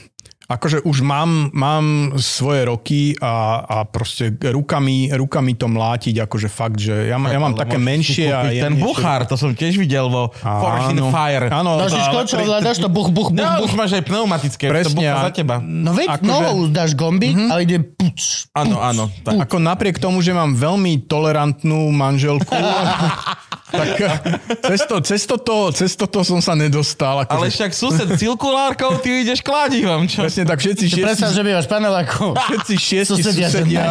akože 0.44 0.82
už 0.82 1.00
mám, 1.00 1.48
mám 1.50 1.84
svoje 2.16 2.62
roky 2.64 3.02
a, 3.16 3.32
a 3.60 3.76
proste 3.82 4.28
rukami, 4.36 5.08
rukami 5.08 5.54
to 5.54 5.66
mlátiť, 5.66 6.20
akože 6.20 6.48
fakt, 6.48 6.76
že 6.76 7.08
ja, 7.08 7.16
ja 7.16 7.38
mám 7.38 7.56
Ale 7.56 7.62
také 7.64 7.80
menšie 7.80 8.28
a 8.28 8.44
Ten 8.44 8.76
buchár, 8.76 9.24
to 9.24 9.34
som 9.34 9.50
tiež 9.50 9.72
videl 9.74 10.04
vo 10.06 10.28
Forge 10.36 10.92
in 10.92 11.00
Áno. 11.00 11.08
Fire. 11.08 11.48
Áno, 11.48 11.80
Dáš 11.80 11.96
ale 11.96 12.04
skočo, 12.06 12.34
pri- 12.34 12.44
ovládaš 12.44 12.76
to 12.76 12.88
buch, 12.88 13.08
buch, 13.08 13.32
buch, 13.32 13.40
No, 13.40 13.56
buch. 13.56 13.66
už 13.66 13.72
máš 13.72 13.90
aj 13.94 14.04
pneumatické, 14.04 14.64
Presne, 14.66 14.84
to 14.84 14.88
Presne, 14.92 15.00
buchá 15.00 15.16
a- 15.16 15.24
za 15.24 15.32
teba. 15.32 15.56
No 15.58 15.90
veď, 15.90 16.08
Akože- 16.12 16.28
novou 16.28 16.56
dáš 16.68 16.90
gombík 16.92 17.36
a 17.40 17.54
ide 17.58 17.78
puč. 17.80 18.20
Áno, 18.52 18.76
áno. 18.78 19.08
Tak. 19.24 19.48
Ako 19.48 19.56
napriek 19.56 19.96
tomu, 19.96 20.20
že 20.20 20.30
mám 20.30 20.52
veľmi 20.52 21.08
tolerantnú 21.08 21.88
manželku, 21.88 22.52
tak 23.74 23.90
cez, 24.70 24.80
to, 24.86 24.96
cez, 25.02 25.22
toto, 25.26 25.56
cez 25.74 25.92
toto 25.98 26.22
som 26.22 26.38
sa 26.38 26.54
nedostal. 26.54 27.26
Ale 27.26 27.50
Akože, 27.50 27.54
však 27.58 27.72
sused 27.74 28.08
cirkulárkou, 28.16 28.98
ty 29.02 29.26
ideš 29.26 29.42
kladivom, 29.42 30.06
čo? 30.06 30.22
presne 30.24 30.46
tak, 30.46 30.62
všetci 30.62 30.84
šiesti, 30.88 31.04
predstav, 31.04 31.30
že 31.34 31.42
bývaš 31.42 31.66
paneláku. 31.66 32.32
všetci 32.34 32.74
šiesti 32.78 33.12
Susedia, 33.14 33.48
susedia, 33.50 33.84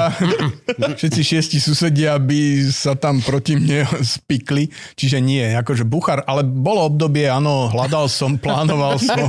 všetci 0.99 1.21
šiesti 1.21 1.57
susedia 1.61 2.11
by 2.17 2.41
sa 2.71 2.95
tam 2.97 3.19
proti 3.21 3.59
mne 3.59 3.86
spikli, 4.01 4.71
čiže 4.95 5.21
nie, 5.21 5.43
akože 5.59 5.86
buchar, 5.86 6.25
ale 6.25 6.41
bolo 6.43 6.88
obdobie, 6.88 7.29
áno, 7.29 7.69
hľadal 7.69 8.07
som, 8.07 8.39
plánoval 8.39 8.97
som 8.97 9.19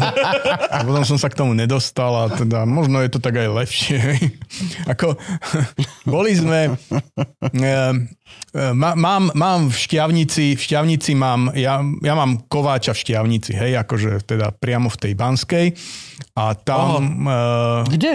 a 0.70 0.82
potom 0.82 1.04
som 1.04 1.18
sa 1.18 1.28
k 1.30 1.38
tomu 1.38 1.52
nedostal 1.52 2.14
a 2.14 2.24
teda 2.32 2.64
možno 2.64 3.02
je 3.02 3.10
to 3.10 3.18
tak 3.20 3.36
aj 3.38 3.48
lepšie. 3.50 3.98
Ako, 4.90 5.18
boli 6.06 6.34
sme, 6.36 6.74
e, 7.54 7.74
má- 8.54 8.94
mám, 8.94 9.34
mám 9.34 9.68
v 9.68 9.76
Šťavnici, 9.76 10.54
v 10.54 10.60
Šťavnici 10.60 11.12
mám, 11.18 11.50
ja, 11.58 11.82
ja 11.82 12.14
mám 12.14 12.46
kováča 12.46 12.94
v 12.94 13.02
Šťavnici, 13.02 13.52
hej, 13.52 13.76
akože 13.82 14.22
teda 14.24 14.54
priamo 14.54 14.88
v 14.88 15.00
tej 15.00 15.12
Banskej 15.18 15.66
a 16.38 16.54
tam... 16.54 17.26
E, 17.26 17.40
Kde? 17.90 18.14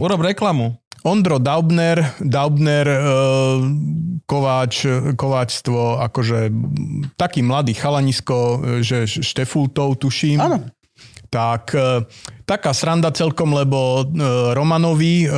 Urob 0.00 0.24
reklamu. 0.24 0.78
Ondro 1.04 1.40
Daubner, 1.40 2.16
Daubner 2.20 2.86
e, 2.88 2.98
kováč, 4.28 4.84
kováčstvo, 5.16 5.98
akože 5.98 6.52
taký 7.16 7.40
mladý 7.40 7.72
chalanisko, 7.76 8.36
e, 8.36 8.84
že 8.84 9.08
Štefultov 9.08 10.00
tuším. 10.00 10.38
Áno. 10.40 10.58
Tak 11.30 11.70
e, 11.72 12.02
taká 12.42 12.74
sranda 12.74 13.14
celkom, 13.14 13.54
lebo 13.54 14.02
e, 14.02 14.04
Romanovi, 14.50 15.22
e, 15.22 15.28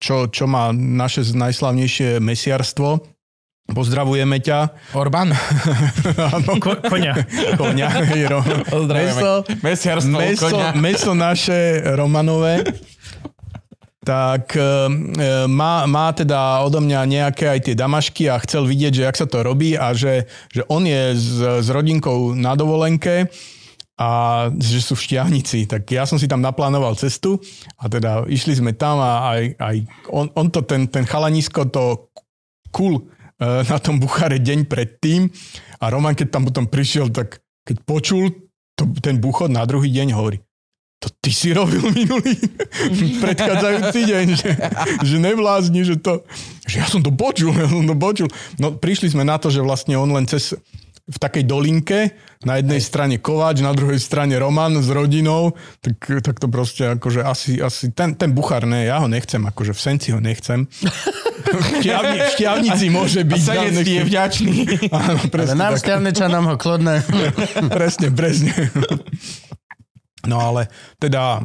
čo, 0.00 0.32
čo 0.32 0.48
má 0.48 0.72
naše 0.72 1.20
najslavnejšie 1.28 2.24
mesiarstvo, 2.24 3.04
pozdravujeme 3.68 4.40
ťa. 4.40 4.58
Orbán. 4.96 5.36
Áno, 6.36 6.56
Ko- 6.56 6.80
konia. 6.80 7.20
Ro- 8.32 8.44
Pozdravujeme. 8.64 9.20
Meso, 9.20 9.32
Mesiarstvo 9.60 10.16
meso, 10.16 10.48
koňa. 10.48 10.68
meso 10.72 11.12
naše 11.12 11.58
Romanové. 11.92 12.64
Tak 14.04 14.52
e, 14.52 14.64
má, 15.48 15.88
má 15.88 16.12
teda 16.12 16.60
odo 16.60 16.80
mňa 16.80 17.00
nejaké 17.08 17.48
aj 17.48 17.60
tie 17.64 17.74
damašky 17.76 18.28
a 18.28 18.36
chcel 18.44 18.68
vidieť, 18.68 18.92
že 18.92 19.02
jak 19.08 19.16
sa 19.16 19.24
to 19.24 19.40
robí 19.40 19.80
a 19.80 19.96
že, 19.96 20.28
že 20.52 20.60
on 20.68 20.84
je 20.84 21.16
s, 21.16 21.28
s 21.40 21.68
rodinkou 21.72 22.36
na 22.36 22.52
dovolenke 22.52 23.32
a 23.94 24.08
že 24.58 24.82
sú 24.82 24.98
v 24.98 25.04
Štiavnici. 25.06 25.70
Tak 25.70 25.86
ja 25.86 26.02
som 26.02 26.18
si 26.18 26.26
tam 26.26 26.42
naplánoval 26.42 26.98
cestu 26.98 27.38
a 27.78 27.86
teda 27.86 28.26
išli 28.26 28.58
sme 28.58 28.74
tam 28.74 28.98
a 28.98 29.38
aj, 29.38 29.42
aj 29.58 29.76
on, 30.10 30.26
on 30.34 30.46
to, 30.50 30.66
ten, 30.66 30.90
ten 30.90 31.06
chalanisko 31.06 31.70
to 31.70 32.10
kul 32.74 32.98
e, 32.98 33.02
na 33.70 33.78
tom 33.78 34.02
Buchare 34.02 34.42
deň 34.42 34.66
predtým 34.66 35.30
a 35.78 35.94
Roman, 35.94 36.18
keď 36.18 36.28
tam 36.34 36.42
potom 36.42 36.66
prišiel, 36.66 37.14
tak 37.14 37.38
keď 37.62 37.76
počul 37.86 38.34
to, 38.74 38.90
ten 38.98 39.22
buchod 39.22 39.54
na 39.54 39.62
druhý 39.62 39.88
deň, 39.94 40.18
hovorí, 40.18 40.42
to 40.98 41.12
ty 41.20 41.30
si 41.30 41.52
robil 41.52 41.84
minulý 41.92 42.34
predchádzajúci 43.22 44.00
deň, 44.08 44.26
že, 44.34 44.50
že 45.04 45.16
nevlázni, 45.20 45.84
že 45.84 46.00
to, 46.00 46.24
že 46.66 46.80
ja 46.80 46.86
som 46.88 47.04
to 47.04 47.12
počul, 47.12 47.52
ja 47.54 47.68
som 47.68 47.84
to 47.84 47.94
počul. 47.94 48.28
No 48.56 48.74
prišli 48.74 49.12
sme 49.12 49.22
na 49.22 49.36
to, 49.36 49.52
že 49.52 49.60
vlastne 49.60 49.94
on 50.00 50.10
len 50.10 50.24
cez 50.24 50.56
v 51.04 51.16
takej 51.20 51.44
dolinke, 51.44 52.16
na 52.48 52.56
jednej 52.56 52.80
strane 52.80 53.20
Kováč, 53.20 53.60
na 53.60 53.76
druhej 53.76 54.00
strane 54.00 54.40
Roman 54.40 54.72
s 54.80 54.88
rodinou, 54.88 55.52
tak, 55.84 56.00
tak 56.24 56.40
to 56.40 56.48
proste 56.48 56.96
akože 56.96 57.20
asi, 57.20 57.60
asi 57.60 57.92
ten, 57.92 58.16
ten 58.16 58.32
buchár, 58.32 58.64
ne, 58.64 58.88
ja 58.88 59.04
ho 59.04 59.08
nechcem, 59.08 59.44
akože 59.44 59.76
v 59.76 59.80
Senci 59.84 60.16
ho 60.16 60.20
nechcem. 60.20 60.64
V, 60.64 61.84
šťavni, 61.84 62.18
v 62.24 62.28
šťavnici 62.40 62.86
môže 62.88 63.20
byť. 63.20 63.36
ho 63.36 63.44
Senec 63.44 63.84
je 63.84 64.00
nechcem. 64.00 64.08
vďačný. 64.08 64.56
Áno, 64.96 65.20
Ale 65.20 65.28
presne 65.28 65.56
nám 65.60 65.72
tak. 65.76 65.82
šťavnečanom 65.84 66.44
ho 66.48 66.56
klodné. 66.56 66.94
presne, 67.76 68.08
presne. 68.08 68.52
No 70.24 70.40
ale 70.40 70.72
teda, 70.96 71.44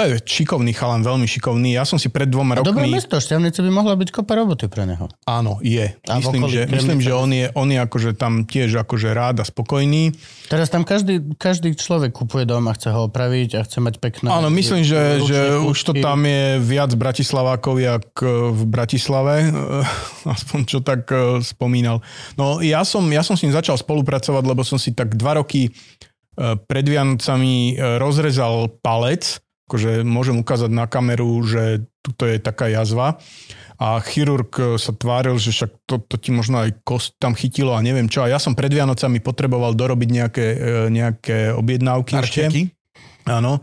to 0.00 0.16
je 0.16 0.16
šikovný 0.24 0.72
chalan, 0.72 1.04
veľmi 1.04 1.28
šikovný. 1.28 1.76
Ja 1.76 1.84
som 1.84 2.00
si 2.00 2.08
pred 2.08 2.24
dvoma 2.24 2.56
A 2.56 2.64
dobré 2.64 2.88
rokmi... 2.88 2.96
mesto, 2.96 3.20
šťavnice 3.20 3.60
by 3.60 3.70
mohla 3.70 3.92
byť 4.00 4.08
kopa 4.08 4.32
roboty 4.32 4.64
pre 4.72 4.88
neho. 4.88 5.12
Áno, 5.28 5.60
je. 5.60 5.92
A 6.08 6.16
Myslím, 6.16 6.48
že, 6.48 6.64
Kremnica. 6.64 6.76
myslím, 6.80 6.98
že 7.04 7.12
on 7.12 7.30
je, 7.30 7.46
on 7.52 7.68
je 7.68 7.78
akože 7.84 8.10
tam 8.16 8.48
tiež 8.48 8.80
akože 8.80 9.12
rád 9.12 9.42
a 9.42 9.44
spokojný. 9.44 10.16
Teraz 10.48 10.72
tam 10.72 10.88
každý, 10.88 11.36
každý 11.36 11.76
človek 11.76 12.16
kupuje 12.16 12.48
dom 12.48 12.64
a 12.64 12.72
chce 12.72 12.88
ho 12.88 13.12
opraviť 13.12 13.60
a 13.60 13.68
chce 13.68 13.78
mať 13.84 13.94
pekné... 14.00 14.32
Áno, 14.32 14.48
myslím, 14.48 14.80
že, 14.80 15.20
ručné 15.20 15.28
že 15.28 15.40
už 15.68 15.78
to 15.84 15.92
tam 16.00 16.24
je 16.24 16.56
viac 16.64 16.90
Bratislavákov, 16.96 17.76
jak 17.76 18.08
eh, 18.24 18.28
v 18.56 18.62
Bratislave. 18.64 19.52
Aspoň 20.34 20.60
čo 20.64 20.80
tak 20.80 21.04
eh, 21.12 21.44
spomínal. 21.44 22.00
No 22.40 22.64
ja 22.64 22.88
som, 22.88 23.04
ja 23.12 23.20
som 23.20 23.36
s 23.36 23.44
ním 23.44 23.52
začal 23.52 23.76
spolupracovať, 23.76 24.42
lebo 24.48 24.64
som 24.64 24.80
si 24.80 24.96
tak 24.96 25.12
dva 25.20 25.44
roky 25.44 25.68
eh, 25.68 26.56
pred 26.56 26.88
Vianocami 26.88 27.76
rozrezal 28.00 28.72
palec, 28.80 29.44
akože 29.70 30.02
môžem 30.02 30.34
ukázať 30.42 30.66
na 30.74 30.90
kameru, 30.90 31.38
že 31.46 31.86
tuto 32.02 32.26
je 32.26 32.42
taká 32.42 32.66
jazva 32.66 33.22
a 33.78 34.02
chirurg 34.02 34.50
eh, 34.58 34.74
sa 34.74 34.90
tváril, 34.90 35.38
že 35.38 35.54
však 35.54 35.70
to, 35.86 36.02
to 36.02 36.18
ti 36.18 36.34
možno 36.34 36.66
aj 36.66 36.82
kost 36.82 37.14
tam 37.22 37.38
chytilo 37.38 37.78
a 37.78 37.80
neviem 37.80 38.10
čo. 38.10 38.26
A 38.26 38.30
ja 38.34 38.42
som 38.42 38.58
pred 38.58 38.74
Vianocami 38.74 39.22
potreboval 39.22 39.78
dorobiť 39.78 40.08
nejaké, 40.10 40.46
eh, 40.58 40.86
nejaké 40.90 41.54
objednávky. 41.54 42.12
Arčeky. 42.18 42.62
Áno. 43.30 43.62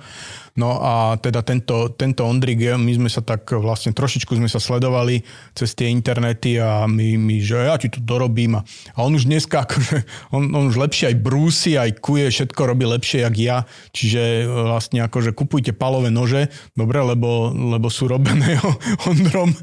No 0.58 0.82
a 0.82 1.14
teda 1.22 1.46
tento, 1.46 1.94
tento 1.94 2.26
Ondrik, 2.26 2.58
my 2.58 2.90
sme 2.98 3.10
sa 3.14 3.22
tak 3.22 3.46
vlastne 3.54 3.94
trošičku 3.94 4.34
sme 4.34 4.50
sa 4.50 4.58
sledovali 4.58 5.22
cez 5.54 5.78
tie 5.78 5.94
internety 5.94 6.58
a 6.58 6.90
my, 6.90 7.14
my 7.14 7.38
že 7.38 7.70
ja 7.70 7.78
ti 7.78 7.94
to 7.94 8.02
dorobím 8.02 8.58
a, 8.58 8.66
a 8.98 9.06
on 9.06 9.14
už 9.14 9.30
dneska 9.30 9.70
akože, 9.70 9.98
on, 10.34 10.50
on 10.58 10.74
už 10.74 10.82
lepšie 10.82 11.14
aj 11.14 11.16
brúsi, 11.22 11.78
aj 11.78 12.02
kuje, 12.02 12.34
všetko 12.34 12.62
robí 12.74 12.90
lepšie 12.90 13.22
jak 13.22 13.36
ja, 13.38 13.58
čiže 13.94 14.50
vlastne 14.50 15.06
akože 15.06 15.38
kupujte 15.38 15.78
palové 15.78 16.10
nože, 16.10 16.50
dobre, 16.74 17.06
lebo, 17.06 17.54
lebo 17.54 17.94
sú 17.94 18.10
robené 18.10 18.58
Ondrom. 19.10 19.54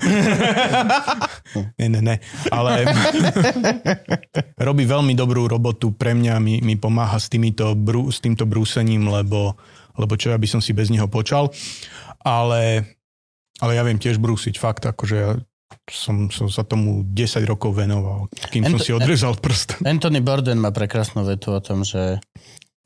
ne, 1.83 1.87
ne, 1.91 2.01
ne, 2.07 2.17
ale 2.55 2.87
robí 4.63 4.87
veľmi 4.87 5.19
dobrú 5.19 5.51
robotu 5.51 5.91
pre 5.91 6.15
mňa, 6.15 6.39
mi, 6.39 6.63
mi 6.63 6.79
pomáha 6.79 7.19
s, 7.19 7.27
týmito, 7.27 7.75
s 8.15 8.23
týmto 8.23 8.47
brúsením, 8.47 9.11
lebo, 9.11 9.59
lebo 9.99 10.15
čo 10.19 10.35
ja 10.35 10.39
by 10.39 10.49
som 10.49 10.61
si 10.61 10.75
bez 10.75 10.91
neho 10.91 11.07
počal. 11.07 11.51
Ale, 12.25 12.85
ale 13.61 13.73
ja 13.77 13.83
viem 13.85 14.01
tiež 14.01 14.19
brúsiť, 14.19 14.57
fakt, 14.57 14.89
akože 14.89 15.17
ja 15.17 15.37
som, 15.91 16.33
som 16.33 16.49
sa 16.49 16.65
tomu 16.65 17.05
10 17.05 17.45
rokov 17.45 17.77
venoval, 17.77 18.31
kým 18.49 18.65
som 18.65 18.79
Ento- 18.81 18.87
si 18.87 18.93
odrezal 18.95 19.37
prst. 19.37 19.81
Anthony 19.85 20.25
Borden 20.25 20.61
má 20.61 20.73
prekrásnu 20.73 21.27
vetu 21.27 21.53
o 21.53 21.61
tom, 21.61 21.85
že 21.85 22.23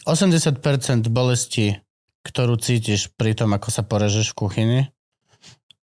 80% 0.09 0.59
bolesti, 1.13 1.79
ktorú 2.27 2.59
cítiš 2.59 3.13
pri 3.15 3.37
tom, 3.39 3.55
ako 3.55 3.69
sa 3.71 3.83
porežeš 3.87 4.35
v 4.35 4.39
kuchyni, 4.39 4.81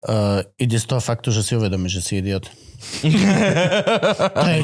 uh, 0.08 0.44
ide 0.60 0.80
z 0.80 0.86
toho 0.86 1.02
faktu, 1.02 1.32
že 1.32 1.44
si 1.44 1.56
uvedomíš, 1.56 2.00
že 2.00 2.02
si 2.02 2.14
idiot. 2.20 2.48
je 3.04 4.64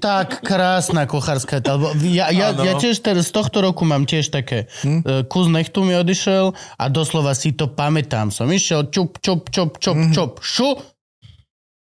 tak 0.00 0.40
krásna 0.40 1.04
kuchárska. 1.04 1.60
Alebo 1.60 1.92
ja, 2.08 2.32
ja, 2.32 2.56
ja 2.56 2.72
tiež 2.80 3.04
teraz 3.04 3.28
z 3.28 3.36
tohto 3.36 3.60
roku 3.60 3.84
mám 3.84 4.08
tiež 4.08 4.32
také 4.32 4.72
hm? 4.80 5.04
uh, 5.04 5.22
kus 5.28 5.52
nechtu 5.52 5.84
mi 5.84 5.92
odišiel 5.92 6.56
a 6.56 6.84
doslova 6.88 7.36
si 7.36 7.52
to 7.52 7.68
pamätám. 7.68 8.32
Som 8.32 8.48
išiel 8.48 8.88
čup, 8.88 9.20
čup, 9.20 9.52
čup, 9.52 9.76
čup, 9.76 9.96
mm-hmm. 9.96 10.14
čup, 10.16 10.40
šu 10.40 10.68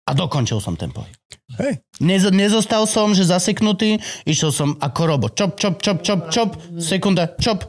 a 0.06 0.10
dokončil 0.14 0.62
som 0.62 0.78
ten 0.78 0.94
pohyb. 0.94 1.14
Hej. 1.58 1.82
Nez, 2.02 2.22
nezostal 2.30 2.86
som, 2.86 3.14
že 3.14 3.26
zaseknutý, 3.26 3.98
išiel 4.26 4.50
som 4.54 4.68
ako 4.78 5.02
robot. 5.06 5.32
Čop, 5.34 5.58
čop, 5.58 5.82
čop, 5.82 5.98
čop, 6.02 6.20
čop, 6.30 6.50
sekunda, 6.78 7.34
čop. 7.38 7.66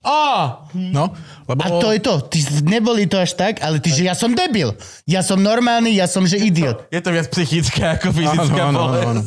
Á! 0.00 0.64
No, 0.72 1.12
lebo... 1.44 1.60
A 1.60 1.68
to 1.76 1.92
je 1.92 2.00
to. 2.00 2.14
Ty, 2.24 2.38
neboli 2.64 3.04
to 3.04 3.20
až 3.20 3.36
tak, 3.36 3.60
ale 3.60 3.84
ty, 3.84 3.92
že 3.92 4.08
ja 4.08 4.16
som 4.16 4.32
debil. 4.32 4.72
Ja 5.04 5.20
som 5.20 5.36
normálny, 5.36 5.92
ja 5.92 6.08
som, 6.08 6.24
že 6.24 6.40
idiot. 6.40 6.88
Je 6.88 7.04
to 7.04 7.12
viac 7.12 7.28
psychické 7.28 7.84
ako 8.00 8.08
fyzická 8.16 8.72
Áno, 8.72 8.80
áno, 8.80 8.96
áno, 8.96 9.08
áno. 9.20 9.22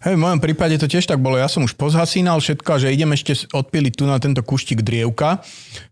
Hej, 0.00 0.16
v 0.16 0.20
mojom 0.20 0.40
prípade 0.40 0.76
to 0.80 0.88
tiež 0.88 1.04
tak 1.04 1.20
bolo. 1.20 1.36
Ja 1.36 1.48
som 1.48 1.64
už 1.64 1.76
pozhasínal 1.76 2.40
všetko, 2.40 2.80
že 2.80 2.92
idem 2.92 3.12
ešte 3.12 3.48
odpíliť 3.52 3.92
tu 4.00 4.04
na 4.08 4.16
tento 4.16 4.40
kuštík 4.40 4.80
drievka. 4.80 5.44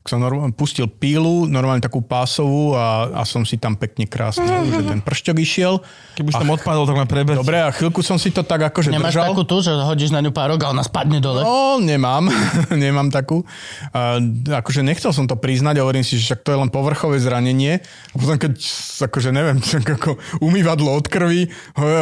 Som 0.05 0.25
normálne 0.25 0.57
pustil 0.57 0.89
pílu, 0.89 1.45
normálne 1.45 1.85
takú 1.85 2.01
pásovú 2.01 2.73
a, 2.73 3.13
a 3.13 3.23
som 3.29 3.45
si 3.45 3.61
tam 3.61 3.77
pekne 3.77 4.09
krásne, 4.09 4.49
mm-hmm. 4.49 4.73
že 4.73 4.81
ten 4.89 5.01
pršťok 5.05 5.37
išiel. 5.45 5.85
Keby 6.17 6.33
som 6.33 6.49
odpadol, 6.49 6.89
tak 6.89 6.97
len 6.97 7.09
preber. 7.09 7.37
Dobre, 7.37 7.61
a 7.61 7.69
chvíľku 7.69 8.01
som 8.01 8.17
si 8.17 8.33
to 8.33 8.41
tak 8.45 8.73
akože 8.73 8.89
Nemáš 8.89 9.17
držal. 9.17 9.33
takú 9.33 9.45
tu, 9.45 9.61
že 9.61 9.77
hodíš 9.77 10.13
na 10.13 10.25
ňu 10.25 10.33
párok 10.33 10.65
a 10.65 10.73
ona 10.73 10.81
spadne 10.81 11.21
dole? 11.21 11.45
No, 11.45 11.77
nemám. 11.77 12.33
nemám 12.73 13.13
takú. 13.13 13.45
A, 13.93 14.17
akože 14.65 14.81
nechcel 14.81 15.13
som 15.13 15.29
to 15.29 15.37
priznať 15.37 15.81
a 15.81 15.85
hovorím 15.85 16.05
si, 16.05 16.17
že 16.17 16.33
však 16.33 16.49
to 16.49 16.57
je 16.57 16.59
len 16.65 16.73
povrchové 16.73 17.21
zranenie. 17.21 17.85
A 18.13 18.15
potom 18.17 18.41
keď, 18.41 18.57
akože 19.05 19.37
neviem, 19.37 19.61
ako 20.01 20.17
umývadlo 20.41 20.97
od 20.97 21.05
krvi, 21.09 21.53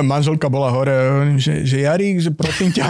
manželka 0.07 0.47
bola 0.47 0.71
hore 0.71 0.95
hovorím, 1.37 1.65
že, 1.65 1.69
že 1.69 1.85
Jarík, 1.85 2.17
že 2.25 2.31
prosím 2.33 2.73
ťa, 2.73 2.87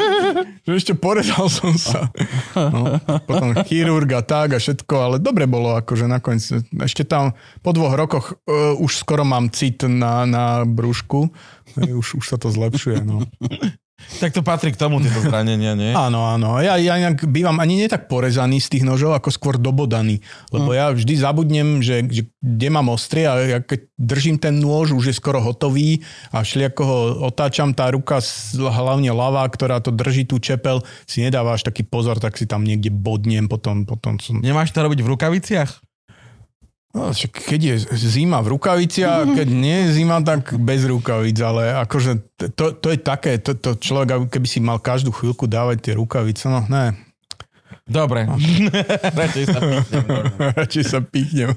že 0.66 0.72
ešte 0.72 0.92
porezal 0.96 1.46
som 1.52 1.76
sa. 1.76 2.08
No, 2.56 2.98
potom 3.28 3.52
chirurg 3.68 4.08
a 4.16 4.22
tak 4.24 4.56
a 4.56 4.58
všetko, 4.58 4.94
ale 4.96 5.16
dobre 5.20 5.44
bolo, 5.44 5.76
akože 5.76 6.08
nakoniec, 6.08 6.64
ešte 6.80 7.04
tam 7.04 7.36
po 7.60 7.70
dvoch 7.76 7.94
rokoch 7.94 8.40
uh, 8.48 8.72
už 8.80 9.04
skoro 9.04 9.22
mám 9.22 9.52
cit 9.52 9.84
na, 9.84 10.24
na 10.24 10.64
brúšku, 10.64 11.28
už, 11.76 12.18
už 12.20 12.24
sa 12.24 12.36
to 12.40 12.48
zlepšuje. 12.48 13.04
No. 13.04 13.22
Tak 14.20 14.30
to 14.36 14.42
patrí 14.44 14.70
k 14.70 14.78
tomu, 14.78 15.00
tieto 15.02 15.20
zranenia, 15.24 15.74
nie? 15.74 15.92
Áno, 16.06 16.26
áno. 16.26 16.60
Ja, 16.60 16.76
ja 16.76 17.00
inak 17.00 17.24
bývam 17.28 17.58
ani 17.58 17.80
nie 17.80 17.88
tak 17.88 18.06
porezaný 18.06 18.60
z 18.60 18.78
tých 18.78 18.84
nožov, 18.84 19.16
ako 19.16 19.30
skôr 19.32 19.54
dobodaný. 19.56 20.20
Lebo 20.52 20.70
mm. 20.72 20.76
ja 20.76 20.86
vždy 20.92 21.14
zabudnem, 21.16 21.68
že, 21.80 22.04
že 22.08 22.22
kde 22.42 22.68
mám 22.68 22.92
ostrie 22.92 23.24
a 23.24 23.40
ja 23.40 23.58
keď 23.64 23.88
držím 23.96 24.36
ten 24.36 24.58
nôž, 24.60 24.92
už 24.92 25.10
je 25.10 25.14
skoro 25.16 25.40
hotový 25.40 26.02
a 26.34 26.44
všelijako 26.44 26.82
ho 26.84 26.98
otáčam, 27.30 27.72
tá 27.72 27.88
ruka, 27.88 28.20
hlavne 28.58 29.10
ľavá, 29.14 29.46
ktorá 29.48 29.80
to 29.80 29.94
drží 29.94 30.28
tú 30.28 30.42
čepel, 30.42 30.82
si 31.08 31.24
nedáva 31.24 31.56
až 31.56 31.64
taký 31.64 31.86
pozor, 31.86 32.18
tak 32.20 32.36
si 32.36 32.44
tam 32.44 32.66
niekde 32.66 32.92
bodnem, 32.92 33.46
potom, 33.46 33.86
potom 33.88 34.18
som... 34.18 34.42
Nemáš 34.42 34.74
to 34.74 34.82
robiť 34.82 35.00
v 35.00 35.10
rukaviciach? 35.14 35.93
No, 36.94 37.10
keď 37.26 37.60
je 37.60 37.76
zima 37.98 38.38
v 38.38 38.54
rukaviciach, 38.54 39.26
keď 39.34 39.48
nie 39.50 39.78
je 39.82 39.98
zima, 39.98 40.22
tak 40.22 40.54
bez 40.54 40.86
rukavic, 40.86 41.34
ale 41.42 41.74
akože 41.82 42.38
to, 42.54 42.70
to 42.78 42.86
je 42.94 42.98
také, 43.02 43.42
to, 43.42 43.58
to 43.58 43.74
človek, 43.74 44.30
keby 44.30 44.46
si 44.46 44.62
mal 44.62 44.78
každú 44.78 45.10
chvíľku 45.10 45.50
dávať 45.50 45.90
tie 45.90 45.94
rukavice, 45.98 46.46
no 46.46 46.62
ne. 46.70 46.94
Dobre. 47.82 48.30
No. 48.30 48.38
Radšej 49.18 49.44
sa 49.50 49.60
píchnem. 49.60 50.06
Radšej 50.62 50.84
sa 50.86 50.98
píchnem. 51.02 51.50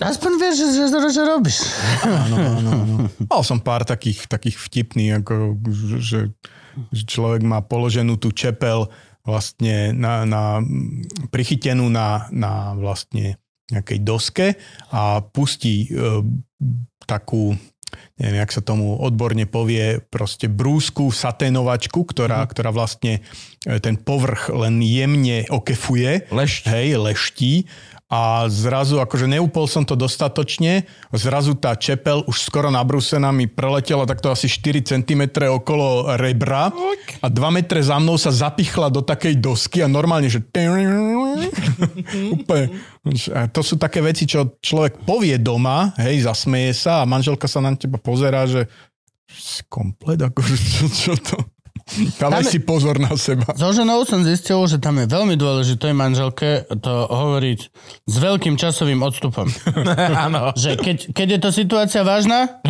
Aspoň 0.00 0.32
vieš, 0.40 0.54
že, 0.56 0.66
že, 0.72 0.84
že, 0.88 1.10
že 1.12 1.22
robíš. 1.28 1.58
Áno, 2.00 2.36
áno, 2.38 2.70
áno. 2.80 2.96
Mal 3.28 3.42
som 3.44 3.60
pár 3.60 3.84
takých, 3.84 4.24
takých 4.24 4.56
vtipných, 4.56 5.20
ako, 5.20 5.58
že, 6.00 6.32
že 6.96 7.02
človek 7.04 7.44
má 7.44 7.60
položenú 7.60 8.16
tú 8.16 8.32
čepel 8.32 8.88
vlastne 9.20 9.92
na, 9.92 10.24
na, 10.24 10.64
prichytenú 11.28 11.92
na, 11.92 12.30
na 12.32 12.72
vlastne 12.72 13.36
nejakej 13.68 13.98
doske 14.00 14.46
a 14.88 15.20
pustí 15.20 15.88
e, 15.88 16.24
takú, 17.04 17.52
neviem, 18.16 18.40
jak 18.40 18.52
sa 18.52 18.62
tomu 18.64 18.96
odborne 18.96 19.44
povie, 19.44 20.00
proste 20.08 20.48
brúsku 20.48 21.12
saténovačku, 21.12 22.04
ktorá, 22.04 22.44
mm. 22.44 22.48
ktorá 22.48 22.70
vlastne 22.72 23.20
e, 23.68 23.76
ten 23.80 24.00
povrch 24.00 24.48
len 24.52 24.80
jemne 24.80 25.44
okefuje. 25.52 26.32
Lešť. 26.32 26.62
Hej, 26.72 26.88
leští 26.96 27.52
a 28.08 28.48
zrazu, 28.48 29.04
akože 29.04 29.28
neupol 29.28 29.68
som 29.68 29.84
to 29.84 29.92
dostatočne, 29.92 30.88
zrazu 31.12 31.52
tá 31.52 31.76
čepel 31.76 32.24
už 32.24 32.48
skoro 32.48 32.72
nabrúsená 32.72 33.28
mi 33.36 33.44
preletela 33.44 34.08
takto 34.08 34.32
asi 34.32 34.48
4 34.48 34.80
cm 34.80 35.52
okolo 35.52 36.16
rebra 36.16 36.72
a 37.20 37.26
2 37.28 37.36
metre 37.52 37.84
za 37.84 38.00
mnou 38.00 38.16
sa 38.16 38.32
zapichla 38.32 38.88
do 38.88 39.04
takej 39.04 39.36
dosky 39.36 39.84
a 39.84 39.92
normálne, 39.92 40.32
že 40.32 40.40
úplne. 42.40 42.80
To 43.52 43.60
sú 43.60 43.76
také 43.76 44.00
veci, 44.00 44.24
čo 44.24 44.56
človek 44.56 45.04
povie 45.04 45.36
doma, 45.36 45.92
hej, 46.00 46.24
zasmeje 46.24 46.72
sa 46.88 47.04
a 47.04 47.08
manželka 47.08 47.44
sa 47.44 47.60
na 47.60 47.76
teba 47.76 48.00
pozerá, 48.00 48.48
že 48.48 48.64
komplet, 49.68 50.16
akože 50.16 50.54
čo, 50.72 50.84
čo 50.88 51.12
to... 51.20 51.36
Dávaj 52.20 52.44
si 52.44 52.58
pozor 52.60 53.00
na 53.00 53.12
seba. 53.16 53.48
So 53.56 53.72
ženou 53.72 54.04
som 54.04 54.20
zistil, 54.20 54.60
že 54.68 54.76
tam 54.76 55.00
je 55.00 55.08
veľmi 55.08 55.34
dôležité 55.40 55.96
manželke 55.96 56.68
to 56.68 56.92
hovoriť 57.08 57.60
s 58.04 58.14
veľkým 58.20 58.60
časovým 58.60 59.00
odstupom. 59.00 59.48
Áno. 60.28 60.52
že 60.54 60.76
keď, 60.76 61.16
keď 61.16 61.28
je 61.36 61.40
to 61.40 61.50
situácia 61.50 62.02
vážna 62.04 62.60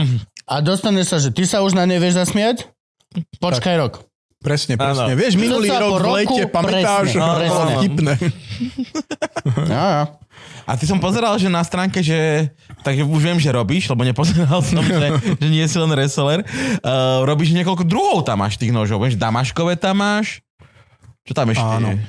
a 0.47 0.55
dostane 0.63 1.03
sa, 1.03 1.19
že 1.19 1.35
ty 1.35 1.45
sa 1.45 1.67
už 1.67 1.75
na 1.75 1.85
nej 1.85 1.99
vieš 1.99 2.23
zasmiať, 2.23 2.71
počkaj 3.43 3.75
tak. 3.75 3.83
rok. 3.83 3.95
Presne, 4.39 4.79
presne. 4.79 5.13
Ano. 5.13 5.19
Vieš, 5.19 5.35
minulý 5.35 5.67
rok 5.67 5.99
v 5.99 6.09
lete, 6.23 6.43
pamätáš, 6.47 7.11
presne, 7.11 7.19
no, 7.19 7.35
presne. 7.35 7.73
vtipné. 7.83 8.13
ja, 9.75 9.85
ja. 9.91 10.03
A 10.69 10.77
ty 10.79 10.87
som 10.87 11.03
pozeral, 11.03 11.35
že 11.43 11.51
na 11.51 11.65
stránke, 11.67 12.05
že 12.05 12.53
takže 12.87 13.03
už 13.03 13.19
viem, 13.19 13.39
že 13.43 13.51
robíš, 13.51 13.91
lebo 13.91 14.07
nepozeral 14.07 14.63
som, 14.69 14.79
že, 14.85 15.11
že 15.43 15.49
nie 15.51 15.67
si 15.67 15.77
len 15.81 15.91
reseller. 15.91 16.47
Uh, 16.85 17.27
robíš 17.27 17.51
niekoľko 17.51 17.83
druhov 17.83 18.23
tam 18.23 18.47
máš 18.47 18.61
tých 18.61 18.71
nožov, 18.71 19.03
vieš, 19.03 19.19
damaškové 19.19 19.75
tam 19.75 19.99
máš. 19.99 20.39
Čo 21.27 21.37
tam 21.37 21.53
ešte 21.53 21.61
Áno. 21.61 21.93
je? 21.93 22.01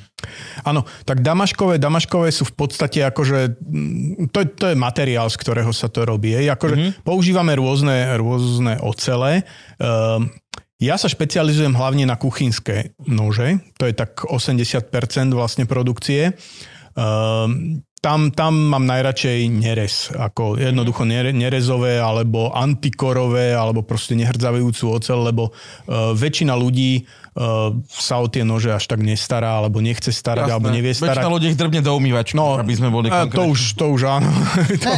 Áno, 0.63 0.81
tak 1.03 1.19
damaškové, 1.19 1.75
damaškové 1.75 2.31
sú 2.31 2.47
v 2.47 2.55
podstate 2.55 3.03
akože, 3.03 3.59
mm, 3.59 4.31
to, 4.31 4.47
to 4.55 4.65
je 4.71 4.75
materiál, 4.79 5.27
z 5.27 5.35
ktorého 5.35 5.71
sa 5.75 5.91
to 5.91 6.07
robí. 6.07 6.31
Je. 6.39 6.47
Akože 6.47 6.75
mm-hmm. 6.77 7.03
používame 7.03 7.51
rôzne, 7.59 8.15
rôzne 8.15 8.79
ocele. 8.79 9.43
Uh, 9.75 10.23
ja 10.79 10.95
sa 10.95 11.11
špecializujem 11.11 11.75
hlavne 11.75 12.07
na 12.07 12.15
kuchynské 12.15 12.95
nože, 13.03 13.59
to 13.75 13.83
je 13.83 13.93
tak 13.93 14.23
80% 14.23 14.89
vlastne 15.35 15.67
produkcie. 15.67 16.31
Uh, 16.95 17.79
tam, 17.99 18.31
tam 18.31 18.55
mám 18.71 18.87
najradšej 18.87 19.51
nerez, 19.51 20.15
ako 20.15 20.55
jednoducho 20.55 21.03
nerezové, 21.03 21.99
alebo 21.99 22.55
antikorové, 22.55 23.51
alebo 23.51 23.83
proste 23.83 24.15
nehrdzavujúcu 24.15 24.83
ocel, 24.87 25.19
lebo 25.19 25.51
uh, 25.51 26.15
väčšina 26.15 26.55
ľudí 26.55 27.03
uh, 27.03 27.75
sa 27.91 28.23
o 28.23 28.31
tie 28.31 28.47
nože 28.47 28.71
až 28.71 28.87
tak 28.87 29.03
nestará, 29.03 29.59
alebo 29.59 29.83
nechce 29.83 30.15
starať, 30.15 30.47
Jasné. 30.47 30.55
alebo 30.55 30.67
nevie 30.71 30.95
starať. 30.95 31.19
Väčšina 31.19 31.35
ľudí 31.35 31.47
ich 31.51 31.59
drbne 31.59 31.81
do 31.83 31.91
umývačky, 31.99 32.39
no, 32.39 32.55
aby 32.55 32.71
sme 32.71 32.87
boli 32.87 33.11
konkrétni. 33.11 33.35
To 33.35 33.43
už, 33.51 33.59
to 33.75 33.85
už 33.91 34.01
áno. 34.07 34.31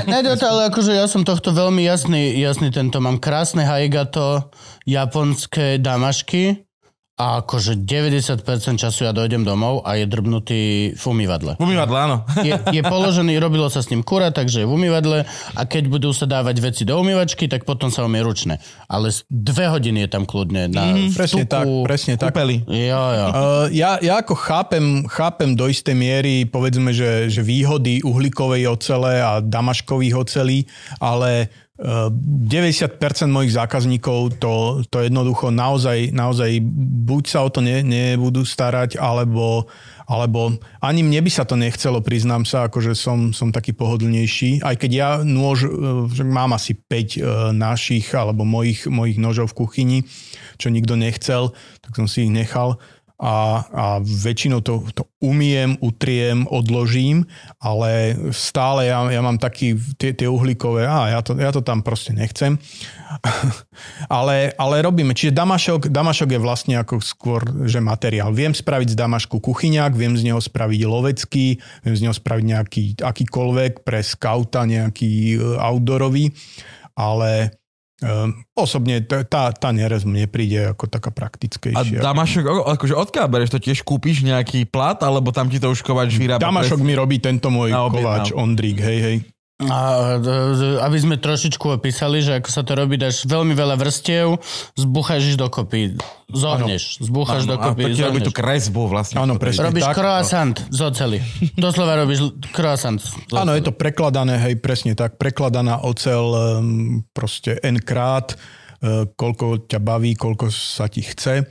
ne, 0.06 0.22
ne, 0.22 0.34
to, 0.38 0.46
ale 0.46 0.70
akože 0.70 0.94
ja 0.94 1.10
som 1.10 1.26
tohto 1.26 1.58
veľmi 1.58 1.82
jasný, 1.82 2.38
jasný 2.38 2.70
tento. 2.70 3.02
Mám 3.02 3.18
krásne 3.18 3.66
haigato, 3.66 4.54
japonské 4.86 5.78
damašky, 5.78 6.66
a 7.22 7.46
akože 7.46 7.86
90% 7.86 8.82
času 8.82 9.06
ja 9.06 9.14
dojdem 9.14 9.46
domov 9.46 9.86
a 9.86 9.94
je 9.94 10.10
drbnutý 10.10 10.62
v 10.98 11.04
umývadle. 11.06 11.54
V 11.60 11.62
umývadle, 11.62 11.98
áno. 12.02 12.18
Je, 12.42 12.58
je 12.58 12.82
položený, 12.94 13.38
robilo 13.38 13.70
sa 13.70 13.86
s 13.86 13.94
ním 13.94 14.02
kura, 14.02 14.34
takže 14.34 14.66
je 14.66 14.68
v 14.68 14.74
umývadle 14.74 15.30
a 15.54 15.62
keď 15.70 15.84
budú 15.86 16.10
sa 16.18 16.26
dávať 16.26 16.58
veci 16.58 16.82
do 16.82 16.98
umývačky, 16.98 17.46
tak 17.46 17.62
potom 17.62 17.94
sa 17.94 18.10
umie 18.10 18.26
ručne. 18.26 18.58
Ale 18.90 19.14
dve 19.30 19.70
hodiny 19.70 20.08
je 20.08 20.10
tam 20.10 20.26
kľudne 20.26 20.74
na 20.74 20.98
mm, 20.98 21.14
Presne 21.14 21.46
tak, 21.46 21.70
presne 21.86 22.18
tak. 22.18 22.34
Jo, 22.66 23.04
jo. 23.14 23.28
Uh, 23.30 23.66
ja, 23.70 24.02
ja 24.02 24.18
ako 24.18 24.34
chápem, 24.34 25.06
chápem 25.06 25.54
do 25.54 25.70
istej 25.70 25.94
miery, 25.94 26.50
povedzme, 26.50 26.90
že, 26.90 27.30
že 27.30 27.46
výhody 27.46 28.02
uhlíkovej 28.02 28.66
ocele 28.66 29.22
a 29.22 29.38
damaškových 29.46 30.16
ocelí, 30.18 30.66
ale 30.98 31.54
90% 31.82 32.94
mojich 33.34 33.58
zákazníkov 33.58 34.38
to, 34.38 34.86
to 34.86 35.02
jednoducho 35.02 35.50
naozaj, 35.50 36.14
naozaj 36.14 36.62
buď 37.10 37.24
sa 37.26 37.42
o 37.42 37.50
to 37.50 37.66
ne, 37.66 37.82
nebudú 37.82 38.46
starať, 38.46 39.02
alebo, 39.02 39.66
alebo 40.06 40.62
ani 40.78 41.02
mne 41.02 41.26
by 41.26 41.32
sa 41.34 41.42
to 41.42 41.58
nechcelo, 41.58 42.06
priznám 42.06 42.46
sa, 42.46 42.70
akože 42.70 42.94
som, 42.94 43.34
som 43.34 43.50
taký 43.50 43.74
pohodlnejší. 43.74 44.62
Aj 44.62 44.78
keď 44.78 44.92
ja 44.94 45.10
nôž, 45.26 45.74
že 46.14 46.22
mám 46.22 46.54
asi 46.54 46.78
5 46.78 46.86
e, 46.86 47.20
našich 47.58 48.14
alebo 48.14 48.46
mojich, 48.46 48.86
mojich 48.86 49.18
nožov 49.18 49.58
v 49.58 49.66
kuchyni, 49.66 49.98
čo 50.62 50.70
nikto 50.70 50.94
nechcel, 50.94 51.50
tak 51.82 51.98
som 51.98 52.06
si 52.06 52.30
ich 52.30 52.32
nechal 52.32 52.78
a, 53.22 53.62
a 53.70 53.86
väčšinou 54.02 54.66
to, 54.66 54.82
to 54.98 55.06
umiem, 55.22 55.78
utriem, 55.78 56.50
odložím, 56.50 57.30
ale 57.62 58.18
stále 58.34 58.90
ja, 58.90 59.06
ja 59.14 59.22
mám 59.22 59.38
taký 59.38 59.78
tie, 60.02 60.18
tie 60.18 60.26
uhlíkové, 60.26 60.90
a 60.90 61.14
ja 61.14 61.20
to, 61.22 61.38
ja 61.38 61.54
to 61.54 61.62
tam 61.62 61.86
proste 61.86 62.18
nechcem. 62.18 62.58
ale, 64.18 64.58
ale 64.58 64.76
robíme. 64.82 65.14
Čiže 65.14 65.38
damašok, 65.38 65.94
damašok 65.94 66.30
je 66.34 66.42
vlastne 66.42 66.76
ako 66.82 66.98
skôr, 66.98 67.46
že 67.70 67.78
materiál. 67.78 68.34
Viem 68.34 68.58
spraviť 68.58 68.98
z 68.98 69.00
damašku 69.00 69.38
kuchyňák, 69.38 69.94
viem 69.94 70.18
z 70.18 70.26
neho 70.26 70.42
spraviť 70.42 70.82
lovecký, 70.90 71.62
viem 71.86 71.96
z 71.96 72.02
neho 72.10 72.16
spraviť 72.18 72.46
nejaký 72.58 72.84
akýkoľvek 73.06 73.86
pre 73.86 74.02
skauta, 74.02 74.66
nejaký 74.66 75.38
e, 75.38 75.62
outdoorový, 75.62 76.34
ale 76.98 77.61
Um, 78.02 78.34
osobne 78.58 79.06
t- 79.06 79.22
tá, 79.30 79.54
tá 79.54 79.70
nerez 79.70 80.02
mne 80.02 80.26
príde 80.26 80.74
ako 80.74 80.90
taká 80.90 81.14
A 81.14 81.18
praktickejšia. 81.22 82.02
Damašok, 82.02 82.44
o- 82.50 82.66
akože 82.74 82.98
odkiaľ 82.98 83.30
bereš 83.30 83.54
to 83.54 83.62
tiež 83.62 83.86
kúpiš 83.86 84.26
nejaký 84.26 84.66
plat, 84.66 84.98
alebo 85.06 85.30
tam 85.30 85.54
ti 85.54 85.62
to 85.62 85.70
už 85.70 85.86
kovač 85.86 86.18
vyrába? 86.18 86.42
Damašok 86.42 86.82
mi 86.82 86.98
robí 86.98 87.22
tento 87.22 87.54
môj 87.54 87.70
kováč 87.70 88.34
Ondrík, 88.34 88.82
hej, 88.82 89.00
hej. 89.06 89.18
A, 89.70 90.18
aby 90.90 90.98
sme 90.98 91.16
trošičku 91.22 91.70
opísali, 91.70 92.26
že 92.26 92.42
ako 92.42 92.50
sa 92.50 92.66
to 92.66 92.74
robí, 92.74 92.98
dáš 92.98 93.30
veľmi 93.30 93.54
veľa 93.54 93.78
vrstiev, 93.78 94.42
zbúchaš 94.74 95.36
ich 95.36 95.38
dokopy, 95.38 96.02
zohneš, 96.34 96.98
zbúchaš 97.04 97.46
Áno, 97.46 97.54
a 97.54 97.54
dokopy, 97.60 97.82
to 97.86 97.90
ti 97.94 98.02
robí 98.02 98.20
tú 98.26 98.34
zohneš. 98.34 98.42
kresbu 98.42 98.82
vlastne. 98.90 99.22
Áno, 99.22 99.38
presne. 99.38 99.70
Robíš 99.70 99.86
tak. 99.86 99.96
croissant 100.00 100.56
z 100.72 100.80
oceli. 100.82 101.18
Doslova 101.54 101.94
robíš 102.02 102.34
croissant. 102.50 102.98
Áno, 103.36 103.54
je 103.54 103.62
to 103.62 103.74
prekladané, 103.76 104.42
hej, 104.50 104.58
presne 104.58 104.98
tak. 104.98 105.22
Prekladaná 105.22 105.84
ocel 105.86 106.26
um, 106.26 107.06
proste 107.14 107.60
n 107.62 107.78
krát, 107.78 108.34
koľko 109.14 109.70
ťa 109.70 109.78
baví, 109.78 110.18
koľko 110.18 110.50
sa 110.50 110.90
ti 110.90 111.06
chce. 111.06 111.46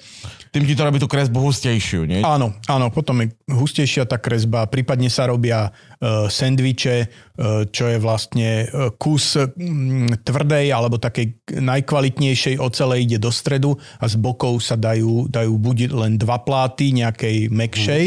Tým 0.50 0.66
ti 0.66 0.74
to 0.74 0.82
robí 0.82 0.98
tú 0.98 1.06
kresbu 1.06 1.38
hustejšiu, 1.38 2.02
nie? 2.02 2.26
Áno, 2.26 2.58
áno, 2.66 2.90
potom 2.90 3.22
je 3.22 3.30
hustejšia 3.46 4.02
tá 4.02 4.18
kresba, 4.18 4.66
prípadne 4.66 5.06
sa 5.06 5.30
robia 5.30 5.70
uh, 5.70 6.26
sendviče, 6.26 7.06
uh, 7.06 7.70
čo 7.70 7.86
je 7.86 7.98
vlastne 8.02 8.66
kus 8.98 9.38
mm, 9.38 10.26
tvrdej 10.26 10.74
alebo 10.74 10.98
takej 10.98 11.54
najkvalitnejšej 11.54 12.58
ocele 12.58 12.98
ide 12.98 13.22
do 13.22 13.30
stredu 13.30 13.78
a 14.02 14.10
z 14.10 14.18
bokov 14.18 14.58
sa 14.58 14.74
dajú, 14.74 15.30
dajú 15.30 15.54
buď 15.54 15.94
len 15.94 16.18
dva 16.18 16.42
pláty 16.42 16.90
nejakej 16.90 17.46
mekšej, 17.46 18.04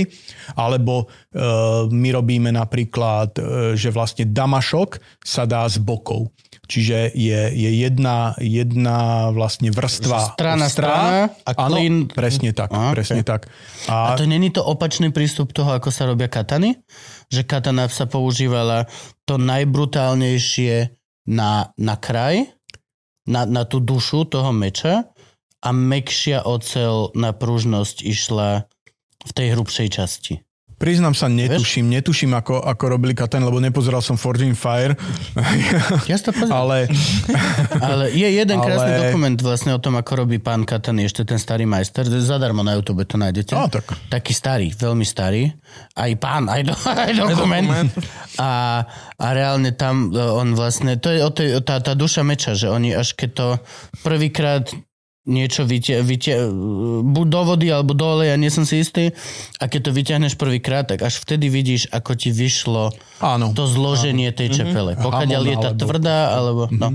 alebo 0.59 1.07
uh, 1.07 1.87
my 1.87 2.09
robíme 2.11 2.51
napríklad, 2.51 3.39
uh, 3.39 3.71
že 3.71 3.87
vlastne 3.87 4.27
damašok 4.27 4.99
sa 5.23 5.47
dá 5.47 5.63
z 5.71 5.79
bokov. 5.79 6.27
Čiže 6.63 7.11
je, 7.11 7.41
je 7.51 7.69
jedna, 7.75 8.39
jedna 8.39 9.29
vlastne 9.35 9.67
vrstva 9.67 10.31
Strana, 10.31 10.71
strana 10.71 11.27
a 11.43 11.51
Áno, 11.59 11.75
klin- 11.75 12.07
presne 12.07 12.55
tak, 12.55 12.71
Á, 12.71 12.95
presne 12.95 13.19
tak. 13.19 13.51
A 13.91 14.15
to 14.15 14.23
není 14.23 14.47
to 14.47 14.63
opačný 14.63 15.11
prístup 15.11 15.51
toho, 15.51 15.75
ako 15.75 15.91
sa 15.91 16.07
robia 16.07 16.31
katany? 16.31 16.79
Že 17.27 17.43
katana 17.43 17.91
sa 17.91 18.07
používala 18.07 18.87
to 19.27 19.35
najbrutálnejšie 19.35 20.95
na, 21.27 21.75
na 21.75 21.95
kraj, 21.99 22.47
na, 23.27 23.43
na 23.43 23.67
tú 23.67 23.83
dušu 23.83 24.23
toho 24.31 24.55
meča 24.55 25.11
a 25.63 25.69
mekšia 25.71 26.47
ocel 26.47 27.11
na 27.15 27.35
pružnosť 27.35 28.07
išla 28.07 28.67
v 29.23 29.31
tej 29.35 29.47
hrubšej 29.55 29.87
časti. 29.91 30.33
Priznám 30.83 31.15
sa, 31.15 31.31
netuším, 31.31 31.87
netuším, 31.87 32.35
ako, 32.35 32.59
ako 32.59 32.83
robili 32.91 33.15
Katan, 33.15 33.39
lebo 33.47 33.63
nepozeral 33.63 34.03
som 34.03 34.19
Forging 34.19 34.51
Fire, 34.51 34.99
Ja 36.11 36.19
to 36.19 36.35
pozriem. 36.35 36.51
ale 36.51 36.77
Ale 37.93 38.11
je 38.11 38.27
jeden 38.27 38.59
Ale- 38.59 38.67
krásny 38.67 38.91
dokument 38.99 39.37
vlastne 39.39 39.71
o 39.71 39.79
tom, 39.79 39.95
ako 39.95 40.27
robí 40.27 40.43
pán 40.43 40.67
Katany, 40.67 41.07
ešte 41.07 41.23
ten 41.23 41.39
starý 41.39 41.63
majster. 41.63 42.03
Zadarmo 42.03 42.67
na 42.67 42.75
YouTube 42.75 43.07
to 43.07 43.15
nájdete. 43.15 43.55
No, 43.55 43.71
tak. 43.71 43.95
Taký 44.11 44.35
starý, 44.35 44.67
veľmi 44.75 45.07
starý. 45.07 45.55
Aj 45.95 46.11
pán, 46.19 46.51
aj, 46.51 46.61
do, 46.67 46.75
aj 47.07 47.11
dokument. 47.15 47.63
dokument. 47.63 47.89
A, 48.35 48.83
a 49.15 49.27
reálne 49.31 49.71
tam 49.71 50.11
e, 50.11 50.19
on 50.19 50.51
vlastne, 50.51 50.99
to 50.99 51.15
je 51.15 51.23
o 51.23 51.31
tej, 51.31 51.63
tá, 51.63 51.79
tá 51.79 51.95
duša 51.95 52.27
meča, 52.27 52.59
že 52.59 52.67
oni 52.67 52.91
až 52.91 53.15
keď 53.15 53.29
to 53.31 53.47
prvýkrát 54.03 54.67
niečo 55.23 55.63
vytia, 55.63 56.03
vytia, 56.03 56.51
buď 57.03 57.25
do 57.31 57.41
vody 57.47 57.67
alebo 57.71 57.95
do 57.95 58.19
oleja, 58.19 58.35
nie 58.35 58.51
som 58.51 58.67
si 58.67 58.83
istý. 58.83 59.15
A 59.63 59.71
keď 59.71 59.89
to 59.89 59.95
vyťahneš 59.95 60.35
prvýkrát, 60.35 60.83
tak 60.83 60.99
až 60.99 61.23
vtedy 61.23 61.47
vidíš, 61.47 61.87
ako 61.95 62.11
ti 62.19 62.35
vyšlo 62.35 62.91
áno. 63.23 63.55
to 63.55 63.63
zloženie 63.63 64.35
tej 64.35 64.51
čepele. 64.51 64.99
Pokiaľ 64.99 65.31
Hamon 65.31 65.47
je 65.47 65.57
tá 65.57 65.71
alebo- 65.71 65.81
tvrdá, 65.81 66.19
alebo... 66.35 66.63
No. 66.75 66.89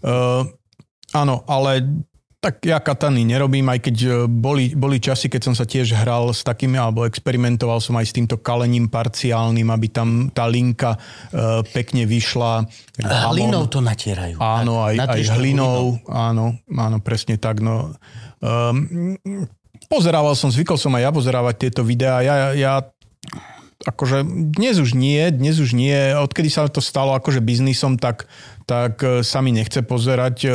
Uh, 0.00 0.42
áno, 1.14 1.46
ale 1.46 2.02
tak 2.40 2.64
ja 2.64 2.80
katany 2.80 3.28
nerobím, 3.28 3.68
aj 3.68 3.84
keď 3.84 3.96
uh, 4.08 4.12
boli, 4.24 4.72
boli 4.72 4.96
časy, 4.96 5.28
keď 5.28 5.42
som 5.44 5.54
sa 5.54 5.68
tiež 5.68 5.92
hral 5.92 6.32
s 6.32 6.40
takými, 6.40 6.80
alebo 6.80 7.04
experimentoval 7.04 7.84
som 7.84 8.00
aj 8.00 8.08
s 8.08 8.16
týmto 8.16 8.40
kalením 8.40 8.88
parciálnym, 8.88 9.68
aby 9.68 9.86
tam 9.92 10.32
tá 10.32 10.48
linka 10.48 10.96
uh, 10.96 11.60
pekne 11.76 12.08
vyšla. 12.08 12.64
Hlinou 13.04 13.68
to 13.68 13.84
natierajú. 13.84 14.40
Áno, 14.40 14.80
aj, 14.80 14.96
aj 15.04 15.20
to 15.20 15.36
hlinou, 15.36 16.00
áno, 16.08 16.56
áno, 16.72 16.96
presne 17.04 17.36
tak. 17.36 17.60
No. 17.60 17.92
Um, 18.40 19.20
pozerával 19.92 20.32
som, 20.32 20.48
zvykol 20.48 20.80
som 20.80 20.96
aj 20.96 21.04
ja 21.04 21.10
pozerávať 21.12 21.54
tieto 21.68 21.84
videá. 21.84 22.24
Ja, 22.24 22.56
ja 22.56 22.72
akože 23.84 24.24
dnes 24.56 24.76
už 24.76 24.92
nie, 24.92 25.28
dnes 25.32 25.56
už 25.56 25.72
nie. 25.72 26.12
Odkedy 26.12 26.52
sa 26.52 26.68
to 26.68 26.84
stalo 26.84 27.16
akože 27.16 27.40
biznisom, 27.40 27.96
tak, 27.96 28.28
tak 28.70 29.02
e, 29.02 29.26
sa 29.26 29.42
mi 29.42 29.50
nechce 29.50 29.82
pozerať, 29.82 30.36
e, 30.46 30.50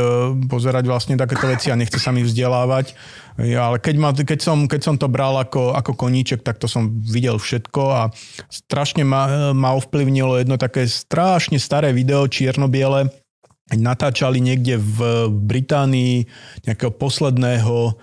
pozerať 0.47 0.87
vlastne 0.87 1.19
takéto 1.19 1.51
veci 1.51 1.67
a 1.67 1.75
nechce 1.75 1.99
sa 1.99 2.15
mi 2.15 2.23
vzdelávať. 2.23 2.95
Ja, 3.43 3.67
ale 3.67 3.83
keď, 3.83 3.95
ma, 3.99 4.15
keď, 4.15 4.39
som, 4.39 4.71
keď 4.71 4.81
som 4.87 4.95
to 4.95 5.11
bral 5.11 5.35
ako, 5.35 5.75
ako 5.75 5.99
koníček, 5.99 6.39
tak 6.39 6.55
to 6.55 6.71
som 6.71 6.95
videl 7.03 7.35
všetko 7.35 7.83
a 7.91 8.01
strašne 8.47 9.03
ma, 9.03 9.51
ma 9.51 9.75
ovplyvnilo 9.75 10.39
jedno 10.39 10.55
také 10.55 10.87
strašne 10.87 11.59
staré 11.59 11.91
video, 11.91 12.23
čierno-biele, 12.31 13.11
natáčali 13.75 14.39
niekde 14.39 14.79
v 14.79 15.27
Británii 15.27 16.23
nejakého 16.63 16.95
posledného 16.95 17.99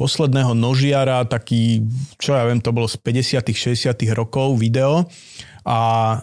posledného 0.00 0.56
nožiara, 0.56 1.28
taký, 1.28 1.84
čo 2.16 2.32
ja 2.32 2.48
viem, 2.48 2.64
to 2.64 2.72
bolo 2.72 2.88
z 2.88 2.96
50 2.96 3.44
60 3.52 3.92
rokov 4.16 4.56
video 4.56 5.04
a 5.66 5.78
e, 5.78 6.18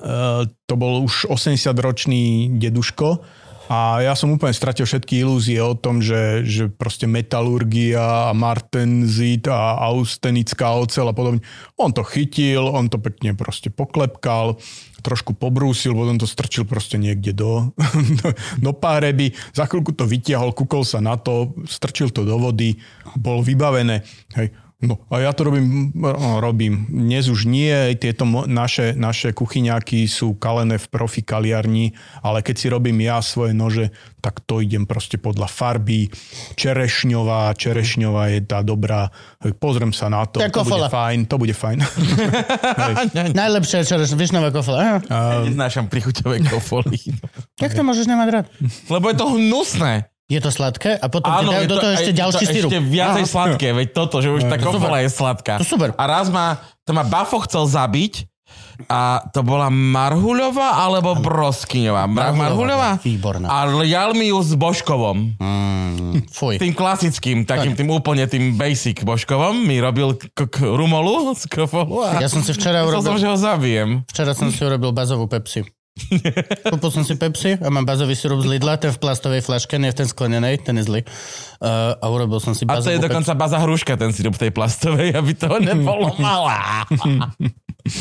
to 0.65 0.73
bol 0.75 1.05
už 1.05 1.29
80-ročný 1.29 2.55
deduško 2.57 3.21
a 3.67 3.99
ja 3.99 4.15
som 4.15 4.31
úplne 4.31 4.55
stratil 4.55 4.87
všetky 4.87 5.27
ilúzie 5.27 5.59
o 5.59 5.75
tom, 5.75 5.99
že, 5.99 6.47
že 6.47 6.71
proste 6.71 7.03
metalurgia 7.03 8.31
a 8.31 8.33
martenzit 8.33 9.43
a 9.51 9.75
austenická 9.91 10.71
ocel 10.71 11.11
a 11.11 11.11
podobne. 11.11 11.43
On 11.75 11.91
to 11.91 11.99
chytil, 12.07 12.71
on 12.71 12.87
to 12.87 12.95
pekne 12.95 13.35
proste 13.35 13.67
poklepkal, 13.67 14.55
trošku 15.03 15.35
pobrúsil, 15.35 15.91
potom 15.91 16.15
to 16.15 16.23
strčil 16.23 16.63
proste 16.63 16.95
niekde 16.95 17.35
do, 17.35 17.75
do, 18.63 18.71
páreby, 18.71 19.35
za 19.51 19.67
chvíľku 19.67 19.91
to 19.91 20.07
vytiahol, 20.07 20.55
kúkol 20.55 20.87
sa 20.87 21.03
na 21.03 21.19
to, 21.19 21.51
strčil 21.67 22.07
to 22.07 22.23
do 22.23 22.39
vody, 22.39 22.79
bolo 23.19 23.43
vybavené. 23.43 23.99
Hej. 24.39 24.55
No 24.77 25.01
a 25.09 25.25
ja 25.25 25.33
to 25.33 25.49
robím, 25.49 25.89
no, 25.97 26.37
robím. 26.37 26.85
Dnes 26.85 27.25
už 27.33 27.49
nie, 27.49 27.97
tieto 27.97 28.29
naše, 28.29 28.93
naše 28.93 29.33
kuchyňáky 29.33 30.05
sú 30.05 30.37
kalené 30.37 30.77
v 30.77 30.85
profi 30.85 31.25
kaliarni, 31.25 31.97
ale 32.21 32.45
keď 32.45 32.55
si 32.61 32.67
robím 32.69 33.01
ja 33.01 33.17
svoje 33.25 33.57
nože, 33.57 33.89
tak 34.21 34.45
to 34.45 34.61
idem 34.61 34.85
proste 34.85 35.17
podľa 35.17 35.49
farby. 35.49 36.13
Čerešňová, 36.53 37.57
čerešňová 37.57 38.37
je 38.37 38.39
tá 38.45 38.61
dobrá. 38.61 39.09
Pozriem 39.57 39.97
sa 39.97 40.13
na 40.13 40.29
to, 40.29 40.37
Jak 40.45 40.53
to 40.53 40.61
bude 40.61 40.93
fajn, 40.93 41.19
to 41.25 41.35
bude 41.41 41.55
fajn. 41.57 41.81
Najlepšie 43.41 43.81
je 43.81 43.85
čereš, 43.97 44.13
višňová 44.13 44.53
kofola. 44.53 45.01
Ja 45.09 45.41
neznášam 45.41 45.89
prichuťové 45.89 46.45
kofoly. 46.53 47.01
Jak 47.57 47.73
to 47.73 47.81
môžeš 47.81 48.05
nemať 48.05 48.27
rád? 48.29 48.45
Lebo 48.93 49.09
je 49.09 49.15
to 49.17 49.25
hnusné. 49.41 50.05
Je 50.27 50.37
to 50.37 50.49
sladké 50.49 50.91
a 50.93 51.07
potom 51.07 51.31
ti 51.31 51.47
dajú 51.47 51.63
je 51.63 51.67
do 51.67 51.77
toho 51.77 51.91
ešte 51.93 52.11
je 52.11 52.19
ďalší 52.19 52.43
to 52.43 52.51
sirup. 52.51 52.69
ešte 52.69 52.79
viacej 52.83 53.23
Aha. 53.23 53.31
sladké, 53.31 53.67
veď 53.71 53.87
toto, 53.89 54.19
že 54.19 54.27
už 54.29 54.43
tá 54.43 54.57
kofola 54.57 54.99
je 54.99 55.09
sladká. 55.09 55.55
To 55.55 55.65
super. 55.65 55.95
A 55.95 56.03
raz 56.03 56.27
ma, 56.27 56.55
to 56.83 56.91
ma 56.91 57.01
Bafo 57.01 57.39
chcel 57.41 57.63
zabiť 57.63 58.27
a 58.85 59.23
to 59.25 59.39
bola 59.41 59.67
Marhuľová 59.67 60.79
alebo 60.81 61.15
Broskyňová? 61.15 62.03
Mar- 62.05 62.31
Marhuľová? 62.33 62.99
Výborná. 62.99 63.47
A 63.47 63.57
lial 63.73 64.11
mi 64.11 64.27
ju 64.27 64.37
s 64.37 64.51
Božkovom. 64.51 65.35
Mm, 65.35 66.27
fuj. 66.27 66.55
Tým 66.55 66.71
klasickým, 66.71 67.43
takým 67.43 67.71
tým 67.73 67.87
úplne 67.87 68.23
tým 68.25 68.53
basic 68.53 69.01
Božkovom 69.01 69.57
mi 69.57 69.79
robil 69.79 70.11
k- 70.13 70.43
k- 70.43 70.63
rumolu 70.65 71.33
z 71.33 71.47
kofolu 71.47 72.03
a 72.03 72.19
Ja 72.19 72.27
som 72.27 72.39
si 72.39 72.51
včera 72.51 72.83
myslel 72.83 72.99
som, 73.01 73.15
urobil, 73.15 73.15
že 73.17 73.27
ho 73.27 73.37
zabijem. 73.37 73.89
včera 74.05 74.31
som 74.31 74.47
si 74.47 74.59
urobil 74.59 74.91
bazovú 74.91 75.25
Pepsi. 75.25 75.63
Kúpil 76.71 76.91
som 76.93 77.03
si 77.03 77.17
Pepsi 77.17 77.57
a 77.57 77.67
mám 77.73 77.83
bazový 77.83 78.13
sirup 78.13 78.45
z 78.45 78.47
Lidla, 78.47 78.77
ten 78.77 78.93
v 78.93 78.99
plastovej 79.01 79.41
flaške, 79.43 79.75
nie 79.81 79.89
v 79.91 79.97
ten 80.03 80.07
sklenenej, 80.07 80.61
ten 80.61 80.77
je 80.77 80.85
zlý. 80.85 81.01
Uh, 81.57 81.97
a 81.97 82.05
urobil 82.07 82.37
som 82.37 82.53
si 82.53 82.63
A 82.69 82.79
to 82.79 82.93
je 82.93 83.01
dokonca 83.01 83.33
baza 83.33 83.57
hruška, 83.63 83.97
ten 83.97 84.13
sirup 84.13 84.37
tej 84.37 84.53
plastovej, 84.53 85.17
aby 85.17 85.31
to 85.33 85.49
nebolo 85.73 86.13
malá. 86.21 86.85
Pepsi. 86.87 87.33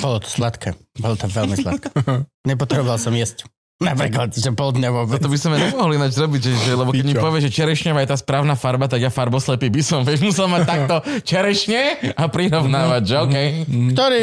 Bolo 0.03 0.19
to 0.21 0.29
sladké. 0.29 0.75
Bolo 0.99 1.15
to 1.17 1.27
veľmi 1.31 1.57
sladké. 1.57 1.89
Nepotreboval 2.51 3.01
som 3.01 3.15
jesť. 3.15 3.49
Napríklad, 3.77 4.33
že 4.33 4.49
pol 4.57 4.73
dňa 4.73 4.89
vôbec. 4.89 5.21
To 5.21 5.29
by 5.29 5.37
sme 5.37 5.61
nemohli 5.61 6.01
ináč 6.01 6.17
robiť, 6.17 6.41
že, 6.49 6.53
že, 6.65 6.73
lebo 6.73 6.97
keď 6.97 7.05
mi 7.05 7.13
povie, 7.13 7.45
že 7.45 7.53
čerešňová 7.53 8.01
je 8.05 8.09
tá 8.09 8.17
správna 8.17 8.57
farba, 8.57 8.89
tak 8.89 9.05
ja 9.05 9.13
farboslepý 9.13 9.69
by 9.69 9.83
som, 9.85 10.01
vieš, 10.01 10.25
musel 10.25 10.49
mať 10.49 10.65
takto 10.65 10.95
čerešne 11.21 12.17
a 12.17 12.25
prirovnávať, 12.25 13.03
že 13.05 13.17
okej. 13.21 13.49
Ktorý, 13.93 14.21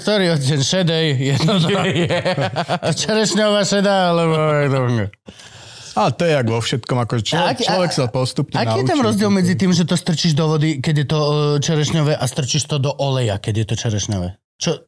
ktorý 0.00 0.24
odteň 0.40 0.60
šedej 0.64 1.06
je 1.20 1.34
to 1.36 1.54
čerešňová 2.96 3.60
šedá, 3.68 4.16
alebo... 4.16 4.34
A 5.94 6.10
to 6.10 6.26
je 6.26 6.32
jak 6.34 6.48
vo 6.50 6.58
všetkom, 6.58 6.96
ako 7.06 7.12
človek, 7.22 7.54
Aký- 7.54 7.66
človek 7.70 7.90
a- 7.92 7.96
sa 8.00 8.04
postupne 8.10 8.56
Aký 8.58 8.82
je 8.82 8.88
tam 8.88 8.98
rozdiel 9.04 9.30
medzi 9.30 9.54
tým, 9.54 9.70
že 9.70 9.86
to 9.86 9.94
strčíš 9.94 10.34
do 10.34 10.50
vody, 10.50 10.82
keď 10.82 10.94
je 11.04 11.06
to 11.06 11.18
e, 11.20 11.32
čerešňové 11.62 12.18
a 12.18 12.24
strčíš 12.26 12.66
to 12.66 12.82
do 12.82 12.90
oleja, 12.90 13.38
keď 13.38 13.62
je 13.62 13.66
to 13.68 13.74
čerešňové? 13.78 14.28
Čo? 14.58 14.82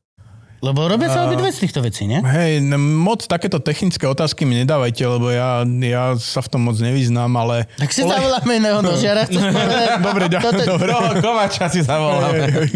Lebo 0.64 0.88
robia 0.88 1.12
sa 1.12 1.28
obidve 1.28 1.52
z 1.52 1.68
týchto 1.68 1.84
vecí, 1.84 2.08
nie? 2.08 2.24
Hej, 2.24 2.64
moc 2.76 3.22
takéto 3.28 3.60
technické 3.60 4.08
otázky 4.08 4.48
mi 4.48 4.64
nedávajte, 4.64 5.04
lebo 5.04 5.28
ja, 5.28 5.62
ja 5.68 6.16
sa 6.16 6.40
v 6.40 6.48
tom 6.48 6.64
moc 6.64 6.80
nevyznám, 6.80 7.28
ale... 7.36 7.68
Tak 7.76 7.92
si 7.92 8.00
zavoláme 8.00 8.56
iného 8.56 8.80
nožiara, 8.80 9.28
chceš? 9.28 9.42
Dobre, 10.06 10.32
ďakujem. 10.32 10.44
Toto 10.56 10.62
Dobre. 10.64 10.88
Toho 10.96 11.12
kovača 11.20 11.66
si 11.68 11.84
zavoláme. 11.84 12.72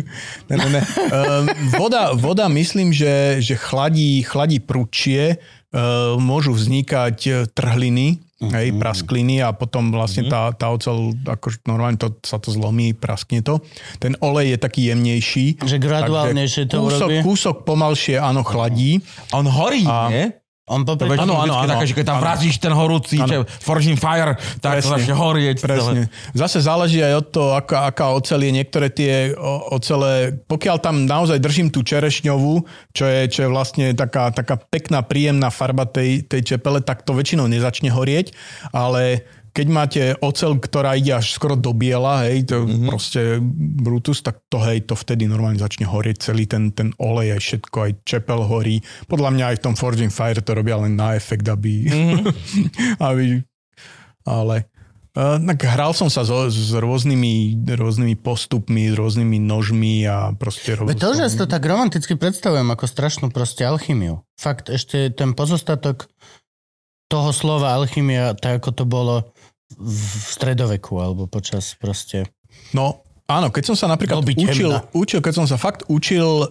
ne, 0.53 0.57
ne, 0.61 0.69
ne. 0.69 0.83
Um, 1.09 1.45
voda, 1.81 2.13
voda 2.13 2.47
myslím, 2.53 2.93
že, 2.93 3.41
že 3.41 3.57
chladí, 3.57 4.21
chladí 4.29 4.61
prúčie, 4.61 5.41
uh, 5.73 6.21
môžu 6.21 6.53
vznikať 6.53 7.19
eh, 7.27 7.35
trhliny, 8.41 8.57
hej, 8.57 8.69
praskliny 8.81 9.37
a 9.45 9.53
potom 9.53 9.93
vlastne 9.93 10.25
tá, 10.33 10.49
tá 10.57 10.73
ocel, 10.73 11.13
akože 11.29 11.69
normálne 11.69 12.01
to, 12.01 12.17
sa 12.25 12.41
to 12.41 12.49
zlomí, 12.49 12.97
praskne 12.97 13.45
to. 13.45 13.61
Ten 14.01 14.17
olej 14.25 14.57
je 14.57 14.59
taký 14.59 14.81
jemnejší. 14.89 15.61
Že 15.61 15.77
graduálnejšie 15.77 16.65
to 16.73 16.81
kúsok, 16.81 17.09
urobí? 17.09 17.17
kúsok 17.21 17.57
pomalšie, 17.69 18.17
áno, 18.17 18.41
chladí. 18.41 19.05
On 19.37 19.45
horí, 19.45 19.85
nie? 19.85 20.40
On 20.71 20.87
To 20.87 20.95
väčšinou 20.95 21.35
Áno, 21.35 21.35
áno, 21.43 21.55
áno. 21.59 21.71
také, 21.75 21.91
že 21.91 21.99
keď 21.99 22.07
tam 22.15 22.19
vrazíš 22.23 22.63
ten 22.63 22.71
horúci, 22.71 23.19
že 23.19 23.43
Forging 23.59 23.99
Fire, 23.99 24.39
tak 24.63 24.79
to 24.79 24.87
Presne. 24.87 24.93
začne 25.03 25.15
horieť. 25.19 25.57
Presne. 25.67 26.07
Zase 26.31 26.63
záleží 26.63 27.03
aj 27.03 27.15
od 27.19 27.27
toho, 27.35 27.51
aká, 27.59 27.91
aká 27.91 28.15
ocel 28.15 28.39
je. 28.47 28.55
Niektoré 28.55 28.87
tie 28.87 29.35
ocele, 29.75 30.39
pokiaľ 30.47 30.77
tam 30.79 31.11
naozaj 31.11 31.43
držím 31.43 31.75
tú 31.75 31.83
čerešňovú, 31.83 32.63
čo 32.95 33.05
je, 33.11 33.21
čo 33.27 33.41
je 33.45 33.49
vlastne 33.51 33.91
taká, 33.99 34.31
taká 34.31 34.55
pekná, 34.63 35.03
príjemná 35.03 35.51
farba 35.51 35.91
tej, 35.91 36.23
tej 36.23 36.55
čepele, 36.55 36.79
tak 36.79 37.03
to 37.03 37.19
väčšinou 37.19 37.51
nezačne 37.51 37.91
horieť, 37.91 38.31
ale 38.71 39.27
keď 39.51 39.67
máte 39.67 40.03
ocel, 40.23 40.57
ktorá 40.59 40.95
ide 40.95 41.15
až 41.15 41.35
skoro 41.35 41.59
do 41.59 41.75
biela, 41.75 42.23
hej, 42.27 42.47
to 42.47 42.63
mm-hmm. 42.63 42.87
proste 42.87 43.21
Brutus, 43.59 44.23
tak 44.23 44.47
to 44.47 44.63
hej, 44.63 44.87
to 44.87 44.95
vtedy 44.95 45.27
normálne 45.27 45.59
začne 45.59 45.91
horieť 45.91 46.31
celý 46.31 46.47
ten, 46.47 46.71
ten 46.71 46.95
olej, 47.03 47.35
aj 47.35 47.41
všetko, 47.43 47.77
aj 47.83 47.93
čepel 48.07 48.41
horí. 48.47 48.79
Podľa 49.11 49.31
mňa 49.35 49.45
aj 49.51 49.57
v 49.59 49.65
tom 49.67 49.75
Forging 49.75 50.15
Fire 50.15 50.39
to 50.39 50.55
robia 50.55 50.79
len 50.79 50.95
na 50.95 51.19
efekt, 51.19 51.47
aby, 51.51 51.91
mm-hmm. 51.91 52.99
aby 53.11 53.43
ale 54.25 54.69
uh, 55.17 55.39
tak 55.41 55.67
hral 55.67 55.97
som 55.97 56.07
sa 56.13 56.23
so, 56.23 56.47
s 56.47 56.71
rôznymi, 56.71 57.65
rôznymi 57.67 58.15
postupmi, 58.21 58.93
s 58.93 58.97
rôznymi 58.97 59.39
nožmi 59.41 60.05
a 60.07 60.37
proste 60.37 60.77
Veď 60.77 61.01
to, 61.01 61.11
že 61.17 61.27
si 61.33 61.37
to 61.41 61.47
tak 61.49 61.65
romanticky 61.65 62.15
predstavujem 62.15 62.69
ako 62.71 62.85
strašnú 62.87 63.27
proste 63.33 63.65
alchymiu. 63.65 64.23
Fakt, 64.37 64.69
ešte 64.71 65.11
ten 65.11 65.35
pozostatok 65.35 66.07
toho 67.11 67.35
slova 67.35 67.75
alchymia, 67.75 68.39
tak 68.39 68.63
ako 68.63 68.71
to 68.71 68.85
bolo 68.87 69.15
v 69.79 70.23
stredoveku, 70.35 70.99
alebo 70.99 71.31
počas 71.31 71.79
proste... 71.79 72.27
No, 72.75 73.03
áno, 73.31 73.55
keď 73.55 73.73
som 73.73 73.77
sa 73.79 73.87
napríklad 73.87 74.27
učil, 74.27 74.71
učil, 74.95 75.21
keď 75.23 75.35
som 75.43 75.47
sa 75.47 75.55
fakt 75.59 75.87
učil 75.87 76.27
uh, 76.27 76.49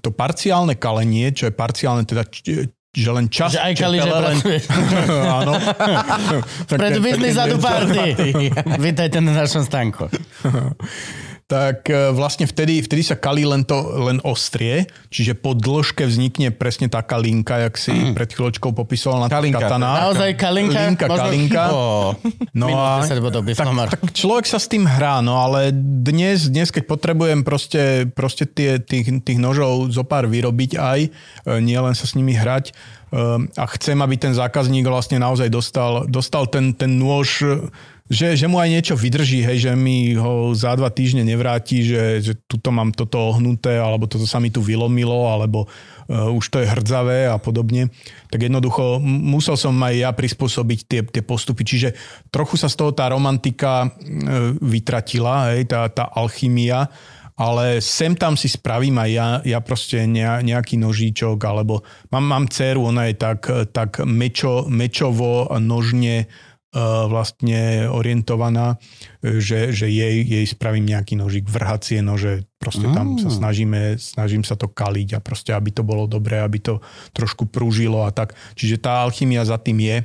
to 0.00 0.08
parciálne 0.12 0.76
kalenie, 0.76 1.32
čo 1.32 1.48
je 1.48 1.52
parciálne 1.52 2.08
teda, 2.08 2.24
č- 2.28 2.72
že 2.92 3.08
len 3.08 3.32
čas 3.32 3.56
Že 3.56 3.60
aj 3.64 3.74
kali, 3.80 3.96
že 4.04 4.10
len... 4.12 4.36
áno. 5.40 5.52
Pred 6.68 7.00
také 7.00 7.28
a 7.40 7.44
do 7.48 7.56
party. 7.56 8.04
Vítajte 8.76 9.16
na 9.24 9.32
našom 9.32 9.64
stánku. 9.64 10.12
tak 11.52 11.84
e, 11.86 12.08
vlastne 12.10 12.44
vtedy, 12.44 12.80
vtedy 12.80 13.04
sa 13.04 13.12
kalí 13.12 13.44
len 13.44 13.60
to 13.60 13.76
len 14.00 14.24
ostrie, 14.24 14.84
čiže 15.06 15.34
po 15.34 15.52
dĺžke 15.52 16.00
vznikne 16.02 16.48
presne 16.48 16.88
taká 16.88 17.16
linka, 17.16 17.60
jak 17.60 17.76
si 17.76 17.92
Mhm. 17.92 18.16
pred 18.16 18.30
chvíľočkou 18.30 18.72
popisoval 18.72 19.20
na 19.20 19.28
Kalinka. 19.28 19.60
katana. 19.60 20.08
Naozaj 20.08 20.30
kalinka? 20.34 20.80
Linka, 20.80 21.04
Možno- 21.06 21.20
kalinka. 21.22 21.62
No 22.52 22.66
a 22.72 23.04
10 23.04 23.20
bodov 23.20 23.44
by 23.44 23.52
tak, 23.52 23.68
tak 23.90 24.02
človek 24.10 24.46
sa 24.46 24.56
s 24.56 24.66
tým 24.66 24.84
hrá, 24.84 25.20
no 25.20 25.36
ale 25.36 25.68
dnes, 25.74 26.48
dnes 26.48 26.68
keď 26.68 26.88
potrebujem 26.88 27.42
proste, 27.42 27.82
proste 28.08 28.44
tie, 28.44 28.80
tých, 28.80 29.20
tých 29.20 29.36
nožov 29.36 29.90
zo 29.90 30.02
pár 30.02 30.24
vyrobiť 30.24 30.72
aj, 30.74 31.00
e, 31.04 31.10
nie 31.60 31.76
len 31.76 31.92
sa 31.92 32.08
s 32.08 32.14
nimi 32.14 32.32
hrať 32.32 32.72
e, 33.08 33.20
a 33.52 33.64
chcem, 33.68 33.98
aby 33.98 34.16
ten 34.16 34.32
zákazník 34.32 34.84
vlastne 34.84 35.18
naozaj 35.18 35.48
dostal, 35.48 36.08
dostal 36.08 36.48
ten, 36.48 36.72
ten 36.72 36.96
nôž, 36.96 37.44
že, 38.12 38.36
že 38.36 38.44
mu 38.44 38.60
aj 38.60 38.68
niečo 38.68 38.92
vydrží, 38.92 39.40
hej, 39.40 39.64
že 39.64 39.72
mi 39.72 40.12
ho 40.12 40.52
za 40.52 40.76
dva 40.76 40.92
týždne 40.92 41.24
nevráti, 41.24 41.80
že, 41.80 42.20
že 42.20 42.32
tuto 42.44 42.68
mám 42.68 42.92
toto 42.92 43.16
ohnuté, 43.16 43.80
alebo 43.80 44.04
toto 44.04 44.28
sa 44.28 44.36
mi 44.36 44.52
tu 44.52 44.60
vylomilo, 44.60 45.32
alebo 45.32 45.64
uh, 45.64 46.28
už 46.28 46.44
to 46.52 46.60
je 46.60 46.68
hrdzavé 46.68 47.32
a 47.32 47.40
podobne. 47.40 47.88
Tak 48.28 48.44
jednoducho 48.44 49.00
musel 49.00 49.56
som 49.56 49.72
aj 49.80 49.94
ja 49.96 50.10
prispôsobiť 50.12 50.78
tie, 50.84 51.00
tie 51.08 51.24
postupy. 51.24 51.64
Čiže 51.64 51.96
trochu 52.28 52.60
sa 52.60 52.68
z 52.68 52.76
toho 52.76 52.92
tá 52.92 53.08
romantika 53.08 53.88
uh, 53.88 53.92
vytratila, 54.60 55.56
hej, 55.56 55.72
tá, 55.72 55.88
tá 55.88 56.04
alchymia, 56.12 56.92
ale 57.32 57.80
sem 57.80 58.12
tam 58.12 58.36
si 58.36 58.44
spravím 58.44 59.00
aj 59.00 59.10
ja, 59.10 59.28
ja 59.56 59.58
proste 59.64 60.04
ne, 60.04 60.44
nejaký 60.44 60.76
nožíčok, 60.76 61.40
alebo 61.48 61.80
mám, 62.12 62.28
mám 62.28 62.44
dceru, 62.44 62.92
ona 62.92 63.08
je 63.08 63.16
tak, 63.16 63.48
tak 63.72 64.04
mečo, 64.04 64.68
mečovo 64.68 65.48
nožne 65.56 66.28
vlastne 66.72 67.84
orientovaná, 67.84 68.80
že, 69.20 69.76
že 69.76 69.92
jej, 69.92 70.24
jej 70.24 70.46
spravím 70.48 70.88
nejaký 70.88 71.20
nožík, 71.20 71.44
vrhacie 71.44 72.00
nože, 72.00 72.48
proste 72.56 72.88
tam 72.88 73.20
sa 73.20 73.28
snažíme, 73.28 74.00
snažím 74.00 74.40
sa 74.40 74.56
to 74.56 74.72
kaliť 74.72 75.20
a 75.20 75.20
proste, 75.20 75.52
aby 75.52 75.68
to 75.68 75.84
bolo 75.84 76.08
dobré, 76.08 76.40
aby 76.40 76.64
to 76.64 76.80
trošku 77.12 77.44
prúžilo 77.44 78.08
a 78.08 78.10
tak. 78.10 78.32
Čiže 78.56 78.80
tá 78.80 79.04
alchymia 79.04 79.44
za 79.44 79.60
tým 79.60 79.84
je, 79.84 79.96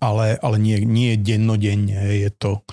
ale, 0.00 0.40
ale 0.40 0.56
nie, 0.56 0.80
nie 0.88 1.20
dennodenne, 1.20 2.16
je 2.16 2.32
to 2.32 2.64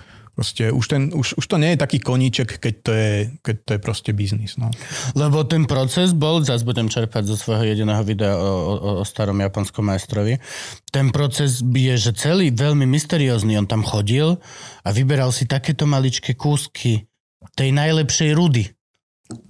proste, 0.41 0.73
už, 0.73 0.85
ten, 0.89 1.13
už, 1.13 1.37
už 1.37 1.45
to 1.45 1.61
nie 1.61 1.77
je 1.77 1.83
taký 1.85 2.01
koníček, 2.01 2.57
keď 2.57 2.75
to 2.81 2.91
je, 2.97 3.13
keď 3.45 3.55
to 3.61 3.69
je 3.77 3.79
proste 3.79 4.11
biznis. 4.17 4.57
No. 4.57 4.73
Lebo 5.13 5.45
ten 5.45 5.69
proces 5.69 6.17
bol, 6.17 6.41
zase 6.41 6.65
budem 6.65 6.89
čerpať 6.89 7.29
zo 7.29 7.37
svojho 7.37 7.69
jediného 7.69 8.01
videa 8.01 8.33
o, 8.33 8.41
o, 8.41 8.73
o 8.99 9.03
starom 9.05 9.37
japonskom 9.37 9.85
majstrovi, 9.85 10.41
ten 10.89 11.13
proces 11.13 11.61
je, 11.61 11.93
že 11.93 12.17
celý 12.17 12.49
veľmi 12.49 12.89
mysteriózny, 12.89 13.53
on 13.61 13.69
tam 13.69 13.85
chodil 13.85 14.41
a 14.81 14.89
vyberal 14.89 15.29
si 15.29 15.45
takéto 15.45 15.85
maličké 15.85 16.33
kúsky 16.33 17.05
tej 17.53 17.69
najlepšej 17.69 18.33
rudy. 18.33 18.65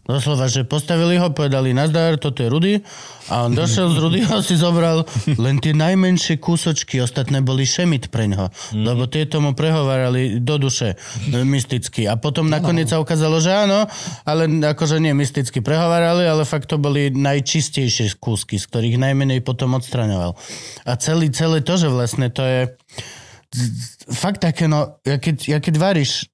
Doslova, 0.01 0.51
že 0.51 0.67
postavili 0.67 1.15
ho, 1.15 1.31
povedali 1.31 1.71
nazdar, 1.71 2.19
toto 2.19 2.43
je 2.43 2.49
Rudy. 2.51 2.73
A 3.31 3.47
on 3.47 3.55
došiel 3.55 3.95
z 3.95 3.97
Rudyho, 4.01 4.35
si 4.47 4.59
zobral 4.59 5.07
len 5.39 5.61
tie 5.63 5.71
najmenšie 5.71 6.41
kúsočky, 6.41 6.99
ostatné 6.99 7.39
boli 7.39 7.63
šemit 7.63 8.11
pre 8.11 8.27
ňoho, 8.27 8.51
lebo 8.75 9.07
tieto 9.07 9.39
mu 9.39 9.55
prehovárali 9.55 10.43
do 10.43 10.59
duše 10.59 10.99
e, 11.31 11.45
mysticky. 11.47 12.11
A 12.11 12.19
potom 12.19 12.51
nakoniec 12.51 12.91
sa 12.91 12.99
ukázalo, 12.99 13.39
že 13.39 13.55
áno, 13.55 13.87
ale 14.27 14.49
akože 14.75 14.99
nie 14.99 15.15
mysticky 15.15 15.63
prehovárali, 15.63 16.27
ale 16.27 16.43
fakt 16.43 16.67
to 16.67 16.75
boli 16.75 17.13
najčistejšie 17.13 18.19
kúsky, 18.19 18.59
z 18.59 18.67
ktorých 18.67 18.99
najmenej 18.99 19.39
potom 19.45 19.79
odstraňoval. 19.79 20.35
A 20.83 20.91
celý, 20.99 21.31
celé 21.31 21.63
to, 21.63 21.79
že 21.79 21.87
vlastne 21.87 22.27
to 22.27 22.43
je 22.43 22.59
fakt 24.11 24.43
také, 24.43 24.67
no, 24.67 24.99
ja 25.07 25.19
keď, 25.19 25.35
ja 25.47 25.59
keď 25.63 25.75
varíš 25.79 26.27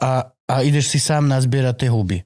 a, 0.00 0.32
a 0.48 0.54
ideš 0.64 0.92
si 0.92 0.98
sám 1.00 1.28
nazbierať 1.28 1.86
tie 1.86 1.88
huby 1.88 2.20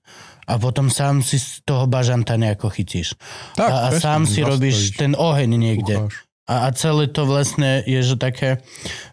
a 0.50 0.58
potom 0.58 0.90
sám 0.90 1.22
si 1.22 1.38
z 1.38 1.62
toho 1.62 1.86
bažanta 1.86 2.34
nejako 2.34 2.74
chytíš. 2.74 3.14
Tak, 3.54 3.70
a, 3.70 3.76
a 3.86 3.88
presne, 3.94 4.02
sám 4.02 4.22
si 4.26 4.42
zastojíš. 4.42 4.50
robíš 4.50 4.76
ten 4.98 5.12
oheň 5.14 5.50
niekde. 5.54 6.10
A, 6.50 6.66
a 6.66 6.68
celé 6.74 7.06
to 7.06 7.22
vlastne 7.30 7.86
je, 7.86 8.02
že 8.02 8.18
také 8.18 8.58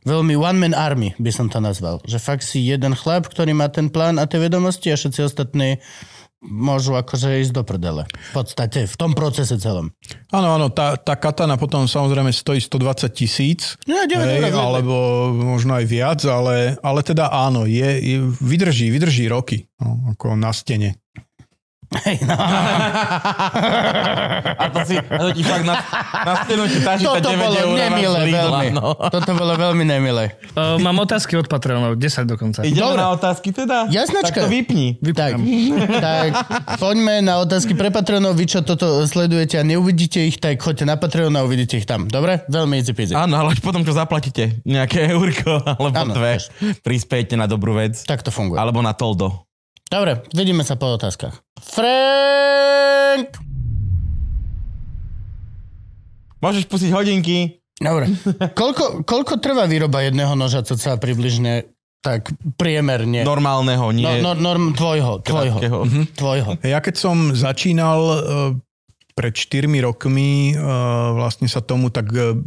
veľmi 0.09 0.33
one-man 0.33 0.73
army 0.73 1.13
by 1.21 1.29
som 1.29 1.45
to 1.53 1.61
nazval. 1.61 2.01
Že 2.01 2.17
fakt 2.17 2.41
si 2.41 2.65
jeden 2.65 2.97
chlap, 2.97 3.29
ktorý 3.29 3.53
má 3.53 3.69
ten 3.69 3.93
plán 3.93 4.17
a 4.17 4.25
tie 4.25 4.41
vedomosti 4.41 4.89
a 4.89 4.97
všetci 4.97 5.21
ostatní 5.21 5.77
môžu 6.41 6.93
akože 6.93 7.41
ísť 7.41 7.53
do 7.53 7.63
prdele. 7.65 8.05
V 8.05 8.31
podstate, 8.33 8.85
v 8.85 8.95
tom 8.97 9.17
procese 9.17 9.57
celom. 9.57 9.89
Áno, 10.29 10.53
áno, 10.53 10.69
tá, 10.69 10.93
tá 10.93 11.17
katana 11.17 11.57
potom 11.57 11.89
samozrejme 11.89 12.29
stojí 12.29 12.61
120 12.61 13.09
tisíc, 13.09 13.73
No, 13.89 14.05
hej, 14.05 14.53
alebo 14.53 15.29
možno 15.33 15.77
aj 15.77 15.85
viac, 15.89 16.21
ale, 16.29 16.77
ale 16.85 16.99
teda 17.01 17.33
áno, 17.33 17.65
je, 17.65 17.89
je, 18.01 18.17
vydrží, 18.37 18.93
vydrží 18.93 19.25
roky, 19.29 19.65
no, 19.81 20.13
ako 20.13 20.37
na 20.37 20.53
stene. 20.53 21.01
Hej, 21.87 22.19
no. 22.27 22.35
A 24.57 24.65
to, 24.67 24.79
si, 24.83 24.99
a 24.99 25.17
to 25.17 25.31
ti 25.31 25.39
fakt 25.39 25.63
na, 25.63 25.79
na 26.19 26.33
stenu 26.43 26.67
ti 26.67 26.83
taží 26.83 27.07
Toto 27.07 27.31
9 27.31 27.39
bolo 27.39 27.55
eur 27.55 27.75
nemilé 27.79 28.19
veľmi. 28.27 28.67
no. 28.75 28.91
Toto 29.07 29.31
bolo 29.31 29.55
veľmi 29.55 29.87
nemilé. 29.87 30.35
Uh, 30.51 30.75
mám 30.77 30.99
otázky 30.99 31.39
od 31.39 31.47
Patreonov, 31.47 31.95
10 31.95 32.27
dokonca. 32.27 32.67
Ideme 32.67 32.91
Dobre. 32.91 32.99
na 32.99 33.09
otázky 33.15 33.55
teda? 33.55 33.87
Jasnačka. 33.87 34.35
Tak 34.35 34.43
to 34.43 34.51
vypni. 34.51 34.99
Tak, 35.15 35.39
tak, 36.03 36.29
poďme 36.75 37.23
na 37.23 37.39
otázky 37.39 37.71
pre 37.71 37.87
Patreonov. 37.87 38.35
Vy, 38.35 38.45
čo 38.45 38.59
toto 38.61 39.07
sledujete 39.07 39.55
a 39.55 39.63
neuvidíte 39.63 40.19
ich, 40.19 40.37
tak 40.37 40.59
choďte 40.59 40.83
na 40.83 40.99
Patreon 40.99 41.31
a 41.33 41.47
uvidíte 41.47 41.79
ich 41.79 41.87
tam. 41.87 42.11
Dobre? 42.11 42.43
Veľmi 42.51 42.83
easy 42.83 42.91
peasy. 42.91 43.15
Áno, 43.15 43.39
ale 43.39 43.55
až 43.55 43.63
potom, 43.63 43.87
čo 43.87 43.95
zaplatíte 43.95 44.59
nejaké 44.67 45.07
eurko 45.07 45.63
alebo 45.79 45.95
Áno, 45.95 46.13
dve, 46.13 46.35
vieš. 46.35 46.51
prispiejte 46.83 47.39
na 47.39 47.47
dobrú 47.47 47.79
vec. 47.79 47.95
Tak 48.03 48.27
to 48.27 48.29
funguje. 48.29 48.59
Alebo 48.59 48.83
na 48.83 48.91
toldo. 48.91 49.46
Dobre, 49.87 50.19
vidíme 50.35 50.67
sa 50.67 50.75
po 50.75 50.99
otázkach. 50.99 51.39
Frank! 51.63 53.39
Môžeš 56.43 56.67
pustiť 56.67 56.91
hodinky. 56.91 57.63
Dobre. 57.79 58.11
Koľko, 58.59 59.07
koľko 59.07 59.39
trvá 59.39 59.63
výroba 59.69 60.03
jedného 60.03 60.33
noža, 60.35 60.65
co 60.65 60.75
sa 60.75 60.97
približne 60.99 61.71
tak 62.03 62.33
priemerne? 62.57 63.23
Normálneho, 63.23 63.89
nie... 63.93 64.05
No, 64.05 64.33
no, 64.33 64.37
norm, 64.37 64.73
tvojho, 64.73 65.21
tvojho, 65.21 65.57
krátkeho. 65.57 65.77
tvojho. 66.13 66.49
Ja 66.65 66.81
keď 66.81 66.95
som 66.97 67.33
začínal 67.33 67.99
e, 68.01 68.17
pred 69.17 69.33
4 69.33 69.65
rokmi 69.81 70.53
e, 70.53 70.61
vlastne 71.17 71.49
sa 71.49 71.65
tomu 71.65 71.89
tak 71.89 72.13
e, 72.13 72.37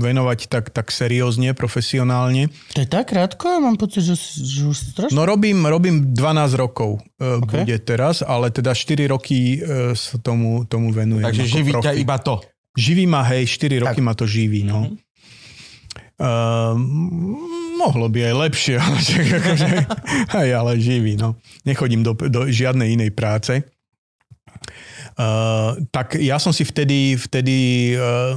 venovať 0.00 0.48
tak, 0.48 0.72
tak 0.72 0.88
seriózne, 0.88 1.52
profesionálne. 1.52 2.48
To 2.72 2.80
je 2.80 2.88
tak 2.88 3.12
krátko? 3.12 3.60
Mám 3.60 3.76
pocit, 3.76 4.08
že, 4.08 4.16
že 4.16 4.64
už 4.64 4.76
strašne... 4.96 5.12
No 5.12 5.28
robím, 5.28 5.68
robím 5.68 6.16
12 6.16 6.56
rokov 6.56 7.04
Ok. 7.20 7.52
e, 7.52 7.68
bude 7.68 7.76
teraz, 7.84 8.24
ale 8.24 8.48
teda 8.48 8.72
4 8.72 9.04
roky 9.12 9.60
sa 9.92 10.16
tomu, 10.16 10.64
tomu 10.64 10.96
venujem. 10.96 11.28
Takže 11.28 11.44
živí 11.44 11.76
ťa 11.76 11.92
iba 11.92 12.16
to. 12.16 12.40
Živí 12.72 13.04
ma, 13.04 13.20
hej, 13.28 13.44
4 13.44 13.84
roky 13.84 14.00
ma 14.00 14.16
to 14.16 14.24
živí, 14.24 14.64
no. 14.64 14.88
Mhm. 14.88 14.96
Uh, 16.14 16.78
mohlo 17.74 18.06
by 18.06 18.30
aj 18.30 18.34
lepšie, 18.38 18.74
ale, 18.86 18.98
však 19.02 19.26
akože, 19.34 19.70
hej, 20.38 20.50
ale 20.54 20.78
živí, 20.78 21.18
no. 21.18 21.36
Nechodím 21.66 22.06
do, 22.06 22.14
do 22.14 22.46
žiadnej 22.46 22.94
inej 22.94 23.10
práce. 23.10 23.66
Uh, 25.14 25.78
tak 25.94 26.18
ja 26.18 26.42
som 26.42 26.50
si 26.50 26.66
vtedy, 26.66 27.14
vtedy 27.14 27.94
uh, 27.94 28.34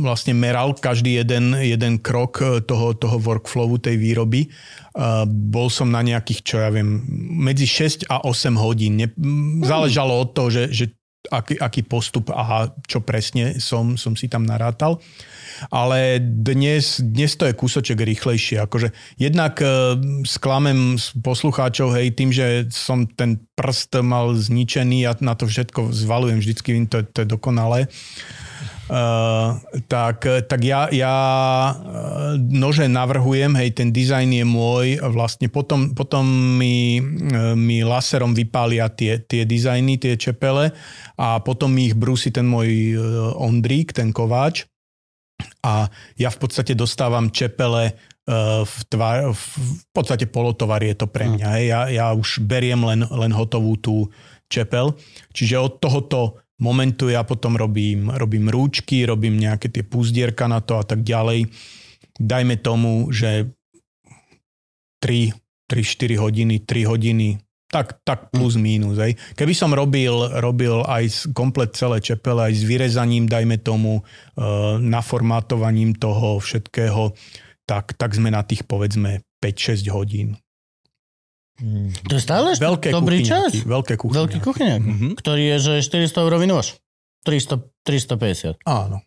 vlastne 0.00 0.32
meral 0.32 0.72
každý 0.72 1.20
jeden, 1.20 1.52
jeden 1.52 2.00
krok 2.00 2.40
eh, 2.40 2.64
toho, 2.64 2.96
toho 2.96 3.20
workflowu 3.20 3.76
tej 3.76 4.00
výroby. 4.00 4.48
Uh, 4.96 5.28
bol 5.28 5.68
som 5.68 5.92
na 5.92 6.00
nejakých, 6.00 6.40
čo 6.40 6.56
ja 6.64 6.72
viem, 6.72 7.04
medzi 7.44 7.68
6 7.68 8.08
a 8.08 8.24
8 8.24 8.56
hodín. 8.56 8.96
Ne, 8.96 9.12
mm. 9.12 9.68
Záležalo 9.68 10.16
od 10.16 10.32
toho, 10.32 10.48
že, 10.48 10.72
že 10.72 10.84
aký, 11.28 11.60
aký 11.60 11.84
postup 11.84 12.32
a 12.32 12.72
čo 12.88 13.04
presne 13.04 13.60
som, 13.60 14.00
som 14.00 14.16
si 14.16 14.24
tam 14.24 14.48
narátal. 14.48 15.00
Ale 15.70 16.18
dnes, 16.20 17.00
dnes 17.00 17.34
to 17.36 17.46
je 17.46 17.54
kúsoček 17.54 18.00
rýchlejšie. 18.00 18.62
Akože 18.62 18.94
jednak 19.20 19.60
e, 19.60 19.98
sklamem 20.26 20.96
poslucháčov, 21.20 21.94
hej, 21.94 22.14
tým, 22.14 22.30
že 22.34 22.68
som 22.72 23.06
ten 23.06 23.42
prst 23.54 24.02
mal 24.02 24.34
zničený 24.34 25.06
a 25.06 25.14
na 25.22 25.38
to 25.38 25.46
všetko 25.46 25.94
zvalujem 25.94 26.42
vždycky, 26.42 26.70
to, 26.90 27.06
to 27.06 27.22
je 27.22 27.28
dokonalé. 27.28 27.86
Uh, 28.84 29.64
tak, 29.88 30.28
tak 30.44 30.60
ja, 30.60 30.92
ja 30.92 31.16
uh, 31.72 32.36
nože 32.36 32.84
navrhujem, 32.84 33.56
hej, 33.56 33.72
ten 33.72 33.88
dizajn 33.88 34.28
je 34.28 34.44
môj, 34.44 34.86
vlastne 35.08 35.48
potom, 35.48 35.96
potom 35.96 36.28
mi, 36.60 37.00
mi 37.56 37.80
laserom 37.80 38.36
vypália 38.36 38.92
tie, 38.92 39.24
tie 39.24 39.48
dizajny, 39.48 39.96
tie 39.96 40.20
čepele 40.20 40.76
a 41.16 41.40
potom 41.40 41.72
mi 41.72 41.88
ich 41.88 41.96
brúsi 41.96 42.28
ten 42.28 42.44
môj 42.44 43.00
Ondrík, 43.40 43.96
ten 43.96 44.12
kováč 44.12 44.68
a 45.64 45.88
ja 46.20 46.28
v 46.28 46.38
podstate 46.38 46.76
dostávam 46.76 47.32
čepele 47.32 47.96
uh, 47.96 48.62
v, 48.68 48.76
tvár, 48.92 49.32
v, 49.32 49.42
v 49.56 49.84
podstate 49.96 50.28
polotovar 50.28 50.84
je 50.84 50.92
to 50.92 51.08
pre 51.08 51.24
mňa. 51.24 51.48
Hej. 51.56 51.64
Ja, 51.72 51.80
ja 51.88 52.06
už 52.12 52.44
beriem 52.44 52.84
len, 52.84 53.00
len 53.08 53.32
hotovú 53.32 53.80
tú 53.80 54.12
čepel, 54.52 54.92
čiže 55.32 55.56
od 55.56 55.80
tohoto 55.80 56.44
momentu 56.60 57.08
ja 57.08 57.24
potom 57.24 57.56
robím, 57.56 58.12
robím 58.12 58.52
rúčky, 58.52 59.08
robím 59.08 59.40
nejaké 59.40 59.72
tie 59.72 59.82
púzdierka 59.82 60.46
na 60.46 60.60
to 60.60 60.78
a 60.78 60.84
tak 60.84 61.02
ďalej. 61.02 61.48
Dajme 62.14 62.60
tomu, 62.60 63.10
že 63.10 63.50
3, 65.02 65.34
3-4 65.66 66.20
hodiny, 66.20 66.54
3 66.62 66.92
hodiny, 66.92 67.28
tak, 67.74 67.98
tak 68.00 68.30
plus 68.30 68.54
mínus. 68.54 68.94
Hej. 68.96 69.18
Keby 69.32 69.50
som 69.52 69.70
robil, 69.70 70.14
robil 70.36 70.80
aj 70.80 71.04
s- 71.04 71.24
komplet 71.28 71.72
celé 71.72 71.98
čepele, 71.98 72.38
aj 72.44 72.54
s 72.54 72.62
vyrezaním, 72.62 73.26
dajme 73.26 73.58
tomu, 73.58 73.98
e, 73.98 74.02
naformátovaním 74.78 75.92
toho 75.92 76.38
všetkého, 76.38 77.10
tak, 77.64 77.92
tak 77.92 78.12
sme 78.12 78.28
na 78.28 78.40
tých 78.40 78.62
povedzme 78.62 79.10
5-6 79.38 79.58
hodín. 79.88 80.38
To 82.04 82.12
je 82.12 82.20
stále 82.20 82.50
Veľké 82.52 82.90
dobrý 82.90 83.22
čas. 83.22 83.50
kuchyňaky. 83.50 83.58
Veľké 83.64 83.94
kuchyňaky. 83.96 84.18
Veľký 84.18 84.38
kuchyňák, 84.40 84.82
Mhm. 84.82 85.08
ktorý 85.16 85.42
je, 85.44 85.56
že 85.60 85.72
400 85.82 86.18
eurový 86.20 86.46
nôž. 86.46 86.78
300, 87.22 87.56
350. 87.82 88.58
Áno, 88.64 89.02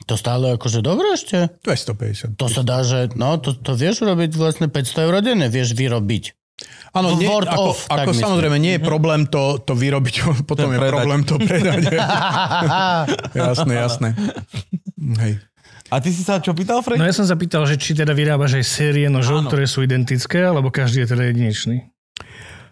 To 0.00 0.14
stále 0.14 0.54
akože 0.54 0.78
dobre 0.78 1.10
ešte. 1.10 1.50
250. 1.60 2.34
To 2.34 2.46
sa 2.46 2.62
dá, 2.62 2.80
že 2.80 3.10
no, 3.14 3.34
to, 3.36 3.50
to 3.52 3.74
vieš 3.74 4.00
urobiť 4.00 4.30
vlastne 4.32 4.66
500 4.66 4.94
eur 5.00 5.18
denne, 5.20 5.46
vieš 5.48 5.74
vyrobiť. 5.74 6.37
Áno, 6.90 7.14
nie, 7.14 7.28
Word 7.30 7.46
ako, 7.46 7.62
off, 7.70 7.86
tak 7.86 8.02
ako 8.02 8.10
myslím. 8.10 8.24
samozrejme 8.26 8.56
nie 8.58 8.72
je 8.76 8.82
problém 8.82 9.22
to, 9.30 9.62
to 9.62 9.78
vyrobiť, 9.78 10.14
potom 10.50 10.74
je 10.74 10.78
predať. 10.80 10.92
problém 10.92 11.20
to 11.22 11.34
predať. 11.38 11.82
jasné, 13.46 13.72
jasné. 13.78 14.08
Hej. 15.22 15.32
A 15.88 16.04
ty 16.04 16.12
si 16.12 16.20
sa 16.20 16.36
čo 16.36 16.52
pýtal, 16.52 16.84
Frank? 16.84 17.00
No 17.00 17.08
ja 17.08 17.16
som 17.16 17.24
sa 17.24 17.32
pýtal, 17.32 17.64
že 17.64 17.80
či 17.80 17.96
teda 17.96 18.12
vyrábaš 18.12 18.60
aj 18.60 18.64
série 18.66 19.08
nožov, 19.08 19.40
Áno. 19.40 19.48
ktoré 19.48 19.64
sú 19.64 19.80
identické, 19.80 20.44
alebo 20.44 20.68
každý 20.68 21.04
je 21.04 21.16
teda 21.16 21.32
jedinečný. 21.32 21.88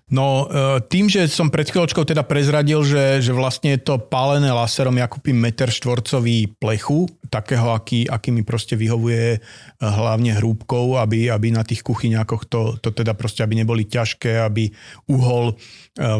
No 0.07 0.47
e, 0.47 0.79
tým, 0.87 1.11
že 1.11 1.27
som 1.27 1.51
pred 1.51 1.67
chvíľočkou 1.67 2.07
teda 2.07 2.23
prezradil, 2.23 2.79
že, 2.87 3.19
že 3.19 3.35
vlastne 3.35 3.75
je 3.75 3.91
to 3.91 3.99
pálené 3.99 4.55
laserom, 4.55 4.95
ja 4.95 5.11
kúpim 5.11 5.35
meter 5.35 5.67
štvorcový 5.67 6.63
plechu, 6.63 7.11
takého, 7.27 7.75
aký, 7.75 8.07
aký 8.07 8.31
mi 8.31 8.47
proste 8.47 8.79
vyhovuje 8.79 9.35
e, 9.35 9.39
hlavne 9.83 10.39
hrúbkou, 10.39 10.95
aby, 11.03 11.27
aby 11.27 11.51
na 11.51 11.67
tých 11.67 11.83
kuchyňákoch 11.83 12.47
to, 12.47 12.79
to 12.79 12.95
teda 12.95 13.19
proste, 13.19 13.43
aby 13.43 13.59
neboli 13.59 13.83
ťažké, 13.83 14.47
aby 14.47 14.71
uhol 15.11 15.51
e, 15.51 15.55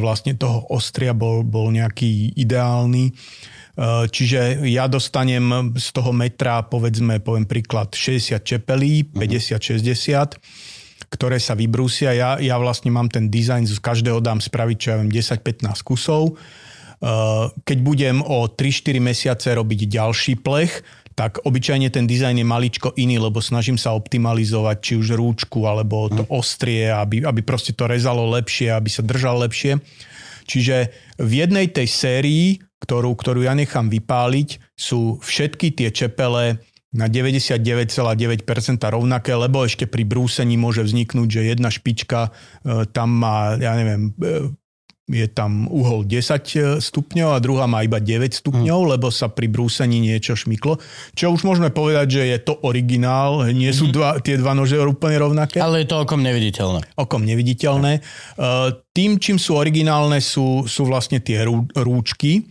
vlastne 0.03 0.35
toho 0.35 0.67
ostria 0.67 1.15
bol, 1.15 1.47
bol 1.47 1.71
nejaký 1.71 2.35
ideálny. 2.35 3.15
Čiže 4.09 4.65
ja 4.73 4.89
dostanem 4.89 5.77
z 5.77 5.93
toho 5.93 6.09
metra, 6.09 6.65
povedzme, 6.65 7.21
poviem 7.21 7.45
príklad, 7.45 7.93
60 7.93 8.41
čepelí, 8.41 9.05
50-60 9.13 10.41
ktoré 11.11 11.39
sa 11.39 11.55
vybrúsia. 11.55 12.13
Ja, 12.13 12.37
ja 12.43 12.57
vlastne 12.59 12.91
mám 12.91 13.07
ten 13.07 13.31
dizajn, 13.31 13.67
z 13.67 13.79
každého 13.79 14.19
dám 14.19 14.43
spraviť, 14.43 14.77
čo 14.77 14.89
ja 14.93 14.97
viem, 14.99 15.11
10-15 15.11 15.87
kusov. 15.87 16.35
Uh, 16.97 17.53
Keď 17.63 17.79
budem 17.85 18.25
o 18.25 18.49
3-4 18.49 18.99
mesiace 18.99 19.49
robiť 19.53 19.81
ďalší 19.87 20.41
plech, 20.41 20.83
tak 21.17 21.41
obyčajne 21.49 21.89
ten 21.89 22.05
dizajn 22.05 22.45
je 22.45 22.47
maličko 22.47 22.93
iný, 23.01 23.17
lebo 23.17 23.41
snažím 23.41 23.81
sa 23.81 23.97
optimalizovať 23.97 24.77
či 24.85 24.93
už 25.01 25.17
rúčku, 25.17 25.65
alebo 25.65 26.13
to 26.13 26.29
ostrie, 26.29 26.93
aby, 26.93 27.25
aby 27.25 27.41
proste 27.41 27.73
to 27.73 27.89
rezalo 27.89 28.29
lepšie, 28.37 28.69
aby 28.69 28.93
sa 28.93 29.01
držal 29.01 29.41
lepšie. 29.49 29.81
Čiže 30.45 30.93
v 31.17 31.33
jednej 31.33 31.73
tej 31.73 31.89
sérii, 31.89 32.61
ktorú, 32.85 33.17
ktorú 33.17 33.49
ja 33.49 33.57
nechám 33.57 33.89
vypáliť, 33.89 34.77
sú 34.77 35.17
všetky 35.25 35.73
tie 35.73 35.89
čepele 35.89 36.61
na 36.97 37.07
99,9% 37.07 38.43
rovnaké, 38.83 39.33
lebo 39.33 39.63
ešte 39.63 39.85
pri 39.85 40.03
brúsení 40.03 40.57
môže 40.57 40.83
vzniknúť, 40.83 41.29
že 41.29 41.41
jedna 41.53 41.69
špička 41.69 42.29
e, 42.29 42.31
tam 42.91 43.09
má, 43.13 43.55
ja 43.57 43.77
neviem, 43.77 44.11
e, 44.17 44.51
je 45.07 45.31
tam 45.31 45.71
uhol 45.71 46.03
10 46.03 46.83
stupňov 46.83 47.31
a 47.31 47.39
druhá 47.39 47.71
má 47.71 47.87
iba 47.87 48.03
9 48.03 48.27
stupňov, 48.27 48.81
Hm. 48.83 48.89
lebo 48.91 49.07
sa 49.15 49.31
pri 49.31 49.47
brúsení 49.47 50.03
niečo 50.03 50.35
šmyklo. 50.35 50.83
Čo 51.15 51.31
už 51.31 51.47
môžeme 51.47 51.71
povedať, 51.71 52.07
že 52.11 52.23
je 52.27 52.39
to 52.43 52.59
originál, 52.67 53.47
nie 53.55 53.71
sú 53.71 53.87
dva, 53.95 54.19
tie 54.19 54.35
dva 54.35 54.59
nože 54.59 54.75
úplne 54.83 55.23
rovnaké 55.23 55.63
Ale 55.63 55.87
je 55.87 55.95
to 55.95 56.03
okom 56.03 56.27
neviditeľné. 56.27 56.91
okom 56.99 57.23
neviditeľné. 57.23 58.03
Tým, 58.91 59.23
čím 59.23 59.39
sú 59.39 59.55
originálne, 59.55 60.19
sú, 60.19 60.67
sú 60.67 60.83
vlastne 60.91 61.23
tie 61.23 61.47
rú, 61.47 61.71
rúčky, 61.71 62.43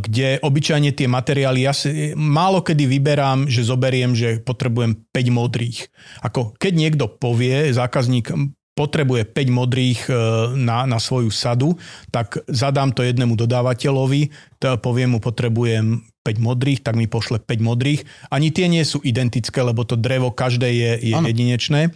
kde 0.00 0.40
obyčajne 0.40 0.96
tie 0.96 1.04
materiály, 1.04 1.68
ja 1.68 1.76
si 1.76 2.16
málo 2.16 2.64
kedy 2.64 2.88
vyberám, 2.88 3.52
že 3.52 3.68
zoberiem, 3.68 4.16
že 4.16 4.40
potrebujem 4.40 4.96
5 5.12 5.28
modrých. 5.28 5.92
Ako 6.24 6.56
keď 6.56 6.72
niekto 6.72 7.04
povie, 7.12 7.68
zákazník 7.68 8.32
potrebuje 8.72 9.28
5 9.28 9.52
modrých 9.52 10.00
uh, 10.08 10.16
na, 10.56 10.88
na 10.88 10.96
svoju 10.96 11.28
sadu, 11.28 11.76
tak 12.08 12.40
zadám 12.48 12.96
to 12.96 13.04
jednému 13.04 13.36
dodávateľovi, 13.36 14.32
to 14.56 14.80
poviem 14.80 15.16
mu, 15.16 15.18
potrebujem 15.20 16.00
5 16.24 16.40
modrých, 16.40 16.80
tak 16.80 16.96
mi 16.96 17.04
pošle 17.04 17.36
5 17.44 17.60
modrých. 17.60 18.00
Ani 18.32 18.48
tie 18.48 18.72
nie 18.72 18.80
sú 18.88 19.04
identické, 19.04 19.60
lebo 19.60 19.84
to 19.84 20.00
drevo 20.00 20.32
každé 20.32 20.68
je, 20.72 20.92
je 21.12 21.14
jedinečné 21.14 21.92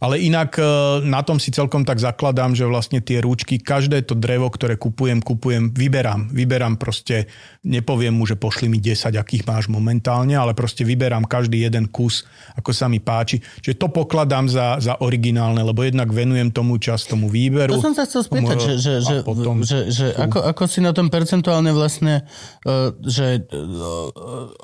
Ale 0.00 0.16
inak 0.16 0.56
e, 0.56 0.64
na 1.04 1.20
tom 1.20 1.36
si 1.36 1.52
celkom 1.52 1.84
tak 1.84 2.00
zakladám, 2.00 2.56
že 2.56 2.64
vlastne 2.64 3.04
tie 3.04 3.20
rúčky, 3.20 3.60
každé 3.60 4.08
to 4.08 4.16
drevo, 4.16 4.48
ktoré 4.48 4.80
kupujem, 4.80 5.20
kupujem, 5.20 5.76
vyberám. 5.76 6.32
Vyberám 6.32 6.80
proste, 6.80 7.28
nepoviem 7.60 8.16
mu, 8.16 8.24
že 8.24 8.40
pošli 8.40 8.72
mi 8.72 8.80
10, 8.80 9.12
akých 9.12 9.44
máš 9.44 9.68
momentálne, 9.68 10.32
ale 10.32 10.56
proste 10.56 10.88
vyberám 10.88 11.28
každý 11.28 11.68
jeden 11.68 11.84
kus, 11.92 12.24
ako 12.56 12.72
sa 12.72 12.88
mi 12.88 12.96
páči. 12.96 13.44
Čiže 13.60 13.76
to 13.76 13.92
pokladám 13.92 14.48
za, 14.48 14.80
za 14.80 14.96
originálne, 15.04 15.60
lebo 15.60 15.84
jednak 15.84 16.08
venujem 16.08 16.48
tomu 16.48 16.80
čas 16.80 17.04
tomu 17.04 17.28
výberu. 17.28 17.76
To 17.76 17.84
som 17.84 17.92
sa 17.92 18.08
chcel 18.08 18.24
spýtať, 18.24 18.56
Tomu- 18.56 18.66
že, 18.66 18.74
že, 18.80 18.94
že, 19.04 19.16
potom- 19.20 19.60
že, 19.60 19.92
že 19.92 20.16
ako, 20.16 20.40
ako 20.48 20.62
si 20.64 20.80
na 20.80 20.96
tom 20.96 21.12
percentuálne 21.12 21.76
vlastne, 21.76 22.24
uh, 22.64 22.96
že 23.04 23.44
uh, 23.52 24.08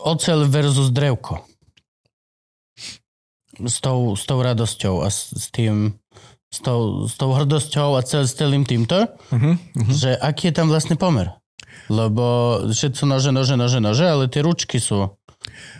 ocel 0.00 0.48
versus 0.48 0.88
drevko. 0.88 1.55
S 3.62 3.80
tou, 3.80 4.12
s 4.16 4.24
tou 4.28 4.38
radosťou 4.42 5.00
a 5.00 5.08
s, 5.08 5.32
s 5.32 5.48
tým, 5.48 5.96
s 6.52 6.58
tou, 6.60 7.08
s 7.08 7.16
tou 7.16 7.32
hrdosťou 7.32 7.96
a 7.96 8.04
cel, 8.04 8.28
s 8.28 8.36
celým 8.36 8.68
týmto, 8.68 9.08
Uh-huh, 9.32 9.56
že 9.88 10.12
aký 10.16 10.52
je 10.52 10.56
tam 10.60 10.68
vlastne 10.68 10.96
pomer. 10.96 11.32
Lebo 11.86 12.60
všetko 12.68 13.04
nože, 13.06 13.30
nože, 13.30 13.54
nože, 13.54 13.78
nože, 13.78 14.04
ale 14.04 14.26
tie 14.26 14.42
ručky 14.42 14.82
sú 14.82 15.16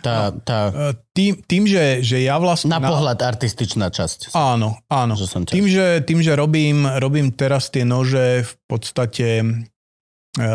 tá, 0.01 0.31
tá 0.31 0.71
E, 0.71 0.95
Tým, 1.11 1.33
tým 1.43 1.63
že, 1.67 1.99
že 2.05 2.23
ja 2.23 2.37
vlastne... 2.39 2.71
na 2.71 2.79
pohľad 2.79 3.19
artističná 3.19 3.89
časť. 3.89 4.31
Áno, 4.37 4.79
áno. 4.87 5.13
Že 5.17 5.25
som 5.27 5.41
Tým, 5.43 5.67
že, 5.67 6.01
tým, 6.05 6.19
že 6.21 6.37
robím, 6.37 6.85
robím 6.85 7.33
teraz 7.33 7.73
tie 7.73 7.83
nože, 7.83 8.45
v 8.45 8.53
podstate 8.69 9.27
e, 9.41 9.45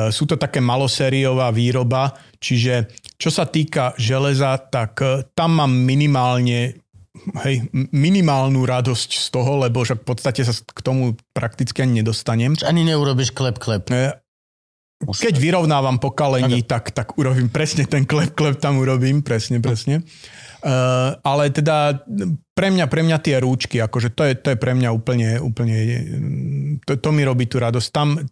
sú 0.09 0.25
to 0.25 0.39
také 0.39 0.63
malosériová 0.63 1.51
výroba, 1.53 2.15
čiže 2.39 2.89
čo 3.19 3.29
sa 3.29 3.45
týka 3.45 3.93
železa, 3.99 4.57
tak 4.71 4.93
e, 5.03 5.27
tam 5.35 5.61
mám 5.61 5.73
minimálne 5.75 6.82
hej, 7.47 7.67
minimálnu 7.95 8.67
radosť 8.67 9.11
z 9.19 9.29
toho, 9.31 9.63
lebo 9.63 9.87
že 9.87 9.95
v 9.95 10.05
podstate 10.05 10.43
sa 10.43 10.53
k 10.53 10.81
tomu 10.83 11.15
prakticky 11.33 11.83
ani 11.83 12.03
nedostanem. 12.03 12.59
Ani 12.67 12.83
neurobiš 12.83 13.35
klep, 13.35 13.63
klep. 13.63 13.89
Už 15.03 15.19
Keď 15.19 15.35
vyrovnávam 15.35 15.99
po 15.99 16.15
kalení, 16.15 16.63
tak, 16.63 16.95
tak 16.95 17.19
urobím 17.19 17.51
presne 17.51 17.91
ten 17.91 18.07
klep, 18.07 18.39
klep 18.39 18.63
tam 18.63 18.79
urobím, 18.79 19.23
presne, 19.27 19.59
presne. 19.59 20.07
Uh, 20.63 21.19
ale 21.27 21.51
teda 21.51 22.07
pre 22.55 22.71
mňa, 22.71 22.87
pre 22.87 23.03
mňa 23.03 23.19
tie 23.19 23.43
rúčky, 23.43 23.83
akože 23.83 24.15
to 24.15 24.23
je, 24.31 24.33
to 24.39 24.55
je 24.55 24.59
pre 24.63 24.79
mňa 24.79 24.95
úplne, 24.95 25.43
úplne 25.43 25.77
to, 26.87 26.95
to 27.03 27.11
mi 27.11 27.27
robí 27.27 27.51
tú 27.51 27.59
radosť. 27.59 27.89
Tam 27.91 28.23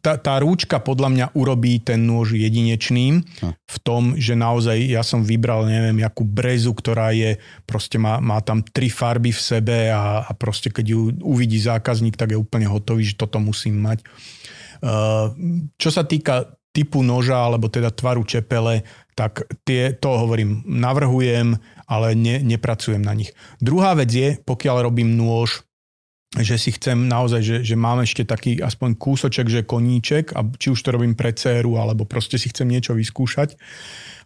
tá, 0.00 0.16
tá 0.16 0.40
rúčka 0.40 0.80
podľa 0.80 1.08
mňa 1.12 1.26
urobí 1.36 1.78
ten 1.84 2.02
nôž 2.08 2.34
jedinečným 2.34 3.22
v 3.52 3.76
tom, 3.84 4.16
že 4.16 4.32
naozaj 4.32 4.76
ja 4.88 5.04
som 5.04 5.20
vybral, 5.22 5.68
neviem, 5.68 6.00
jakú 6.00 6.24
brezu, 6.24 6.72
ktorá 6.72 7.12
je, 7.12 7.36
proste 7.68 8.00
má, 8.00 8.18
má 8.18 8.40
tam 8.40 8.64
tri 8.64 8.88
farby 8.88 9.30
v 9.30 9.40
sebe 9.40 9.78
a, 9.92 10.24
a 10.24 10.30
proste 10.32 10.72
keď 10.72 10.86
ju 10.90 11.00
uvidí 11.20 11.60
zákazník, 11.60 12.16
tak 12.16 12.32
je 12.32 12.40
úplne 12.40 12.66
hotový, 12.66 13.04
že 13.04 13.20
toto 13.20 13.36
musím 13.36 13.78
mať. 13.84 14.00
Uh, 14.80 15.32
čo 15.76 15.92
sa 15.92 16.04
týka 16.04 16.56
typu 16.72 17.00
noža, 17.00 17.40
alebo 17.40 17.72
teda 17.72 17.88
tvaru 17.88 18.24
čepele, 18.28 18.84
tak 19.16 19.48
tie, 19.64 19.96
to 19.96 20.12
hovorím, 20.12 20.60
navrhujem, 20.68 21.56
ale 21.88 22.12
ne, 22.12 22.44
nepracujem 22.44 23.00
na 23.00 23.16
nich. 23.16 23.32
Druhá 23.64 23.96
vec 23.96 24.12
je, 24.12 24.36
pokiaľ 24.44 24.84
robím 24.84 25.16
nôž, 25.16 25.64
že 26.36 26.60
si 26.60 26.74
chcem 26.76 27.08
naozaj, 27.08 27.40
že, 27.40 27.56
že 27.64 27.76
mám 27.78 28.04
ešte 28.04 28.28
taký 28.28 28.60
aspoň 28.60 29.00
kúsoček, 29.00 29.48
že 29.48 29.64
koníček, 29.64 30.36
a 30.36 30.44
či 30.56 30.68
už 30.72 30.80
to 30.84 30.92
robím 30.92 31.16
pre 31.16 31.32
dceru, 31.32 31.80
alebo 31.80 32.04
proste 32.04 32.36
si 32.36 32.52
chcem 32.52 32.68
niečo 32.68 32.92
vyskúšať. 32.92 33.56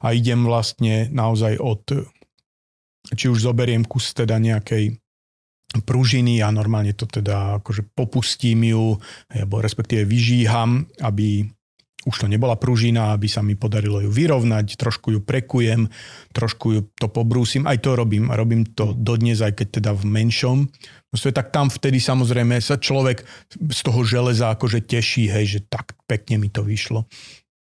A 0.03 0.17
idem 0.17 0.43
vlastne 0.43 1.07
naozaj 1.13 1.61
od, 1.61 1.83
či 3.15 3.27
už 3.31 3.47
zoberiem 3.47 3.87
kus 3.87 4.11
teda 4.17 4.41
nejakej 4.43 4.99
pružiny 5.87 6.43
a 6.43 6.51
normálne 6.51 6.99
to 6.99 7.07
teda 7.07 7.63
akože 7.63 7.95
popustím 7.95 8.75
ju, 8.75 8.99
alebo 9.31 9.63
respektíve 9.63 10.03
vyžíham, 10.03 10.91
aby 10.99 11.47
už 12.09 12.17
to 12.17 12.27
nebola 12.33 12.57
pružina, 12.57 13.13
aby 13.13 13.29
sa 13.29 13.45
mi 13.45 13.53
podarilo 13.61 14.01
ju 14.01 14.09
vyrovnať, 14.09 14.81
trošku 14.81 15.13
ju 15.13 15.21
prekujem, 15.21 15.85
trošku 16.33 16.67
ju 16.73 16.81
to 16.97 17.13
pobrúsim, 17.13 17.69
aj 17.69 17.85
to 17.85 17.93
robím. 17.93 18.33
A 18.33 18.41
robím 18.41 18.65
to 18.65 18.97
dodnes, 18.97 19.45
aj 19.45 19.61
keď 19.61 19.69
teda 19.81 19.91
v 19.93 20.05
menšom. 20.09 20.59
Proste 21.13 21.37
tak 21.37 21.53
tam 21.53 21.69
vtedy 21.69 22.01
samozrejme 22.01 22.57
sa 22.65 22.81
človek 22.81 23.21
z 23.53 23.81
toho 23.85 24.01
železa 24.01 24.49
akože 24.57 24.81
teší, 24.81 25.29
hej, 25.29 25.45
že 25.47 25.61
tak 25.69 25.93
pekne 26.09 26.41
mi 26.41 26.49
to 26.49 26.65
vyšlo. 26.65 27.05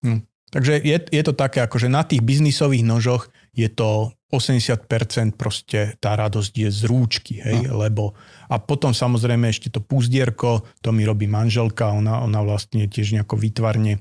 Hm. 0.04 0.20
Takže 0.52 0.84
je, 0.84 0.98
je 1.10 1.22
to 1.24 1.34
také, 1.34 1.64
akože 1.64 1.88
na 1.88 2.04
tých 2.04 2.22
biznisových 2.22 2.84
nožoch 2.86 3.32
je 3.56 3.68
to 3.72 4.12
80% 4.28 5.38
proste 5.38 5.96
tá 5.96 6.18
radosť 6.18 6.52
je 6.52 6.68
z 6.68 6.80
rúčky, 6.84 7.34
hej, 7.40 7.70
no. 7.70 7.80
lebo 7.80 8.12
a 8.52 8.60
potom 8.60 8.92
samozrejme 8.92 9.48
ešte 9.48 9.72
to 9.72 9.80
púzdierko, 9.80 10.66
to 10.84 10.90
mi 10.92 11.08
robí 11.08 11.24
manželka, 11.30 11.88
ona, 11.94 12.20
ona 12.20 12.44
vlastne 12.44 12.90
tiež 12.90 13.16
nejako 13.16 13.38
výtvarne 13.38 13.96
e, 13.96 13.98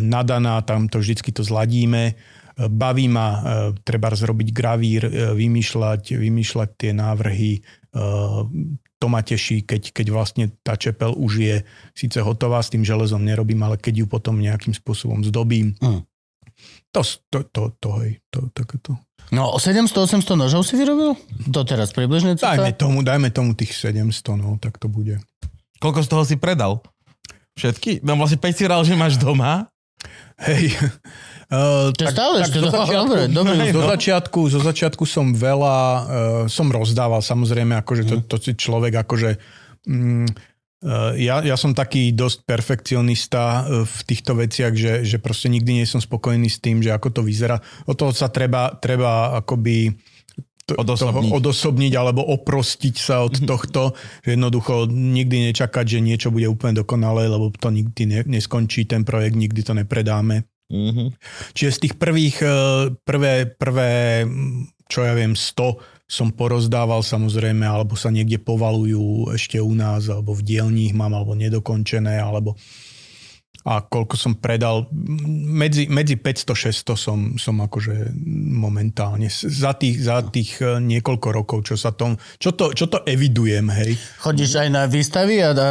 nadaná, 0.00 0.64
tam 0.66 0.90
to 0.90 0.98
vždycky 0.98 1.30
to 1.30 1.46
zladíme. 1.46 2.12
E, 2.12 2.14
Baví 2.66 3.06
ma 3.12 3.28
e, 3.30 3.40
treba 3.84 4.10
zrobiť 4.10 4.48
gravír, 4.50 5.02
vymýšľať, 5.38 6.18
vymýšľať 6.18 6.68
tie 6.76 6.92
návrhy, 6.96 7.52
to 9.00 9.06
ma 9.10 9.18
teší, 9.18 9.66
keď, 9.66 9.90
keď 9.90 10.06
vlastne 10.14 10.44
tá 10.62 10.78
čepel 10.78 11.10
už 11.10 11.32
je 11.42 11.56
síce 11.90 12.22
hotová, 12.22 12.62
s 12.62 12.70
tým 12.70 12.86
železom 12.86 13.18
nerobím, 13.18 13.66
ale 13.66 13.80
keď 13.80 14.04
ju 14.04 14.06
potom 14.06 14.38
nejakým 14.38 14.76
spôsobom 14.76 15.26
zdobím, 15.26 15.74
Mm. 15.82 16.06
To, 16.90 17.00
to, 17.30 17.38
to, 17.50 17.62
to, 17.78 17.88
hej, 18.02 18.18
to, 18.30 18.50
takéto. 18.50 18.98
No, 19.30 19.54
700-800 19.54 20.26
nožov 20.34 20.66
si 20.66 20.74
vyrobil? 20.74 21.14
Doteraz 21.46 21.94
približne? 21.94 22.34
co 22.34 22.50
Dajme 22.50 22.74
tomu, 22.74 23.06
dajme 23.06 23.30
tomu 23.30 23.54
tých 23.54 23.78
700, 23.78 24.34
no, 24.34 24.58
tak 24.58 24.78
to 24.82 24.90
bude. 24.90 25.22
Koľko 25.78 26.00
z 26.02 26.08
toho 26.10 26.22
si 26.26 26.36
predal? 26.36 26.82
Všetky? 27.54 28.02
No 28.02 28.18
vlastne 28.18 28.42
pecieral, 28.42 28.82
že 28.82 28.98
máš 28.98 29.22
doma. 29.22 29.70
Hej. 30.40 30.74
Uh, 31.52 31.92
To 31.94 32.02
je 32.06 32.10
stále 32.10 32.36
ešte, 32.42 32.58
zo 32.64 32.70
no, 32.70 32.74
začiatku, 32.74 33.06
dobre, 33.06 33.22
dobre, 33.30 33.52
zo, 33.70 33.82
no. 33.82 33.90
začiatku, 33.90 34.40
zo 34.50 34.60
začiatku 34.64 35.04
som 35.06 35.30
veľa, 35.30 35.78
uh, 35.78 36.02
som 36.50 36.66
rozdával 36.72 37.22
samozrejme, 37.22 37.78
akože 37.84 38.02
to, 38.08 38.14
to 38.26 38.36
si 38.40 38.52
človek 38.56 39.04
akože 39.04 39.36
mm, 39.86 40.26
uh, 40.26 40.49
ja, 41.20 41.44
ja 41.44 41.56
som 41.60 41.76
taký 41.76 42.16
dosť 42.16 42.48
perfekcionista 42.48 43.68
uh, 43.68 43.84
v 43.84 43.98
týchto 44.08 44.32
veciach, 44.32 44.72
že, 44.72 45.04
že 45.04 45.20
proste 45.20 45.52
nikdy 45.52 45.82
nie 45.82 45.86
som 45.86 46.00
spokojný 46.00 46.48
s 46.48 46.56
tým, 46.56 46.80
že 46.80 46.88
ako 46.88 47.20
to 47.20 47.22
vyzerá. 47.24 47.60
O 47.84 47.92
toho 47.92 48.16
sa 48.16 48.32
treba, 48.32 48.72
treba 48.80 49.36
akoby 49.36 49.92
to, 50.70 50.78
Odosobniť. 50.78 51.10
toho 51.10 51.36
odosobniť 51.42 51.92
alebo 51.98 52.22
oprostiť 52.22 52.94
sa 52.94 53.26
od 53.26 53.42
tohto, 53.42 53.98
že 54.22 54.38
jednoducho 54.38 54.86
nikdy 54.86 55.50
nečakať, 55.50 55.98
že 55.98 55.98
niečo 55.98 56.30
bude 56.30 56.46
úplne 56.46 56.78
dokonalé, 56.78 57.26
lebo 57.26 57.50
to 57.50 57.74
nikdy 57.74 58.06
ne, 58.06 58.20
neskončí 58.22 58.86
ten 58.86 59.02
projekt, 59.02 59.34
nikdy 59.34 59.66
to 59.66 59.74
nepredáme. 59.74 60.46
Mm-hmm. 60.70 61.08
Čiže 61.58 61.70
z 61.74 61.80
tých 61.82 61.94
prvých, 61.98 62.36
eh, 62.46 62.54
prvé, 63.02 63.50
prvé, 63.50 64.22
čo 64.86 65.02
ja 65.02 65.18
viem, 65.18 65.34
100 65.34 65.99
som 66.10 66.34
porozdával 66.34 67.06
samozrejme, 67.06 67.62
alebo 67.62 67.94
sa 67.94 68.10
niekde 68.10 68.42
povalujú 68.42 69.30
ešte 69.30 69.62
u 69.62 69.70
nás, 69.70 70.10
alebo 70.10 70.34
v 70.34 70.42
dielních 70.42 70.90
mám, 70.90 71.14
alebo 71.14 71.38
nedokončené, 71.38 72.18
alebo 72.18 72.58
a 73.60 73.84
koľko 73.84 74.16
som 74.16 74.32
predal, 74.40 74.88
medzi, 75.44 75.84
medzi 75.84 76.16
500-600 76.16 76.96
som, 76.96 77.18
som 77.36 77.60
akože 77.60 78.08
momentálne, 78.56 79.28
za 79.28 79.76
tých, 79.76 80.00
za 80.00 80.24
tých 80.24 80.64
eh, 80.64 80.80
niekoľko 80.80 81.28
rokov, 81.28 81.58
čo 81.68 81.76
sa 81.76 81.92
tom, 81.92 82.16
čo 82.40 82.56
to, 82.56 82.72
čo 82.72 82.88
to 82.88 83.04
evidujem, 83.04 83.68
hej. 83.68 84.00
Chodíš 84.24 84.64
aj 84.64 84.68
na 84.72 84.88
výstavy 84.88 85.44
a, 85.44 85.52
a, 85.52 85.68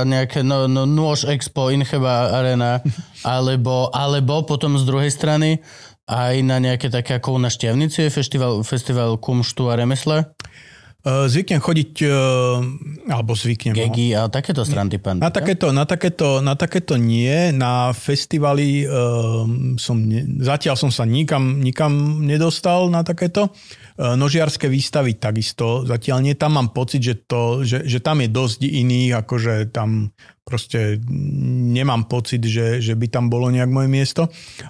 a 0.00 0.02
nejaké 0.08 0.40
no, 0.40 0.64
no, 0.64 0.88
nôž 0.88 1.28
Expo, 1.28 1.68
Incheba 1.68 2.32
Arena, 2.32 2.80
alebo, 3.28 3.92
alebo 3.92 4.48
potom 4.48 4.80
z 4.80 4.88
druhej 4.88 5.12
strany 5.12 5.60
aj 6.08 6.34
na 6.42 6.58
nejaké 6.58 6.90
také 6.90 7.18
ako 7.18 7.38
nás 7.38 7.54
Štiavnici 7.54 8.06
je 8.06 8.10
festival, 8.10 8.62
festival 8.66 9.18
kumštu 9.22 9.70
a 9.70 9.78
remesla, 9.78 10.34
Eh, 11.02 11.26
Zvyknem 11.26 11.58
chodiť, 11.58 11.92
eh, 12.06 13.10
alebo 13.10 13.34
zvyknem, 13.34 13.74
no. 13.74 13.78
Gegi 13.90 14.14
a 14.14 14.30
takéto 14.30 14.62
strandy 14.62 15.02
pán. 15.02 15.18
Na 15.18 15.34
takéto, 15.34 15.74
na, 15.74 15.82
takéto, 15.82 16.38
na 16.38 16.54
takéto 16.54 16.94
nie. 16.94 17.50
Na 17.50 17.90
festivali 17.90 18.86
um, 18.86 19.74
som 19.82 19.98
ne, 19.98 20.22
zatiaľ 20.38 20.78
som 20.78 20.94
sa 20.94 21.02
nikam, 21.02 21.58
nikam 21.58 22.22
nedostal 22.22 22.86
na 22.86 23.02
takéto. 23.02 23.50
Uh, 23.92 24.16
nožiarské 24.16 24.72
výstavy 24.72 25.20
takisto 25.20 25.84
zatiaľ 25.84 26.24
nie. 26.24 26.34
Tam 26.38 26.56
mám 26.56 26.72
pocit, 26.72 27.04
že, 27.04 27.14
to, 27.28 27.60
že, 27.60 27.84
že 27.84 28.00
tam 28.00 28.24
je 28.24 28.28
dosť 28.32 28.60
iných, 28.64 29.20
akože 29.20 29.68
tam 29.68 30.12
proste 30.42 30.96
nemám 31.76 32.08
pocit, 32.08 32.40
že, 32.42 32.80
že 32.80 32.96
by 32.96 33.06
tam 33.12 33.28
bolo 33.28 33.52
nejak 33.52 33.68
moje 33.68 33.88
miesto. 33.92 34.22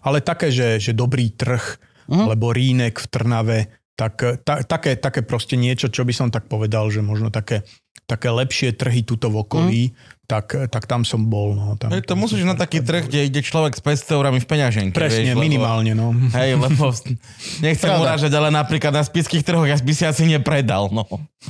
Ale 0.03 0.20
také, 0.20 0.51
že, 0.51 0.82
že 0.82 0.93
dobrý 0.93 1.32
trh, 1.32 1.93
Mhm. 2.11 2.24
alebo 2.28 2.51
Rínek 2.51 2.99
v 2.99 3.07
Trnave, 3.07 3.59
tak 3.94 4.43
ta, 4.43 4.65
také, 4.65 4.99
také 4.99 5.23
proste 5.23 5.55
niečo, 5.55 5.93
čo 5.93 6.03
by 6.03 6.12
som 6.12 6.28
tak 6.32 6.49
povedal, 6.49 6.89
že 6.90 7.05
možno 7.05 7.28
také, 7.28 7.62
také 8.09 8.32
lepšie 8.32 8.74
trhy 8.74 9.05
tuto 9.05 9.31
v 9.31 9.47
okolí, 9.47 9.82
mm. 9.93 9.94
Tak, 10.33 10.73
tak 10.73 10.89
tam 10.89 11.05
som 11.05 11.29
bol. 11.29 11.53
No, 11.53 11.77
tam, 11.77 11.93
Hej, 11.93 12.09
to 12.09 12.17
tam 12.17 12.25
musíš 12.25 12.49
na 12.49 12.57
taký 12.57 12.81
trh, 12.81 13.05
kde 13.05 13.29
ide 13.29 13.41
človek 13.45 13.77
s 13.77 13.85
500 13.85 14.17
eurami 14.17 14.41
v 14.41 14.49
peňaženke. 14.49 14.97
Presne, 14.97 15.29
vieš, 15.29 15.37
lebo- 15.37 15.45
minimálne. 15.45 15.93
No. 15.93 16.17
Hej, 16.33 16.57
lebo 16.65 16.89
nechcem 17.61 17.93
Pravda. 17.93 18.01
urážať, 18.01 18.33
ale 18.33 18.49
napríklad 18.49 18.97
na 18.97 19.05
spiských 19.05 19.45
trhoch 19.45 19.69
ja 19.69 19.77
by 19.77 19.93
si 19.93 20.09
asi 20.09 20.25
nepredal. 20.25 20.89
No. 20.89 21.05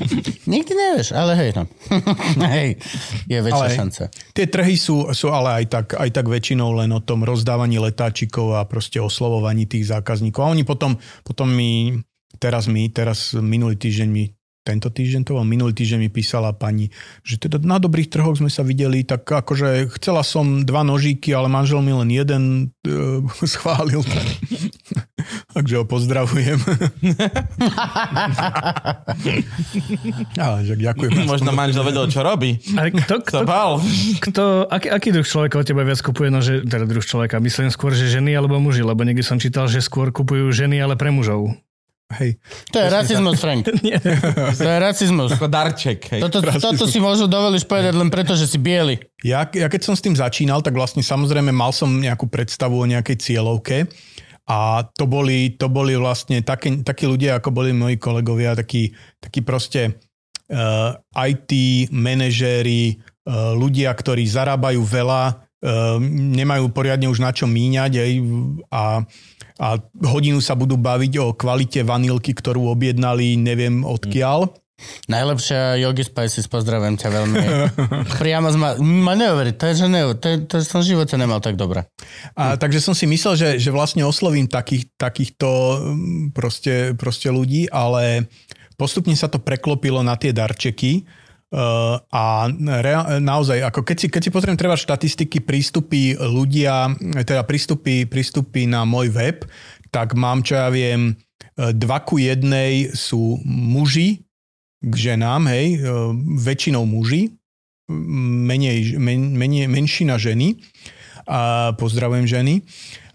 Nikdy 0.51 0.73
nevieš, 0.75 1.15
ale 1.15 1.39
hej, 1.39 1.51
no. 1.55 1.71
hej, 2.59 2.83
je 3.31 3.39
väčšia 3.39 3.69
Ale- 3.71 3.79
šanca. 3.79 4.03
Tie 4.35 4.47
trhy 4.51 4.75
sú, 4.75 5.15
sú 5.15 5.31
ale 5.31 5.63
aj 5.63 5.65
tak, 5.71 5.87
aj 5.95 6.11
tak 6.11 6.27
väčšinou 6.27 6.75
len 6.83 6.91
o 6.91 6.99
tom 6.99 7.23
rozdávaní 7.23 7.79
letáčikov 7.79 8.59
a 8.59 8.67
proste 8.67 8.99
oslovovaní 8.99 9.71
tých 9.71 9.95
zákazníkov. 9.95 10.43
A 10.43 10.51
oni 10.51 10.67
potom, 10.67 10.99
potom 11.23 11.47
mi, 11.47 12.03
teraz 12.43 12.67
mi, 12.67 12.91
teraz 12.91 13.31
minulý 13.39 13.79
týždeň 13.79 14.09
mi 14.11 14.35
tento 14.63 14.89
týždeň 14.95 15.27
to 15.27 15.35
bol, 15.35 15.43
minulý 15.43 15.75
týždeň 15.75 15.99
mi 16.07 16.11
písala 16.11 16.55
pani, 16.55 16.95
že 17.27 17.39
teda 17.39 17.59
na 17.63 17.83
dobrých 17.83 18.11
trhoch 18.15 18.39
sme 18.39 18.47
sa 18.47 18.63
videli, 18.63 19.03
tak 19.03 19.27
akože 19.27 19.91
chcela 19.99 20.23
som 20.23 20.63
dva 20.63 20.87
nožíky, 20.87 21.35
ale 21.35 21.51
manžel 21.51 21.83
mi 21.83 21.91
len 21.91 22.11
jeden 22.11 22.71
e, 22.87 23.23
schválil. 23.55 24.07
Tak. 24.07 24.27
Takže 25.55 25.75
ho 25.83 25.85
pozdravujem. 25.87 26.59
Ale 30.35 30.59
že 30.67 30.75
ďakujem. 30.81 31.29
Možno 31.29 31.53
manžel 31.55 31.85
vedel, 31.87 32.09
čo 32.11 32.25
robí. 32.25 32.59
A 32.75 32.91
kto, 32.91 33.23
kto, 33.23 33.39
bál. 33.47 33.79
kto, 34.19 34.67
aký, 34.67 34.89
aký 34.91 35.09
druh 35.15 35.27
človeka 35.27 35.61
od 35.63 35.67
teba 35.67 35.85
viac 35.87 36.01
kupuje? 36.03 36.33
No, 36.33 36.41
že, 36.43 36.65
teda 36.65 36.89
druh 36.89 37.05
človeka. 37.05 37.39
Myslím 37.39 37.71
skôr, 37.71 37.95
že 37.95 38.11
ženy 38.11 38.35
alebo 38.35 38.59
muži, 38.59 38.83
lebo 38.83 39.05
niekde 39.05 39.23
som 39.23 39.39
čítal, 39.39 39.69
že 39.71 39.85
skôr 39.85 40.11
kupujú 40.11 40.51
ženy, 40.51 40.81
ale 40.83 40.99
pre 40.99 41.13
mužov. 41.15 41.55
Hej. 42.21 42.37
To 42.73 42.77
je 42.81 42.87
racizmus, 42.93 43.37
Frank. 43.41 43.65
Nie. 43.87 43.97
To 44.57 44.69
je 44.69 44.79
racizmus. 44.79 45.33
Ako 45.33 45.49
darček. 45.49 46.05
Hej. 46.13 46.21
Toto, 46.29 46.45
toto 46.45 46.85
si 46.85 47.01
možno 47.01 47.31
dovolíš 47.31 47.65
povedať 47.65 47.97
len 47.97 48.13
preto, 48.13 48.37
že 48.37 48.45
si 48.45 48.61
biely. 48.61 49.01
Ja, 49.25 49.49
ja 49.49 49.67
keď 49.73 49.81
som 49.81 49.95
s 49.97 50.05
tým 50.05 50.13
začínal, 50.13 50.61
tak 50.61 50.77
vlastne 50.77 51.01
samozrejme 51.01 51.51
mal 51.51 51.73
som 51.73 51.89
nejakú 51.89 52.29
predstavu 52.29 52.77
o 52.77 52.87
nejakej 52.87 53.17
cieľovke 53.17 53.89
a 54.49 54.83
to 54.85 55.07
boli, 55.07 55.55
to 55.55 55.71
boli 55.71 55.95
vlastne 55.95 56.43
takí, 56.43 56.83
takí 56.83 57.07
ľudia, 57.07 57.39
ako 57.39 57.55
boli 57.55 57.71
moji 57.71 57.97
kolegovia, 57.97 58.59
takí, 58.59 58.91
takí 59.23 59.39
proste 59.47 60.03
uh, 60.51 60.99
IT 61.15 61.53
manažéri, 61.95 62.99
uh, 62.99 63.55
ľudia, 63.55 63.95
ktorí 63.95 64.27
zarábajú 64.27 64.83
veľa, 64.83 65.23
uh, 65.31 65.97
nemajú 66.03 66.75
poriadne 66.75 67.07
už 67.07 67.23
na 67.23 67.31
čo 67.31 67.47
míňať 67.47 67.93
aj, 68.03 68.13
a, 68.67 68.83
a 69.63 69.79
hodinu 70.03 70.43
sa 70.43 70.59
budú 70.59 70.75
baviť 70.75 71.13
o 71.23 71.27
kvalite 71.39 71.87
vanilky, 71.87 72.35
ktorú 72.35 72.67
objednali 72.75 73.39
neviem 73.39 73.87
odkiaľ. 73.87 74.51
Najlepšia 75.07 75.79
Yogi 75.79 76.03
Spices, 76.03 76.51
pozdravujem 76.51 76.99
ťa 76.99 77.09
veľmi. 77.15 77.39
Priamo 78.23 78.51
ma... 78.59 78.75
ma 78.83 79.15
neuveriť, 79.15 79.55
to 79.55 79.65
je, 79.71 79.75
že 79.79 79.87
neuver, 79.87 80.19
to, 80.19 80.27
je, 80.27 80.37
to 80.43 80.55
som 80.67 80.83
v 80.83 80.91
živote 80.91 81.15
nemal 81.15 81.39
tak 81.39 81.55
dobre. 81.55 81.87
A, 82.35 82.59
takže 82.59 82.83
som 82.83 82.91
si 82.91 83.07
myslel, 83.07 83.39
že, 83.39 83.49
že 83.63 83.71
vlastne 83.71 84.03
oslovím 84.03 84.51
takých, 84.51 84.91
takýchto 84.99 85.47
mm, 85.47 86.35
proste, 86.35 86.99
proste 86.99 87.31
ľudí, 87.31 87.71
ale 87.71 88.27
postupne 88.75 89.15
sa 89.15 89.31
to 89.31 89.39
preklopilo 89.39 90.03
na 90.03 90.19
tie 90.19 90.35
darčeky 90.35 91.07
a 91.53 92.49
rea- 92.81 93.21
naozaj, 93.21 93.61
ako 93.61 93.85
keď 93.85 93.97
si, 94.01 94.07
keď 94.09 94.23
si 94.25 94.31
pozriem 94.33 94.57
treba 94.57 94.73
štatistiky, 94.73 95.45
prístupy 95.45 96.17
ľudia, 96.17 96.89
teda 97.29 97.45
prístupy, 97.45 98.09
prístupy 98.09 98.65
na 98.65 98.89
môj 98.89 99.13
web, 99.13 99.45
tak 99.93 100.17
mám, 100.17 100.41
čo 100.41 100.57
ja 100.57 100.73
viem, 100.73 101.13
eh, 101.13 101.77
dva 101.77 102.01
ku 102.01 102.17
jednej 102.17 102.89
sú 102.97 103.37
muži 103.45 104.25
k 104.81 104.95
ženám, 104.97 105.45
hej, 105.53 105.67
eh, 105.77 105.81
väčšinou 106.41 106.89
muži, 106.89 107.37
menej, 107.93 108.97
men, 108.97 109.37
menej, 109.37 109.69
menšina 109.69 110.17
ženy. 110.17 110.57
A 111.23 111.71
pozdravujem 111.79 112.27
ženy. 112.27 112.55
A, 112.59 112.67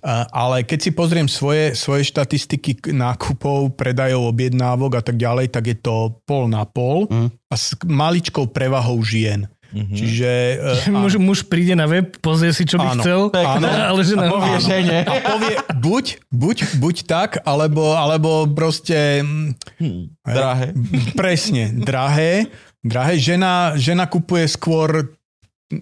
ale 0.05 0.61
keď 0.63 0.79
si 0.79 0.91
pozriem 0.91 1.25
svoje, 1.25 1.73
svoje 1.73 2.05
štatistiky 2.05 2.93
nákupov, 2.93 3.73
predajov, 3.73 4.29
objednávok 4.29 4.99
a 4.99 5.03
tak 5.03 5.17
ďalej, 5.17 5.49
tak 5.49 5.63
je 5.67 5.77
to 5.77 6.17
pol 6.23 6.45
na 6.47 6.63
pol 6.63 7.09
Mm. 7.09 7.29
a 7.49 7.55
s 7.55 7.73
maličkou 7.83 8.49
prevahou 8.51 8.99
žien. 9.01 9.47
Mm-hmm. 9.67 9.97
Čiže... 9.99 10.31
e, 10.55 10.87
áno. 10.87 11.03
Muž, 11.03 11.13
muž 11.19 11.39
príde 11.43 11.75
na 11.75 11.83
web, 11.91 12.15
pozrie 12.23 12.55
si, 12.55 12.63
čo 12.63 12.79
by 12.79 12.87
Áno. 12.87 13.03
chcel, 13.03 13.21
Áno. 13.35 13.67
ale 13.91 13.99
že 14.07 14.15
na... 14.15 14.31
Povie 14.31 14.57
žene. 14.63 14.97
A 15.03 15.13
povie 15.19 15.53
buď, 15.75 16.05
buď, 16.31 16.57
buď 16.79 16.95
tak, 17.03 17.29
alebo, 17.43 17.91
alebo 17.91 18.47
proste... 18.47 19.19
mm, 19.23 20.23
Drahé. 20.23 20.71
Presne, 21.13 21.75
drahé. 21.75 22.47
Drahé. 22.79 23.19
Žena, 23.19 23.75
žena 23.75 24.07
kupuje 24.07 24.47
skôr 24.47 25.11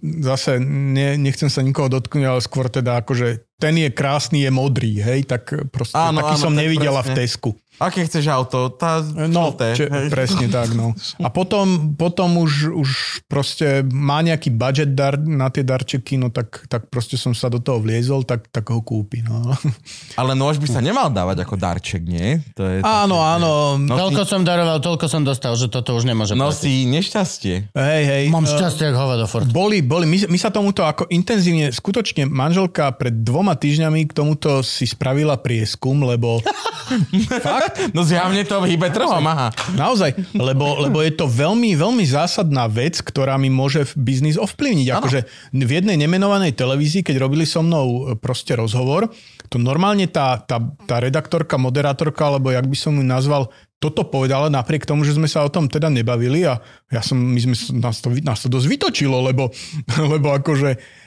zase 0.01 0.57
ne, 0.57 1.13
nechcem 1.13 1.45
sa 1.45 1.61
nikoho 1.61 1.85
dotknúť, 1.85 2.25
ale 2.25 2.41
skôr 2.41 2.73
teda 2.73 3.05
akože 3.05 3.44
ten 3.55 3.73
je 3.73 3.89
krásny, 3.89 4.43
je 4.43 4.51
modrý, 4.51 4.99
hej, 4.99 5.23
tak 5.23 5.47
proste 5.69 5.95
Áno, 5.95 6.19
taký 6.19 6.35
áno, 6.35 6.43
som 6.43 6.53
nevidela 6.53 6.99
presne. 6.99 7.15
v 7.15 7.19
Tesku. 7.21 7.51
Aké 7.75 8.07
chceš 8.07 8.31
auto? 8.31 8.71
Tá 8.71 9.03
No, 9.27 9.51
žlté, 9.51 9.75
če, 9.75 9.85
hej. 9.85 10.07
presne 10.07 10.47
tak, 10.47 10.71
no. 10.71 10.95
A 11.19 11.27
potom, 11.27 11.91
potom 11.91 12.39
už, 12.39 12.71
už 12.71 12.89
proste 13.27 13.83
má 13.85 14.23
nejaký 14.23 14.47
budget 14.47 14.95
dar, 14.95 15.19
na 15.19 15.51
tie 15.51 15.59
darčeky, 15.59 16.15
no 16.15 16.31
tak, 16.31 16.63
tak 16.71 16.87
proste 16.87 17.19
som 17.19 17.35
sa 17.35 17.51
do 17.51 17.59
toho 17.59 17.83
vliezol, 17.83 18.23
tak, 18.23 18.47
tak 18.47 18.63
ho 18.65 18.79
kúpi, 18.79 19.19
no. 19.21 19.51
Ale 20.19 20.31
nôž 20.33 20.55
by 20.55 20.71
sa 20.71 20.79
nemal 20.79 21.11
dávať 21.11 21.43
ako 21.43 21.55
darček, 21.59 21.99
nie? 22.01 22.39
To 22.55 22.63
je 22.63 22.79
Áno, 22.79 23.19
áno, 23.19 23.75
No, 23.75 23.91
Toľko 23.99 24.23
som 24.23 24.41
daroval, 24.41 24.79
toľko 24.79 25.05
som 25.05 25.21
dostal, 25.21 25.51
že 25.53 25.67
toto 25.67 25.99
už 25.99 26.07
nemôže 26.07 26.31
platiť. 26.31 26.39
Nosí 26.39 26.87
nešťastie. 26.87 27.55
hej, 27.75 28.03
hej. 28.07 28.23
Mám 28.31 28.47
eh, 28.47 28.55
šťastie, 28.55 28.87
jak 28.87 28.95
hovado 28.95 29.27
furt. 29.27 29.51
Boli, 29.51 29.83
boli, 29.83 30.07
my, 30.07 30.31
my 30.31 30.39
sa 30.39 30.47
tomuto 30.47 30.79
ako 30.81 31.11
intenzívne, 31.11 31.75
skutočne 31.75 32.23
manželka 32.23 32.87
pred 32.95 33.19
dvoma 33.19 33.44
týždňami 33.53 34.09
k 34.09 34.15
tomuto 34.17 34.65
si 34.65 34.89
spravila 34.89 35.37
prieskum, 35.37 36.01
lebo 36.01 36.41
fakt, 37.45 37.93
No 37.93 38.01
zjavne 38.01 38.41
to 38.45 38.61
hýbe 38.65 38.89
trhom, 38.89 39.21
aha. 39.25 39.53
naozaj, 39.77 40.17
lebo, 40.33 40.89
lebo 40.89 41.05
je 41.05 41.13
to 41.13 41.29
veľmi, 41.29 41.77
veľmi 41.77 42.05
zásadná 42.05 42.65
vec, 42.65 42.97
ktorá 43.01 43.37
mi 43.37 43.53
môže 43.53 43.85
v 43.93 44.13
biznis 44.13 44.37
ovplyvniť. 44.41 44.87
Akože 44.89 45.19
v 45.53 45.71
jednej 45.71 45.97
nemenovanej 46.01 46.57
televízii, 46.57 47.05
keď 47.05 47.21
robili 47.21 47.45
so 47.45 47.61
mnou 47.61 47.85
e, 47.85 48.17
proste 48.17 48.57
rozhovor, 48.57 49.09
to 49.49 49.61
normálne 49.61 50.09
tá, 50.09 50.41
tá, 50.41 50.57
tá 50.89 50.97
redaktorka, 50.97 51.61
moderátorka, 51.61 52.25
alebo 52.25 52.49
jak 52.49 52.65
by 52.65 52.77
som 52.77 52.97
ju 52.97 53.05
nazval, 53.05 53.53
toto 53.85 54.07
povedala 54.07 54.49
napriek 54.49 54.87
tomu, 54.87 55.05
že 55.05 55.13
sme 55.13 55.29
sa 55.29 55.45
o 55.45 55.51
tom 55.51 55.69
teda 55.69 55.91
nebavili 55.91 56.47
a 56.47 56.57
ja 56.89 57.01
som, 57.05 57.19
my 57.19 57.37
sme, 57.37 57.55
nás, 57.77 58.01
to, 58.01 58.09
nás 58.23 58.39
to 58.41 58.49
dosť 58.49 58.67
vytočilo, 58.71 59.21
lebo, 59.21 59.51
lebo 60.13 60.33
akože 60.33 61.03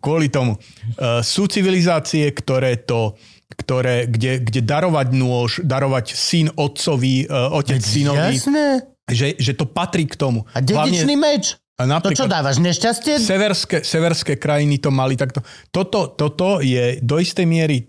kvôli 0.00 0.28
tomu. 0.28 0.56
Uh, 0.96 1.20
sú 1.24 1.48
civilizácie, 1.48 2.28
ktoré 2.32 2.80
to 2.80 3.16
ktoré, 3.46 4.10
kde, 4.10 4.42
kde 4.42 4.60
darovať 4.60 5.08
nôž, 5.14 5.50
darovať 5.62 6.18
syn 6.18 6.50
otcovi, 6.58 7.30
uh, 7.30 7.54
otec 7.54 7.78
synovi, 7.78 8.42
Jasné. 8.42 8.82
že, 9.06 9.38
že 9.38 9.52
to 9.54 9.70
patrí 9.70 10.04
k 10.10 10.18
tomu. 10.18 10.44
A 10.50 10.58
dedičný 10.58 11.14
meč? 11.14 11.54
a 11.78 11.84
To 11.84 12.10
čo 12.10 12.26
napríklad, 12.26 12.28
dávaš, 12.42 12.56
nešťastie? 12.58 13.20
severské, 13.20 13.76
severské 13.84 14.34
krajiny 14.40 14.82
to 14.82 14.90
mali 14.90 15.14
takto. 15.14 15.44
Toto, 15.70 16.10
toto 16.16 16.58
je 16.58 16.98
do 17.04 17.20
istej 17.20 17.46
miery 17.46 17.84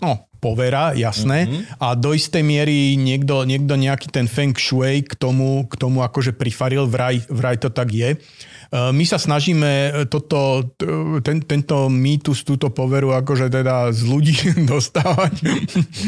no, 0.00 0.30
povera, 0.38 0.92
jasné, 0.92 1.48
mm-hmm. 1.48 1.80
a 1.80 1.96
do 1.96 2.12
istej 2.12 2.44
miery 2.44 2.94
niekto, 3.00 3.42
niekto 3.48 3.74
nejaký 3.74 4.12
ten 4.12 4.28
feng 4.28 4.52
shui 4.54 5.02
k 5.02 5.16
tomu, 5.16 5.64
k 5.66 5.74
tomu 5.80 6.04
akože 6.04 6.36
prifaril, 6.36 6.84
vraj, 6.86 7.24
vraj 7.32 7.56
to 7.58 7.72
tak 7.72 7.90
je. 7.90 8.14
Uh, 8.14 8.53
My 8.74 9.06
sa 9.06 9.22
snažíme 9.22 10.02
toto, 10.10 10.66
t- 10.74 11.22
ten, 11.22 11.38
tento 11.46 11.86
mýtus, 11.86 12.42
túto 12.42 12.74
poveru 12.74 13.14
akože 13.14 13.46
teda 13.46 13.94
z 13.94 14.02
ľudí 14.02 14.34
dostávať. 14.72 15.46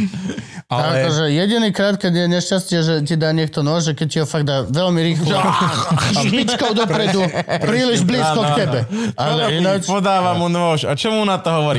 Ale... 0.74 1.06
Akože 1.06 1.30
jediný 1.30 1.70
krát, 1.70 1.94
keď 1.94 2.12
je 2.12 2.26
nešťastie, 2.26 2.78
že 2.82 2.94
ti 3.06 3.14
dá 3.14 3.30
niekto 3.30 3.62
nož, 3.62 3.90
že 3.90 3.92
keď 3.94 4.06
ti 4.10 4.18
ho 4.18 4.26
fakt 4.26 4.50
dá 4.50 4.66
veľmi 4.66 4.98
rýchlo 4.98 5.30
špičkou 6.26 6.74
dopredu, 6.74 7.22
príliš 7.62 8.02
blízko 8.02 8.40
k 8.42 8.50
tebe. 8.66 8.78
Ale 9.14 9.62
ináč... 9.62 9.86
Podáva 9.86 10.34
mu 10.34 10.50
nôž. 10.50 10.90
A 10.90 10.98
čo 10.98 11.14
mu 11.14 11.22
na 11.22 11.38
to 11.38 11.54
hovorí? 11.54 11.78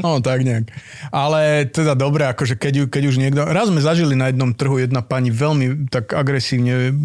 No, 0.00 0.24
tak 0.24 0.48
nejak. 0.48 0.72
Ale 1.12 1.68
teda 1.68 1.92
dobre, 1.92 2.24
akože 2.24 2.56
keď, 2.56 2.88
keď 2.88 3.02
už 3.04 3.16
niekto... 3.20 3.44
Raz 3.44 3.68
sme 3.68 3.84
zažili 3.84 4.16
na 4.16 4.32
jednom 4.32 4.56
trhu 4.56 4.80
jedna 4.80 5.04
pani 5.04 5.28
veľmi 5.28 5.92
tak 5.92 6.16
agresívne 6.16 6.96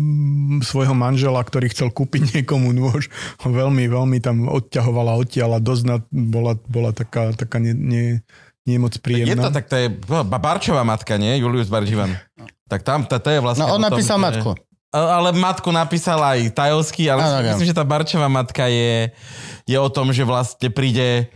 svojho 0.64 0.96
manžela, 0.96 1.44
ktorý 1.44 1.68
chcel 1.76 1.92
kúpiť 1.92 2.40
niekomu 2.54 2.70
nôž. 2.78 3.10
Veľmi, 3.42 3.90
veľmi 3.90 4.18
tam 4.22 4.46
odťahovala 4.46 5.18
odtiaľ 5.18 5.58
a 5.58 5.60
dosť 5.60 5.84
na, 5.90 5.98
bola, 6.14 6.54
bola 6.70 6.94
taká, 6.94 7.34
taká 7.34 7.58
nie, 7.58 7.74
nie, 7.74 8.06
nie 8.70 8.78
moc 8.78 8.94
Je 8.94 9.02
príjemná. 9.02 9.50
to 9.50 9.50
tak, 9.50 9.66
to 9.66 9.76
je 9.76 9.90
Ba- 9.90 10.38
Barčová 10.38 10.86
matka, 10.86 11.18
nie? 11.18 11.42
Julius 11.42 11.68
Barživan. 11.74 12.14
Tak 12.70 12.86
tam, 12.86 13.10
to, 13.10 13.18
to 13.18 13.30
je 13.34 13.40
vlastne... 13.42 13.66
No 13.66 13.76
on 13.76 13.82
tom, 13.82 13.90
napísal 13.90 14.22
matku. 14.22 14.54
Ale 14.94 15.34
matku 15.34 15.74
napísal 15.74 16.22
aj 16.22 16.54
Tajovský, 16.54 17.10
ale 17.10 17.26
áno. 17.26 17.50
myslím, 17.50 17.74
že 17.74 17.74
tá 17.74 17.82
Barčová 17.82 18.30
matka 18.30 18.70
je, 18.70 19.10
je 19.66 19.78
o 19.82 19.90
tom, 19.90 20.14
že 20.14 20.22
vlastne 20.22 20.70
príde 20.70 21.34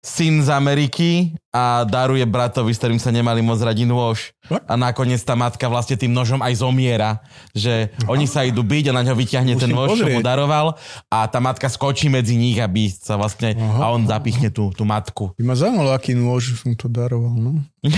syn 0.00 0.40
z 0.40 0.48
Ameriky 0.48 1.34
a 1.50 1.82
daruje 1.82 2.22
bratovi, 2.22 2.70
s 2.70 2.78
ktorým 2.78 2.96
sa 2.96 3.10
nemali 3.10 3.42
moc 3.42 3.58
radi 3.58 3.82
nôž. 3.82 4.30
A 4.66 4.74
nakoniec 4.74 5.18
tá 5.20 5.34
matka 5.34 5.66
vlastne 5.66 5.94
tým 5.94 6.10
nožom 6.10 6.42
aj 6.42 6.58
zomiera. 6.58 7.22
Že 7.52 7.90
oni 8.06 8.26
sa 8.26 8.42
idú 8.42 8.62
byť 8.62 8.90
a 8.90 8.96
na 8.96 9.02
ňo 9.02 9.14
vyťahne 9.14 9.54
ten 9.54 9.66
Musím 9.66 9.74
nôž, 9.76 9.88
čo 9.92 10.04
mu 10.04 10.18
pozrieť. 10.18 10.26
daroval 10.26 10.66
a 11.06 11.18
tá 11.26 11.38
matka 11.38 11.66
skočí 11.66 12.06
medzi 12.06 12.34
nich, 12.34 12.54
aby 12.56 12.86
sa 12.88 13.14
vlastne... 13.14 13.54
A 13.54 13.90
on 13.90 14.02
zapichne 14.04 14.50
tú, 14.50 14.70
tú 14.70 14.82
matku. 14.82 15.30
By 15.34 15.44
ma 15.44 15.54
zaujímalo, 15.54 15.90
aký 15.90 16.14
nôž 16.14 16.54
som 16.56 16.74
to 16.74 16.86
daroval. 16.86 17.30
No. 17.30 17.62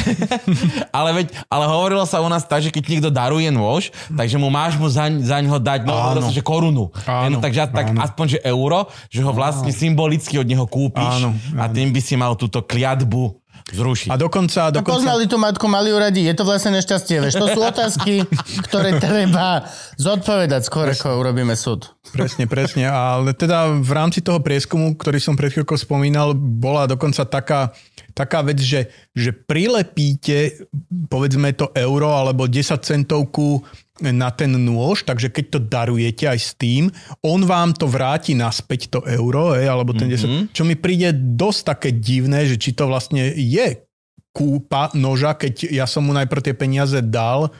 Ale, 0.92 1.10
veď, 1.12 1.26
ale 1.48 1.64
hovorilo 1.66 2.04
sa 2.04 2.20
u 2.20 2.28
nás 2.28 2.44
tak, 2.44 2.62
že 2.62 2.70
keď 2.70 2.82
niekto 2.86 3.10
daruje 3.10 3.48
nôž, 3.48 3.88
takže 4.08 4.36
mu 4.36 4.46
máš 4.46 4.76
mu 4.76 4.86
zaň, 4.86 5.22
zaň 5.22 5.44
ho 5.48 5.58
dať, 5.58 5.80
no, 5.82 5.92
Áno. 5.92 6.20
áno. 6.20 6.28
že 6.30 6.40
korunu. 6.40 6.92
Áno, 7.02 7.34
Áno, 7.34 7.36
takže 7.40 7.66
tak 7.66 7.90
áno. 7.90 7.98
aspoň, 8.00 8.26
že 8.28 8.38
euro, 8.42 8.80
že 9.08 9.20
ho 9.20 9.32
vlastne 9.32 9.70
symbolicky 9.70 10.36
od 10.36 10.46
neho 10.46 10.64
kúpiš 10.64 11.02
Áno, 11.18 11.34
a 11.56 11.66
áno. 11.66 11.74
tým 11.74 11.90
by 11.90 12.00
si 12.00 12.14
mal 12.14 12.32
túto 12.34 12.62
kliatbu 12.62 13.42
zrušiť. 13.72 14.08
A 14.12 14.16
dokonca, 14.20 14.68
A 14.68 14.70
dokonca 14.70 15.00
poznali 15.00 15.24
tú 15.24 15.40
matku, 15.40 15.64
mali 15.66 15.88
ju 15.90 15.96
radi. 15.98 16.22
Je 16.28 16.34
to 16.36 16.44
vlastne 16.44 16.76
nešťastie, 16.76 17.24
vieš. 17.24 17.40
To 17.40 17.48
sú 17.48 17.60
otázky, 17.72 18.28
ktoré 18.68 19.00
treba 19.00 19.66
zodpovedať 19.96 20.62
skôr, 20.68 20.92
ako 20.92 21.18
urobíme 21.24 21.56
súd. 21.56 21.88
Presne, 22.12 22.44
presne. 22.44 22.86
Ale 22.86 23.32
teda 23.32 23.72
v 23.72 23.92
rámci 23.96 24.20
toho 24.20 24.38
prieskumu, 24.44 24.94
ktorý 24.94 25.18
som 25.18 25.34
pred 25.34 25.50
chvíľkou 25.50 25.80
spomínal, 25.80 26.36
bola 26.36 26.84
dokonca 26.84 27.24
taká, 27.24 27.72
taká 28.12 28.44
vec, 28.44 28.60
že, 28.60 28.92
že 29.16 29.32
prilepíte 29.32 30.68
povedzme 31.08 31.56
to 31.56 31.72
euro 31.72 32.12
alebo 32.12 32.44
10 32.44 32.76
centovku 32.84 33.64
na 34.00 34.32
ten 34.32 34.48
nôž, 34.56 35.04
takže 35.04 35.28
keď 35.28 35.44
to 35.52 35.58
darujete 35.60 36.24
aj 36.24 36.38
s 36.40 36.50
tým, 36.56 36.88
on 37.20 37.44
vám 37.44 37.76
to 37.76 37.84
vráti 37.84 38.32
naspäť 38.32 38.88
to 38.88 38.98
euro, 39.04 39.52
hej, 39.52 39.68
alebo 39.68 39.92
ten 39.92 40.08
10, 40.08 40.56
čo 40.56 40.64
mi 40.64 40.80
príde 40.80 41.12
dosť 41.12 41.60
také 41.76 41.90
divné, 41.92 42.48
že 42.48 42.56
či 42.56 42.72
to 42.72 42.88
vlastne 42.88 43.20
je 43.36 43.84
kúpa 44.32 44.88
noža, 44.96 45.36
keď 45.36 45.68
ja 45.68 45.84
som 45.84 46.08
mu 46.08 46.16
najprv 46.16 46.40
tie 46.40 46.54
peniaze 46.56 46.96
dal, 47.04 47.52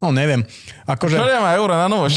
no 0.00 0.08
neviem. 0.08 0.40
Akože... 0.88 1.20
Čo 1.20 1.28
nemá 1.28 1.52
euro 1.52 1.76
na 1.76 1.84
nôž? 1.84 2.16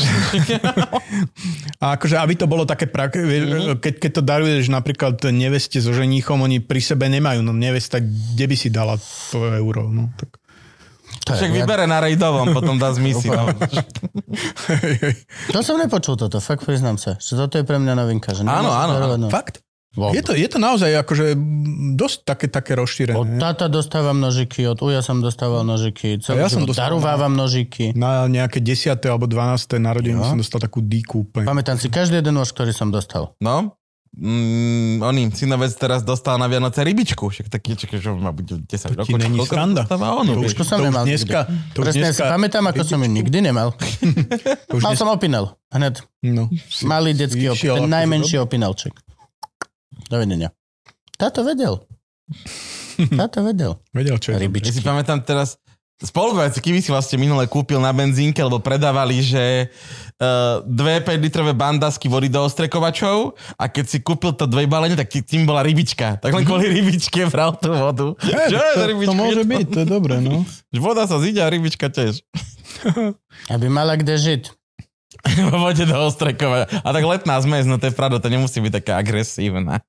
A 1.84 2.00
akože, 2.00 2.16
aby 2.16 2.34
to 2.40 2.48
bolo 2.48 2.64
také, 2.64 2.88
prak- 2.88 3.20
mm-hmm. 3.20 3.84
keď, 3.84 3.94
keď 4.00 4.12
to 4.16 4.24
daruješ 4.24 4.72
napríklad 4.72 5.20
neveste 5.30 5.84
so 5.84 5.92
ženíchom, 5.92 6.40
oni 6.40 6.64
pri 6.64 6.80
sebe 6.80 7.12
nemajú, 7.12 7.44
no 7.44 7.52
nevesta, 7.52 8.00
kde 8.00 8.46
by 8.48 8.56
si 8.56 8.72
dala 8.72 8.96
to 9.30 9.44
euro, 9.60 9.92
no 9.92 10.08
tak. 10.16 10.40
To, 11.28 11.36
Však 11.36 11.52
vybere 11.52 11.84
na 11.84 12.00
rejdovom, 12.00 12.56
potom 12.56 12.80
dá 12.80 12.92
zmysel. 12.92 13.36
No. 13.36 13.52
to 15.52 15.60
som 15.60 15.76
nepočul 15.76 16.16
toto, 16.16 16.40
fakt 16.40 16.64
priznám 16.64 16.96
sa. 16.96 17.16
Že 17.18 17.34
toto 17.44 17.54
je 17.60 17.64
pre 17.64 17.78
mňa 17.78 17.94
novinka. 17.94 18.32
Že 18.32 18.48
Áno, 18.48 18.72
áno, 18.72 18.92
darovať 18.96 19.20
nož. 19.20 19.32
Fakt? 19.32 19.56
Vôbec. 19.98 20.14
Je 20.14 20.22
to, 20.22 20.32
je 20.38 20.46
to 20.46 20.60
naozaj 20.62 20.94
akože 20.94 21.34
dosť 21.98 22.18
také, 22.22 22.46
také 22.48 22.78
rozšírené. 22.78 23.18
Od 23.18 23.28
táta 23.42 23.66
dostávam 23.66 24.14
nožiky, 24.14 24.70
od 24.70 24.78
uja 24.80 25.02
som 25.02 25.20
dostával 25.20 25.66
nožiky, 25.66 26.22
celý 26.22 26.46
ja 26.46 26.54
som 26.54 26.70
dostával- 26.70 27.02
darovávam 27.02 27.34
nožiky. 27.34 27.98
Na 27.98 28.30
nejaké 28.30 28.62
10. 28.62 28.94
alebo 29.10 29.26
12. 29.26 29.82
narodeniny 29.82 30.22
Jo. 30.22 30.30
som 30.30 30.38
dostal 30.38 30.62
takú 30.62 30.80
díku 30.80 31.26
úplne. 31.26 31.50
Pamätám 31.50 31.82
si 31.82 31.90
každý 31.90 32.22
jeden 32.22 32.38
nôž, 32.38 32.54
ktorý 32.54 32.72
som 32.72 32.94
dostal. 32.94 33.34
no? 33.42 33.74
Mm, 34.14 34.98
oný 35.00 35.30
synovec 35.30 35.74
teraz 35.74 36.02
dostal 36.02 36.36
na 36.36 36.46
Vianoce 36.46 36.80
rybičku. 36.80 37.28
Však 37.28 37.50
taký, 37.50 37.76
čakaj, 37.76 37.98
že 37.98 38.10
má 38.10 38.30
byť 38.30 38.48
10 38.64 38.66
To 38.66 38.98
rokov. 38.98 39.18
není 39.18 39.38
sranda. 39.42 39.84
dostáva 39.84 40.16
on? 40.16 40.26
To 40.26 40.40
už, 40.40 40.54
Rybičku 40.54 40.64
som 40.64 40.78
to 40.78 40.82
už 40.82 40.88
nemal 40.88 41.04
dneska, 41.04 41.40
to 41.72 41.78
už 41.78 41.84
Presne 41.84 42.02
dneska, 42.04 42.24
si 42.24 42.32
pamätám, 42.32 42.64
ako 42.66 42.82
som 42.82 43.00
ju 43.00 43.10
nikdy 43.10 43.38
nemal. 43.40 43.68
to 44.68 44.74
už 44.74 44.82
Mal 44.82 44.94
dnes, 44.94 45.00
som 45.00 45.10
opinel. 45.10 45.46
Hned. 45.70 45.96
no, 46.24 46.48
Malý 46.82 47.12
detský 47.14 47.46
opinel. 47.50 47.76
Ten 47.78 47.90
najmenší 47.90 48.36
opinelček. 48.38 48.94
Dovidenia. 50.08 50.50
Táto 51.14 51.44
vedel. 51.44 51.84
Táto 53.20 53.42
vedel. 53.42 53.78
vedel, 53.92 54.18
čo 54.18 54.34
je. 54.34 54.36
Ja 54.36 54.40
si 54.40 54.46
Rybičky. 54.46 54.82
pamätám 54.82 55.22
teraz, 55.22 55.62
spolubojúci, 55.98 56.62
keby 56.62 56.80
si 56.80 56.94
vlastne 56.94 57.18
minule 57.18 57.50
kúpil 57.50 57.82
na 57.82 57.90
benzínke, 57.90 58.38
lebo 58.38 58.62
predávali, 58.62 59.18
že 59.26 59.74
uh, 60.22 60.62
dve 60.62 61.02
5 61.02 61.18
litrové 61.18 61.54
bandasky 61.58 62.06
vody 62.06 62.30
do 62.30 62.46
ostrekovačov 62.46 63.34
a 63.58 63.66
keď 63.66 63.86
si 63.90 63.98
kúpil 64.06 64.38
to 64.38 64.46
dve 64.46 64.70
balenie, 64.70 64.94
tak 64.94 65.10
tým 65.10 65.50
bola 65.50 65.66
rybička. 65.66 66.22
Tak 66.22 66.30
len 66.30 66.46
kvôli 66.46 66.70
rybičke 66.70 67.26
bral 67.34 67.58
tú 67.58 67.74
vodu. 67.74 68.14
Hej, 68.22 68.54
Čo 68.54 68.58
je 68.62 68.74
to, 68.74 68.80
za 68.80 68.88
to 69.10 69.14
môže 69.18 69.44
byť, 69.50 69.66
to 69.74 69.80
je 69.82 69.88
dobré, 69.90 70.16
no. 70.22 70.46
Voda 70.86 71.10
sa 71.10 71.18
zíde 71.18 71.42
a 71.42 71.50
rybička 71.50 71.90
tiež. 71.90 72.22
Aby 73.54 73.66
mala 73.74 73.98
kde 73.98 74.22
žiť. 74.22 74.44
Vo 75.50 75.58
vode 75.66 75.82
do 75.82 75.98
ostrekovať. 76.08 76.84
A 76.84 76.88
tak 76.94 77.04
letná 77.04 77.42
zmes, 77.42 77.66
no 77.66 77.82
to 77.82 77.90
je 77.90 77.96
pravda, 77.96 78.22
to 78.22 78.30
nemusí 78.30 78.62
byť 78.62 78.74
taká 78.84 79.02
agresívna. 79.02 79.82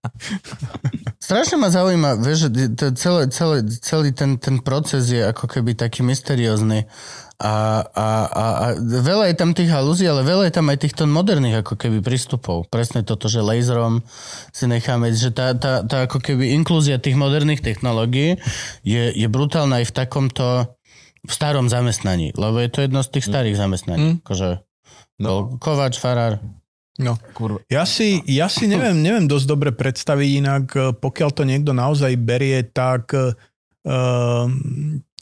Strašne 1.28 1.60
ma 1.60 1.68
zaujíma, 1.68 2.24
vieš, 2.24 2.48
to 2.72 2.96
celé, 2.96 3.28
celé, 3.28 3.60
celý 3.84 4.16
ten, 4.16 4.40
ten 4.40 4.64
proces 4.64 5.12
je 5.12 5.20
ako 5.20 5.44
keby 5.44 5.76
taký 5.76 6.00
mysteriózny. 6.00 6.88
A, 7.36 7.84
a, 7.84 8.08
a, 8.24 8.44
a 8.48 8.66
veľa 8.80 9.28
je 9.28 9.36
tam 9.36 9.52
tých 9.52 9.68
halúzií, 9.68 10.08
ale 10.08 10.24
veľa 10.24 10.48
je 10.48 10.56
tam 10.56 10.72
aj 10.72 10.88
týchto 10.88 11.04
moderných 11.04 11.60
ako 11.60 11.76
keby 11.76 12.00
prístupov. 12.00 12.72
Presne 12.72 13.04
toto, 13.04 13.28
že 13.28 13.44
laserom 13.44 14.00
si 14.56 14.64
necháme, 14.64 15.12
že 15.12 15.28
tá, 15.28 15.52
tá, 15.52 15.84
tá 15.84 16.08
ako 16.08 16.16
keby 16.16 16.56
inklúzia 16.56 16.96
tých 16.96 17.20
moderných 17.20 17.60
technológií 17.60 18.40
je, 18.80 19.12
je 19.12 19.28
brutálna 19.28 19.84
aj 19.84 19.92
v 19.92 19.96
takomto 20.00 20.46
v 21.28 21.32
starom 21.34 21.68
zamestnaní, 21.68 22.32
lebo 22.40 22.56
je 22.56 22.72
to 22.72 22.88
jedno 22.88 23.04
z 23.04 23.20
tých 23.20 23.28
starých 23.28 23.60
zamestnaní. 23.60 24.00
Mm. 24.00 24.14
Akože 24.24 24.64
No. 25.18 25.58
kovač, 25.58 25.98
farár. 25.98 26.38
No. 26.98 27.14
Kurva. 27.32 27.62
Ja 27.70 27.86
si, 27.86 28.20
ja 28.26 28.50
si 28.50 28.66
neviem, 28.66 28.98
neviem 28.98 29.26
dosť 29.30 29.46
dobre 29.46 29.70
predstaviť, 29.72 30.30
inak 30.38 30.66
eh, 30.74 30.82
pokiaľ 30.94 31.30
to 31.32 31.42
niekto 31.46 31.72
naozaj 31.72 32.12
berie 32.18 32.62
tak 32.66 33.14
uh, 33.14 33.32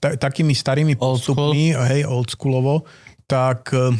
ta, 0.01 0.09
takými 0.17 0.53
starými 0.57 0.97
Old 0.99 1.21
postupmi, 1.23 1.73
hej, 1.73 2.09
oldschoolovo, 2.09 2.89
tak 3.29 3.71
uh, 3.77 3.93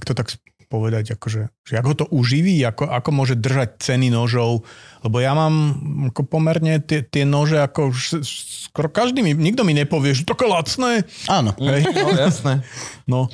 kto 0.00 0.12
tak 0.14 0.36
povedať, 0.72 1.20
akože, 1.20 1.52
že 1.68 1.74
ako 1.76 1.88
ho 1.92 1.96
to 2.00 2.06
uživí, 2.16 2.56
ako, 2.64 2.88
ako 2.88 3.10
môže 3.12 3.36
držať 3.36 3.76
ceny 3.76 4.08
nožov, 4.08 4.64
lebo 5.04 5.20
ja 5.20 5.36
mám 5.36 5.76
ako 6.08 6.24
pomerne 6.24 6.80
tie, 6.80 7.04
tie 7.04 7.28
nože, 7.28 7.60
ako 7.60 7.92
š- 7.92 8.24
skoro 8.72 8.88
každý 8.88 9.20
mi, 9.20 9.36
nikto 9.36 9.68
mi 9.68 9.76
nepovie, 9.76 10.16
že 10.16 10.24
to 10.24 10.32
je 10.32 10.48
lacné, 10.48 10.92
Áno. 11.28 11.52
hej, 11.60 11.84
No, 11.92 12.08
jasné. 12.16 12.64
No, 13.04 13.28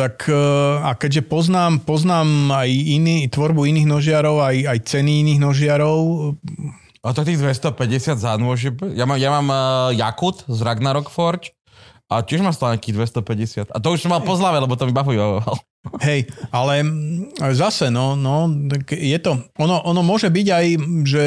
tak 0.00 0.24
eh, 0.32 0.36
a 0.80 0.96
keďže 0.96 1.28
poznám, 1.28 1.84
poznám 1.84 2.48
aj 2.56 2.68
iný, 2.72 3.28
tvorbu 3.28 3.68
iných 3.68 3.84
nožiarov, 3.84 4.40
aj, 4.40 4.56
aj 4.64 4.78
ceny 4.88 5.28
iných 5.28 5.40
nožiarov, 5.44 6.00
A 7.00 7.16
to 7.16 7.24
tých 7.24 7.40
250 7.40 8.16
za 8.16 8.32
nôž, 8.36 8.72
ja 8.92 9.04
mám, 9.08 9.16
ja 9.16 9.32
mám 9.32 9.48
uh, 9.48 9.88
Jakut 9.96 10.44
z 10.44 10.60
Ragnarok 10.60 11.08
Forge 11.08 11.56
a 12.12 12.20
tiež 12.20 12.44
má 12.44 12.52
stále 12.52 12.76
nejakých 12.76 12.96
250. 13.64 13.72
A 13.72 13.76
to 13.80 13.96
už 13.96 14.04
som 14.04 14.12
mal 14.12 14.20
po 14.20 14.36
lebo 14.36 14.76
to 14.76 14.84
mi 14.84 14.92
bafu 14.92 15.16
vybavoval. 15.16 15.56
Hej, 16.00 16.28
ale 16.52 16.84
mm, 16.84 17.40
zase, 17.56 17.88
no, 17.88 18.12
no, 18.16 18.50
je 18.88 19.18
to, 19.20 19.40
ono, 19.56 19.80
ono 19.84 20.00
môže 20.04 20.28
byť 20.28 20.46
aj, 20.52 20.66
že 21.08 21.24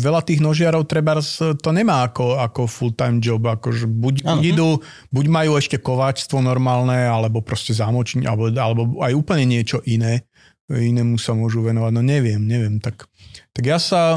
veľa 0.00 0.20
tých 0.24 0.40
nožiarov 0.40 0.88
treba 0.88 1.20
to 1.60 1.70
nemá 1.70 2.08
ako, 2.08 2.40
ako 2.40 2.64
full-time 2.64 3.20
job, 3.20 3.44
akože 3.44 3.84
buď, 3.84 4.24
buď 4.24 4.40
idú, 4.44 4.80
buď 5.12 5.24
majú 5.28 5.60
ešte 5.60 5.76
kováčstvo 5.76 6.40
normálne, 6.40 6.96
alebo 7.06 7.44
proste 7.44 7.76
zámočník, 7.76 8.24
alebo, 8.24 8.48
alebo 8.56 9.04
aj 9.04 9.12
úplne 9.12 9.44
niečo 9.44 9.84
iné, 9.84 10.24
inému 10.70 11.20
sa 11.20 11.36
môžu 11.36 11.66
venovať, 11.66 11.92
no 11.92 12.02
neviem, 12.02 12.40
neviem, 12.40 12.78
tak 12.80 13.10
tak 13.50 13.64
ja 13.66 13.78
sa, 13.82 14.14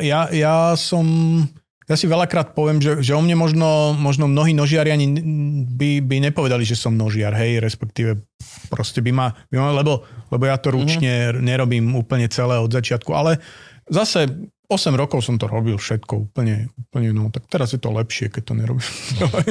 ja, 0.00 0.32
ja 0.32 0.72
som, 0.80 1.04
ja 1.90 1.94
si 1.98 2.06
veľakrát 2.06 2.54
poviem, 2.54 2.78
že, 2.78 3.02
že 3.02 3.12
o 3.14 3.22
mne 3.22 3.34
možno, 3.34 3.96
možno 3.98 4.30
mnohí 4.30 4.54
nožiari 4.54 4.94
ani 4.94 5.06
by, 5.66 6.02
by 6.02 6.16
nepovedali, 6.30 6.62
že 6.62 6.78
som 6.78 6.94
nožiar, 6.94 7.34
hej, 7.34 7.58
respektíve 7.58 8.22
proste 8.70 9.02
by 9.02 9.10
ma, 9.10 9.26
by 9.50 9.56
ma 9.58 9.74
lebo, 9.74 10.06
lebo 10.30 10.44
ja 10.46 10.56
to 10.58 10.70
ručne 10.70 11.32
mm-hmm. 11.32 11.42
nerobím 11.42 11.86
úplne 11.98 12.30
celé 12.30 12.58
od 12.58 12.70
začiatku, 12.70 13.10
ale 13.10 13.42
zase 13.90 14.30
8 14.70 14.94
rokov 14.94 15.20
som 15.20 15.36
to 15.36 15.50
robil 15.50 15.76
všetko 15.76 16.30
úplne, 16.30 16.70
úplne 16.78 17.12
no, 17.12 17.28
tak 17.28 17.44
teraz 17.50 17.76
je 17.76 17.80
to 17.82 17.92
lepšie, 17.92 18.32
keď 18.32 18.42
to 18.46 18.54
nerobím. 18.56 18.88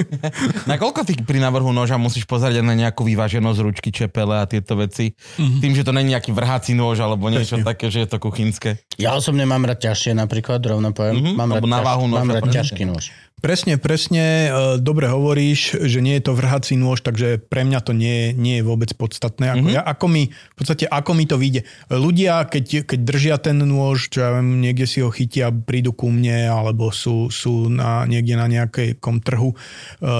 Na 0.70 0.82
koľko 0.82 1.06
ty 1.06 1.14
pri 1.20 1.38
návrhu 1.38 1.70
noža 1.70 2.00
musíš 2.02 2.26
pozerať 2.26 2.64
aj 2.64 2.66
na 2.66 2.76
nejakú 2.76 3.06
vyváženosť 3.06 3.60
ručky, 3.62 3.90
čepele 3.94 4.42
a 4.42 4.50
tieto 4.50 4.74
veci? 4.80 5.14
Mm-hmm. 5.14 5.60
Tým, 5.62 5.74
že 5.78 5.84
to 5.86 5.92
není 5.94 6.18
nejaký 6.18 6.32
vrhací 6.34 6.74
nôž 6.74 7.04
alebo 7.04 7.30
niečo 7.30 7.60
Presne. 7.62 7.68
také, 7.68 7.86
že 7.94 8.02
je 8.06 8.10
to 8.10 8.18
kuchynské. 8.18 8.82
Ja 8.98 9.14
osobne 9.14 9.46
mám 9.46 9.62
rád 9.68 9.84
ťažšie 9.84 10.18
napríklad, 10.18 10.64
rovno 10.64 10.90
poviem. 10.90 11.22
Mhm, 11.22 11.34
Mám, 11.38 11.50
rád 11.54 11.64
ťaž, 11.70 11.86
váhu 11.86 12.06
mám 12.10 12.28
noža, 12.28 12.36
rád 12.42 12.44
ťažký 12.50 12.84
nôž. 12.90 13.06
Presne, 13.42 13.82
presne, 13.82 14.22
e, 14.22 14.50
dobre 14.78 15.10
hovoríš, 15.10 15.82
že 15.90 15.98
nie 16.06 16.14
je 16.22 16.30
to 16.30 16.38
vrhací 16.38 16.78
nôž, 16.78 17.02
takže 17.02 17.42
pre 17.42 17.66
mňa 17.66 17.80
to 17.82 17.98
nie, 17.98 18.38
nie 18.38 18.62
je 18.62 18.68
vôbec 18.70 18.94
podstatné. 18.94 19.58
Ako, 19.58 19.66
mm-hmm. 19.66 19.78
ja, 19.78 19.82
ako 19.82 20.06
mi, 20.14 20.30
v 20.30 20.56
podstate, 20.62 20.86
ako 20.86 21.12
mi 21.18 21.26
to 21.26 21.42
vyjde. 21.42 21.66
Ľudia, 21.90 22.46
keď, 22.46 22.86
keď 22.86 23.00
držia 23.02 23.36
ten 23.42 23.58
nôž, 23.58 24.14
čo 24.14 24.22
ja 24.22 24.30
viem, 24.38 24.62
niekde 24.62 24.86
si 24.86 25.02
ho 25.02 25.10
chytia, 25.10 25.50
prídu 25.50 25.90
ku 25.90 26.14
mne, 26.14 26.54
alebo 26.54 26.94
sú, 26.94 27.34
sú 27.34 27.66
na, 27.66 28.06
niekde 28.06 28.38
na 28.38 28.46
nejakom 28.46 29.26
trhu, 29.26 29.58
e, 29.58 29.58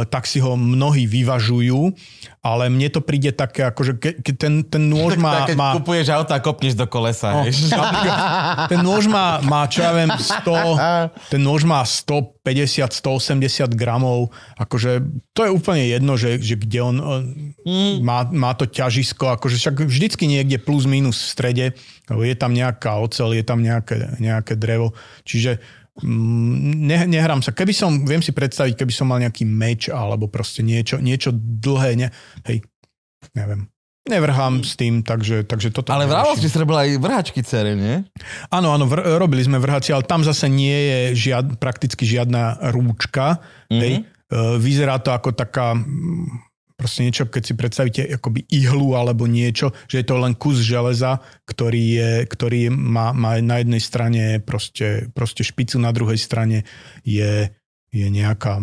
tak 0.10 0.26
si 0.26 0.42
ho 0.42 0.58
mnohí 0.58 1.06
vyvažujú 1.06 1.94
ale 2.42 2.74
mne 2.74 2.90
to 2.90 3.06
príde 3.06 3.30
také, 3.38 3.70
akože 3.70 4.02
ke, 4.02 4.18
ke, 4.18 4.34
ten, 4.34 4.66
ten 4.66 4.90
nôž 4.90 5.14
má... 5.22 5.46
tak, 5.46 5.54
keď 5.54 5.58
má 5.62 5.70
kupuješ 5.78 6.10
auto 6.10 6.34
a 6.34 6.42
kopneš 6.42 6.74
do 6.74 6.90
kolesa. 6.90 7.46
No, 7.46 7.46
ten 8.72 8.82
nôž 8.82 9.06
má, 9.06 9.38
má, 9.46 9.70
čo 9.70 9.86
ja 9.86 9.94
viem, 9.94 10.10
100, 10.10 10.50
ten 11.34 11.42
nôž 11.42 11.62
má 11.70 11.86
150, 11.86 12.90
180 12.90 13.78
gramov, 13.78 14.34
akože 14.58 15.06
to 15.38 15.46
je 15.46 15.52
úplne 15.54 15.86
jedno, 15.86 16.18
že, 16.18 16.42
že 16.42 16.58
kde 16.58 16.80
on 16.82 16.96
mm. 17.62 18.02
má, 18.02 18.26
má 18.34 18.58
to 18.58 18.66
ťažisko, 18.66 19.38
akože 19.38 19.62
však 19.62 19.86
vždycky 19.86 20.26
niekde 20.26 20.58
plus 20.58 20.90
minus 20.90 21.22
v 21.22 21.30
strede, 21.30 21.66
je 22.10 22.36
tam 22.36 22.58
nejaká 22.58 22.98
ocel, 22.98 23.38
je 23.38 23.46
tam 23.46 23.62
nejaké, 23.62 24.18
nejaké 24.18 24.58
drevo, 24.58 24.98
čiže 25.24 25.62
ne, 26.00 26.98
nehrám 27.04 27.44
sa. 27.44 27.52
Keby 27.52 27.74
som, 27.76 28.08
viem 28.08 28.24
si 28.24 28.32
predstaviť, 28.32 28.80
keby 28.80 28.94
som 28.96 29.12
mal 29.12 29.20
nejaký 29.20 29.44
meč 29.44 29.92
alebo 29.92 30.32
proste 30.32 30.64
niečo, 30.64 31.04
niečo 31.04 31.36
dlhé, 31.36 32.00
ne, 32.00 32.08
hej, 32.48 32.64
neviem. 33.36 33.68
Nevrhám 34.02 34.66
s 34.66 34.74
tým, 34.74 35.06
takže, 35.06 35.46
takže 35.46 35.70
toto... 35.70 35.94
Ale 35.94 36.10
v 36.10 36.18
neriešim. 36.18 36.26
Rávosti 36.26 36.48
si 36.50 36.58
robil 36.58 36.78
aj 36.82 36.90
vrhačky 36.98 37.42
cere, 37.46 37.78
nie? 37.78 38.02
Áno, 38.50 38.74
áno, 38.74 38.90
vr- 38.90 39.06
robili 39.22 39.46
sme 39.46 39.62
vrhaci, 39.62 39.94
ale 39.94 40.02
tam 40.10 40.26
zase 40.26 40.50
nie 40.50 40.74
je 40.74 41.00
žiad, 41.30 41.62
prakticky 41.62 42.02
žiadna 42.02 42.74
rúčka. 42.74 43.38
Mm-hmm. 43.70 43.78
Hej. 43.78 43.94
E, 44.02 44.58
Vyzerá 44.58 44.98
to 44.98 45.14
ako 45.14 45.38
taká 45.38 45.78
mm, 45.78 46.51
proste 46.82 47.06
niečo, 47.06 47.30
keď 47.30 47.44
si 47.46 47.54
predstavíte 47.54 48.02
akoby 48.18 48.50
ihlu 48.50 48.98
alebo 48.98 49.30
niečo, 49.30 49.70
že 49.86 50.02
je 50.02 50.06
to 50.10 50.18
len 50.18 50.34
kus 50.34 50.66
železa, 50.66 51.22
ktorý, 51.46 51.84
je, 51.94 52.12
ktorý 52.26 52.74
má, 52.74 53.14
má 53.14 53.38
na 53.38 53.62
jednej 53.62 53.78
strane 53.78 54.24
proste, 54.42 55.14
proste 55.14 55.46
špicu, 55.46 55.78
na 55.78 55.94
druhej 55.94 56.18
strane 56.18 56.66
je, 57.06 57.54
je 57.94 58.08
nejaká 58.10 58.58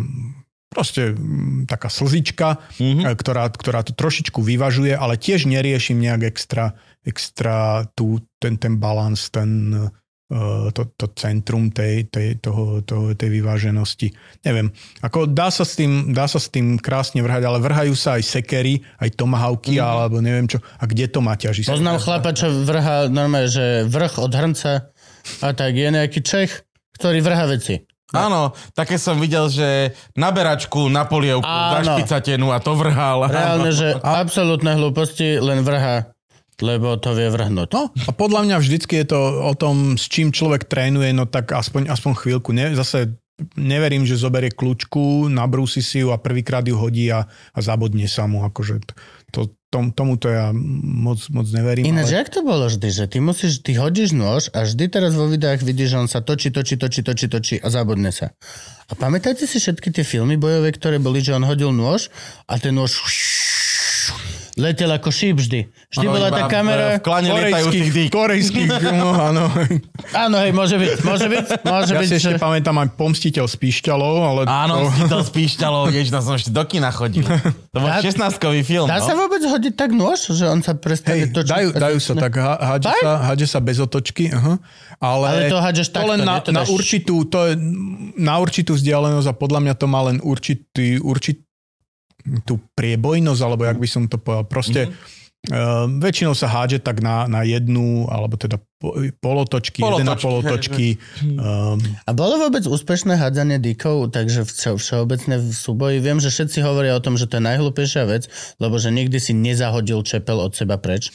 proste 0.67 1.15
mm, 1.15 1.65
taká 1.71 1.87
slzička, 1.87 2.59
mm-hmm. 2.75 3.15
ktorá, 3.15 3.47
ktorá 3.47 3.87
to 3.87 3.95
trošičku 3.95 4.43
vyvažuje, 4.43 4.91
ale 4.91 5.15
tiež 5.15 5.47
neriešim 5.47 5.95
nejak 5.95 6.27
extra, 6.27 6.75
extra 7.07 7.87
tú, 7.95 8.19
ten, 8.37 8.59
ten 8.59 8.77
balans, 8.77 9.31
ten, 9.31 9.71
to, 10.69 10.81
to 10.93 11.05
centrum 11.17 11.73
tej, 11.73 12.05
tej, 12.05 12.37
toho, 12.37 12.85
toho, 12.85 13.17
tej 13.17 13.29
vyváženosti. 13.33 14.13
Neviem, 14.45 14.69
ako 15.01 15.25
dá 15.25 15.49
sa, 15.49 15.65
s 15.65 15.73
tým, 15.73 16.13
dá 16.13 16.29
sa 16.29 16.37
s 16.37 16.53
tým 16.53 16.77
krásne 16.77 17.25
vrhať, 17.25 17.49
ale 17.49 17.57
vrhajú 17.57 17.97
sa 17.97 18.21
aj 18.21 18.29
sekery, 18.29 18.85
aj 19.01 19.17
tomahawky, 19.17 19.81
mm-hmm. 19.81 19.89
alebo 19.89 20.21
neviem 20.21 20.45
čo. 20.45 20.61
A 20.77 20.85
kde 20.85 21.09
to 21.09 21.25
má 21.25 21.33
ťažisko? 21.33 21.73
Poznám 21.73 21.97
chlapa, 21.97 22.29
čo 22.37 22.53
vrha 22.61 23.09
normálne, 23.09 23.49
že 23.49 23.89
vrch 23.89 24.21
od 24.21 24.31
hrnca 24.31 24.93
a 25.41 25.47
tak 25.57 25.73
je 25.73 25.89
nejaký 25.89 26.21
Čech, 26.21 26.61
ktorý 26.93 27.25
vrha 27.25 27.49
veci. 27.49 27.89
Áno, 28.09 28.57
také 28.73 28.97
som 28.97 29.21
videl, 29.21 29.53
že 29.53 29.93
naberačku 30.17 30.89
na 30.89 31.05
polievku, 31.05 31.45
Áno. 31.45 31.77
na 31.77 31.81
špicatenu 31.85 32.49
a 32.49 32.57
to 32.57 32.73
vrhal. 32.73 33.29
Reálne, 33.29 33.69
že 33.69 33.93
absolútne 34.01 34.73
hlúposti 34.73 35.37
len 35.37 35.61
vrha, 35.61 36.09
lebo 36.59 36.95
to 36.99 37.15
vie 37.15 37.27
vrhnúť. 37.31 37.69
No, 37.73 37.91
a 37.91 38.11
podľa 38.11 38.41
mňa 38.45 38.55
vždycky 38.59 39.01
je 39.03 39.15
to 39.15 39.19
o 39.45 39.53
tom, 39.55 39.95
s 39.95 40.07
čím 40.11 40.35
človek 40.35 40.67
trénuje, 40.67 41.11
no 41.15 41.25
tak 41.25 41.55
aspoň, 41.55 41.91
aspoň 41.91 42.11
chvíľku. 42.19 42.51
Ne, 42.51 42.75
zase 42.75 43.19
neverím, 43.55 44.03
že 44.03 44.19
zoberie 44.19 44.51
kľúčku, 44.51 45.31
nabrúsi 45.31 45.79
si 45.79 46.03
ju 46.03 46.11
a 46.11 46.19
prvýkrát 46.19 46.63
ju 46.67 46.75
hodí 46.75 47.07
a, 47.07 47.25
a 47.27 47.59
zabodne 47.59 48.05
sa 48.07 48.27
mu. 48.27 48.43
Akože 48.43 48.83
to, 48.83 48.93
to, 49.31 49.41
tom, 49.69 49.93
tomuto 49.93 50.27
ja 50.27 50.49
moc, 50.51 51.21
moc 51.29 51.47
neverím. 51.53 51.85
Ináč, 51.85 52.11
ale... 52.11 52.17
jak 52.25 52.29
to 52.33 52.41
bolo 52.41 52.65
vždy, 52.67 52.89
že 52.89 53.05
ty 53.05 53.17
musíš, 53.21 53.61
ty 53.61 53.77
hodíš 53.77 54.17
nôž 54.17 54.49
a 54.51 54.65
vždy 54.65 54.85
teraz 54.89 55.13
vo 55.13 55.29
videách 55.29 55.61
vidíš, 55.61 55.95
že 55.95 55.97
on 55.97 56.09
sa 56.09 56.19
točí, 56.25 56.49
točí, 56.49 56.75
točí, 56.75 57.05
točí, 57.05 57.25
točí 57.29 57.55
a 57.61 57.67
zabodne 57.69 58.09
sa. 58.09 58.33
A 58.89 58.97
pamätáte 58.97 59.45
si 59.45 59.61
všetky 59.61 59.93
tie 59.93 60.03
filmy 60.03 60.35
bojové, 60.35 60.73
ktoré 60.73 60.97
boli, 60.97 61.21
že 61.21 61.37
on 61.37 61.45
hodil 61.45 61.69
nôž 61.69 62.09
a 62.49 62.57
ten 62.57 62.73
nôž 62.73 62.97
letel 64.59 64.91
ako 64.91 65.07
šíp 65.07 65.39
vždy. 65.39 65.59
Vždy 65.89 66.03
Áno, 66.03 66.11
bola 66.11 66.27
tá 66.29 66.43
kamera... 66.45 66.99
V 66.99 67.01
klane 67.01 67.27
korejských, 67.27 67.87
dýk. 67.89 68.09
korejských 68.11 68.69
filmov, 68.83 69.15
áno. 69.15 69.47
Áno, 70.11 70.35
hej, 70.37 70.51
môže 70.51 70.75
byť, 70.75 70.91
môže 71.01 71.25
byť, 71.25 71.45
môže 71.63 71.91
Ja 71.91 71.99
byť. 71.99 72.05
si 72.05 72.15
ešte 72.17 72.31
že- 72.35 72.39
pamätám 72.39 72.75
aj 72.75 72.87
Pomstiteľ 72.93 73.45
z 73.45 73.55
Píšťalov, 73.55 74.13
ale 74.19 74.41
Áno, 74.43 74.75
to... 74.75 74.91
si 74.91 75.03
to 75.05 75.17
spíšťalo, 75.23 75.87
vieš, 75.87 76.11
na 76.11 76.19
som 76.19 76.35
ešte 76.35 76.51
do 76.51 76.61
kina 76.61 76.91
chodil. 76.91 77.23
To 77.23 77.77
bol 77.77 77.87
Dá- 77.87 78.03
16-kový 78.03 78.61
film, 78.61 78.85
Dá 78.85 78.99
sa 78.99 79.15
no. 79.15 79.23
vôbec 79.23 79.39
hodiť 79.39 79.73
tak 79.73 79.89
nôž, 79.89 80.27
že 80.27 80.43
on 80.43 80.59
sa 80.59 80.73
prestane 80.73 81.25
Hej, 81.25 81.31
točiť? 81.31 81.49
dajú, 81.49 81.67
dajú 81.71 81.97
sa 81.97 82.13
tak, 82.13 82.33
hádže 82.35 82.91
sa, 82.99 83.11
hádže 83.25 83.47
sa 83.47 83.59
bez 83.59 83.77
otočky, 83.77 84.27
aha. 84.27 84.59
ale, 84.97 85.25
Ale 85.25 85.41
to 85.47 85.57
hádžeš 85.57 85.87
to 85.87 85.95
takto, 85.95 86.09
len 86.09 86.19
na, 86.21 86.35
na, 86.43 86.61
určitú, 86.65 87.23
to 87.23 87.39
je, 87.45 87.53
na 88.15 88.35
určitú 88.35 88.73
vzdialenosť 88.73 89.25
a 89.25 89.33
podľa 89.33 89.59
mňa 89.61 89.73
to 89.73 89.85
má 89.85 90.03
len 90.03 90.17
určitý, 90.19 90.99
určitý 90.99 91.47
tú 92.43 92.59
priebojnosť, 92.75 93.41
alebo 93.41 93.63
jak 93.65 93.79
by 93.79 93.87
som 93.89 94.03
to 94.05 94.19
povedal. 94.19 94.45
Proste 94.45 94.87
mm-hmm. 94.87 95.51
uh, 95.55 95.85
väčšinou 96.03 96.35
sa 96.35 96.51
hádže 96.51 96.83
tak 96.83 96.99
na, 96.99 97.25
na 97.25 97.41
jednu, 97.47 98.05
alebo 98.11 98.35
teda 98.35 98.59
po, 98.79 98.95
polotočky, 99.19 99.83
jeden 99.83 100.07
na 100.07 100.15
Polotočky, 100.15 100.95
polotočky. 100.99 101.35
Um, 101.39 101.79
A 102.07 102.11
bolo 102.15 102.39
vôbec 102.39 102.63
úspešné 102.63 103.19
hádzanie 103.19 103.59
dýkov, 103.59 104.15
takže 104.15 104.47
vše, 104.47 104.79
všeobecne 104.79 105.35
v 105.39 105.51
súboji? 105.51 105.97
Viem, 105.99 106.23
že 106.23 106.31
všetci 106.31 106.63
hovoria 106.63 106.95
o 106.95 107.03
tom, 107.03 107.19
že 107.19 107.27
to 107.27 107.39
je 107.39 107.47
najhlúpejšia 107.47 108.03
vec, 108.07 108.31
lebo 108.59 108.79
že 108.79 108.91
nikdy 108.91 109.19
si 109.19 109.35
nezahodil 109.35 110.03
čepel 110.07 110.39
od 110.39 110.55
seba 110.55 110.79
preč. 110.79 111.11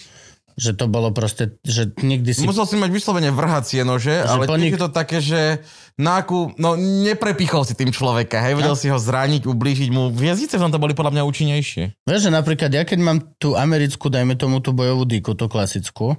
Že 0.55 0.70
to 0.78 0.85
bolo 0.86 1.10
proste, 1.10 1.59
že 1.66 1.90
nikdy 1.98 2.31
si... 2.31 2.47
Musel 2.47 2.62
si 2.62 2.78
mať 2.78 2.94
vyslovene 2.94 3.35
vrhacie 3.35 3.82
nože, 3.82 4.22
ale 4.22 4.47
po 4.47 4.55
tiež 4.55 4.62
nik- 4.62 4.74
je 4.78 4.82
to 4.86 4.90
také, 4.94 5.18
že 5.18 5.59
akú, 5.98 6.55
no 6.62 6.78
neprepichol 6.78 7.66
si 7.66 7.74
tým 7.74 7.90
človeka, 7.90 8.39
hej, 8.39 8.55
vedel 8.55 8.78
si 8.78 8.86
ho 8.86 8.94
zraniť, 8.94 9.51
ublížiť 9.51 9.90
mu. 9.90 10.14
V 10.14 10.39
tomto 10.47 10.78
boli 10.78 10.94
podľa 10.94 11.18
mňa 11.18 11.22
účinnejšie. 11.26 12.06
Vieš, 12.06 12.20
že 12.26 12.31
napríklad 12.31 12.70
ja 12.70 12.86
keď 12.86 12.98
mám 13.02 13.18
tú 13.43 13.59
americkú, 13.59 14.06
dajme 14.06 14.39
tomu 14.39 14.62
tú 14.62 14.70
bojovú 14.70 15.02
dýku, 15.02 15.35
tú 15.35 15.51
klasickú, 15.51 16.14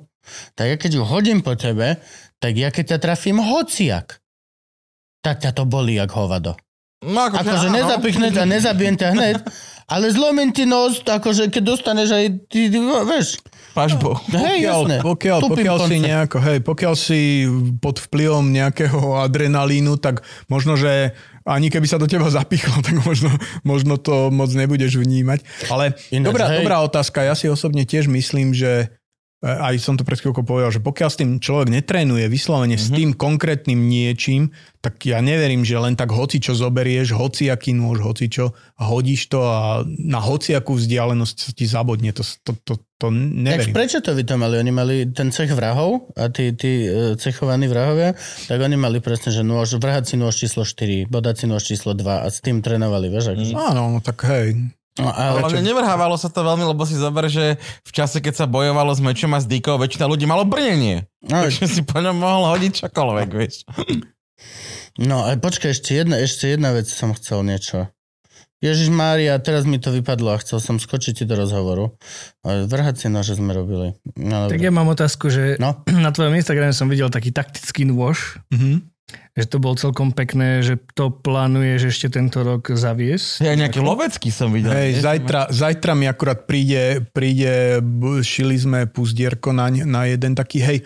tak 0.56 0.66
ja 0.68 0.76
keď 0.76 0.92
ju 1.00 1.04
hodím 1.08 1.40
po 1.40 1.56
tebe, 1.56 2.04
tak 2.44 2.60
ja 2.60 2.76
keď 2.76 2.96
ťa 2.96 3.00
trafím 3.00 3.40
hociak, 3.40 4.20
tak 5.24 5.40
ťa 5.42 5.56
to 5.56 5.64
bolí 5.64 5.96
jak 5.96 6.12
hovado. 6.12 6.60
No 7.06 7.30
akože, 7.30 7.40
Akože 7.46 7.68
áno. 7.70 7.76
nezapichnem 7.78 8.32
ťa, 8.34 8.44
nezabijem 8.50 8.96
ťa 8.98 9.08
hneď, 9.14 9.38
ale 9.86 10.06
zlomím 10.10 10.50
ti 10.50 10.66
nos, 10.66 11.06
akože 11.06 11.54
keď 11.54 11.64
dostaneš 11.66 12.10
aj 12.18 12.26
ty 12.50 12.74
vieš. 12.74 13.38
Pažbou. 13.76 14.16
Hej, 14.32 14.64
pokiaľ, 14.64 14.80
jasné. 14.88 14.98
pokiaľ, 15.04 15.40
Tupým 15.44 15.56
pokiaľ 15.68 15.78
si 15.84 15.96
nejako, 16.00 16.38
hej, 16.40 16.58
pokiaľ 16.64 16.94
si 16.96 17.22
pod 17.84 18.00
vplyvom 18.00 18.48
nejakého 18.48 19.20
adrenalínu, 19.20 20.00
tak 20.00 20.24
možno, 20.48 20.80
že 20.80 21.12
ani 21.44 21.68
keby 21.70 21.86
sa 21.86 22.00
do 22.00 22.08
teba 22.08 22.32
zapichlo, 22.32 22.80
tak 22.88 23.04
možno, 23.04 23.30
možno 23.68 24.00
to 24.00 24.32
moc 24.32 24.50
nebudeš 24.56 24.96
vnímať. 24.98 25.70
Ale 25.70 25.94
Ináč, 26.10 26.28
dobrá, 26.32 26.46
hej. 26.50 26.64
dobrá 26.64 26.78
otázka. 26.88 27.28
Ja 27.28 27.36
si 27.36 27.52
osobne 27.52 27.84
tiež 27.84 28.08
myslím, 28.08 28.56
že 28.56 28.96
aj 29.46 29.78
som 29.78 29.94
to 29.94 30.02
pred 30.02 30.18
chvíľkou 30.18 30.42
povedal, 30.42 30.74
že 30.74 30.82
pokiaľ 30.82 31.10
s 31.14 31.20
tým 31.22 31.32
človek 31.38 31.70
netrénuje 31.70 32.26
vyslovene 32.26 32.82
mm-hmm. 32.82 32.90
s 32.90 32.98
tým 32.98 33.10
konkrétnym 33.14 33.78
niečím, 33.78 34.50
tak 34.82 35.06
ja 35.06 35.22
neverím, 35.22 35.62
že 35.62 35.78
len 35.78 35.94
tak 35.94 36.10
hoci 36.10 36.42
čo 36.42 36.58
zoberieš, 36.58 37.14
hoci 37.14 37.54
aký 37.54 37.78
nôž, 37.78 38.02
hoci 38.02 38.26
čo 38.26 38.58
a 38.78 38.84
hodíš 38.90 39.30
to 39.30 39.46
a 39.46 39.86
na 39.86 40.18
hociakú 40.18 40.74
vzdialenosť 40.78 41.36
sa 41.38 41.52
ti 41.54 41.66
zabodne. 41.70 42.10
To, 42.18 42.22
to, 42.22 42.52
to, 42.66 42.74
to 42.98 43.08
Tak 43.10 43.14
neverím. 43.14 43.74
prečo 43.74 44.02
to 44.02 44.18
vy 44.18 44.26
to 44.26 44.38
mali? 44.38 44.58
Oni 44.58 44.74
mali 44.74 44.96
ten 45.14 45.30
cech 45.30 45.54
vrahov 45.54 46.10
a 46.18 46.30
tí, 46.34 46.54
tí 46.58 46.90
e, 46.90 47.14
cechovaní 47.18 47.70
vrahovia, 47.70 48.18
tak 48.50 48.58
oni 48.58 48.78
mali 48.78 48.98
presne, 48.98 49.30
že 49.30 49.46
nôž, 49.46 49.78
vrhací 49.78 50.18
nôž 50.18 50.42
číslo 50.42 50.66
4, 50.66 51.06
bodací 51.06 51.46
nôž 51.46 51.70
číslo 51.70 51.94
2 51.94 52.26
a 52.26 52.28
s 52.30 52.42
tým 52.42 52.66
trénovali, 52.66 53.14
vieš? 53.14 53.34
Akože. 53.38 53.54
Áno, 53.58 53.94
no 53.94 54.00
tak 54.02 54.26
hej. 54.26 54.74
No, 54.96 55.12
ale 55.12 55.44
Ale 55.44 55.60
nevrhávalo 55.60 56.16
sa 56.16 56.32
to 56.32 56.40
veľmi, 56.40 56.64
lebo 56.64 56.88
si 56.88 56.96
zober, 56.96 57.28
že 57.28 57.60
v 57.60 57.92
čase, 57.92 58.24
keď 58.24 58.34
sa 58.34 58.46
bojovalo 58.48 58.96
s 58.96 59.04
mečom 59.04 59.32
a 59.32 59.40
s 59.40 59.46
dýkou, 59.46 59.76
väčšina 59.76 60.08
ľudí 60.08 60.24
malo 60.24 60.48
brnenie. 60.48 61.04
No, 61.20 61.44
Takže 61.44 61.68
si 61.68 61.82
po 61.84 62.00
ňom 62.00 62.16
mohol 62.16 62.56
hodiť 62.56 62.88
čokoľvek, 62.88 63.30
vieš. 63.30 63.68
no 64.96 65.28
a 65.28 65.36
počkaj, 65.36 65.76
ešte 65.76 66.00
jedna, 66.00 66.16
ešte 66.18 66.48
jedna 66.48 66.72
vec 66.72 66.88
som 66.88 67.12
chcel 67.12 67.44
niečo. 67.44 67.92
Ježiš 68.64 68.88
Mária, 68.88 69.36
teraz 69.38 69.68
mi 69.68 69.78
to 69.78 69.92
vypadlo 69.92 70.32
a 70.32 70.42
chcel 70.42 70.58
som 70.58 70.80
skočiť 70.80 71.22
ti 71.22 71.24
do 71.28 71.36
rozhovoru. 71.36 72.00
Ale 72.42 72.66
Vrhacie 72.66 73.12
nože 73.12 73.36
sme 73.36 73.52
robili. 73.52 73.94
No, 74.16 74.48
Tak 74.48 74.58
ja 74.58 74.72
mám 74.72 74.88
otázku, 74.88 75.28
že 75.28 75.60
no. 75.60 75.84
na 76.08 76.10
tvojom 76.10 76.34
Instagrame 76.34 76.72
som 76.72 76.88
videl 76.88 77.12
taký 77.12 77.30
taktický 77.30 77.84
nôž, 77.84 78.40
Mhm. 78.50 78.95
Že 79.36 79.46
to 79.46 79.62
bol 79.62 79.76
celkom 79.78 80.16
pekné, 80.16 80.66
že 80.66 80.80
to 80.96 81.12
plánuješ 81.12 81.94
ešte 81.94 82.18
tento 82.18 82.42
rok 82.42 82.72
zaviesť. 82.72 83.44
Ja 83.44 83.54
nejaký 83.54 83.84
lovecký 83.84 84.32
som 84.32 84.50
videl. 84.50 84.72
Hej, 84.74 85.04
zajtra, 85.04 85.52
zajtra 85.52 85.94
mi 85.94 86.10
akurát 86.10 86.48
príde, 86.48 87.06
príde, 87.14 87.84
šili 88.26 88.58
sme 88.58 88.80
púzdierko 88.90 89.54
na, 89.54 89.70
na 89.70 90.08
jeden 90.10 90.34
taký, 90.34 90.64
hej, 90.64 90.78
e, 90.82 90.84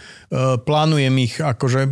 plánujem 0.59 1.15
ich, 1.21 1.37
akože 1.39 1.87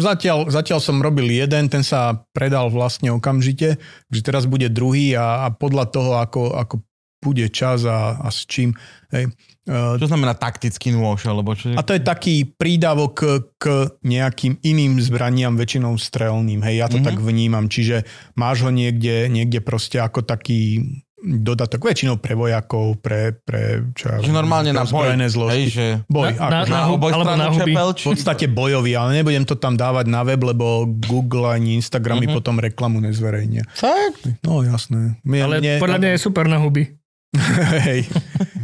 zatiaľ, 0.00 0.48
zatiaľ 0.48 0.80
som 0.80 1.02
robil 1.02 1.28
jeden, 1.28 1.68
ten 1.68 1.84
sa 1.84 2.24
predal 2.32 2.72
vlastne 2.72 3.12
okamžite, 3.12 3.76
že 4.08 4.20
teraz 4.22 4.48
bude 4.48 4.70
druhý 4.72 5.12
a, 5.18 5.44
a 5.44 5.52
podľa 5.52 5.84
toho, 5.92 6.12
ako, 6.22 6.54
ako 6.56 6.74
bude 7.20 7.50
čas 7.50 7.82
a, 7.82 8.22
a 8.22 8.28
s 8.30 8.46
čím, 8.46 8.72
hej. 9.10 9.28
Čo 9.66 10.06
znamená 10.06 10.38
taktický 10.38 10.94
nôž, 10.94 11.26
alebo 11.26 11.58
čo? 11.58 11.74
a 11.74 11.82
to 11.82 11.98
je 11.98 12.02
taký 12.02 12.46
prídavok 12.46 13.50
k, 13.58 13.64
nejakým 14.06 14.62
iným 14.62 15.02
zbraniam, 15.02 15.58
väčšinou 15.58 15.98
strelným. 15.98 16.62
Hej, 16.62 16.74
ja 16.78 16.86
to 16.86 17.02
mm-hmm. 17.02 17.08
tak 17.10 17.18
vnímam. 17.18 17.66
Čiže 17.66 18.06
máš 18.38 18.62
ho 18.62 18.70
niekde, 18.70 19.26
niekde 19.26 19.58
proste 19.58 19.98
ako 19.98 20.22
taký 20.22 20.86
dodatok 21.26 21.82
väčšinou 21.82 22.22
pre 22.22 22.38
vojakov, 22.38 23.02
pre, 23.02 23.34
pre 23.42 23.90
čo 23.98 24.14
ja 24.14 24.22
normálne 24.30 24.70
na 24.70 24.86
boj. 24.86 25.02
ozbrojené 25.02 25.26
Hej, 25.26 25.34
zložky. 25.34 25.66
že 25.72 25.86
Boj, 26.06 26.28
Na- 26.30 26.62
akože. 26.62 26.70
na- 26.70 26.76
na 26.76 26.80
oboj 26.92 27.10
alebo 27.10 27.34
na 27.34 27.48
huby. 27.50 27.72
čepel, 27.72 27.88
v 27.90 28.06
podstate 28.14 28.46
bojový, 28.46 28.92
ale 28.94 29.10
nebudem 29.18 29.42
to 29.48 29.56
tam 29.58 29.74
dávať 29.74 30.06
na 30.06 30.22
web, 30.22 30.38
lebo 30.38 30.86
Google 30.86 31.50
ani 31.50 31.74
Instagram 31.80 32.22
mi 32.22 32.28
potom 32.30 32.60
reklamu 32.60 33.02
nezverejnia. 33.02 33.66
Fakt? 33.74 34.28
No 34.46 34.62
jasné. 34.62 35.18
Mne, 35.26 35.40
Ale 35.42 35.54
podľa 35.82 35.98
mňa 35.98 36.10
je 36.14 36.18
super 36.22 36.46
na 36.46 36.62
huby. 36.62 36.94
Hej, 37.86 38.08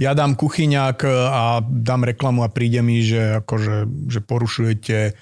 ja 0.01 0.13
dám 0.17 0.35
kuchyňák 0.35 0.99
a 1.31 1.61
dám 1.63 2.03
reklamu 2.09 2.43
a 2.43 2.53
príde 2.53 2.81
mi, 2.81 3.05
že, 3.05 3.45
akože, 3.45 4.09
že 4.09 4.21
porušujete 4.25 4.99
e, 5.09 5.13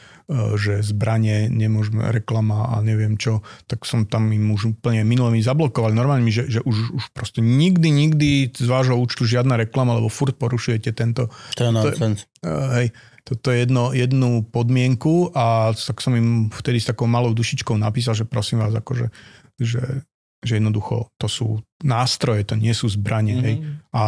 že 0.56 0.80
zbranie, 0.80 1.50
nemôžeme 1.50 2.08
reklama 2.14 2.72
a 2.72 2.80
neviem 2.80 3.18
čo, 3.18 3.42
tak 3.66 3.84
som 3.84 4.06
tam 4.06 4.30
im 4.30 4.54
už 4.54 4.78
úplne 4.78 5.02
minule 5.04 5.34
mi 5.34 5.42
zablokovali. 5.42 5.92
Normálne 5.92 6.24
mi, 6.24 6.32
že, 6.32 6.48
že 6.48 6.60
už, 6.62 6.76
už 6.94 7.04
proste 7.12 7.42
nikdy, 7.42 7.88
nikdy 7.90 8.28
z 8.54 8.68
vášho 8.68 8.96
účtu 8.96 9.26
žiadna 9.26 9.58
reklama, 9.58 9.98
lebo 9.98 10.08
furt 10.08 10.36
porušujete 10.38 10.94
tento 10.94 11.28
To 11.58 11.62
je 11.66 11.70
nonsense. 11.70 12.24
Uh, 12.40 12.72
hej, 12.80 12.86
toto 13.24 13.52
je 13.52 13.62
jedno, 13.62 13.92
jednu 13.92 14.42
podmienku 14.48 15.30
a 15.36 15.76
tak 15.76 16.00
som 16.00 16.16
im 16.16 16.48
vtedy 16.50 16.80
s 16.80 16.88
takou 16.88 17.04
malou 17.04 17.36
dušičkou 17.36 17.76
napísal, 17.76 18.16
že 18.16 18.24
prosím 18.24 18.64
vás, 18.64 18.72
akože, 18.72 19.12
že, 19.60 20.02
že 20.40 20.56
jednoducho 20.56 21.12
to 21.20 21.28
sú 21.28 21.48
nástroje, 21.84 22.48
to 22.48 22.56
nie 22.56 22.72
sú 22.72 22.88
zbranie. 22.88 23.36
Mm-hmm. 23.36 23.46
Hej. 23.46 23.56
A 23.92 24.00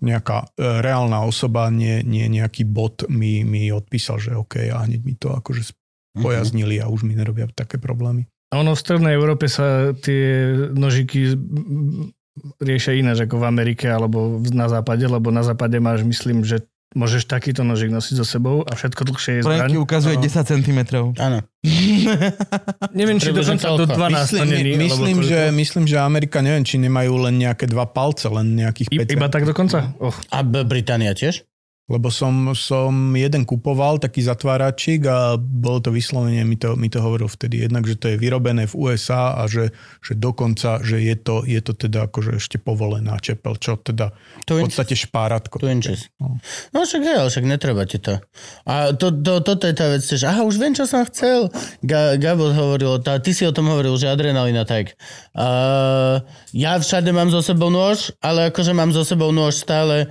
nejaká 0.00 0.48
e, 0.56 0.80
reálna 0.80 1.24
osoba, 1.24 1.68
nie, 1.68 2.00
nie 2.00 2.28
nejaký 2.28 2.64
bot 2.64 3.04
mi, 3.12 3.44
mi 3.44 3.68
odpísal, 3.68 4.16
že 4.16 4.32
OK 4.32 4.72
a 4.72 4.84
hneď 4.88 5.00
mi 5.04 5.14
to 5.16 5.36
akože 5.36 5.76
spojaznili 6.14 6.80
a 6.80 6.88
už 6.88 7.04
mi 7.04 7.12
nerobia 7.18 7.50
také 7.52 7.76
problémy. 7.76 8.24
A 8.54 8.62
ono 8.62 8.72
v 8.72 8.82
strednej 8.82 9.18
Európe 9.18 9.50
sa 9.50 9.90
tie 9.98 10.54
nožiky 10.70 11.34
mm, 11.34 12.14
riešia 12.62 12.94
ináč 12.94 13.26
ako 13.26 13.42
v 13.42 13.48
Amerike 13.50 13.86
alebo 13.90 14.38
na 14.54 14.70
západe, 14.70 15.04
lebo 15.04 15.34
na 15.34 15.42
západe 15.42 15.76
máš, 15.82 16.06
myslím, 16.06 16.46
že 16.46 16.62
môžeš 16.94 17.26
takýto 17.26 17.66
nožik 17.66 17.90
nosiť 17.90 18.14
so 18.22 18.26
sebou 18.26 18.62
a 18.62 18.72
všetko 18.72 19.02
dlhšie 19.04 19.32
je 19.38 19.40
Franky 19.42 19.74
zbraň. 19.74 19.84
ukazuje 19.84 20.16
10 20.18 20.46
cm. 20.46 20.80
Áno. 21.18 21.38
Neviem, 22.98 23.18
či 23.18 23.34
dokonca 23.34 23.66
do 23.74 23.84
toľko. 23.84 23.98
12 23.98 24.30
to 24.30 24.44
Myslím, 24.44 24.48
není. 24.48 24.72
my, 24.78 24.86
myslím, 24.86 25.18
že, 25.22 25.38
myslím, 25.50 25.84
že 25.90 25.96
Amerika, 25.98 26.38
neviem, 26.40 26.62
či 26.62 26.76
nemajú 26.78 27.28
len 27.28 27.34
nejaké 27.40 27.66
dva 27.66 27.86
palce, 27.88 28.30
len 28.30 28.54
nejakých 28.54 28.88
I, 28.94 28.96
5 29.02 29.16
iba 29.18 29.28
tak 29.28 29.44
dokonca? 29.44 29.92
Oh. 29.98 30.14
A 30.30 30.42
Británia 30.44 31.12
tiež? 31.16 31.42
Lebo 31.84 32.08
som, 32.08 32.56
som 32.56 33.12
jeden 33.12 33.44
kupoval 33.44 34.00
taký 34.00 34.24
zatváračik 34.24 35.04
a 35.04 35.36
bolo 35.36 35.84
to 35.84 35.92
vyslovene, 35.92 36.40
mi 36.48 36.56
to, 36.56 36.80
mi 36.80 36.88
to 36.88 37.04
hovoril 37.04 37.28
vtedy 37.28 37.68
jednak, 37.68 37.84
že 37.84 38.00
to 38.00 38.08
je 38.08 38.16
vyrobené 38.16 38.64
v 38.64 38.72
USA 38.72 39.36
a 39.36 39.44
že, 39.44 39.68
že 40.00 40.16
dokonca, 40.16 40.80
že 40.80 41.04
je 41.04 41.12
to, 41.12 41.44
je 41.44 41.60
to 41.60 41.76
teda 41.76 42.08
akože 42.08 42.40
ešte 42.40 42.56
povolená 42.56 43.20
čepel, 43.20 43.60
čo 43.60 43.76
teda 43.76 44.16
v 44.48 44.64
podstate 44.64 44.96
špáratko. 44.96 45.60
Two 45.60 45.68
inches. 45.68 46.08
No. 46.16 46.40
No 46.72 46.88
však 46.88 47.04
hej, 47.04 47.16
ale 47.20 47.28
však 47.28 47.44
netreba 47.44 47.84
ti 47.84 48.00
to. 48.00 48.16
A 48.64 48.96
to, 48.96 49.12
to, 49.12 49.44
toto 49.44 49.68
je 49.68 49.76
tá 49.76 49.92
vec, 49.92 50.00
že 50.00 50.24
aha, 50.24 50.40
už 50.48 50.56
viem, 50.56 50.72
čo 50.72 50.88
som 50.88 51.04
chcel. 51.04 51.52
Ga, 51.84 52.16
Gabo 52.16 52.48
hovoril, 52.48 52.96
tá, 53.04 53.20
ty 53.20 53.36
si 53.36 53.44
o 53.44 53.52
tom 53.52 53.68
hovoril, 53.68 53.92
že 54.00 54.08
adrenalina 54.08 54.64
tak. 54.64 54.96
Uh, 55.36 56.24
ja 56.56 56.80
všade 56.80 57.12
mám 57.12 57.28
so 57.28 57.44
sebou 57.44 57.68
nôž, 57.68 58.08
ale 58.24 58.48
akože 58.48 58.72
mám 58.72 58.88
so 58.88 59.04
sebou 59.04 59.28
nôž 59.36 59.60
stále 59.60 60.08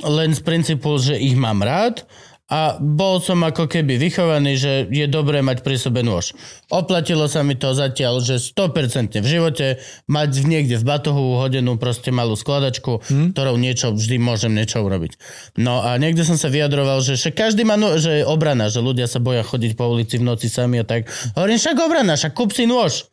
len 0.00 0.32
z 0.32 0.40
princípu, 0.40 0.96
že 0.96 1.20
ich 1.20 1.36
mám 1.36 1.60
rád 1.60 2.08
a 2.52 2.76
bol 2.76 3.16
som 3.24 3.40
ako 3.48 3.64
keby 3.64 3.96
vychovaný, 3.96 4.60
že 4.60 4.72
je 4.92 5.08
dobré 5.08 5.40
mať 5.40 5.64
pri 5.64 5.80
sebe 5.80 6.04
nôž. 6.04 6.36
Oplatilo 6.68 7.24
sa 7.24 7.40
mi 7.40 7.56
to 7.56 7.72
zatiaľ, 7.72 8.20
že 8.20 8.36
100% 8.36 9.24
v 9.24 9.26
živote 9.26 9.80
mať 10.04 10.30
v 10.36 10.46
niekde 10.52 10.76
v 10.76 10.84
batohu 10.84 11.40
hodenú 11.40 11.80
proste 11.80 12.12
malú 12.12 12.36
skladačku, 12.36 13.00
hmm? 13.08 13.32
ktorou 13.32 13.56
niečo 13.56 13.96
vždy 13.96 14.20
môžem 14.20 14.52
niečo 14.52 14.84
urobiť. 14.84 15.16
No 15.56 15.80
a 15.80 15.96
niekde 15.96 16.28
som 16.28 16.36
sa 16.36 16.52
vyjadroval, 16.52 17.00
že 17.00 17.16
však 17.16 17.40
každý 17.40 17.64
má 17.64 17.80
nôž, 17.80 18.04
že 18.04 18.20
je 18.20 18.28
obrana, 18.28 18.68
že 18.68 18.84
ľudia 18.84 19.08
sa 19.08 19.16
boja 19.16 19.40
chodiť 19.40 19.72
po 19.72 19.88
ulici 19.88 20.20
v 20.20 20.28
noci 20.28 20.52
sami 20.52 20.76
a 20.76 20.84
tak. 20.84 21.08
Hovorím, 21.32 21.56
však 21.56 21.76
obrana, 21.80 22.20
však 22.20 22.36
kúp 22.36 22.52
si 22.52 22.68
nôž. 22.68 23.08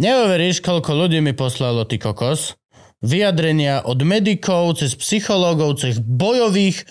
Neuveríš, 0.00 0.64
koľko 0.64 0.96
ľudí 0.96 1.20
mi 1.20 1.36
poslalo 1.36 1.84
ty 1.84 2.00
kokos 2.00 2.56
vyjadrenia 3.06 3.86
od 3.86 4.02
medikov, 4.02 4.82
cez 4.82 4.98
psychológov, 4.98 5.78
cez 5.80 6.02
bojových 6.02 6.82
e, 6.82 6.84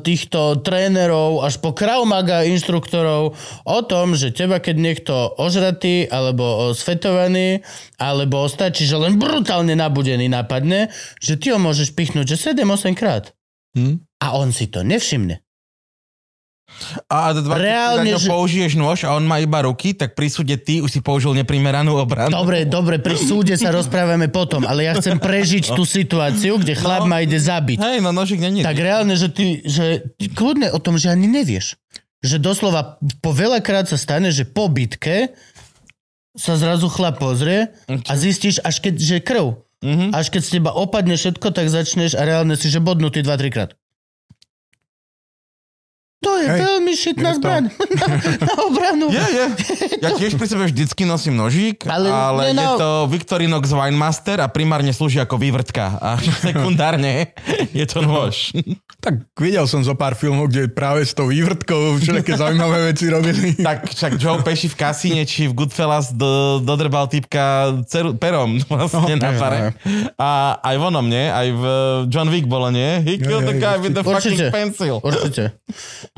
týchto 0.00 0.60
trénerov, 0.60 1.42
až 1.42 1.58
po 1.58 1.72
Krav 1.72 2.04
Maga 2.04 2.44
inštruktorov 2.44 3.34
o 3.64 3.78
tom, 3.88 4.14
že 4.14 4.30
teba 4.30 4.60
keď 4.60 4.76
niekto 4.76 5.14
ožratý 5.40 6.06
alebo 6.08 6.44
o, 6.44 6.76
sfetovaný 6.76 7.64
alebo 8.00 8.46
stačí, 8.46 8.84
že 8.84 9.00
len 9.00 9.16
brutálne 9.20 9.72
nabudený 9.72 10.28
napadne, 10.28 10.92
že 11.20 11.40
ty 11.40 11.52
ho 11.52 11.58
môžeš 11.58 11.96
pichnúť, 11.96 12.36
že 12.36 12.54
7-8 12.56 12.92
krát. 12.96 13.32
Hm? 13.74 14.00
A 14.22 14.26
on 14.38 14.54
si 14.54 14.70
to 14.70 14.80
nevšimne. 14.80 15.43
A 17.08 17.32
dva 17.32 17.54
Reálne, 17.54 18.04
Reálne, 18.04 18.12
že- 18.18 18.28
použiješ 18.28 18.72
nôž 18.74 19.06
a 19.06 19.14
on 19.14 19.24
má 19.24 19.38
iba 19.38 19.62
ruky, 19.62 19.94
tak 19.94 20.12
pri 20.12 20.28
súde 20.28 20.58
ty 20.58 20.82
už 20.82 20.90
si 20.90 21.00
použil 21.00 21.32
neprimeranú 21.32 21.94
obranu. 21.96 22.34
Dobre, 22.34 22.66
dobre, 22.66 22.98
pri 22.98 23.16
súde 23.16 23.54
sa 23.56 23.70
rozprávame 23.70 24.26
potom, 24.28 24.66
ale 24.66 24.86
ja 24.86 24.92
chcem 24.98 25.16
prežiť 25.16 25.72
tú 25.72 25.86
situáciu, 25.86 26.58
kde 26.58 26.74
chlap 26.74 27.06
ma 27.06 27.22
ide 27.22 27.38
zabiť. 27.38 27.78
Hej, 27.78 27.98
no 28.02 28.10
nožik 28.10 28.42
není. 28.42 28.60
tak 28.60 28.76
reálne, 28.76 29.14
že 29.14 29.30
ty, 29.30 29.62
že 29.64 30.02
ty 30.18 30.28
kľudne 30.28 30.74
o 30.74 30.78
tom, 30.82 30.98
že 30.98 31.08
ani 31.08 31.30
nevieš. 31.30 31.78
Že 32.24 32.40
doslova 32.40 32.96
po 33.20 33.30
veľakrát 33.30 33.84
sa 33.84 34.00
stane, 34.00 34.32
že 34.32 34.48
po 34.48 34.66
bitke 34.66 35.32
sa 36.34 36.58
zrazu 36.58 36.90
chlap 36.90 37.22
pozrie 37.22 37.70
a 37.86 38.12
zistíš, 38.18 38.58
až 38.66 38.82
keď, 38.82 38.94
že 38.98 39.16
krv. 39.22 39.62
Mhm. 39.84 40.16
Až 40.16 40.32
keď 40.32 40.42
z 40.42 40.50
teba 40.58 40.72
opadne 40.72 41.14
všetko, 41.14 41.52
tak 41.52 41.68
začneš 41.68 42.16
a 42.16 42.24
reálne 42.24 42.56
si, 42.56 42.72
že 42.72 42.80
bodnutý 42.80 43.20
2-3 43.20 43.52
krát. 43.52 43.70
To 46.24 46.32
je 46.34 46.46
Hej, 46.46 46.58
veľmi 46.58 46.92
šitná 46.92 47.28
je 47.28 47.34
to. 47.34 47.38
zbraň 47.38 47.62
na, 47.68 48.06
na 48.48 48.54
obranu. 48.62 49.06
Je, 49.08 49.20
je. 49.20 49.44
Ja 50.00 50.10
tiež 50.10 50.34
pri 50.34 50.46
sebe 50.46 50.64
vždycky 50.64 51.04
nosím 51.04 51.36
nožík, 51.36 51.84
Ale 51.84 52.08
ale, 52.08 52.42
je 52.48 52.54
no- 52.54 52.76
to 52.76 52.90
Victorinox 53.06 53.68
Winemaster 53.68 54.40
a 54.40 54.48
primárne 54.48 54.90
slúži 54.90 55.18
ako 55.18 55.36
vývrtka 55.36 55.98
a 55.98 56.16
sekundárne 56.44 57.36
je 57.70 57.84
to 57.84 58.00
nôž. 58.00 58.56
Tak 58.98 59.28
videl 59.36 59.64
som 59.64 59.80
zo 59.80 59.92
pár 59.92 60.14
filmov, 60.14 60.48
kde 60.48 60.64
práve 60.66 61.04
s 61.04 61.12
tou 61.12 61.28
vývrtkou 61.28 62.00
všelijaké 62.00 62.34
zaujímavé 62.40 62.88
veci 62.88 63.04
robili. 63.06 63.52
Tak 63.54 63.90
však 63.90 64.12
Joe 64.16 64.40
Pesci 64.40 64.66
v 64.66 64.76
kasíne 64.76 65.22
či 65.22 65.44
v 65.44 65.52
Goodfellas 65.54 66.08
do, 66.10 66.56
dodrbal 66.58 67.04
typka 67.06 67.44
ceru, 67.84 68.14
perom 68.14 68.56
vlastne 68.64 69.14
na 69.14 69.30
pare. 69.34 69.76
A 70.16 70.56
aj 70.56 70.76
vonom, 70.78 71.04
nie? 71.04 71.28
Aj 71.28 71.44
v 71.44 71.62
John 72.08 72.32
Wick 72.32 72.46
bolo, 72.46 72.72
nie? 72.72 73.04
He 73.04 73.18
killed 73.18 73.44
the 73.44 73.54
guy 73.54 73.76
with 73.76 73.92
the 73.92 74.00
fucking 74.00 74.40
Určite. 74.40 74.48
pencil. 74.48 74.94
Určite. 74.98 75.60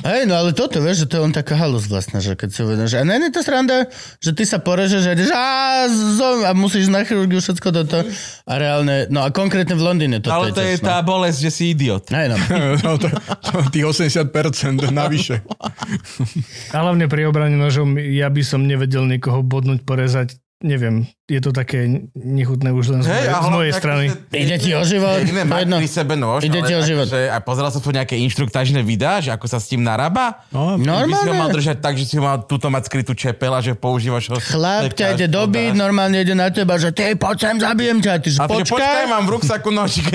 Hej, 0.05 0.29
no 0.29 0.37
ale 0.37 0.53
toto, 0.53 0.85
vieš, 0.85 1.05
že 1.05 1.07
to 1.09 1.15
je 1.17 1.23
on 1.25 1.33
taká 1.33 1.57
halus 1.57 1.89
vlastná, 1.89 2.21
že 2.21 2.37
keď 2.37 2.49
si 2.53 2.61
uvedomíš. 2.61 3.01
A 3.01 3.09
nie 3.09 3.17
je 3.17 3.33
to 3.33 3.41
sranda, 3.41 3.89
že 4.21 4.37
ty 4.37 4.45
sa 4.45 4.61
porežeš 4.61 5.09
a 5.09 5.11
ideš 5.17 5.33
a, 5.33 5.45
zom, 5.89 6.45
a 6.45 6.53
musíš 6.53 6.93
na 6.93 7.01
chirurgiu 7.01 7.41
všetko 7.41 7.69
toto. 7.73 8.05
A 8.45 8.53
reálne, 8.61 9.09
no 9.09 9.25
a 9.25 9.33
konkrétne 9.33 9.73
v 9.73 9.81
Londýne 9.81 10.21
toto 10.21 10.37
Ale 10.37 10.53
to 10.53 10.61
je 10.61 10.77
tiež, 10.77 10.85
tá 10.85 11.01
no. 11.01 11.09
bolesť, 11.17 11.49
že 11.49 11.51
si 11.51 11.65
idiot. 11.73 12.13
Hej, 12.13 12.29
no. 12.29 12.37
No, 12.85 13.01
to, 13.01 13.09
to, 13.09 13.73
tých 13.73 13.89
80% 13.89 14.29
navyše. 14.93 15.41
A 16.71 16.77
hlavne 16.77 17.09
pri 17.09 17.25
obrane 17.25 17.57
nožom 17.57 17.97
ja 17.97 18.29
by 18.29 18.43
som 18.45 18.69
nevedel 18.69 19.09
niekoho 19.09 19.41
bodnúť, 19.41 19.81
porezať. 19.81 20.37
Neviem, 20.57 21.05
je 21.27 21.37
to 21.37 21.53
také 21.53 21.85
nechutné 22.17 22.73
už 22.73 22.89
len 22.89 23.01
z, 23.01 23.13
mojej, 23.13 23.29
z 23.29 23.49
mojej 23.53 23.73
strany. 23.77 24.05
Ide 24.33 24.57
ti 24.57 24.73
o 24.73 24.81
život? 24.83 25.21
Mať 25.21 25.61
jedno. 25.63 25.77
pri 25.77 25.91
sebe 25.93 26.15
nôž, 26.17 26.41
Ide 26.43 26.65
ti 26.65 26.73
o 26.73 26.81
život. 26.81 27.05
akože, 27.05 27.29
a 27.29 27.37
pozeral 27.39 27.69
som 27.69 27.79
tu 27.79 27.93
nejaké 27.93 28.17
inštruktážne 28.17 28.81
videá, 28.81 29.21
že 29.21 29.29
ako 29.29 29.45
sa 29.45 29.61
s 29.61 29.69
tým 29.69 29.85
narába. 29.85 30.49
No, 30.49 30.81
By 30.81 31.13
si 31.13 31.29
ho 31.29 31.37
mal 31.37 31.53
Normálne. 31.53 31.53
držať 31.53 31.77
tak, 31.79 31.95
že 31.95 32.09
si 32.09 32.17
ho 32.17 32.25
mal 32.25 32.41
túto 32.41 32.73
mať 32.73 32.89
skrytú 32.89 33.13
čepel 33.13 33.53
a 33.53 33.61
že 33.61 33.77
používaš 33.77 34.33
ho. 34.33 34.41
Chlap 34.41 34.97
ťa 34.97 35.13
ide 35.13 35.29
dobiť, 35.29 35.77
normálne 35.77 36.25
ide 36.25 36.33
na 36.33 36.49
teba, 36.49 36.81
že 36.81 36.89
ty 36.89 37.13
poď 37.13 37.37
sem, 37.37 37.57
zabijem 37.61 38.01
ťa. 38.01 38.17
Ty, 38.17 38.29
že 38.31 38.39
A 38.41 38.49
ty, 38.49 38.55
že 38.57 38.65
počkaj, 38.65 38.81
počkaj, 38.81 39.05
mám 39.13 39.23
v 39.23 39.31
ruksaku 39.37 39.69
nožik. 39.69 40.09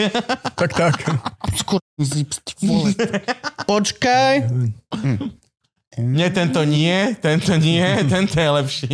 tak, 0.57 0.71
tak. 0.73 0.95
Počkaj. 3.69 4.33
Nie, 5.99 6.31
tento 6.31 6.63
nie, 6.63 7.19
tento 7.19 7.59
nie, 7.59 7.83
tento 8.13 8.39
je 8.39 8.49
lepší. 8.49 8.91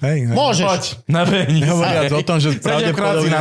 Hej, 0.00 0.18
hej. 0.24 0.32
Môžeš. 0.32 0.64
Poď, 0.64 0.84
nabehni. 1.04 1.60
Nehovoriac 1.60 2.08
o 2.08 2.24
tom, 2.24 2.38
že 2.40 2.56
pravdepodobne, 2.56 3.36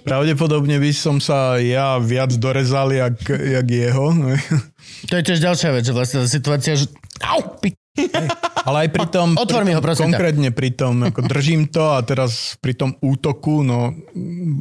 pravdepodobne 0.00 0.76
by 0.80 0.90
som 0.96 1.20
sa 1.20 1.60
ja 1.60 2.00
viac 2.00 2.32
dorezal, 2.40 2.96
jak, 2.96 3.20
jak 3.28 3.66
jeho. 3.68 4.06
To 5.08 5.12
je 5.12 5.22
tiež 5.22 5.38
ďalšia 5.44 5.70
vec, 5.76 5.84
že 5.84 5.92
vlastne 5.92 6.24
tá 6.24 6.28
situácia, 6.28 6.72
že... 6.80 6.88
Au, 7.20 7.44
pi... 7.60 7.76
Ale 8.60 8.86
aj 8.86 8.90
pri 8.90 9.06
tom... 9.08 9.34
Otvor 9.34 9.62
mi 9.62 9.72
pri 9.72 9.76
ho, 9.76 9.80
tom, 9.80 9.84
prosím 9.84 10.04
ťa. 10.04 10.14
Konkrétne 10.14 10.48
pri 10.52 10.70
tom, 10.70 10.94
ako 11.02 11.20
držím 11.22 11.66
to 11.66 11.90
a 11.90 11.98
teraz 12.00 12.54
pri 12.56 12.72
tom 12.72 12.94
útoku, 12.98 13.60
no 13.60 13.90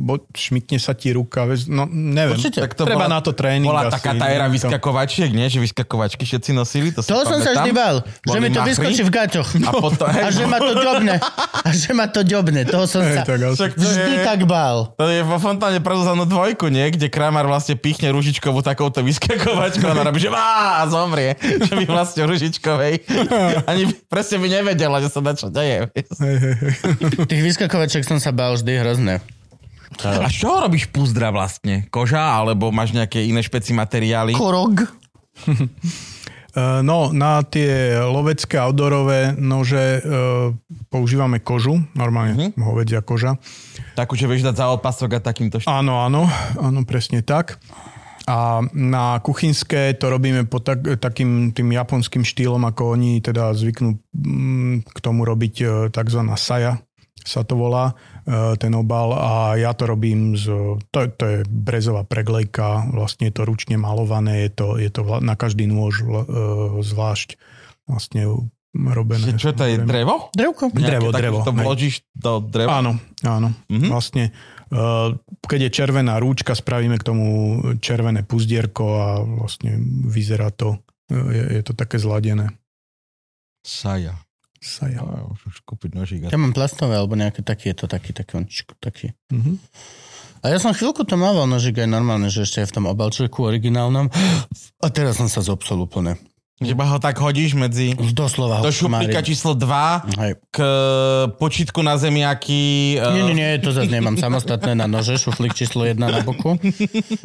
bo 0.02 0.26
šmikne 0.32 0.76
sa 0.76 0.92
ti 0.92 1.12
ruka, 1.12 1.46
no 1.68 1.86
neviem. 1.86 2.36
Určite. 2.36 2.60
Tak 2.60 2.74
to 2.74 2.84
Treba 2.84 3.06
bola- 3.06 3.12
na 3.12 3.20
to 3.22 3.32
tréning 3.32 3.70
Bola 3.70 3.86
asi, 3.86 3.96
taká 3.96 4.12
tá 4.16 4.26
éra 4.28 4.48
neviem 4.48 4.58
to. 4.58 4.66
vyskakovačiek, 4.66 5.30
nie? 5.30 5.46
Že 5.46 5.60
vyskakovačky 5.62 6.24
všetci 6.26 6.50
nosili. 6.52 6.90
To, 6.90 7.00
si 7.00 7.08
To 7.08 7.22
som 7.22 7.40
sa 7.40 7.52
vždy 7.54 7.72
bál, 7.72 8.02
že 8.02 8.38
mi 8.40 8.50
to 8.50 8.60
machry. 8.60 8.70
vyskočí 8.74 9.02
v 9.04 9.12
gaťoch. 9.12 9.50
A 9.62 9.72
potom, 9.74 10.08
A 10.08 10.30
že 10.30 10.44
ma 10.44 10.58
to 10.58 10.74
ďobne. 10.76 11.16
A 11.60 11.70
že 11.70 11.92
ma 11.92 12.06
to 12.08 12.22
ďobne. 12.24 12.62
Toho 12.66 12.86
som 12.88 13.04
sa 13.04 13.22
tak 13.22 13.72
vždy 13.76 14.12
je- 14.16 14.26
tak 14.26 14.42
bál. 14.44 14.96
To 14.96 15.06
je 15.06 15.22
vo 15.22 15.38
fontáne 15.38 15.78
prezuzanú 15.78 16.26
dvojku, 16.26 16.68
nie? 16.68 16.88
Kde 16.90 17.08
Kramar 17.08 17.46
vlastne 17.46 17.76
pichne 17.76 18.10
ružičkovú 18.10 18.60
takouto 18.60 19.00
vyskakovačkou 19.02 19.86
a 19.86 19.94
ona 19.94 20.04
robí, 20.04 20.18
že 20.18 20.32
má 20.32 20.82
zomrie. 20.88 21.38
Že 21.70 21.76
by 21.76 21.86
vlastne 21.86 22.24
ružičkovej. 22.26 22.94
Ani 23.70 23.84
presne 24.06 24.38
by 24.38 24.48
nevedela, 24.52 24.98
že 24.98 25.08
sa 25.08 25.20
na 25.20 25.34
čo 25.34 25.48
deje. 25.48 25.90
Tých 27.26 27.42
vyskakovaček 27.44 28.04
som 28.04 28.18
sa 28.18 28.30
bál 28.30 28.54
vždy 28.54 28.72
hrozné. 28.78 29.20
A 30.00 30.28
z 30.28 30.36
čoho 30.38 30.62
robíš 30.62 30.88
púzdra 30.88 31.28
vlastne? 31.28 31.84
Koža 31.88 32.22
alebo 32.22 32.70
máš 32.70 32.92
nejaké 32.92 33.26
iné 33.26 33.40
špeci 33.40 33.72
materiály? 33.72 34.34
Korog. 34.34 34.86
E, 36.50 36.82
No, 36.82 37.14
na 37.14 37.46
tie 37.46 37.94
lovecké 38.02 38.58
outdoorové 38.58 39.38
nože 39.38 39.78
e, 39.78 40.00
používame 40.90 41.38
kožu, 41.38 41.78
normálne 41.94 42.34
Mhm. 42.34 42.42
uh-huh. 42.50 42.66
hovedzia 42.66 43.06
koža. 43.06 43.38
Takú, 43.94 44.18
že 44.18 44.26
vieš 44.26 44.42
dať 44.42 44.56
za 44.58 44.66
opasok 44.74 45.14
a 45.14 45.20
takýmto 45.22 45.62
štýlom. 45.62 45.70
Áno, 45.70 46.02
áno, 46.02 46.26
áno, 46.58 46.82
presne 46.90 47.22
tak. 47.22 47.62
A 48.30 48.62
na 48.78 49.18
kuchynské 49.26 49.98
to 49.98 50.14
robíme 50.14 50.46
po 50.46 50.62
tak, 50.62 50.86
takým 51.02 51.50
tým 51.50 51.74
japonským 51.74 52.22
štýlom, 52.22 52.62
ako 52.62 52.94
oni 52.94 53.26
teda 53.26 53.58
zvyknú 53.58 53.98
mm, 54.14 54.86
k 54.86 54.98
tomu 55.02 55.26
robiť 55.26 55.56
e, 55.58 55.66
takzvaná 55.90 56.38
saja, 56.38 56.78
sa 57.26 57.42
to 57.42 57.58
volá, 57.58 57.98
e, 58.30 58.54
ten 58.62 58.70
obal 58.78 59.18
a 59.18 59.58
ja 59.58 59.74
to 59.74 59.90
robím 59.90 60.38
z, 60.38 60.46
to, 60.94 60.98
to 61.10 61.24
je 61.26 61.38
brezová 61.50 62.06
preglejka, 62.06 62.94
vlastne 62.94 63.28
je 63.28 63.34
to 63.34 63.50
ručne 63.50 63.82
malované, 63.82 64.46
je 64.46 64.52
to, 64.54 64.68
je 64.78 64.90
to 64.94 65.02
na 65.26 65.34
každý 65.34 65.66
nôž 65.66 66.06
e, 66.06 66.08
zvlášť 66.86 67.34
vlastne 67.90 68.46
robené. 68.74 69.34
Čo 69.34 69.58
to 69.58 69.66
je, 69.66 69.82
drevo? 69.82 70.30
Drevko. 70.30 70.70
Drevo, 70.70 71.10
Nejaké 71.10 71.10
také, 71.10 71.22
drevo, 71.26 71.38
To 71.42 71.54
hej. 71.54 71.66
vložíš 71.66 71.96
do 72.14 72.38
dreva? 72.46 72.78
Áno, 72.78 73.02
áno. 73.26 73.50
Mhm. 73.66 73.74
Mm-hmm. 73.74 73.90
Vlastne, 73.90 74.24
keď 75.46 75.60
je 75.66 75.72
červená 75.74 76.22
rúčka, 76.22 76.54
spravíme 76.54 76.98
k 77.02 77.08
tomu 77.08 77.26
červené 77.82 78.22
puzdierko 78.22 78.86
a 78.86 79.08
vlastne 79.26 79.82
vyzerá 80.06 80.54
to, 80.54 80.78
uh, 81.10 81.30
je, 81.34 81.44
je 81.60 81.62
to 81.66 81.74
také 81.74 81.98
zladené. 81.98 82.54
Saja. 83.66 84.16
Saja. 84.60 85.02
No, 85.02 85.34
už, 85.34 85.40
už 85.50 85.56
kúpiť 85.64 85.92
nožík. 85.96 86.20
Ja 86.30 86.40
mám 86.40 86.54
plastové, 86.54 87.00
alebo 87.00 87.16
nejaké 87.16 87.42
taký, 87.42 87.72
je 87.74 87.84
to 87.84 87.86
taký, 87.88 88.12
taký, 88.12 88.44
on, 88.44 88.46
taký. 88.80 89.16
Mm-hmm. 89.32 89.56
A 90.40 90.56
ja 90.56 90.58
som 90.60 90.72
chvíľku 90.72 91.04
to 91.04 91.20
mával 91.20 91.44
nožík 91.52 91.84
aj 91.84 91.90
normálne, 91.92 92.32
že 92.32 92.48
ešte 92.48 92.64
aj 92.64 92.72
v 92.72 92.76
tom 92.80 92.86
obalčeku 92.88 93.44
originálnom. 93.44 94.08
A 94.80 94.88
teraz 94.88 95.20
som 95.20 95.28
sa 95.28 95.44
zopsol 95.44 95.84
úplne. 95.84 96.16
Iba 96.60 96.84
ho 96.86 97.00
tak 97.00 97.16
hodíš 97.16 97.56
medzi... 97.56 97.96
Už 97.96 98.12
doslova 98.12 98.60
Do 98.60 98.68
šuplíka 98.68 99.24
číslo 99.24 99.56
2 99.56 100.20
Hej. 100.20 100.32
k 100.52 100.58
počítku 101.40 101.80
na 101.80 101.96
zemiaky. 101.96 103.00
Nie, 103.00 103.24
nie, 103.24 103.32
eh, 103.32 103.40
nie, 103.40 103.50
to 103.64 103.72
zase 103.72 103.88
nemám 103.88 104.20
samostatné 104.20 104.76
na 104.76 104.84
nože, 104.84 105.16
šuflík 105.16 105.56
číslo 105.56 105.88
jedna 105.88 106.12
na 106.12 106.20
boku. 106.20 106.60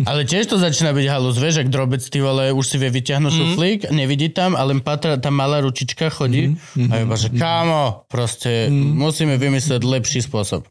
Ale 0.06 0.22
tiež 0.22 0.46
to 0.46 0.56
začína 0.56 0.94
byť 0.94 1.06
halus, 1.10 1.34
vieš, 1.34 1.60
ak 1.60 1.68
drobec, 1.68 1.98
ty 2.00 2.18
vole, 2.18 2.54
už 2.54 2.62
si 2.62 2.76
vie 2.78 2.94
vyťahnuť 2.94 3.26
Mhm. 3.26 3.34
mm. 3.34 3.42
šuflík, 3.50 3.80
nevidí 3.90 4.30
tam 4.30 4.54
a 4.54 4.62
len 4.62 4.78
patra, 4.78 5.18
tá 5.18 5.28
malá 5.28 5.58
ručička 5.58 6.08
chodí 6.08 6.54
Mhm. 6.78 6.88
a 6.88 6.94
iba, 7.02 7.14
že 7.14 7.28
kámo, 7.28 8.06
proste 8.06 8.70
musíme 8.70 9.34
vymyslieť 9.34 9.82
lepší 9.82 10.22
spôsob. 10.22 10.62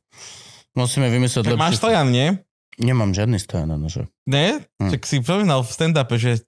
Musíme 0.73 1.11
vymyslieť 1.11 1.43
Tak 1.43 1.51
lepší 1.51 1.61
máš 1.61 1.75
stojan, 1.77 2.07
nie? 2.09 2.39
Nemám 2.73 3.11
žiadny 3.11 3.37
stojan 3.37 3.69
na 3.69 3.77
nože. 3.77 4.09
Ne? 4.25 4.63
Hm. 4.79 4.89
Tak 4.89 5.03
si 5.03 5.19
spomínal 5.19 5.61
v 5.61 5.69
stand-upe, 5.69 6.17
že 6.17 6.41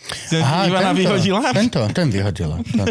si 0.00 0.36
Ivana 0.36 0.90
tento, 0.90 0.98
vyhodila. 0.98 1.40
Tento, 1.50 1.80
ten 1.90 2.08
vyhodila. 2.08 2.56
Tento. 2.60 2.84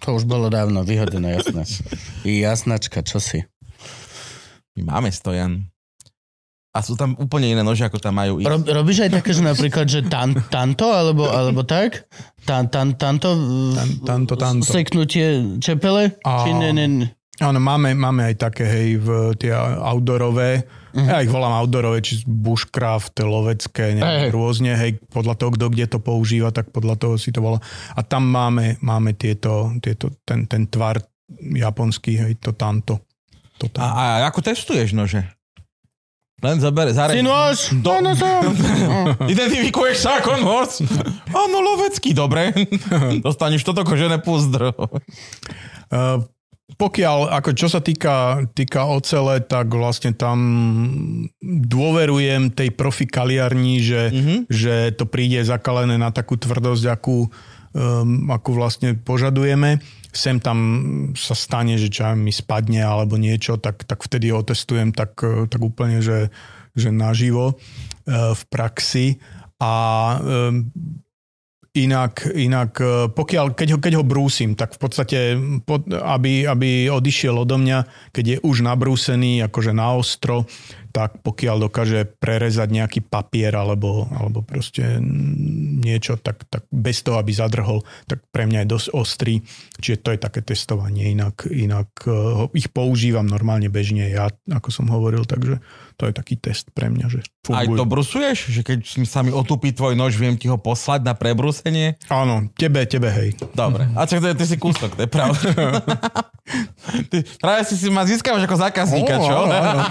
To 0.00 0.08
už 0.12 0.24
bolo 0.24 0.48
dávno 0.48 0.82
vyhodené, 0.82 1.38
jasné. 1.38 1.64
Jasnačka, 2.22 3.00
čo 3.00 3.16
si? 3.16 3.40
My 4.74 4.92
máme 4.92 5.08
stojan. 5.08 5.64
A 6.74 6.82
sú 6.82 6.98
tam 6.98 7.14
úplne 7.14 7.54
iné 7.54 7.62
nože, 7.62 7.86
ako 7.86 8.02
tam 8.02 8.18
majú 8.18 8.42
ich. 8.42 8.44
Rob, 8.44 8.66
robíš 8.66 9.06
aj 9.06 9.22
také, 9.22 9.30
že 9.30 9.40
napríklad, 9.40 9.86
že 9.86 10.02
tan, 10.02 10.34
tanto, 10.50 10.90
alebo, 10.90 11.30
alebo 11.30 11.62
tak? 11.62 12.10
Tan, 12.42 12.66
tan, 12.66 12.98
tanto, 12.98 13.30
Tan, 13.72 13.88
tanto, 14.02 14.34
tanto. 14.34 14.66
seknutie 14.66 15.56
čepele? 15.62 16.18
A- 16.20 16.42
Či 16.42 16.50
ne, 16.52 16.74
ne, 16.74 16.86
ne? 16.90 17.06
Áno, 17.42 17.58
máme, 17.58 17.98
máme 17.98 18.30
aj 18.30 18.46
také, 18.46 18.62
hej, 18.62 19.02
v 19.02 19.34
tie 19.34 19.50
outdoorové, 19.58 20.62
uh-huh. 20.94 21.02
ja 21.02 21.18
ich 21.18 21.26
volám 21.26 21.58
outdoorové, 21.58 21.98
či 21.98 22.22
bushcraft, 22.22 23.18
lovecké, 23.26 23.98
neviem, 23.98 24.30
hej. 24.30 24.30
rôzne, 24.30 24.78
hej, 24.78 25.02
podľa 25.10 25.34
toho, 25.34 25.50
kto 25.58 25.66
kde 25.74 25.86
to 25.90 25.98
používa, 25.98 26.54
tak 26.54 26.70
podľa 26.70 26.94
toho 26.94 27.14
si 27.18 27.34
to 27.34 27.42
volá. 27.42 27.58
A 27.98 28.06
tam 28.06 28.30
máme, 28.30 28.78
máme 28.78 29.18
tieto, 29.18 29.74
tieto 29.82 30.14
ten, 30.22 30.46
ten 30.46 30.70
tvar 30.70 31.02
japonský, 31.42 32.22
hej, 32.22 32.38
to 32.38 32.54
tanto. 32.54 33.02
To 33.58 33.66
A, 33.66 33.70
tam. 33.70 33.82
a 33.82 34.02
ako 34.30 34.38
testuješ 34.38 34.94
nože? 34.94 35.26
Len 36.44 36.60
zaber, 36.60 36.92
zareď. 36.92 37.18
Si 37.18 37.24
nôž? 37.24 37.58
No, 37.80 38.04
no, 38.04 38.12
som. 38.12 38.52
Identifikuješ 39.32 40.04
sa 40.04 40.20
ako 40.20 40.38
nôž? 40.38 40.86
Áno, 41.32 41.56
lovecký, 41.64 42.12
dobre. 42.12 42.52
Dostaneš 43.24 43.64
toto 43.64 43.80
kožené 43.80 44.20
púzdro. 44.20 44.76
Uh, 45.88 46.20
pokiaľ, 46.64 47.28
ako 47.28 47.50
čo 47.52 47.68
sa 47.68 47.84
týka, 47.84 48.48
týka 48.56 48.88
ocele, 48.88 49.44
tak 49.44 49.68
vlastne 49.68 50.16
tam 50.16 50.38
dôverujem 51.44 52.56
tej 52.56 52.72
profi 52.72 53.04
kaliarni, 53.04 53.84
že, 53.84 54.02
mm-hmm. 54.08 54.38
že 54.48 54.96
to 54.96 55.04
príde 55.04 55.44
zakalené 55.44 56.00
na 56.00 56.08
takú 56.08 56.40
tvrdosť, 56.40 56.84
akú, 56.88 57.28
um, 57.76 58.32
akú 58.32 58.56
vlastne 58.56 58.96
požadujeme. 58.96 59.84
Sem 60.08 60.40
tam 60.40 60.58
sa 61.12 61.36
stane, 61.36 61.76
že 61.76 61.92
čo 61.92 62.16
mi 62.16 62.32
spadne 62.32 62.80
alebo 62.80 63.20
niečo, 63.20 63.60
tak, 63.60 63.84
tak 63.84 64.00
vtedy 64.00 64.32
otestujem 64.32 64.96
tak, 64.96 65.20
tak 65.20 65.60
úplne, 65.60 66.00
že, 66.00 66.32
že 66.72 66.88
naživo 66.88 67.60
eh, 68.08 68.32
v 68.32 68.42
praxi. 68.48 69.20
A 69.60 69.72
um, 70.16 70.72
Inak, 71.74 72.30
inak 72.30 72.72
eh, 72.78 73.10
pokiaľ, 73.10 73.58
keď 73.58 73.68
ho, 73.74 73.78
keď 73.82 73.92
ho 73.98 74.04
brúsim, 74.06 74.54
tak 74.54 74.78
v 74.78 74.80
podstate, 74.80 75.18
pod, 75.66 75.90
aby, 75.90 76.46
aby 76.46 76.86
odišiel 76.86 77.34
odo 77.34 77.58
mňa, 77.58 78.10
keď 78.14 78.24
je 78.24 78.38
už 78.46 78.62
nabrúsený, 78.62 79.42
akože 79.42 79.74
na 79.74 79.98
ostro, 79.98 80.46
tak 80.94 81.18
pokiaľ 81.26 81.66
dokáže 81.66 82.06
prerezať 82.22 82.70
nejaký 82.70 83.00
papier 83.02 83.50
alebo, 83.50 84.06
alebo 84.14 84.46
proste 84.46 85.02
niečo, 85.82 86.14
tak, 86.14 86.46
tak 86.46 86.70
bez 86.70 87.02
toho, 87.02 87.18
aby 87.18 87.34
zadrhol, 87.34 87.82
tak 88.06 88.22
pre 88.30 88.46
mňa 88.46 88.62
je 88.62 88.72
dosť 88.78 88.88
ostrý. 88.94 89.42
Čiže 89.82 89.98
to 90.06 90.14
je 90.14 90.18
také 90.22 90.46
testovanie. 90.46 91.10
Inak, 91.10 91.50
inak 91.50 91.90
ho- 92.06 92.54
ich 92.54 92.70
používam 92.70 93.26
normálne 93.26 93.66
bežne 93.66 94.06
ja, 94.14 94.30
ako 94.46 94.70
som 94.70 94.86
hovoril, 94.86 95.26
takže 95.26 95.58
to 95.94 96.10
je 96.10 96.12
taký 96.12 96.34
test 96.36 96.70
pre 96.70 96.90
mňa, 96.90 97.06
že 97.06 97.20
Aj 97.50 97.64
fungujú. 97.64 97.78
to 97.78 97.84
brusuješ? 97.86 98.38
Že 98.50 98.60
keď 98.62 98.78
sa 99.06 99.22
mi 99.22 99.30
otupí 99.30 99.70
tvoj 99.70 99.94
nož, 99.94 100.18
viem 100.18 100.34
ti 100.34 100.50
ho 100.50 100.58
poslať 100.58 101.06
na 101.06 101.14
prebrúsenie? 101.14 101.96
Áno, 102.06 102.50
tebe, 102.54 102.82
tebe, 102.84 103.08
hej. 103.08 103.38
Dobre. 103.54 103.86
A 103.94 104.04
čak, 104.04 104.22
ty 104.22 104.44
si 104.44 104.58
kúsok, 104.58 104.98
to 104.98 105.06
je 105.06 105.10
pravda. 105.10 105.38
ty, 107.10 107.22
práve 107.38 107.62
si 107.64 107.78
si 107.78 107.88
ma 107.88 108.02
získavaš 108.04 108.44
ako 108.44 108.56
zákazníka, 108.58 109.14
čo? 109.22 109.34
Áno, 109.46 109.54
áno. 109.54 109.82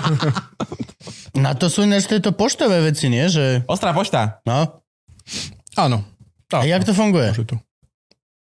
Na 1.34 1.57
to 1.57 1.67
sú 1.67 1.84
ináč 1.84 2.05
tieto 2.05 2.30
poštové 2.31 2.84
veci, 2.84 3.09
nie? 3.09 3.25
Že, 3.25 3.65
Ostrá 3.65 3.91
pošta. 3.91 4.43
no. 4.45 4.84
Áno. 5.73 6.05
A 6.53 6.67
jak 6.69 6.85
to 6.85 6.93
funguje? 6.93 7.34
Môže 7.34 7.49
to. 7.49 7.57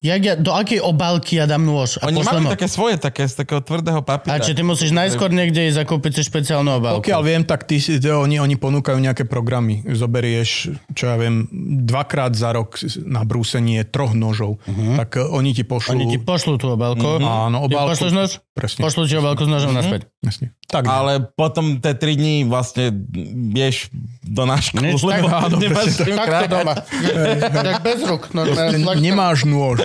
Jak 0.02 0.22
ja, 0.26 0.34
do 0.34 0.50
akej 0.50 0.82
obálky 0.82 1.38
ja 1.38 1.46
dám 1.46 1.62
nôž? 1.62 2.02
A 2.02 2.10
Oni 2.10 2.26
majú 2.26 2.50
ho? 2.50 2.50
také 2.50 2.66
svoje, 2.66 2.98
také 2.98 3.30
z 3.30 3.46
takého 3.46 3.62
tvrdého 3.62 4.02
A 4.02 4.06
papiera. 4.06 4.42
či 4.42 4.58
ty 4.58 4.66
musíš 4.66 4.98
najskôr 4.98 5.30
niekde 5.30 5.70
ísť 5.70 5.78
zakúpiť 5.86 6.18
si 6.18 6.22
špeciálnu 6.26 6.82
obálku? 6.82 7.06
Pokiaľ 7.06 7.22
viem, 7.22 7.46
tak 7.46 7.70
ty, 7.70 7.78
oni, 8.10 8.42
oni 8.42 8.58
ponúkajú 8.58 8.98
nejaké 8.98 9.30
programy. 9.30 9.86
Zoberieš, 9.86 10.74
čo 10.98 11.06
ja 11.06 11.22
viem, 11.22 11.46
dvakrát 11.86 12.34
za 12.34 12.50
rok 12.50 12.82
na 13.06 13.22
brúsenie 13.22 13.86
troch 13.86 14.18
nožov. 14.18 14.58
Uh-huh. 14.66 14.98
Tak 14.98 15.22
eh, 15.22 15.30
oni 15.30 15.54
ti 15.54 15.62
pošlú... 15.62 15.94
Oni 15.94 16.10
ti 16.10 16.18
pošlú 16.18 16.58
tú 16.58 16.74
obálku. 16.74 17.06
Áno, 17.22 17.70
Ty 17.70 17.70
obálku. 17.70 17.94
pošleš 17.94 18.12
nož? 18.18 18.32
Presne. 18.58 18.82
Pošlú 18.82 19.06
ti 19.06 19.16
obálku 19.22 19.46
s 19.46 19.50
nožom 19.54 19.72
naspäť. 19.78 20.11
Jasne. 20.22 20.54
Tak, 20.66 20.86
Ale 20.86 21.20
potom 21.28 21.78
tie 21.78 21.92
tri 21.92 22.14
dní 22.14 22.46
vlastne 22.46 22.94
vieš 23.50 23.90
do 24.22 24.46
nášku, 24.46 24.78
Nič, 24.78 25.02
tak- 25.02 25.18
lebo 25.18 25.28
áno, 25.28 25.58
nemáš 25.58 25.98
Takto 25.98 26.14
krájať. 26.16 26.48
doma. 26.48 26.74
tak 27.58 27.76
bez 27.82 28.00
ruk. 28.04 28.24
normálne, 28.32 28.78
N- 28.78 28.86
fakt- 28.86 29.02
nemáš 29.02 29.40
nôž. 29.44 29.82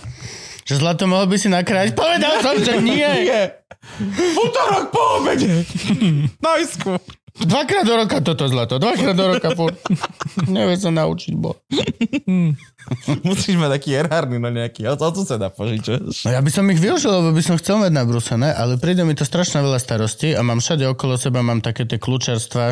Že 0.68 0.74
zlato 0.76 1.06
mohol 1.06 1.24
by 1.24 1.36
si 1.38 1.48
nakrájať? 1.48 1.96
Povedal 1.96 2.44
som, 2.44 2.58
že 2.58 2.76
nie. 2.76 3.00
Nie. 3.00 3.56
V 4.04 4.36
útorok 4.36 4.90
po 4.90 5.00
obede. 5.16 5.64
Na 6.42 6.58
isku. 6.58 7.00
Dvakrát 7.38 7.84
do 7.86 7.94
roka 7.94 8.18
toto 8.18 8.50
zlato, 8.50 8.82
dvakrát 8.82 9.14
do 9.14 9.26
roka 9.30 9.48
furt. 9.54 9.78
Nevie 10.50 10.74
sa 10.74 10.90
naučiť, 10.90 11.34
bo. 11.38 11.54
Musíš 13.22 13.54
mať 13.60 13.70
taký 13.78 13.90
erárny, 13.94 14.42
no 14.42 14.50
nejaký. 14.50 14.88
O 14.90 14.96
to 14.96 15.22
sa 15.22 15.38
dá 15.38 15.52
požičať. 15.52 16.02
No 16.02 16.30
ja 16.34 16.40
by 16.42 16.50
som 16.50 16.66
ich 16.72 16.82
využil, 16.82 17.12
lebo 17.12 17.30
by 17.30 17.42
som 17.44 17.60
chcel 17.60 17.78
mať 17.78 17.92
nabrúsené, 17.94 18.50
ale 18.50 18.80
príde 18.80 19.06
mi 19.06 19.14
to 19.14 19.22
strašne 19.22 19.62
veľa 19.62 19.78
starostí 19.78 20.34
a 20.34 20.40
mám 20.42 20.58
všade 20.58 20.88
okolo 20.88 21.14
seba, 21.14 21.44
mám 21.44 21.62
také 21.62 21.86
tie 21.86 22.00
kľúčarstva 22.00 22.66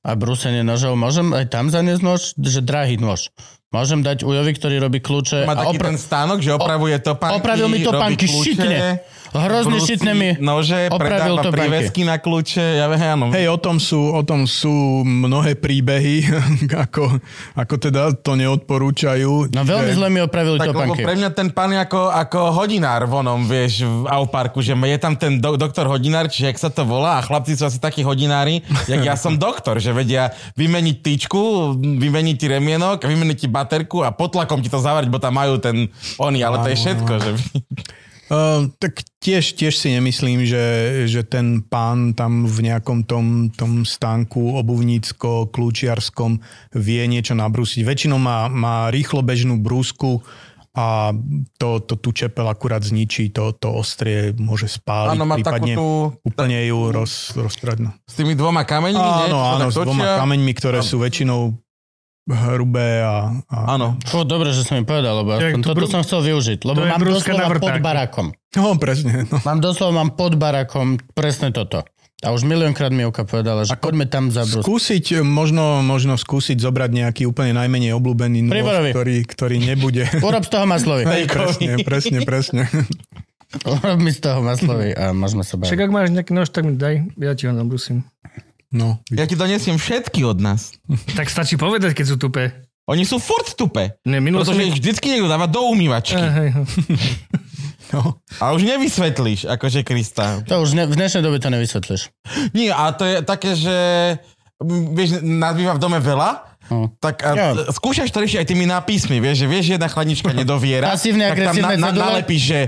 a 0.00 0.10
brúsenie 0.16 0.64
nožov. 0.64 0.96
Môžem 0.96 1.30
aj 1.36 1.52
tam 1.52 1.68
zaniesť 1.68 2.02
nož, 2.02 2.20
že 2.40 2.60
drahý 2.64 2.96
nož. 2.96 3.30
Môžem 3.70 4.02
dať 4.02 4.26
ujovi, 4.26 4.50
ktorý 4.50 4.82
robí 4.82 4.98
kľúče. 4.98 5.46
Má 5.46 5.54
taký 5.54 5.78
ten 5.78 5.94
stánok, 5.94 6.42
že 6.42 6.50
opravuje 6.50 6.98
topánky. 6.98 7.38
opravil 7.38 7.70
mi 7.70 7.78
robí 7.86 8.18
kľúče, 8.18 8.58
šikne. 8.58 8.98
Hrozne 9.30 9.78
brúsi 9.78 9.94
šitné 9.94 10.12
mi 10.12 10.30
Nože, 10.36 10.90
opravil 10.90 11.38
topánky. 11.38 11.54
prívesky 11.54 12.02
na 12.02 12.18
kľúče. 12.18 12.82
Ja 12.82 12.90
viem, 12.90 12.98
áno. 13.00 13.26
Hej, 13.30 13.46
o 13.46 13.58
tom 13.58 13.78
sú, 13.78 14.10
o 14.10 14.22
tom 14.22 14.42
sú 14.44 14.70
mnohé 15.02 15.54
príbehy, 15.54 16.26
ako, 16.84 17.22
ako 17.54 17.74
teda 17.78 18.10
to 18.16 18.34
neodporúčajú. 18.34 19.54
No 19.54 19.62
veľmi 19.62 19.90
že- 19.90 19.96
zle 19.96 20.08
mi 20.08 20.18
opravili 20.18 20.58
Tak 20.58 20.68
lebo 20.68 20.82
topánky. 20.82 21.02
pre 21.06 21.14
mňa 21.14 21.30
ten 21.30 21.48
pán 21.48 21.70
je 21.70 21.78
ako, 21.78 22.10
ako 22.10 22.38
hodinár 22.52 23.06
vonom, 23.06 23.46
vieš, 23.46 23.86
v 23.86 24.06
Auparku, 24.08 24.58
že 24.58 24.74
je 24.74 24.98
tam 24.98 25.14
ten 25.14 25.38
do, 25.38 25.54
doktor 25.54 25.86
hodinár, 25.86 26.26
čiže 26.26 26.50
jak 26.50 26.58
sa 26.58 26.68
to 26.68 26.82
volá, 26.82 27.18
a 27.18 27.24
chlapci 27.24 27.54
sú 27.54 27.64
asi 27.64 27.78
takí 27.78 28.02
hodinári, 28.02 28.66
jak 28.86 29.00
ja 29.00 29.14
som 29.14 29.38
doktor, 29.38 29.78
že 29.78 29.94
vedia 29.94 30.34
vymeniť 30.54 30.96
tyčku, 30.98 31.40
vymeniť 31.78 32.34
ti 32.34 32.46
remienok, 32.46 33.06
vymeniť 33.06 33.36
ti 33.36 33.48
baterku 33.48 34.02
a 34.02 34.10
potlakom 34.10 34.58
ti 34.58 34.66
to 34.66 34.82
zavrieť, 34.82 35.06
bo 35.06 35.22
tam 35.22 35.38
majú 35.38 35.56
ten 35.56 35.86
oni, 36.18 36.42
ale 36.42 36.60
to 36.60 36.68
je 36.68 36.76
všetko, 36.76 37.12
že 37.16 37.30
Uh, 38.30 38.70
tak 38.78 39.02
tiež, 39.18 39.58
tiež 39.58 39.74
si 39.74 39.90
nemyslím, 39.90 40.46
že, 40.46 40.64
že 41.10 41.26
ten 41.26 41.66
pán 41.66 42.14
tam 42.14 42.46
v 42.46 42.70
nejakom 42.70 43.02
tom, 43.02 43.50
tom 43.50 43.82
stánku 43.82 44.54
obuvnícko-kľúčiarskom 44.54 46.38
vie 46.78 47.02
niečo 47.10 47.34
nabrúsiť. 47.34 47.82
Väčšinou 47.82 48.22
má, 48.22 48.46
má 48.46 48.86
rýchlo 48.94 49.26
bežnú 49.26 49.58
brúsku 49.58 50.22
a 50.70 51.10
to, 51.58 51.82
to 51.82 51.98
tú 51.98 52.14
čepel 52.14 52.46
akurát 52.46 52.86
zničí, 52.86 53.34
to, 53.34 53.50
to 53.50 53.74
ostrie 53.74 54.30
môže 54.38 54.70
spáliť, 54.70 55.18
áno, 55.18 55.26
má 55.26 55.34
prípadne 55.34 55.74
tú, 55.74 56.14
úplne 56.22 56.62
ju 56.70 56.78
roz, 56.94 57.34
roztrať. 57.34 57.82
No. 57.82 57.90
s 58.06 58.14
tými 58.14 58.38
dvoma 58.38 58.62
kameňmi, 58.62 58.94
nie? 58.94 59.26
Áno, 59.26 59.38
sa 59.42 59.50
áno, 59.58 59.66
tak 59.66 59.74
s 59.74 59.76
dvoma 59.82 60.06
kameňmi, 60.22 60.52
ktoré 60.54 60.78
sú 60.86 61.02
väčšinou 61.02 61.58
hrubé 62.28 63.00
a, 63.00 63.32
a 63.46 63.56
Áno. 63.74 63.96
Fú, 64.04 64.22
dobre, 64.22 64.52
že 64.52 64.62
som 64.62 64.76
mi 64.76 64.84
povedal, 64.84 65.24
lebo 65.24 65.34
Tak 65.34 65.56
aspoň 65.56 65.60
to 65.60 65.68
toto 65.68 65.78
brú- 65.80 65.90
som 65.90 66.00
chcel 66.02 66.20
využiť. 66.22 66.58
Lebo 66.62 66.80
mám 66.84 67.00
doslova 67.00 67.46
pod 67.56 67.76
barakom. 67.80 68.26
No, 68.52 68.74
presne. 68.76 69.24
No. 69.26 69.40
Mám 69.42 69.58
doslova 69.58 69.92
mám 69.94 70.10
pod 70.12 70.34
barakom 70.36 70.98
presne 71.14 71.50
toto. 71.50 71.82
A 72.20 72.36
už 72.36 72.44
miliónkrát 72.44 72.92
mi 72.92 73.00
Juka 73.00 73.24
povedala, 73.24 73.64
že 73.64 73.72
poďme 73.80 74.04
tam 74.04 74.28
za 74.28 74.44
brúsku. 74.44 74.68
Skúsiť, 74.68 75.24
možno, 75.24 75.80
možno 75.80 76.20
skúsiť 76.20 76.60
zobrať 76.60 76.90
nejaký 76.92 77.22
úplne 77.24 77.56
najmenej 77.56 77.96
obľúbený 77.96 78.44
nôž, 78.44 78.92
ktorý, 78.92 79.24
ktorý 79.24 79.56
nebude... 79.56 80.04
Urob 80.28 80.44
z 80.44 80.50
toho 80.52 80.68
maslový. 80.68 81.08
Hej, 81.08 81.32
presne, 81.32 81.80
presne, 81.80 82.18
presne. 82.28 82.62
Urob 83.64 83.98
mi 84.04 84.12
z 84.12 84.20
toho 84.20 84.44
maslový 84.44 84.92
a 84.92 85.16
môžeme 85.16 85.48
sa 85.48 85.56
Však 85.56 85.64
baviť. 85.64 85.80
ak 85.80 85.90
máš 85.90 86.08
nejaký 86.12 86.32
nož, 86.36 86.52
tak 86.52 86.68
mi 86.68 86.76
daj, 86.76 87.08
ja 87.16 87.32
ti 87.32 87.48
ho 87.48 87.56
nabrusím. 87.56 88.04
No, 88.70 89.02
Ja 89.08 89.24
ti 89.24 89.34
donesiem 89.34 89.74
všetky 89.74 90.22
od 90.22 90.38
nás. 90.38 90.74
Tak 91.18 91.26
stačí 91.26 91.54
povedať, 91.54 91.92
keď 91.92 92.06
sú 92.06 92.16
tupé. 92.16 92.66
Oni 92.86 93.02
sú 93.02 93.18
furt 93.18 93.54
tupe. 93.54 93.94
Ne, 94.02 94.18
minulo 94.18 94.42
som... 94.42 94.50
Pretože 94.50 94.66
ich 94.66 94.76
vždycky 94.76 95.06
niekto 95.08 95.26
dáva 95.26 95.46
do 95.46 95.62
umývačky. 95.64 96.18
Hej, 96.18 96.48
no. 96.50 96.62
no. 97.92 98.00
A 98.38 98.50
už 98.50 98.62
nevysvetlíš, 98.64 99.46
akože 99.46 99.82
Krista. 99.82 100.42
To 100.44 100.58
už 100.60 100.74
ne, 100.74 100.84
v 100.84 100.94
dnešnej 100.94 101.22
dobe 101.22 101.38
to 101.38 101.48
nevysvetlíš. 101.48 102.10
Nie, 102.56 102.70
a 102.70 102.90
to 102.90 103.02
je 103.02 103.22
také, 103.22 103.54
že 103.54 103.76
vieš, 104.90 105.22
nás 105.22 105.54
býva 105.54 105.74
v 105.74 105.82
dome 105.82 105.98
veľa, 105.98 106.50
Hm. 106.70 106.86
tak 107.02 107.18
a, 107.20 107.30
Ja. 107.34 107.48
skúšaš 107.66 108.14
to 108.14 108.22
riešiť 108.22 108.38
aj 108.38 108.48
tými 108.48 108.62
nápismi, 108.62 109.18
vieš, 109.18 109.42
že 109.42 109.46
vieš, 109.46 109.64
že 109.64 109.72
jedna 109.74 109.90
chladnička 109.90 110.30
nedoviera, 110.30 110.94
Pasívne, 110.94 111.26
tak 111.26 111.42
tam 111.42 111.58
agresívne 111.58 111.74
cedule. 111.82 111.98
nalepíš, 112.00 112.42
že 112.46 112.60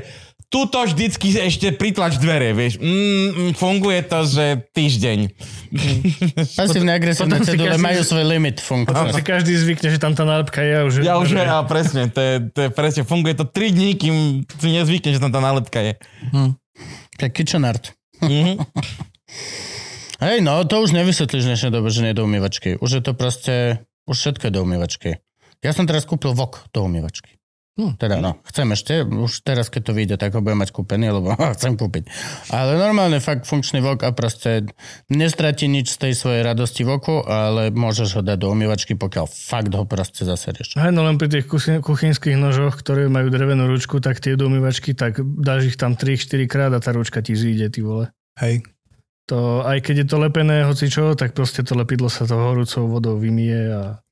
tuto 0.52 0.84
vždycky 0.84 1.32
ešte 1.40 1.72
pritlač 1.72 2.20
dvere, 2.20 2.52
vieš. 2.52 2.76
Mm, 2.76 2.84
mm, 2.84 3.52
funguje 3.56 4.04
to, 4.04 4.20
že 4.22 4.44
týždeň. 4.70 5.18
Pasívne 6.52 6.92
agresívne 6.92 7.40
Potom 7.40 7.48
cedule 7.48 7.72
každý- 7.72 7.82
majú 7.82 8.00
svoj 8.04 8.24
limit 8.28 8.56
Potom 8.60 8.84
funkcie. 8.84 9.16
si 9.16 9.22
každý 9.24 9.52
zvykne, 9.56 9.88
že 9.88 9.96
tam 9.96 10.12
tá 10.12 10.22
nálepka 10.22 10.60
je. 10.60 10.74
a 10.76 10.82
Už 10.84 10.92
Ja 11.00 11.16
už, 11.16 11.32
ja, 11.32 11.64
presne, 11.64 12.06
to 12.06 12.20
je, 12.20 12.34
to 12.46 12.60
je 12.62 12.70
presne, 12.70 13.02
funguje 13.02 13.32
to 13.32 13.48
3 13.48 13.72
dní, 13.72 13.96
kým 13.96 14.14
si 14.44 14.68
nezvykne, 14.68 15.10
že 15.10 15.20
tam 15.20 15.32
tá 15.32 15.40
nálepka 15.40 15.80
je. 15.80 15.92
Tak 17.16 17.32
kitchen 17.32 17.64
art. 17.64 17.96
Mhm. 18.20 18.60
Hej, 20.22 20.38
no, 20.38 20.62
to 20.62 20.78
už 20.78 20.94
nevysvetlíš 20.94 21.42
v 21.42 21.50
dnešnej 21.50 21.72
dobe, 21.74 21.90
že 21.90 21.98
nie 21.98 22.14
je 22.14 22.20
do 22.20 22.24
umývačky. 22.24 22.78
Už 22.78 22.90
je 22.94 23.02
to 23.02 23.10
proste, 23.10 23.82
už 24.06 24.14
všetko 24.14 24.46
je 24.46 24.52
do 24.54 24.62
umývačky. 24.62 25.10
Ja 25.62 25.74
som 25.74 25.82
teraz 25.82 26.06
kúpil 26.06 26.30
vok 26.30 26.62
do 26.70 26.86
umývačky. 26.86 27.41
Hm, 27.72 27.96
teda 27.96 28.20
no, 28.20 28.36
chcem 28.44 28.68
ešte, 28.76 29.00
už 29.00 29.48
teraz 29.48 29.72
keď 29.72 29.82
to 29.88 29.92
vyjde, 29.96 30.16
tak 30.20 30.36
ho 30.36 30.44
budem 30.44 30.60
mať 30.60 30.76
kúpený, 30.76 31.08
lebo 31.08 31.32
chcem 31.56 31.80
kúpiť. 31.80 32.04
Ale 32.52 32.76
normálne 32.76 33.16
fakt 33.16 33.48
funkčný 33.48 33.80
vok 33.80 34.04
a 34.04 34.12
proste 34.12 34.68
nestratí 35.08 35.72
nič 35.72 35.96
z 35.96 36.08
tej 36.08 36.12
svojej 36.12 36.44
radosti 36.44 36.84
v 36.84 37.00
oku, 37.00 37.24
ale 37.24 37.72
môžeš 37.72 38.20
ho 38.20 38.22
dať 38.22 38.44
do 38.44 38.52
umývačky, 38.52 38.92
pokiaľ 38.92 39.24
fakt 39.24 39.72
ho 39.72 39.88
proste 39.88 40.28
zaserieš. 40.28 40.76
Hej, 40.76 40.92
no 40.92 41.00
len 41.00 41.16
pri 41.16 41.32
tých 41.32 41.48
kuchy- 41.48 41.80
kuchynských 41.80 42.36
nožoch, 42.36 42.76
ktoré 42.76 43.08
majú 43.08 43.32
drevenú 43.32 43.64
ručku, 43.64 44.04
tak 44.04 44.20
tie 44.20 44.36
do 44.36 44.52
umývačky, 44.52 44.92
tak 44.92 45.24
dáš 45.24 45.72
ich 45.72 45.80
tam 45.80 45.96
3-4 45.96 46.44
krát 46.52 46.72
a 46.76 46.80
tá 46.80 46.92
ručka 46.92 47.24
ti 47.24 47.32
zíde, 47.32 47.72
ty 47.72 47.80
vole. 47.80 48.12
Hej. 48.36 48.68
To, 49.32 49.64
aj 49.64 49.80
keď 49.80 50.04
je 50.04 50.06
to 50.12 50.16
lepené 50.20 50.60
hoci 50.60 50.92
čo, 50.92 51.16
tak 51.16 51.32
proste 51.32 51.64
to 51.64 51.72
lepidlo 51.72 52.12
sa 52.12 52.28
to 52.28 52.36
horúcou 52.36 52.84
vodou 52.84 53.16
vymie 53.16 53.72
a 53.72 54.04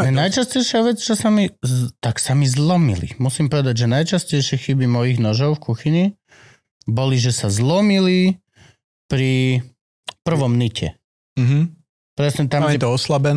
Ne, 0.00 0.08
najčastejšia 0.10 0.80
vec, 0.80 0.96
čo 0.96 1.12
sa 1.12 1.28
mi, 1.28 1.52
tak 2.00 2.16
sa 2.16 2.32
mi 2.32 2.48
zlomili. 2.48 3.12
Musím 3.20 3.52
povedať, 3.52 3.84
že 3.84 3.86
najčastejšie 3.86 4.56
chyby 4.56 4.88
mojich 4.88 5.20
nožov 5.20 5.60
v 5.60 5.62
kuchyni 5.62 6.04
boli, 6.88 7.20
že 7.20 7.36
sa 7.36 7.52
zlomili 7.52 8.40
pri 9.06 9.60
prvom 10.24 10.56
nite. 10.56 10.96
Mhm. 11.36 11.76
Presne 12.16 12.48
tam, 12.48 12.64
kde 12.64 12.80
to 12.80 12.96
oslabené. 12.96 13.36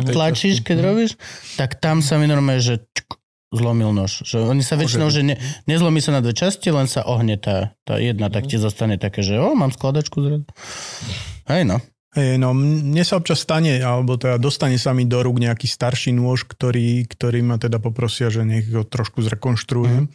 tej 0.00 0.14
tlačíš, 0.14 0.54
časti- 0.54 0.66
keď 0.70 0.76
robíš, 0.78 1.10
tak 1.58 1.74
tam 1.82 1.98
sa 1.98 2.22
mi 2.22 2.30
normálne, 2.30 2.62
že 2.62 2.86
čuk, 2.94 3.18
zlomil 3.54 3.94
nož. 3.94 4.26
Že 4.26 4.50
oni 4.50 4.62
sa 4.62 4.74
väčšinou, 4.74 5.08
že 5.10 5.22
ne, 5.22 5.36
nezlomí 5.70 6.02
sa 6.02 6.16
na 6.16 6.20
dve 6.22 6.34
časti, 6.34 6.70
len 6.74 6.90
sa 6.90 7.06
ohne 7.06 7.38
tá, 7.38 7.74
tá 7.86 7.98
jedna, 7.98 8.26
tak 8.30 8.50
ti 8.50 8.58
zostane 8.58 8.98
také, 8.98 9.22
že 9.22 9.38
o, 9.38 9.54
mám 9.54 9.70
skladačku 9.70 10.18
zrazu. 10.22 10.46
Hej 11.46 11.62
no. 11.66 11.78
Hej, 12.16 12.40
no 12.40 12.56
mne 12.56 13.04
sa 13.04 13.20
občas 13.20 13.44
stane, 13.44 13.76
alebo 13.76 14.16
teda 14.16 14.40
dostane 14.40 14.80
sa 14.80 14.96
mi 14.96 15.04
do 15.04 15.20
rúk 15.20 15.36
nejaký 15.36 15.68
starší 15.68 16.16
nôž, 16.16 16.48
ktorý, 16.48 17.04
ktorý 17.04 17.44
ma 17.44 17.60
teda 17.60 17.76
poprosia, 17.76 18.32
že 18.32 18.40
nech 18.40 18.72
ho 18.72 18.88
trošku 18.88 19.20
zrekonštruujem. 19.20 20.08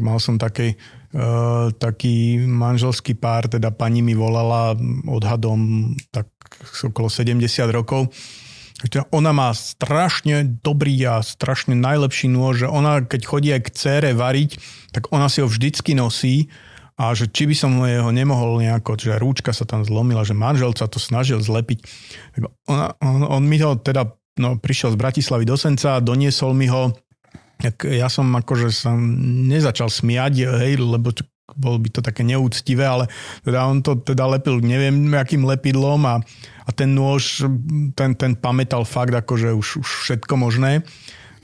Mal 0.00 0.16
som 0.16 0.40
taký, 0.40 0.80
uh, 1.12 1.68
taký 1.76 2.40
manželský 2.40 3.20
pár, 3.20 3.52
teda 3.52 3.68
pani 3.68 4.00
mi 4.00 4.16
volala 4.16 4.72
odhadom 5.04 5.92
tak 6.08 6.32
okolo 6.80 7.12
70 7.12 7.36
rokov. 7.68 8.08
Takže 8.76 9.08
Ona 9.08 9.32
má 9.32 9.56
strašne 9.56 10.44
dobrý 10.44 10.92
a 11.08 11.24
strašne 11.24 11.72
najlepší 11.72 12.28
nôž, 12.28 12.66
že 12.66 12.68
ona 12.68 13.00
keď 13.00 13.20
chodí 13.24 13.48
aj 13.56 13.62
k 13.64 13.70
cére 13.72 14.10
variť, 14.12 14.60
tak 14.92 15.08
ona 15.16 15.32
si 15.32 15.40
ho 15.40 15.48
vždycky 15.48 15.96
nosí 15.96 16.52
a 16.96 17.12
že 17.12 17.28
či 17.28 17.48
by 17.48 17.56
som 17.56 17.72
jeho 17.84 18.12
nemohol 18.12 18.60
nejako, 18.60 18.96
že 18.96 19.20
rúčka 19.20 19.52
sa 19.52 19.68
tam 19.68 19.84
zlomila, 19.84 20.24
že 20.24 20.36
manžel 20.36 20.72
sa 20.76 20.88
to 20.88 20.96
snažil 20.96 21.40
zlepiť. 21.40 21.84
Ona, 22.68 22.96
on, 23.00 23.20
on 23.24 23.42
mi 23.44 23.60
ho 23.60 23.76
teda, 23.76 24.12
no 24.40 24.56
prišiel 24.60 24.96
z 24.96 25.00
Bratislavy 25.00 25.44
do 25.44 25.56
Senca, 25.56 26.00
doniesol 26.00 26.52
mi 26.56 26.68
ho, 26.68 26.92
tak 27.60 27.88
ja 27.88 28.08
som 28.12 28.28
akože 28.32 28.68
sa 28.72 28.92
nezačal 28.96 29.88
smiať, 29.88 30.48
hej, 30.60 30.80
lebo 30.80 31.12
bolo 31.56 31.80
by 31.80 31.88
to 31.88 32.00
také 32.04 32.22
neúctivé, 32.22 32.84
ale 32.84 33.08
teda 33.42 33.64
on 33.64 33.80
to 33.80 33.96
teda 33.98 34.28
lepil 34.28 34.60
neviem 34.60 35.08
akým 35.16 35.42
lepidlom 35.48 36.04
a, 36.04 36.20
a 36.68 36.70
ten 36.70 36.92
nôž, 36.92 37.48
ten, 37.96 38.12
ten 38.12 38.36
pamätal 38.36 38.84
fakt 38.84 39.16
akože 39.16 39.56
už, 39.56 39.80
už 39.80 39.88
všetko 40.04 40.36
možné. 40.36 40.84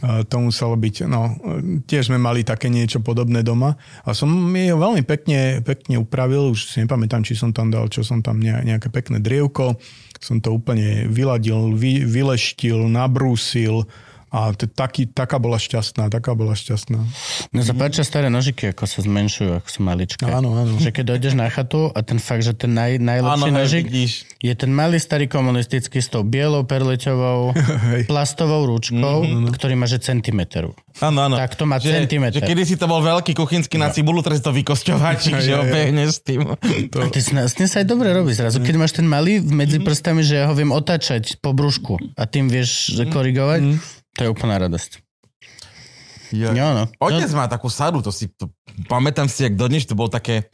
E, 0.02 0.22
To 0.28 0.36
muselo 0.43 0.76
byť, 0.76 1.09
no, 1.09 1.39
tiež 1.86 2.12
sme 2.12 2.18
mali 2.20 2.44
také 2.44 2.68
niečo 2.68 3.01
podobné 3.01 3.40
doma. 3.40 3.78
A 4.02 4.12
som 4.12 4.28
ho 4.28 4.76
veľmi 4.78 5.06
pekne, 5.06 5.62
pekne 5.64 6.02
upravil, 6.02 6.52
už 6.52 6.74
si 6.74 6.82
nepamätám, 6.84 7.24
či 7.24 7.39
som 7.39 7.55
tam 7.55 7.70
dal, 7.72 7.89
čo 7.89 8.05
som 8.05 8.20
tam 8.20 8.43
ne- 8.43 8.66
nejaké 8.66 8.90
pekné 8.90 9.22
drievko. 9.22 9.78
Som 10.22 10.39
to 10.39 10.55
úplne 10.55 11.10
vyladil, 11.10 11.74
vy, 11.74 12.06
vyleštil, 12.06 12.86
nabrúsil 12.86 13.86
A 14.32 14.48
to, 14.56 14.64
taký, 14.64 15.04
taká 15.04 15.36
bola 15.36 15.60
šťastná, 15.60 16.09
taká 16.09 16.32
bola 16.32 16.56
šťastná. 16.56 17.04
Mne 17.52 17.62
sa 17.62 17.76
páčia 17.76 18.00
staré 18.00 18.32
nožiky, 18.32 18.72
ako 18.72 18.88
sa 18.88 19.04
zmenšujú, 19.04 19.60
ako 19.60 19.68
sú 19.68 19.80
maličké. 19.84 20.24
Áno, 20.24 20.56
áno. 20.56 20.80
Že 20.80 20.88
keď 20.88 21.04
dojdeš 21.12 21.34
na 21.36 21.52
chatu 21.52 21.92
a 21.92 22.00
ten 22.00 22.16
fakt, 22.16 22.40
že 22.40 22.56
ten 22.56 22.72
naj, 22.72 22.96
najlepší 22.96 23.28
Áno, 23.28 23.44
hej, 23.52 23.60
nožik 23.60 23.84
vidíš. 23.92 24.24
je 24.40 24.54
ten 24.56 24.72
malý 24.72 24.96
starý 24.96 25.28
komunistický 25.28 26.00
s 26.00 26.09
tou 26.09 26.24
bielou 26.24 26.64
perleťovou 26.64 27.52
plastovou 28.10 28.72
ručkou, 28.72 29.20
mm-hmm. 29.20 29.52
ktorý 29.52 29.76
má 29.76 29.84
že 29.84 30.00
centimetru. 30.00 30.72
Áno, 31.04 31.28
áno. 31.28 31.36
Tak 31.36 31.52
to 31.52 31.68
má 31.68 31.76
že, 31.76 31.92
centimeter. 31.92 32.40
Že 32.40 32.48
kedy 32.48 32.62
si 32.64 32.76
to 32.80 32.88
bol 32.88 33.04
veľký 33.04 33.36
kuchynský 33.36 33.76
na 33.76 33.92
cibulu, 33.92 34.24
teraz 34.24 34.40
to 34.40 34.48
vykosťovačík, 34.48 35.36
že 35.44 35.60
obehneš 35.60 36.09
s 36.09 36.20
tým. 36.24 36.48
A 36.48 37.06
ty 37.12 37.20
s 37.20 37.52
tým 37.52 37.68
sa 37.68 37.84
aj 37.84 37.86
dobre 37.88 38.09
robí 38.16 38.32
zrazu. 38.32 38.64
Keď 38.64 38.74
máš 38.80 38.96
ten 38.96 39.04
malý 39.04 39.44
medzi 39.44 39.76
prstami, 39.76 40.24
že 40.24 40.40
ja 40.40 40.48
ho 40.48 40.56
viem 40.56 40.72
otáčať 40.72 41.36
po 41.44 41.52
brúšku 41.52 42.00
a 42.16 42.24
tým 42.24 42.48
vieš 42.48 42.96
že 42.96 43.04
korigovať, 43.12 44.00
to 44.16 44.24
je 44.24 44.28
úplná 44.28 44.60
radosť. 44.60 45.01
Ja. 46.32 46.56
Jo, 46.56 46.68
no. 46.72 46.84
Otec 46.97 47.28
má 47.36 47.44
takú 47.44 47.68
sadu, 47.68 48.01
to 48.01 48.09
si, 48.09 48.32
to, 48.32 48.48
pamätám 48.89 49.28
si, 49.28 49.44
jak 49.44 49.52
dodnes 49.52 49.84
to 49.84 49.93
bol 49.93 50.09
také 50.09 50.48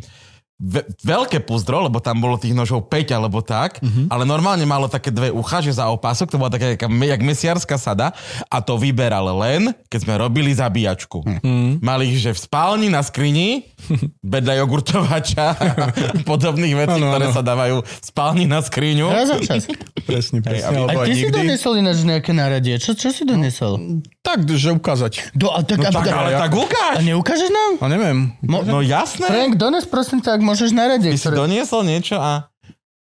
ve, 0.59 0.83
veľké 1.01 1.39
púzdro, 1.41 1.79
lebo 1.81 1.99
tam 1.99 2.19
bolo 2.19 2.35
tých 2.35 2.51
nožov 2.51 2.91
5 2.91 3.15
alebo 3.15 3.39
tak, 3.41 3.79
mm-hmm. 3.79 4.11
ale 4.11 4.23
normálne 4.23 4.63
malo 4.63 4.85
také 4.85 5.09
dve 5.09 5.31
ucha, 5.31 5.59
že 5.59 5.71
za 5.73 5.87
opások, 5.87 6.29
to 6.29 6.37
bola 6.37 6.51
taká 6.51 6.75
jak, 6.75 6.83
jak 6.83 7.23
mesiarská 7.23 7.75
sada 7.75 8.11
a 8.45 8.59
to 8.59 8.75
vyberal 8.75 9.39
len, 9.39 9.71
keď 9.87 9.99
sme 10.03 10.15
robili 10.15 10.51
zabíjačku. 10.51 11.23
Mm. 11.41 11.79
Mali 11.79 12.11
ich, 12.11 12.19
že 12.19 12.35
v 12.35 12.41
spálni 12.41 12.89
na 12.89 13.01
skrini, 13.01 13.71
bedľa 14.35 14.59
jogurtovača 14.59 15.47
a 15.49 15.85
podobných 16.31 16.75
vecí, 16.77 16.99
Áno, 16.99 17.15
ktoré 17.15 17.27
áno. 17.27 17.35
sa 17.35 17.43
dávajú 17.43 17.77
v 17.81 18.05
spálni 18.05 18.45
na 18.45 18.59
skriňu. 18.59 19.07
Raz 19.07 19.31
za 19.31 19.39
čas. 19.39 19.63
Presne, 20.03 20.43
presne. 20.43 20.75
alebo 20.75 20.99
A 20.99 21.07
ty 21.07 21.15
si 21.15 21.23
nikdy. 21.23 21.39
doniesol 21.39 21.79
ináč 21.79 22.03
nejaké 22.03 22.33
náradie. 22.33 22.75
Čo, 22.77 22.93
čo 22.93 23.09
si 23.09 23.23
doniesol? 23.23 24.03
Tak, 24.21 24.43
že 24.45 24.73
ukázať. 24.73 25.33
Do, 25.33 25.49
a 25.49 25.63
tak, 25.63 25.79
No 25.79 25.87
a, 25.87 25.93
tak, 25.95 26.05
ale 26.09 26.31
tak 26.35 26.51
a 26.51 26.59
ukáž. 26.59 26.95
neukážeš 27.01 27.49
nám? 27.49 27.71
A 27.79 27.87
neviem. 27.87 28.19
Mo, 28.43 28.61
No 28.61 28.81
jasné. 28.81 29.25
Frank, 29.25 29.55
dones 29.55 29.85
prosím 29.85 30.19
ťa, 30.19 30.35
ak 30.35 30.43
môžeš 30.49 30.73
náradie. 30.73 31.13
Ty 31.13 31.21
si 31.21 31.29
doniesol 31.29 31.85
niečo 31.85 32.17
a 32.17 32.49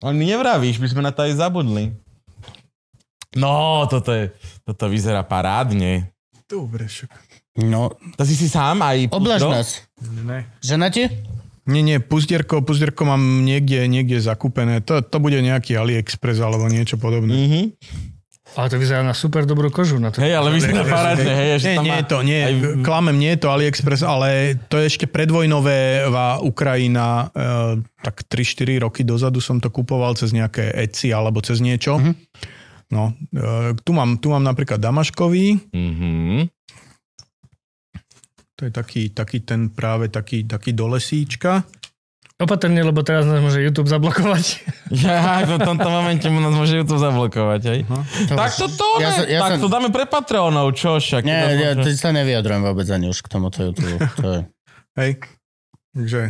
on 0.06 0.14
mi 0.14 0.30
nevravíš, 0.30 0.78
by 0.78 0.88
sme 0.94 1.02
na 1.02 1.10
to 1.10 1.26
aj 1.26 1.34
zabudli. 1.34 1.90
No, 3.34 3.82
toto, 3.90 4.14
je, 4.14 4.30
toto 4.62 4.86
vyzerá 4.86 5.26
parádne. 5.26 6.14
Dobre, 6.46 6.86
však. 6.86 7.10
No, 7.66 7.90
To 8.18 8.22
si 8.22 8.34
si 8.38 8.46
sám 8.46 8.82
aj... 8.82 9.10
oblaž 9.10 9.42
nás. 9.42 9.68
Ne. 10.22 10.46
Žena 10.62 10.90
ti? 10.90 11.10
Nie, 11.64 11.80
nie, 11.80 11.96
puzdierko, 11.98 12.60
puzdierko 12.60 13.08
mám 13.08 13.42
niekde, 13.42 13.88
niekde 13.88 14.20
zakúpené. 14.20 14.84
To, 14.84 15.00
to 15.00 15.16
bude 15.16 15.40
nejaký 15.40 15.74
AliExpress 15.80 16.38
alebo 16.44 16.68
niečo 16.68 17.00
podobné. 17.00 17.34
Mhm. 17.34 17.62
Ale 18.54 18.70
to 18.70 18.78
vyzerá 18.78 19.02
na 19.02 19.10
super 19.12 19.42
dobrú 19.42 19.66
kožu. 19.66 19.98
Na 19.98 20.14
to. 20.14 20.22
Hej, 20.22 20.38
ale 20.38 20.54
vyzerá 20.54 20.86
parádne, 20.86 21.26
hej, 21.26 21.48
že 21.58 21.66
Nie, 21.66 21.76
tam 21.76 21.84
nie 21.84 21.90
má 21.90 21.98
je 21.98 22.06
to, 22.06 22.18
nie, 22.22 22.40
aj... 22.40 22.54
klamem, 22.86 23.16
nie 23.18 23.30
je 23.34 23.40
to 23.42 23.48
AliExpress, 23.50 24.02
ale 24.06 24.28
to 24.70 24.78
je 24.78 24.86
ešte 24.86 25.06
predvojnová 25.10 26.38
Ukrajina, 26.38 27.34
e, 27.34 27.82
tak 27.98 28.22
3-4 28.30 28.78
roky 28.86 29.02
dozadu 29.02 29.42
som 29.42 29.58
to 29.58 29.74
kupoval 29.74 30.14
cez 30.14 30.30
nejaké 30.30 30.70
Etsy 30.70 31.10
alebo 31.10 31.42
cez 31.42 31.58
niečo. 31.58 31.98
Mhm. 31.98 32.12
No, 32.94 33.10
e, 33.34 33.74
tu, 33.82 33.90
mám, 33.90 34.22
tu 34.22 34.30
mám 34.30 34.46
napríklad 34.46 34.78
Damaškový, 34.78 35.74
Mhm. 35.74 36.46
to 38.54 38.62
je 38.64 38.70
taký, 38.70 39.02
taký 39.10 39.42
ten 39.42 39.66
práve 39.66 40.14
taký, 40.14 40.46
taký 40.46 40.70
do 40.72 40.86
lesíčka. 40.86 41.66
Opatrne, 42.34 42.82
lebo 42.82 42.98
teraz 43.00 43.22
nás 43.22 43.38
môže 43.38 43.62
YouTube 43.62 43.86
zablokovať. 43.86 44.44
Ja, 44.90 45.42
v 45.44 45.54
tomto 45.56 45.86
momente 45.86 46.26
mu 46.26 46.38
nás 46.38 46.50
môže 46.50 46.74
YouTube 46.74 46.98
zablokovať, 46.98 47.60
hej? 47.64 47.80
To 48.26 48.34
Tak 48.34 48.50
to 48.52 48.66
to, 48.68 48.86
ja 48.98 49.06
ne, 49.06 49.16
sa- 49.16 49.28
ja 49.28 49.38
tak 49.40 49.50
sa- 49.54 49.62
to 49.62 49.68
dáme 49.68 49.88
pre 49.88 50.02
Patreonov, 50.04 50.70
čo 50.72 50.98
však? 50.98 51.22
Nie, 51.22 51.40
To 51.40 51.50
ja 51.54 51.70
môže- 51.74 51.94
sa 51.94 52.10
nevyjadrujem 52.10 52.62
vôbec 52.64 52.86
ani 52.88 53.06
už 53.06 53.18
k 53.20 53.28
tomuto 53.28 53.62
YouTube. 53.62 53.86
To 54.18 54.28
je... 54.28 54.40
Hej, 54.96 55.10
takže 55.90 56.20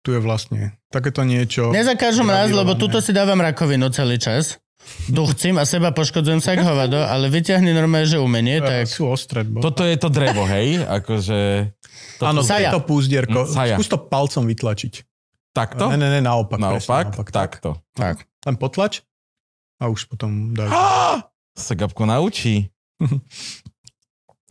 tu 0.00 0.08
je 0.08 0.20
vlastne 0.20 0.60
takéto 0.88 1.22
niečo. 1.22 1.70
Nezakážu 1.70 2.22
mraz, 2.22 2.48
lebo 2.48 2.74
tuto 2.74 2.98
si 2.98 3.10
dávam 3.10 3.36
rakovinu 3.36 3.90
celý 3.90 4.16
čas. 4.16 4.62
Duchcím 5.06 5.54
a 5.56 5.64
seba 5.64 5.90
poškodzujem 5.90 6.38
sa 6.38 6.54
hovado, 6.56 6.96
ale 6.96 7.26
vyťahni 7.26 7.70
normálne, 7.70 8.06
že 8.06 8.16
umenie, 8.16 8.58
tak... 8.58 8.86
Sú 8.86 9.06
ostré. 9.06 9.42
bo- 9.42 9.60
Toto 9.60 9.82
je 9.82 9.94
to 9.94 10.08
drevo, 10.08 10.46
hej? 10.46 10.78
Akože... 10.80 11.68
To 12.16 12.24
Áno, 12.24 12.40
to 12.40 12.48
je 12.48 12.64
to 12.66 12.80
púzdierko. 12.80 13.44
Saja. 13.44 13.74
Skús 13.74 13.86
to 13.86 13.98
palcom 13.98 14.46
vytlačiť. 14.46 15.09
Takto? 15.50 15.90
Ne, 15.90 15.96
ne, 15.96 16.08
ne, 16.08 16.20
naopak. 16.20 16.56
Naopak? 16.56 16.80
presne, 16.80 17.10
naopak. 17.10 17.28
Tak. 17.28 17.50
Takto. 17.58 17.70
Tak. 17.92 18.16
Len 18.46 18.54
potlač 18.54 19.02
a 19.76 19.88
už 19.88 20.06
potom. 20.06 20.54
Á! 20.56 21.26
Sa 21.52 21.74
Gabko 21.74 22.04
naučí. 22.04 22.70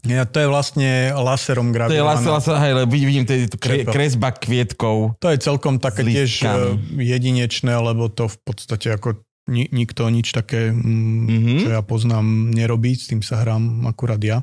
Ja, 0.01 0.23
to 0.23 0.39
je 0.39 0.47
vlastne 0.47 0.89
laserom 1.11 1.69
To 1.69 1.91
je 1.91 1.99
gravírované. 1.99 2.23
lasa, 2.23 2.29
lasa, 2.31 2.53
hej, 2.57 2.71
vidím 2.87 3.27
tu 3.27 3.35
kre, 3.59 3.83
kresba 3.83 4.31
kvietkov. 4.31 5.19
To 5.19 5.27
je 5.27 5.37
celkom 5.37 5.75
také 5.75 6.07
tiež 6.07 6.39
lístkami. 6.39 6.67
e, 6.95 7.03
jedinečné, 7.05 7.73
lebo 7.75 8.07
to 8.07 8.25
v 8.25 8.37
podstate 8.41 8.87
ako 8.89 9.19
ni, 9.47 9.67
nikto 9.69 10.07
nič 10.07 10.31
také, 10.31 10.71
mm, 10.71 11.25
Mhm. 11.27 11.55
čo 11.59 11.69
ja 11.69 11.81
poznám, 11.81 12.23
nerobí. 12.49 12.95
S 12.95 13.11
tým 13.11 13.19
sa 13.19 13.43
hrám 13.43 13.83
akurát 13.85 14.19
ja. 14.19 14.39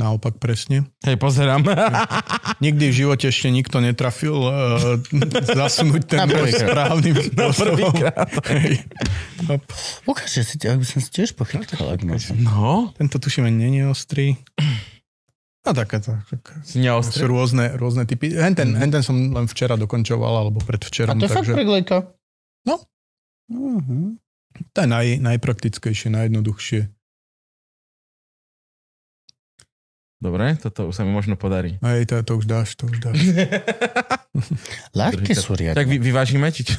Naopak 0.00 0.36
presne. 0.36 0.88
Hej, 1.00 1.14
pozerám. 1.14 1.60
Nikdy 2.64 2.84
v 2.86 2.94
živote 2.96 3.28
ešte 3.28 3.48
nikto 3.48 3.78
netrafil 3.78 4.32
uh, 4.32 4.96
zasunúť 5.60 6.02
ten 6.06 6.18
Na 6.18 6.26
prvýkrát. 6.26 6.64
správnym 6.64 7.16
spôsobom. 7.20 7.92
Ukáže 10.04 10.40
si, 10.40 10.56
ak 10.58 10.78
by 10.78 10.86
som 10.86 10.98
si 10.98 11.10
tiež 11.10 11.32
pochytal, 11.32 11.84
ak 11.90 12.00
môžem. 12.00 12.40
No, 12.40 12.92
Tento 12.94 13.16
tuším 13.16 13.46
není 13.46 13.84
ostrý. 13.84 14.40
No 15.60 15.76
také 15.76 16.00
to. 16.00 16.16
tak- 16.26 16.64
Sú 16.64 16.80
neostrý. 16.80 17.24
rôzne, 17.24 17.76
rôzne 17.76 18.04
typy. 18.04 18.32
Hen 18.32 18.56
ten, 18.56 18.72
hen 18.72 18.88
ten 18.88 19.04
som 19.04 19.12
len 19.14 19.44
včera 19.44 19.76
dokončoval, 19.76 20.32
alebo 20.40 20.56
A 20.56 20.66
predvčerom. 20.66 21.20
to 21.20 21.24
je 21.24 21.30
fakt 21.30 21.44
takže 21.44 21.52
preglejka. 21.52 21.96
No. 22.64 22.80
Mhm. 23.48 24.16
to 24.72 24.78
je 24.78 24.88
naj, 24.88 25.06
najpraktickejšie, 25.18 26.08
najjednoduchšie. 26.10 26.80
Dobre, 30.20 30.52
toto 30.54 30.84
už 30.84 30.92
sa 30.92 31.02
mi 31.02 31.10
možno 31.10 31.32
podarí. 31.32 31.80
Hej, 31.80 32.04
to, 32.04 32.20
to 32.20 32.32
už 32.36 32.44
dáš, 32.44 32.76
to 32.76 32.84
už 32.84 33.00
dáš. 33.00 33.16
Ľahké 34.92 35.32
sú 35.32 35.56
riadne. 35.56 35.74
Tak 35.74 35.86
vy, 35.86 35.96
vyvážime, 35.96 36.46
či 36.50 36.62
čo? 36.62 36.76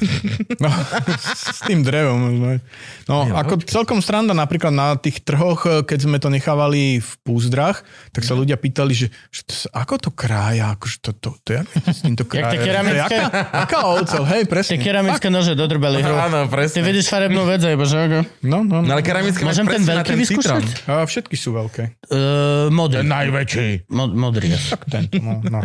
No, 0.58 0.70
s 1.18 1.60
tým 1.62 1.82
drevom. 1.82 2.16
možno. 2.16 2.62
No, 3.04 3.16
Jo, 3.24 3.34
ako 3.34 3.60
celkom 3.62 3.98
sranda 3.98 4.32
napríklad 4.32 4.70
na 4.70 4.94
tých 4.94 5.20
trhoch, 5.20 5.58
keď 5.82 5.98
sme 6.00 6.16
to 6.16 6.28
nechávali 6.28 6.98
v 6.98 7.10
púzdrach, 7.20 7.82
tak 8.10 8.22
sa 8.22 8.32
ľudia 8.32 8.54
pýtali, 8.54 8.94
že, 8.94 9.06
že 9.28 9.40
to, 9.42 9.52
ako 9.70 9.94
to 10.00 10.10
krája, 10.12 10.72
akože 10.72 10.96
to, 11.00 11.10
to, 11.12 11.30
to, 11.42 11.50
jak 11.52 11.66
s 11.68 12.00
týmto 12.00 12.22
Jak 12.24 12.32
krája? 12.32 12.52
tie 12.52 12.58
keramické? 12.62 13.02
To 13.10 13.14
je 13.16 13.22
Aká, 13.22 13.40
aká 13.52 13.78
ocel, 13.90 14.22
hej, 14.24 14.42
Tie 14.42 14.50
presne. 14.50 14.74
keramické 14.78 15.26
nože 15.28 15.52
dodrbali 15.52 15.98
hru. 15.98 16.14
Áno, 16.14 16.46
Ty 16.46 16.52
presne. 16.52 16.80
vidíš 16.80 17.06
farebnú 17.08 17.42
vec, 17.44 17.60
aj 17.60 17.74
bože, 17.74 17.98
ako? 17.98 18.18
No, 18.42 18.58
no, 18.62 18.70
No, 18.72 18.76
no. 18.80 18.88
ale 18.88 19.02
keramické 19.02 19.42
Môžem 19.42 19.66
ten 19.66 19.82
veľký 19.82 20.14
vyskúšať? 20.16 20.64
A 20.86 21.02
všetky 21.02 21.34
sú 21.34 21.52
veľké. 21.52 22.00
Uh, 22.08 22.70
modrý. 22.70 23.04
Najväčší. 23.32 23.88
Mo- 23.88 24.12
modrý. 24.12 24.52
Tak 24.72 24.84
tento, 24.86 25.16
no, 25.18 25.40
no. 25.42 25.60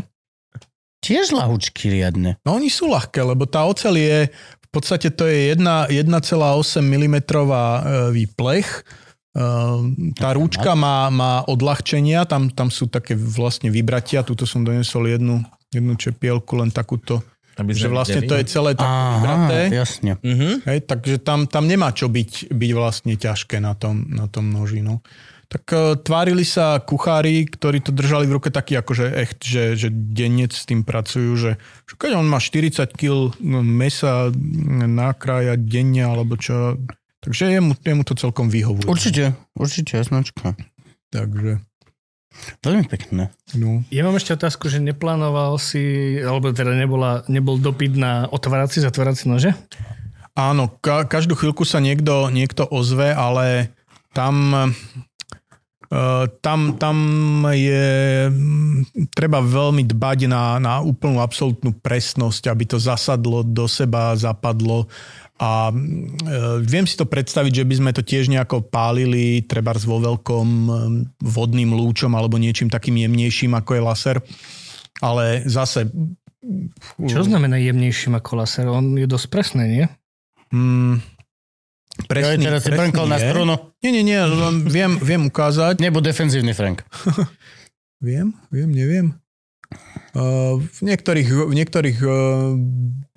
Tiež 0.97 1.29
lahučky 1.29 1.93
riadne. 1.93 2.41
No 2.41 2.55
oni 2.55 2.67
sú 2.67 2.87
ľahké, 2.87 3.21
lebo 3.21 3.45
tá 3.45 3.63
oceľ 3.63 3.93
je, 3.95 4.17
v 4.33 4.69
podstate 4.71 5.11
to 5.11 5.23
je 5.23 5.53
jedna- 5.53 5.85
1,8 5.87 6.33
mm 6.81 7.15
výplech. 8.11 8.67
E, 9.37 9.41
Tá 10.17 10.33
rúčka 10.33 10.73
má, 10.73 11.07
má 11.07 11.45
odľahčenia, 11.45 12.25
tam, 12.25 12.49
tam 12.49 12.67
sú 12.67 12.89
také 12.89 13.13
vlastne 13.13 13.69
vybratia, 13.69 14.25
tuto 14.25 14.43
som 14.43 14.65
donesol 14.65 15.05
jednu, 15.07 15.45
jednu 15.69 15.93
čepielku, 15.93 16.57
len 16.57 16.73
takúto, 16.73 17.21
Aby 17.55 17.77
že 17.77 17.87
vlastne 17.87 18.19
videli. 18.19 18.29
to 18.29 18.35
je 18.41 18.45
celé 18.49 18.71
tak 18.73 18.89
vybraté. 18.89 19.57
Jasne. 19.69 20.11
Mhm. 20.19 20.65
Hej, 20.65 20.79
takže 20.83 21.15
tam, 21.21 21.45
tam 21.45 21.69
nemá 21.69 21.93
čo 21.93 22.09
byť, 22.09 22.49
byť 22.49 22.71
vlastne 22.73 23.13
ťažké 23.13 23.61
na 23.61 23.77
tom, 23.77 24.09
na 24.09 24.25
tom 24.25 24.49
noži. 24.49 24.81
No. 24.81 25.05
Tak 25.47 25.63
uh, 25.71 25.95
tvárili 25.95 26.43
sa 26.43 26.83
kuchári, 26.83 27.47
ktorí 27.47 27.79
to 27.79 27.95
držali 27.95 28.27
v 28.27 28.35
ruke 28.35 28.51
taký 28.51 28.75
akože 28.83 29.05
echt, 29.15 29.39
že, 29.47 29.79
že 29.79 29.87
dennec 29.87 30.51
s 30.51 30.67
tým 30.67 30.83
pracujú, 30.83 31.39
že, 31.39 31.51
že 31.87 31.93
keď 31.95 32.19
on 32.19 32.27
má 32.27 32.43
40 32.43 32.83
kg 32.91 33.31
mesa 33.63 34.27
nakrájať 34.83 35.59
denne 35.63 36.03
alebo 36.03 36.35
čo, 36.35 36.75
takže 37.23 37.47
jemu, 37.47 37.79
jemu 37.79 38.03
to 38.03 38.19
celkom 38.19 38.51
vyhovuje. 38.51 38.91
Určite, 38.91 39.39
určite, 39.55 39.95
jasnočka. 39.95 40.51
Takže, 41.15 41.63
Veľmi 42.61 42.85
pekné. 42.85 43.33
no. 43.57 43.81
Ja 43.89 44.05
mám 44.05 44.19
ešte 44.19 44.37
otázku, 44.37 44.69
že 44.69 44.77
neplánoval 44.77 45.57
si, 45.57 46.17
alebo 46.21 46.53
teda 46.53 46.75
nebola, 46.77 47.25
nebol 47.25 47.57
dopyt 47.57 47.97
na 47.97 48.29
otvárací, 48.29 48.77
zatvárací 48.77 49.25
nože? 49.25 49.57
Áno, 50.37 50.69
ka- 50.69 51.09
každú 51.09 51.33
chvíľku 51.33 51.65
sa 51.65 51.81
niekto, 51.81 52.29
niekto 52.29 52.69
ozve, 52.69 53.09
ale 53.09 53.73
tam 54.13 54.53
tam, 56.43 56.75
tam 56.75 56.97
je 57.55 58.27
mm, 58.27 59.07
treba 59.15 59.39
veľmi 59.39 59.87
dbať 59.87 60.27
na, 60.27 60.59
na 60.59 60.83
úplnú 60.83 61.23
absolútnu 61.23 61.71
presnosť, 61.79 62.51
aby 62.51 62.63
to 62.67 62.75
zasadlo 62.75 63.39
do 63.43 63.71
seba, 63.71 64.11
zapadlo 64.19 64.91
a 65.37 65.69
uh, 65.69 66.57
viem 66.65 66.89
si 66.89 66.97
to 66.97 67.05
predstaviť, 67.05 67.61
že 67.61 67.67
by 67.69 67.75
sme 67.77 67.91
to 67.93 68.01
tiež 68.01 68.25
nejako 68.25 68.65
pálili, 68.65 69.45
treba 69.45 69.77
vo 69.77 70.01
veľkom 70.01 70.47
um, 70.65 71.05
vodným 71.21 71.77
lúčom 71.77 72.09
alebo 72.17 72.41
niečím 72.41 72.73
takým 72.73 72.97
jemnejším 72.97 73.53
ako 73.53 73.71
je 73.77 73.81
laser. 73.81 74.17
Ale 74.97 75.45
zase... 75.45 75.93
Čo 76.97 77.21
znamená 77.21 77.61
jemnejším 77.61 78.17
ako 78.17 78.41
laser? 78.41 78.65
On 78.65 78.97
je 78.97 79.05
dosť 79.05 79.27
presný, 79.29 79.65
nie? 79.69 79.85
Mm, 80.49 81.05
presný, 82.05 82.45
teraz 82.45 82.61
si 82.61 82.71
brnkol 82.71 83.09
na 83.09 83.17
strunu. 83.17 83.73
Nie, 83.81 83.89
nie, 83.89 84.03
nie, 84.05 84.21
len 84.21 84.61
viem, 84.69 85.01
viem 85.01 85.25
ukázať. 85.25 85.81
Nebuď 85.81 86.13
defenzívny, 86.13 86.53
Frank. 86.53 86.85
Viem, 87.97 88.37
viem, 88.53 88.69
neviem. 88.69 89.07
Uh, 90.17 90.61
v 90.61 90.81
niektorých, 90.85 91.29
v 91.29 91.53
niektorých 91.53 91.99
uh, 92.05 92.53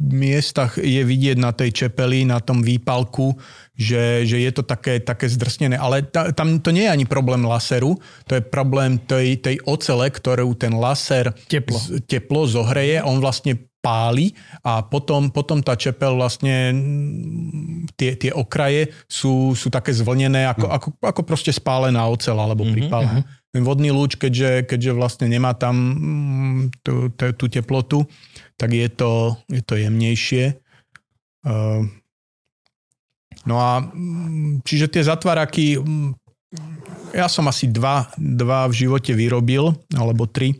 miestach 0.00 0.76
je 0.76 1.00
vidieť 1.04 1.36
na 1.38 1.52
tej 1.52 1.72
čepeli, 1.72 2.26
na 2.26 2.40
tom 2.40 2.60
výpalku, 2.60 3.36
že, 3.72 4.28
že 4.28 4.40
je 4.40 4.50
to 4.52 4.64
také, 4.66 5.00
také 5.00 5.30
zdrsnené. 5.30 5.76
Ale 5.76 6.04
ta, 6.04 6.32
tam 6.32 6.60
to 6.60 6.74
nie 6.74 6.84
je 6.84 6.92
ani 6.92 7.06
problém 7.08 7.44
laseru, 7.44 7.96
to 8.28 8.36
je 8.36 8.42
problém 8.44 9.00
tej, 9.00 9.40
tej 9.40 9.56
ocele, 9.64 10.10
ktorú 10.12 10.52
ten 10.56 10.76
laser 10.76 11.32
Teplo. 11.48 11.78
z, 11.78 12.04
teplo 12.04 12.44
zohreje. 12.44 13.00
On 13.04 13.16
vlastne 13.20 13.69
páli 13.80 14.36
a 14.60 14.84
potom, 14.84 15.32
potom 15.32 15.64
tá 15.64 15.72
čepel 15.74 16.12
vlastne 16.12 16.72
mm, 16.72 17.96
tie, 17.96 18.14
tie 18.14 18.30
okraje 18.30 18.92
sú, 19.08 19.56
sú 19.56 19.72
také 19.72 19.96
zvlnené 19.96 20.44
ako, 20.52 20.66
ako, 20.68 20.88
ako 21.00 21.22
proste 21.24 21.50
spálená 21.50 22.04
ocel 22.06 22.36
alebo 22.36 22.68
pripálená. 22.68 23.24
Ten 23.50 23.66
vodný 23.66 23.90
lúč, 23.90 24.14
keďže, 24.14 24.70
keďže 24.70 24.92
vlastne 24.94 25.26
nemá 25.26 25.56
tam 25.58 25.74
mm, 25.74 26.60
tú, 26.86 27.10
tú, 27.16 27.34
tú 27.34 27.46
teplotu, 27.50 28.06
tak 28.54 28.76
je 28.76 28.86
to, 28.86 29.34
je 29.50 29.64
to 29.64 29.74
jemnejšie. 29.74 30.54
Uh, 31.42 31.82
no 33.48 33.56
a 33.58 33.80
mm, 33.82 34.62
čiže 34.62 34.92
tie 34.92 35.02
zatváraky, 35.02 35.80
mm, 35.80 36.14
ja 37.16 37.26
som 37.26 37.48
asi 37.50 37.66
dva, 37.66 38.06
dva 38.14 38.70
v 38.70 38.86
živote 38.86 39.16
vyrobil, 39.16 39.74
alebo 39.96 40.30
tri, 40.30 40.54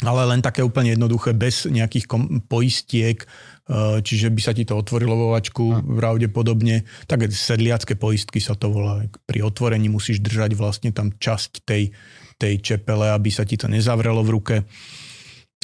ale 0.00 0.22
len 0.32 0.40
také 0.40 0.64
úplne 0.64 0.96
jednoduché, 0.96 1.36
bez 1.36 1.68
nejakých 1.68 2.06
kom- 2.08 2.40
poistiek, 2.48 3.20
uh, 3.24 4.00
čiže 4.00 4.32
by 4.32 4.40
sa 4.40 4.52
ti 4.56 4.64
to 4.64 4.76
otvorilo 4.80 5.12
vo 5.12 5.28
vačku 5.36 5.84
pravdepodobne. 5.84 6.88
Také 7.04 7.28
sedliacké 7.28 8.00
poistky 8.00 8.40
sa 8.40 8.56
to 8.56 8.72
volá. 8.72 9.04
Pri 9.28 9.44
otvorení 9.44 9.92
musíš 9.92 10.24
držať 10.24 10.56
vlastne 10.56 10.90
tam 10.96 11.12
časť 11.12 11.64
tej, 11.68 11.92
tej 12.40 12.54
čepele, 12.64 13.12
aby 13.12 13.28
sa 13.28 13.44
ti 13.44 13.60
to 13.60 13.68
nezavrelo 13.68 14.24
v 14.24 14.32
ruke. 14.32 14.56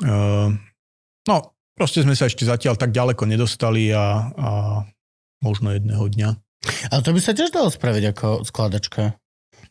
Uh, 0.04 0.52
no, 1.24 1.36
proste 1.72 2.04
sme 2.04 2.12
sa 2.12 2.28
ešte 2.28 2.44
zatiaľ 2.44 2.76
tak 2.76 2.92
ďaleko 2.92 3.24
nedostali 3.24 3.88
a, 3.96 4.32
a 4.36 4.50
možno 5.40 5.72
jedného 5.72 6.04
dňa. 6.12 6.30
Ale 6.92 7.00
to 7.00 7.14
by 7.14 7.20
sa 7.22 7.32
tiež 7.32 7.54
dalo 7.54 7.72
spraviť 7.72 8.04
ako 8.12 8.28
skladačka. 8.44 9.16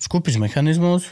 Skúpiš 0.02 0.42
mechanizmus, 0.42 1.08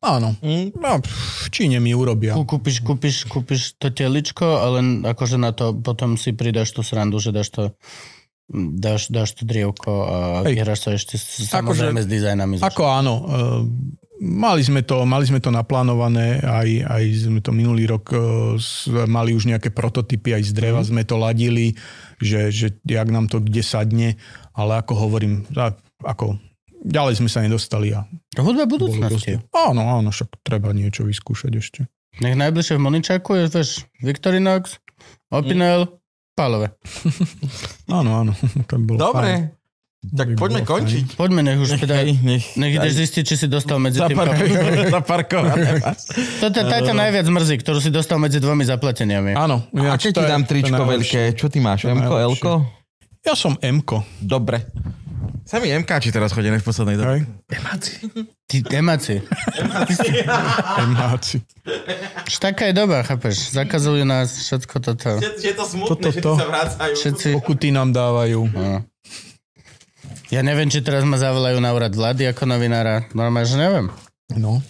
Áno, 0.00 0.32
Mm. 0.40 0.72
no, 0.74 0.96
v 0.98 1.48
Číne 1.48 1.76
mi 1.76 1.92
urobia. 1.92 2.32
kú- 2.32 2.48
kúpiš, 2.48 2.80
kúpiš, 2.80 3.16
kúpiš 3.24 3.76
to 3.76 3.88
teličko, 3.88 4.58
ale 4.58 4.80
akože 5.04 5.36
na 5.36 5.52
to 5.52 5.72
potom 5.74 6.16
si 6.16 6.32
pridáš 6.32 6.72
tú 6.72 6.80
srandu, 6.80 7.16
že 7.16 7.30
dáš 7.30 7.48
to 7.50 7.62
dáš, 8.50 9.06
dáš 9.06 9.30
to 9.32 9.44
drievko 9.44 9.92
a 10.02 10.16
Hej. 10.42 10.56
hráš 10.58 10.80
sa 10.80 10.90
ešte 10.92 11.14
Akože- 11.14 11.52
samozrejme 11.86 12.00
s 12.00 12.08
dizajnami. 12.08 12.54
Ako 12.58 12.82
áno, 12.82 13.14
e, 13.14 13.24
mali 14.18 14.58
sme 14.60 14.80
to, 14.80 15.04
mali 15.04 15.22
sme 15.22 15.38
to 15.38 15.48
naplánované, 15.48 16.40
aj, 16.40 16.68
aj 16.82 17.02
sme 17.20 17.38
to 17.38 17.52
minulý 17.52 17.86
rok 17.86 18.10
e, 18.10 18.18
mali 19.04 19.32
už 19.32 19.46
nejaké 19.46 19.68
prototypy, 19.68 20.32
aj 20.32 20.42
z 20.42 20.52
dreva 20.52 20.82
sme 20.82 21.04
to 21.04 21.14
ladili, 21.14 21.76
že, 22.18 22.48
že 22.48 22.72
jak 22.82 23.06
nám 23.06 23.28
to 23.28 23.38
kde 23.38 23.60
sadne, 23.60 24.16
ale 24.50 24.76
ako 24.76 24.96
hovorím, 24.98 25.44
ako 26.00 26.40
ďalej 26.80 27.14
sme 27.16 27.28
sa 27.28 27.40
nedostali 27.40 27.92
a 27.92 28.02
Hudba 28.38 28.64
budúcnosti. 28.70 29.42
Áno, 29.50 29.82
áno, 29.98 30.14
však 30.14 30.38
treba 30.46 30.70
niečo 30.70 31.02
vyskúšať 31.02 31.52
ešte. 31.58 31.80
Nech 32.22 32.38
najbližšie 32.38 32.78
v 32.78 32.82
Moničaku 32.82 33.30
je, 33.34 33.44
vieš, 33.50 33.70
Victorinox, 33.98 34.78
Opinel, 35.30 35.98
Pálové. 36.38 36.72
Áno, 37.98 38.22
áno, 38.22 38.32
to 38.70 38.74
by 38.78 38.84
bolo 38.86 38.98
fajn. 38.98 39.02
Dobre, 39.02 39.30
tak 40.00 40.26
by 40.32 40.34
poďme 40.38 40.62
bolo 40.62 40.70
končiť. 40.72 41.04
Poďme, 41.12 41.40
nech 41.44 41.58
už 41.60 41.68
teda... 41.76 42.06
Nech, 42.06 42.22
nech, 42.22 42.44
Nech 42.56 42.72
ideš 42.72 42.94
zistiť, 43.04 43.22
či 43.26 43.34
si 43.36 43.46
dostal 43.50 43.76
medzi 43.82 44.00
tým... 44.00 44.16
Zaparkované. 44.94 45.82
Toto 46.40 46.56
to 46.56 46.76
ťa 46.86 46.94
najviac 46.96 47.26
mrzí, 47.28 47.60
ktorú 47.60 47.78
si 47.82 47.90
dostal 47.92 48.16
medzi 48.16 48.40
dvomi 48.40 48.64
zapleteniami. 48.64 49.36
Áno. 49.36 49.68
A 49.68 49.76
ináč 49.76 50.08
keď 50.08 50.12
to 50.14 50.20
ti 50.22 50.24
je- 50.24 50.32
dám 50.32 50.42
je 50.42 50.48
tričko 50.48 50.82
veľké, 50.86 51.22
čo 51.36 51.46
ty 51.52 51.58
máš? 51.60 51.84
Je 51.84 51.92
najlepšie. 51.92 52.30
Lko? 52.40 52.52
Ja 53.20 53.34
som 53.36 53.52
Mko. 53.60 54.00
Dobre. 54.24 54.64
Sami 55.42 55.72
MKči 55.74 56.10
teraz 56.10 56.30
chodia 56.30 56.50
v 56.50 56.62
poslednej 56.62 56.96
dobe. 56.96 57.10
Hej. 57.10 57.22
Ty 58.46 58.56
emáci. 58.72 59.18
Emáci. 60.78 61.36
Taká 62.40 62.70
je 62.70 62.74
doba, 62.74 63.02
chápeš? 63.02 63.52
Zakazujú 63.52 64.02
nás 64.02 64.30
všetko 64.32 64.76
toto. 64.80 65.10
Je 65.20 65.52
to 65.52 65.64
smutné, 65.64 65.90
Toto 65.90 66.08
že 66.08 66.20
to. 66.20 66.32
sa 66.34 66.46
vracajú. 66.46 66.94
Všetci... 66.96 67.28
Pokuty 67.36 67.68
nám 67.70 67.90
dávajú. 67.90 68.40
No. 68.48 68.82
Ja 70.30 70.40
neviem, 70.40 70.66
či 70.66 70.80
teraz 70.80 71.02
ma 71.02 71.18
zavolajú 71.18 71.58
na 71.58 71.70
úrad 71.70 71.90
vlády 71.90 72.30
ako 72.30 72.46
novinára. 72.46 73.10
Normálne, 73.12 73.46
že 73.46 73.58
neviem. 73.58 73.86
No. 74.32 74.62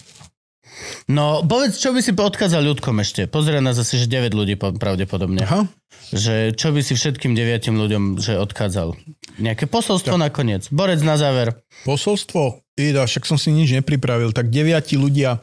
No, 1.05 1.45
povedz, 1.45 1.77
čo 1.77 1.93
by 1.93 2.01
si 2.01 2.11
odkázal 2.11 2.65
ľudkom 2.65 2.97
ešte? 2.99 3.29
Pozrie 3.29 3.61
nás 3.61 3.77
asi, 3.77 4.01
že 4.01 4.09
9 4.09 4.33
ľudí 4.33 4.57
po- 4.57 4.73
pravdepodobne. 4.73 5.45
Aha. 5.45 5.69
Že 6.11 6.59
čo 6.59 6.75
by 6.75 6.81
si 6.83 6.99
všetkým 6.99 7.39
deviatim 7.39 7.79
ľuďom 7.79 8.19
že 8.19 8.35
odkázal? 8.35 8.99
Nejaké 9.39 9.71
posolstvo 9.71 10.19
nakoniec. 10.19 10.67
Borec 10.75 11.01
na 11.07 11.15
záver. 11.15 11.55
Posolstvo, 11.87 12.67
Ida, 12.75 13.07
však 13.07 13.25
som 13.25 13.39
si 13.39 13.55
nič 13.55 13.71
nepripravil, 13.73 14.35
tak 14.35 14.51
deviati 14.51 14.99
ľudia, 14.99 15.39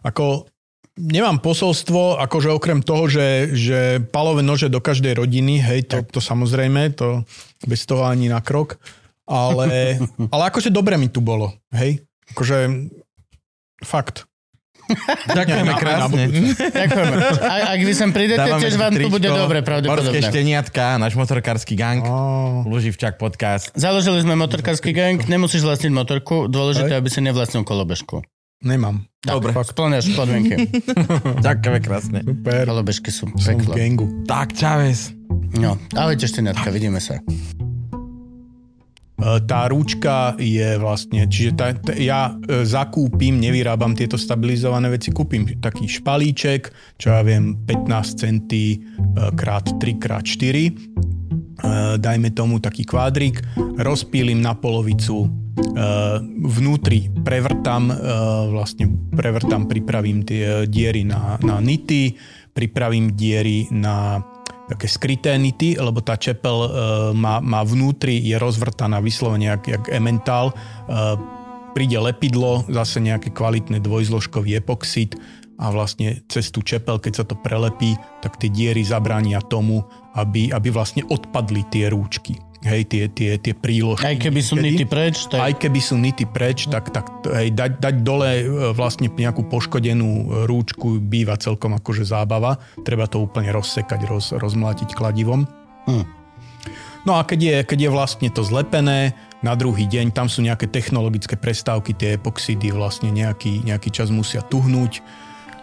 ako 0.00 0.48
nemám 0.96 1.44
posolstvo, 1.44 2.16
akože 2.24 2.48
okrem 2.48 2.80
toho, 2.80 3.04
že, 3.06 3.52
že 3.52 4.00
palové 4.08 4.40
nože 4.40 4.72
do 4.72 4.80
každej 4.80 5.20
rodiny, 5.20 5.60
hej, 5.60 5.86
to, 5.86 6.00
to 6.08 6.20
samozrejme, 6.24 6.96
to 6.96 7.22
bez 7.68 7.84
toho 7.84 8.08
ani 8.08 8.32
na 8.32 8.40
krok, 8.40 8.80
ale, 9.28 10.00
ale 10.34 10.42
akože 10.48 10.72
dobre 10.72 10.96
mi 10.96 11.12
tu 11.12 11.20
bolo, 11.20 11.52
hej, 11.76 12.00
akože 12.32 12.88
fakt. 13.84 14.24
Ďakujeme 15.38 15.64
na 15.64 15.74
krásne. 15.74 16.22
Ďakujeme. 16.54 17.14
A, 17.40 17.54
ak 17.74 17.80
vy 17.80 17.92
sem 17.92 18.10
prídete, 18.10 18.46
tiež 18.46 18.74
vám 18.74 18.92
tu 18.92 19.08
bude 19.08 19.26
dobre, 19.26 19.58
Morské 19.58 19.68
pravdepodobne. 19.82 20.22
šteniatka, 20.22 20.96
náš 20.96 21.14
motorkársky 21.14 21.74
gang. 21.74 22.00
Á, 22.00 22.14
Luživčak 22.62 23.16
podcast. 23.16 23.70
Založili 23.72 24.20
sme 24.20 24.34
motorkársky 24.34 24.90
gang, 24.90 25.18
nemusíš 25.20 25.62
vlastniť 25.62 25.90
motorku, 25.90 26.46
dôležité, 26.46 26.94
Hej. 26.94 27.00
aby 27.00 27.08
si 27.08 27.20
nevlastnil 27.20 27.62
kolobežku. 27.62 28.22
nemám. 28.58 29.04
Dobre. 29.20 29.50
Fakt, 29.52 29.74
Splňaš 29.74 30.14
podmienky. 30.14 30.70
Ďakujeme 31.46 31.78
krásne. 31.82 32.18
super. 32.22 32.62
Kolobežky 32.64 33.10
sú 33.10 33.26
Som 33.34 33.58
v 33.58 33.66
peklo. 33.66 33.74
gangu. 33.74 34.06
Tak, 34.24 34.54
čaves. 34.54 35.10
No, 35.52 35.74
ahojte 35.92 36.24
šteniatka, 36.24 36.70
vidíme 36.70 37.02
sa. 37.02 37.18
E, 39.16 39.40
Tá 39.48 39.68
rúčka 39.68 40.36
je 40.36 40.76
vlastne, 40.76 41.24
čiže 41.24 41.50
tá, 41.56 41.72
tá, 41.72 41.96
ja 41.96 42.36
e, 42.44 42.64
zakúpim, 42.68 43.40
nevyrábam 43.40 43.96
tieto 43.96 44.20
stabilizované 44.20 44.92
veci, 44.92 45.08
kúpim 45.12 45.48
taký 45.56 45.88
špalíček, 45.88 46.68
čo 47.00 47.16
ja 47.16 47.24
viem, 47.24 47.56
15 47.64 48.20
centy 48.20 48.84
krát 49.36 49.64
3 49.80 49.96
krát 49.96 50.24
4, 50.24 50.68
e, 50.68 50.72
dajme 51.96 52.28
tomu 52.36 52.60
taký 52.60 52.84
kvádrik, 52.84 53.40
rozpílim 53.80 54.44
na 54.44 54.52
polovicu, 54.52 55.24
e, 55.24 55.28
vnútri 56.44 57.08
prevrtam, 57.24 57.88
e, 57.88 57.96
vlastne 58.52 58.92
prevrtam, 59.16 59.64
pripravím 59.64 60.28
tie 60.28 60.68
diery 60.68 61.08
na, 61.08 61.40
na 61.40 61.56
nity, 61.64 62.12
pripravím 62.52 63.16
diery 63.16 63.68
na 63.72 64.20
také 64.66 64.90
skryté 64.90 65.32
nity, 65.38 65.78
lebo 65.78 66.02
tá 66.02 66.18
čepel 66.18 66.66
e, 66.66 66.68
má, 67.14 67.38
má 67.38 67.62
vnútri, 67.62 68.18
je 68.18 68.34
rozvrtaná 68.36 68.98
vyslovene 68.98 69.54
jak, 69.54 69.62
jak 69.66 69.84
ementál. 69.94 70.50
E, 70.50 70.54
príde 71.76 71.98
lepidlo, 72.00 72.66
zase 72.72 72.98
nejaké 73.04 73.30
kvalitné 73.30 73.78
dvojzložkový 73.84 74.58
epoxid 74.58 75.14
a 75.56 75.72
vlastne 75.72 76.20
cez 76.28 76.52
tú 76.52 76.60
čepel, 76.60 77.00
keď 77.00 77.12
sa 77.12 77.24
to 77.24 77.36
prelepí, 77.36 77.96
tak 78.20 78.36
tie 78.36 78.52
diery 78.52 78.84
zabránia 78.84 79.40
tomu, 79.40 79.84
aby, 80.16 80.52
aby 80.52 80.68
vlastne 80.68 81.04
odpadli 81.08 81.64
tie 81.68 81.88
rúčky. 81.88 82.36
Hej, 82.66 82.82
tie, 82.90 83.04
tie, 83.06 83.30
tie 83.38 83.54
príložky. 83.54 84.02
Aj 84.02 84.18
keby 84.18 84.40
sú 84.42 84.58
nity 84.58 84.84
preč, 84.90 85.30
tak... 85.30 85.38
Aj 85.38 85.54
keby 85.54 85.78
sú 85.78 85.94
nity 85.94 86.26
preč, 86.26 86.66
tak, 86.66 86.90
tak 86.90 87.06
hej, 87.30 87.54
dať, 87.54 87.78
dať 87.78 87.94
dole 88.02 88.30
e, 88.42 88.44
vlastne 88.74 89.06
nejakú 89.06 89.46
poškodenú 89.46 90.44
rúčku 90.50 90.98
býva 90.98 91.38
celkom 91.38 91.78
akože 91.78 92.02
zábava. 92.02 92.58
Treba 92.82 93.06
to 93.06 93.22
úplne 93.22 93.54
rozsekať, 93.54 94.00
roz, 94.10 94.34
rozmlátiť 94.34 94.98
kladivom. 94.98 95.46
Hm. 95.86 96.04
No 97.06 97.14
a 97.14 97.22
keď 97.22 97.38
je, 97.38 97.56
keď 97.62 97.78
je 97.86 97.90
vlastne 97.94 98.28
to 98.34 98.42
zlepené, 98.42 99.14
na 99.46 99.54
druhý 99.54 99.86
deň, 99.86 100.10
tam 100.10 100.26
sú 100.26 100.42
nejaké 100.42 100.66
technologické 100.66 101.38
prestávky, 101.38 101.94
tie 101.94 102.18
epoxidy 102.18 102.74
vlastne 102.74 103.14
nejaký, 103.14 103.62
nejaký 103.62 103.94
čas 103.94 104.10
musia 104.10 104.42
tuhnúť, 104.42 105.06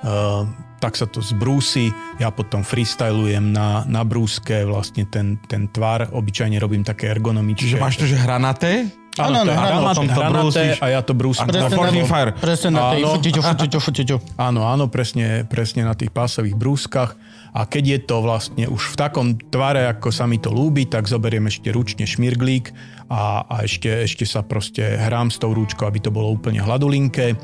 uh, 0.07 0.47
tak 0.83 0.99
sa 0.99 1.07
to 1.07 1.23
zbrúsi, 1.23 1.95
ja 2.19 2.27
potom 2.27 2.59
freestylujem 2.59 3.55
na, 3.55 3.87
na 3.87 4.03
brúske 4.03 4.67
vlastne 4.67 5.07
ten, 5.07 5.39
ten 5.47 5.71
tvar, 5.71 6.11
obyčajne 6.11 6.59
robím 6.59 6.83
také 6.83 7.07
ergonomické. 7.07 7.63
Čiže 7.63 7.79
máš 7.79 7.95
to, 7.95 8.03
že 8.03 8.19
hranaté? 8.19 8.91
Áno, 9.15 9.45
je 9.45 9.53
hranat- 9.53 10.09
hranaté 10.09 10.65
a 10.81 10.85
ja 10.89 11.01
to 11.05 11.13
brúsim. 11.13 11.45
A 11.45 11.53
Presne 11.53 11.77
Forging 11.77 12.03
na- 12.03 12.11
Fire. 12.11 12.31
Presne 12.33 12.69
na 12.73 12.81
tej 12.91 13.01
Áno. 13.05 13.13
futiťu, 13.15 13.39
futiťu, 13.39 13.77
futiťu. 13.79 14.15
Áno, 14.49 14.65
áno, 14.65 14.89
presne, 14.89 15.45
presne 15.45 15.85
na 15.85 15.93
tých 15.93 16.09
pásových 16.09 16.57
brúskach. 16.57 17.15
A 17.53 17.69
keď 17.69 17.83
je 17.85 17.99
to 18.09 18.25
vlastne 18.25 18.65
už 18.65 18.81
v 18.81 18.95
takom 18.97 19.27
tvare, 19.37 19.85
ako 19.85 20.09
sa 20.09 20.25
mi 20.25 20.41
to 20.41 20.49
ľúbi, 20.49 20.89
tak 20.89 21.05
zoberiem 21.05 21.45
ešte 21.45 21.69
ručne 21.69 22.09
šmirglík 22.09 22.73
a, 23.05 23.45
a 23.45 23.55
ešte, 23.61 23.85
ešte 23.85 24.25
sa 24.25 24.41
proste 24.41 24.81
hrám 24.81 25.29
s 25.29 25.37
tou 25.37 25.53
rúčkou, 25.53 25.85
aby 25.85 26.01
to 26.01 26.09
bolo 26.09 26.33
úplne 26.33 26.57
hladulinké. 26.57 27.37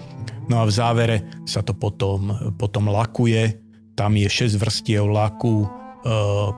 No 0.50 0.62
a 0.62 0.68
v 0.68 0.74
závere 0.74 1.18
sa 1.46 1.62
to 1.62 1.78
potom, 1.78 2.54
potom 2.58 2.90
lakuje. 2.90 3.62
Tam 3.94 4.18
je 4.18 4.26
6 4.26 4.58
vrstiev 4.58 5.06
laku, 5.06 5.64
e, 5.64 5.68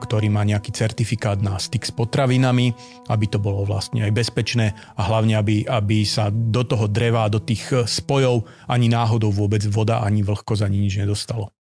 ktorý 0.00 0.32
má 0.32 0.48
nejaký 0.48 0.72
certifikát 0.72 1.36
na 1.44 1.60
styk 1.60 1.84
s 1.84 1.92
potravinami, 1.92 2.72
aby 3.12 3.26
to 3.28 3.36
bolo 3.36 3.68
vlastne 3.68 4.00
aj 4.00 4.12
bezpečné 4.16 4.72
a 4.96 5.00
hlavne, 5.04 5.36
aby, 5.36 5.68
aby 5.68 6.08
sa 6.08 6.32
do 6.32 6.64
toho 6.64 6.88
dreva, 6.88 7.28
do 7.28 7.44
tých 7.44 7.84
spojov 7.84 8.48
ani 8.64 8.88
náhodou 8.88 9.28
vôbec 9.28 9.60
voda, 9.68 10.00
ani 10.00 10.24
vlhkosť, 10.24 10.64
ani 10.64 10.88
nič 10.88 10.96
nedostalo. 10.96 11.52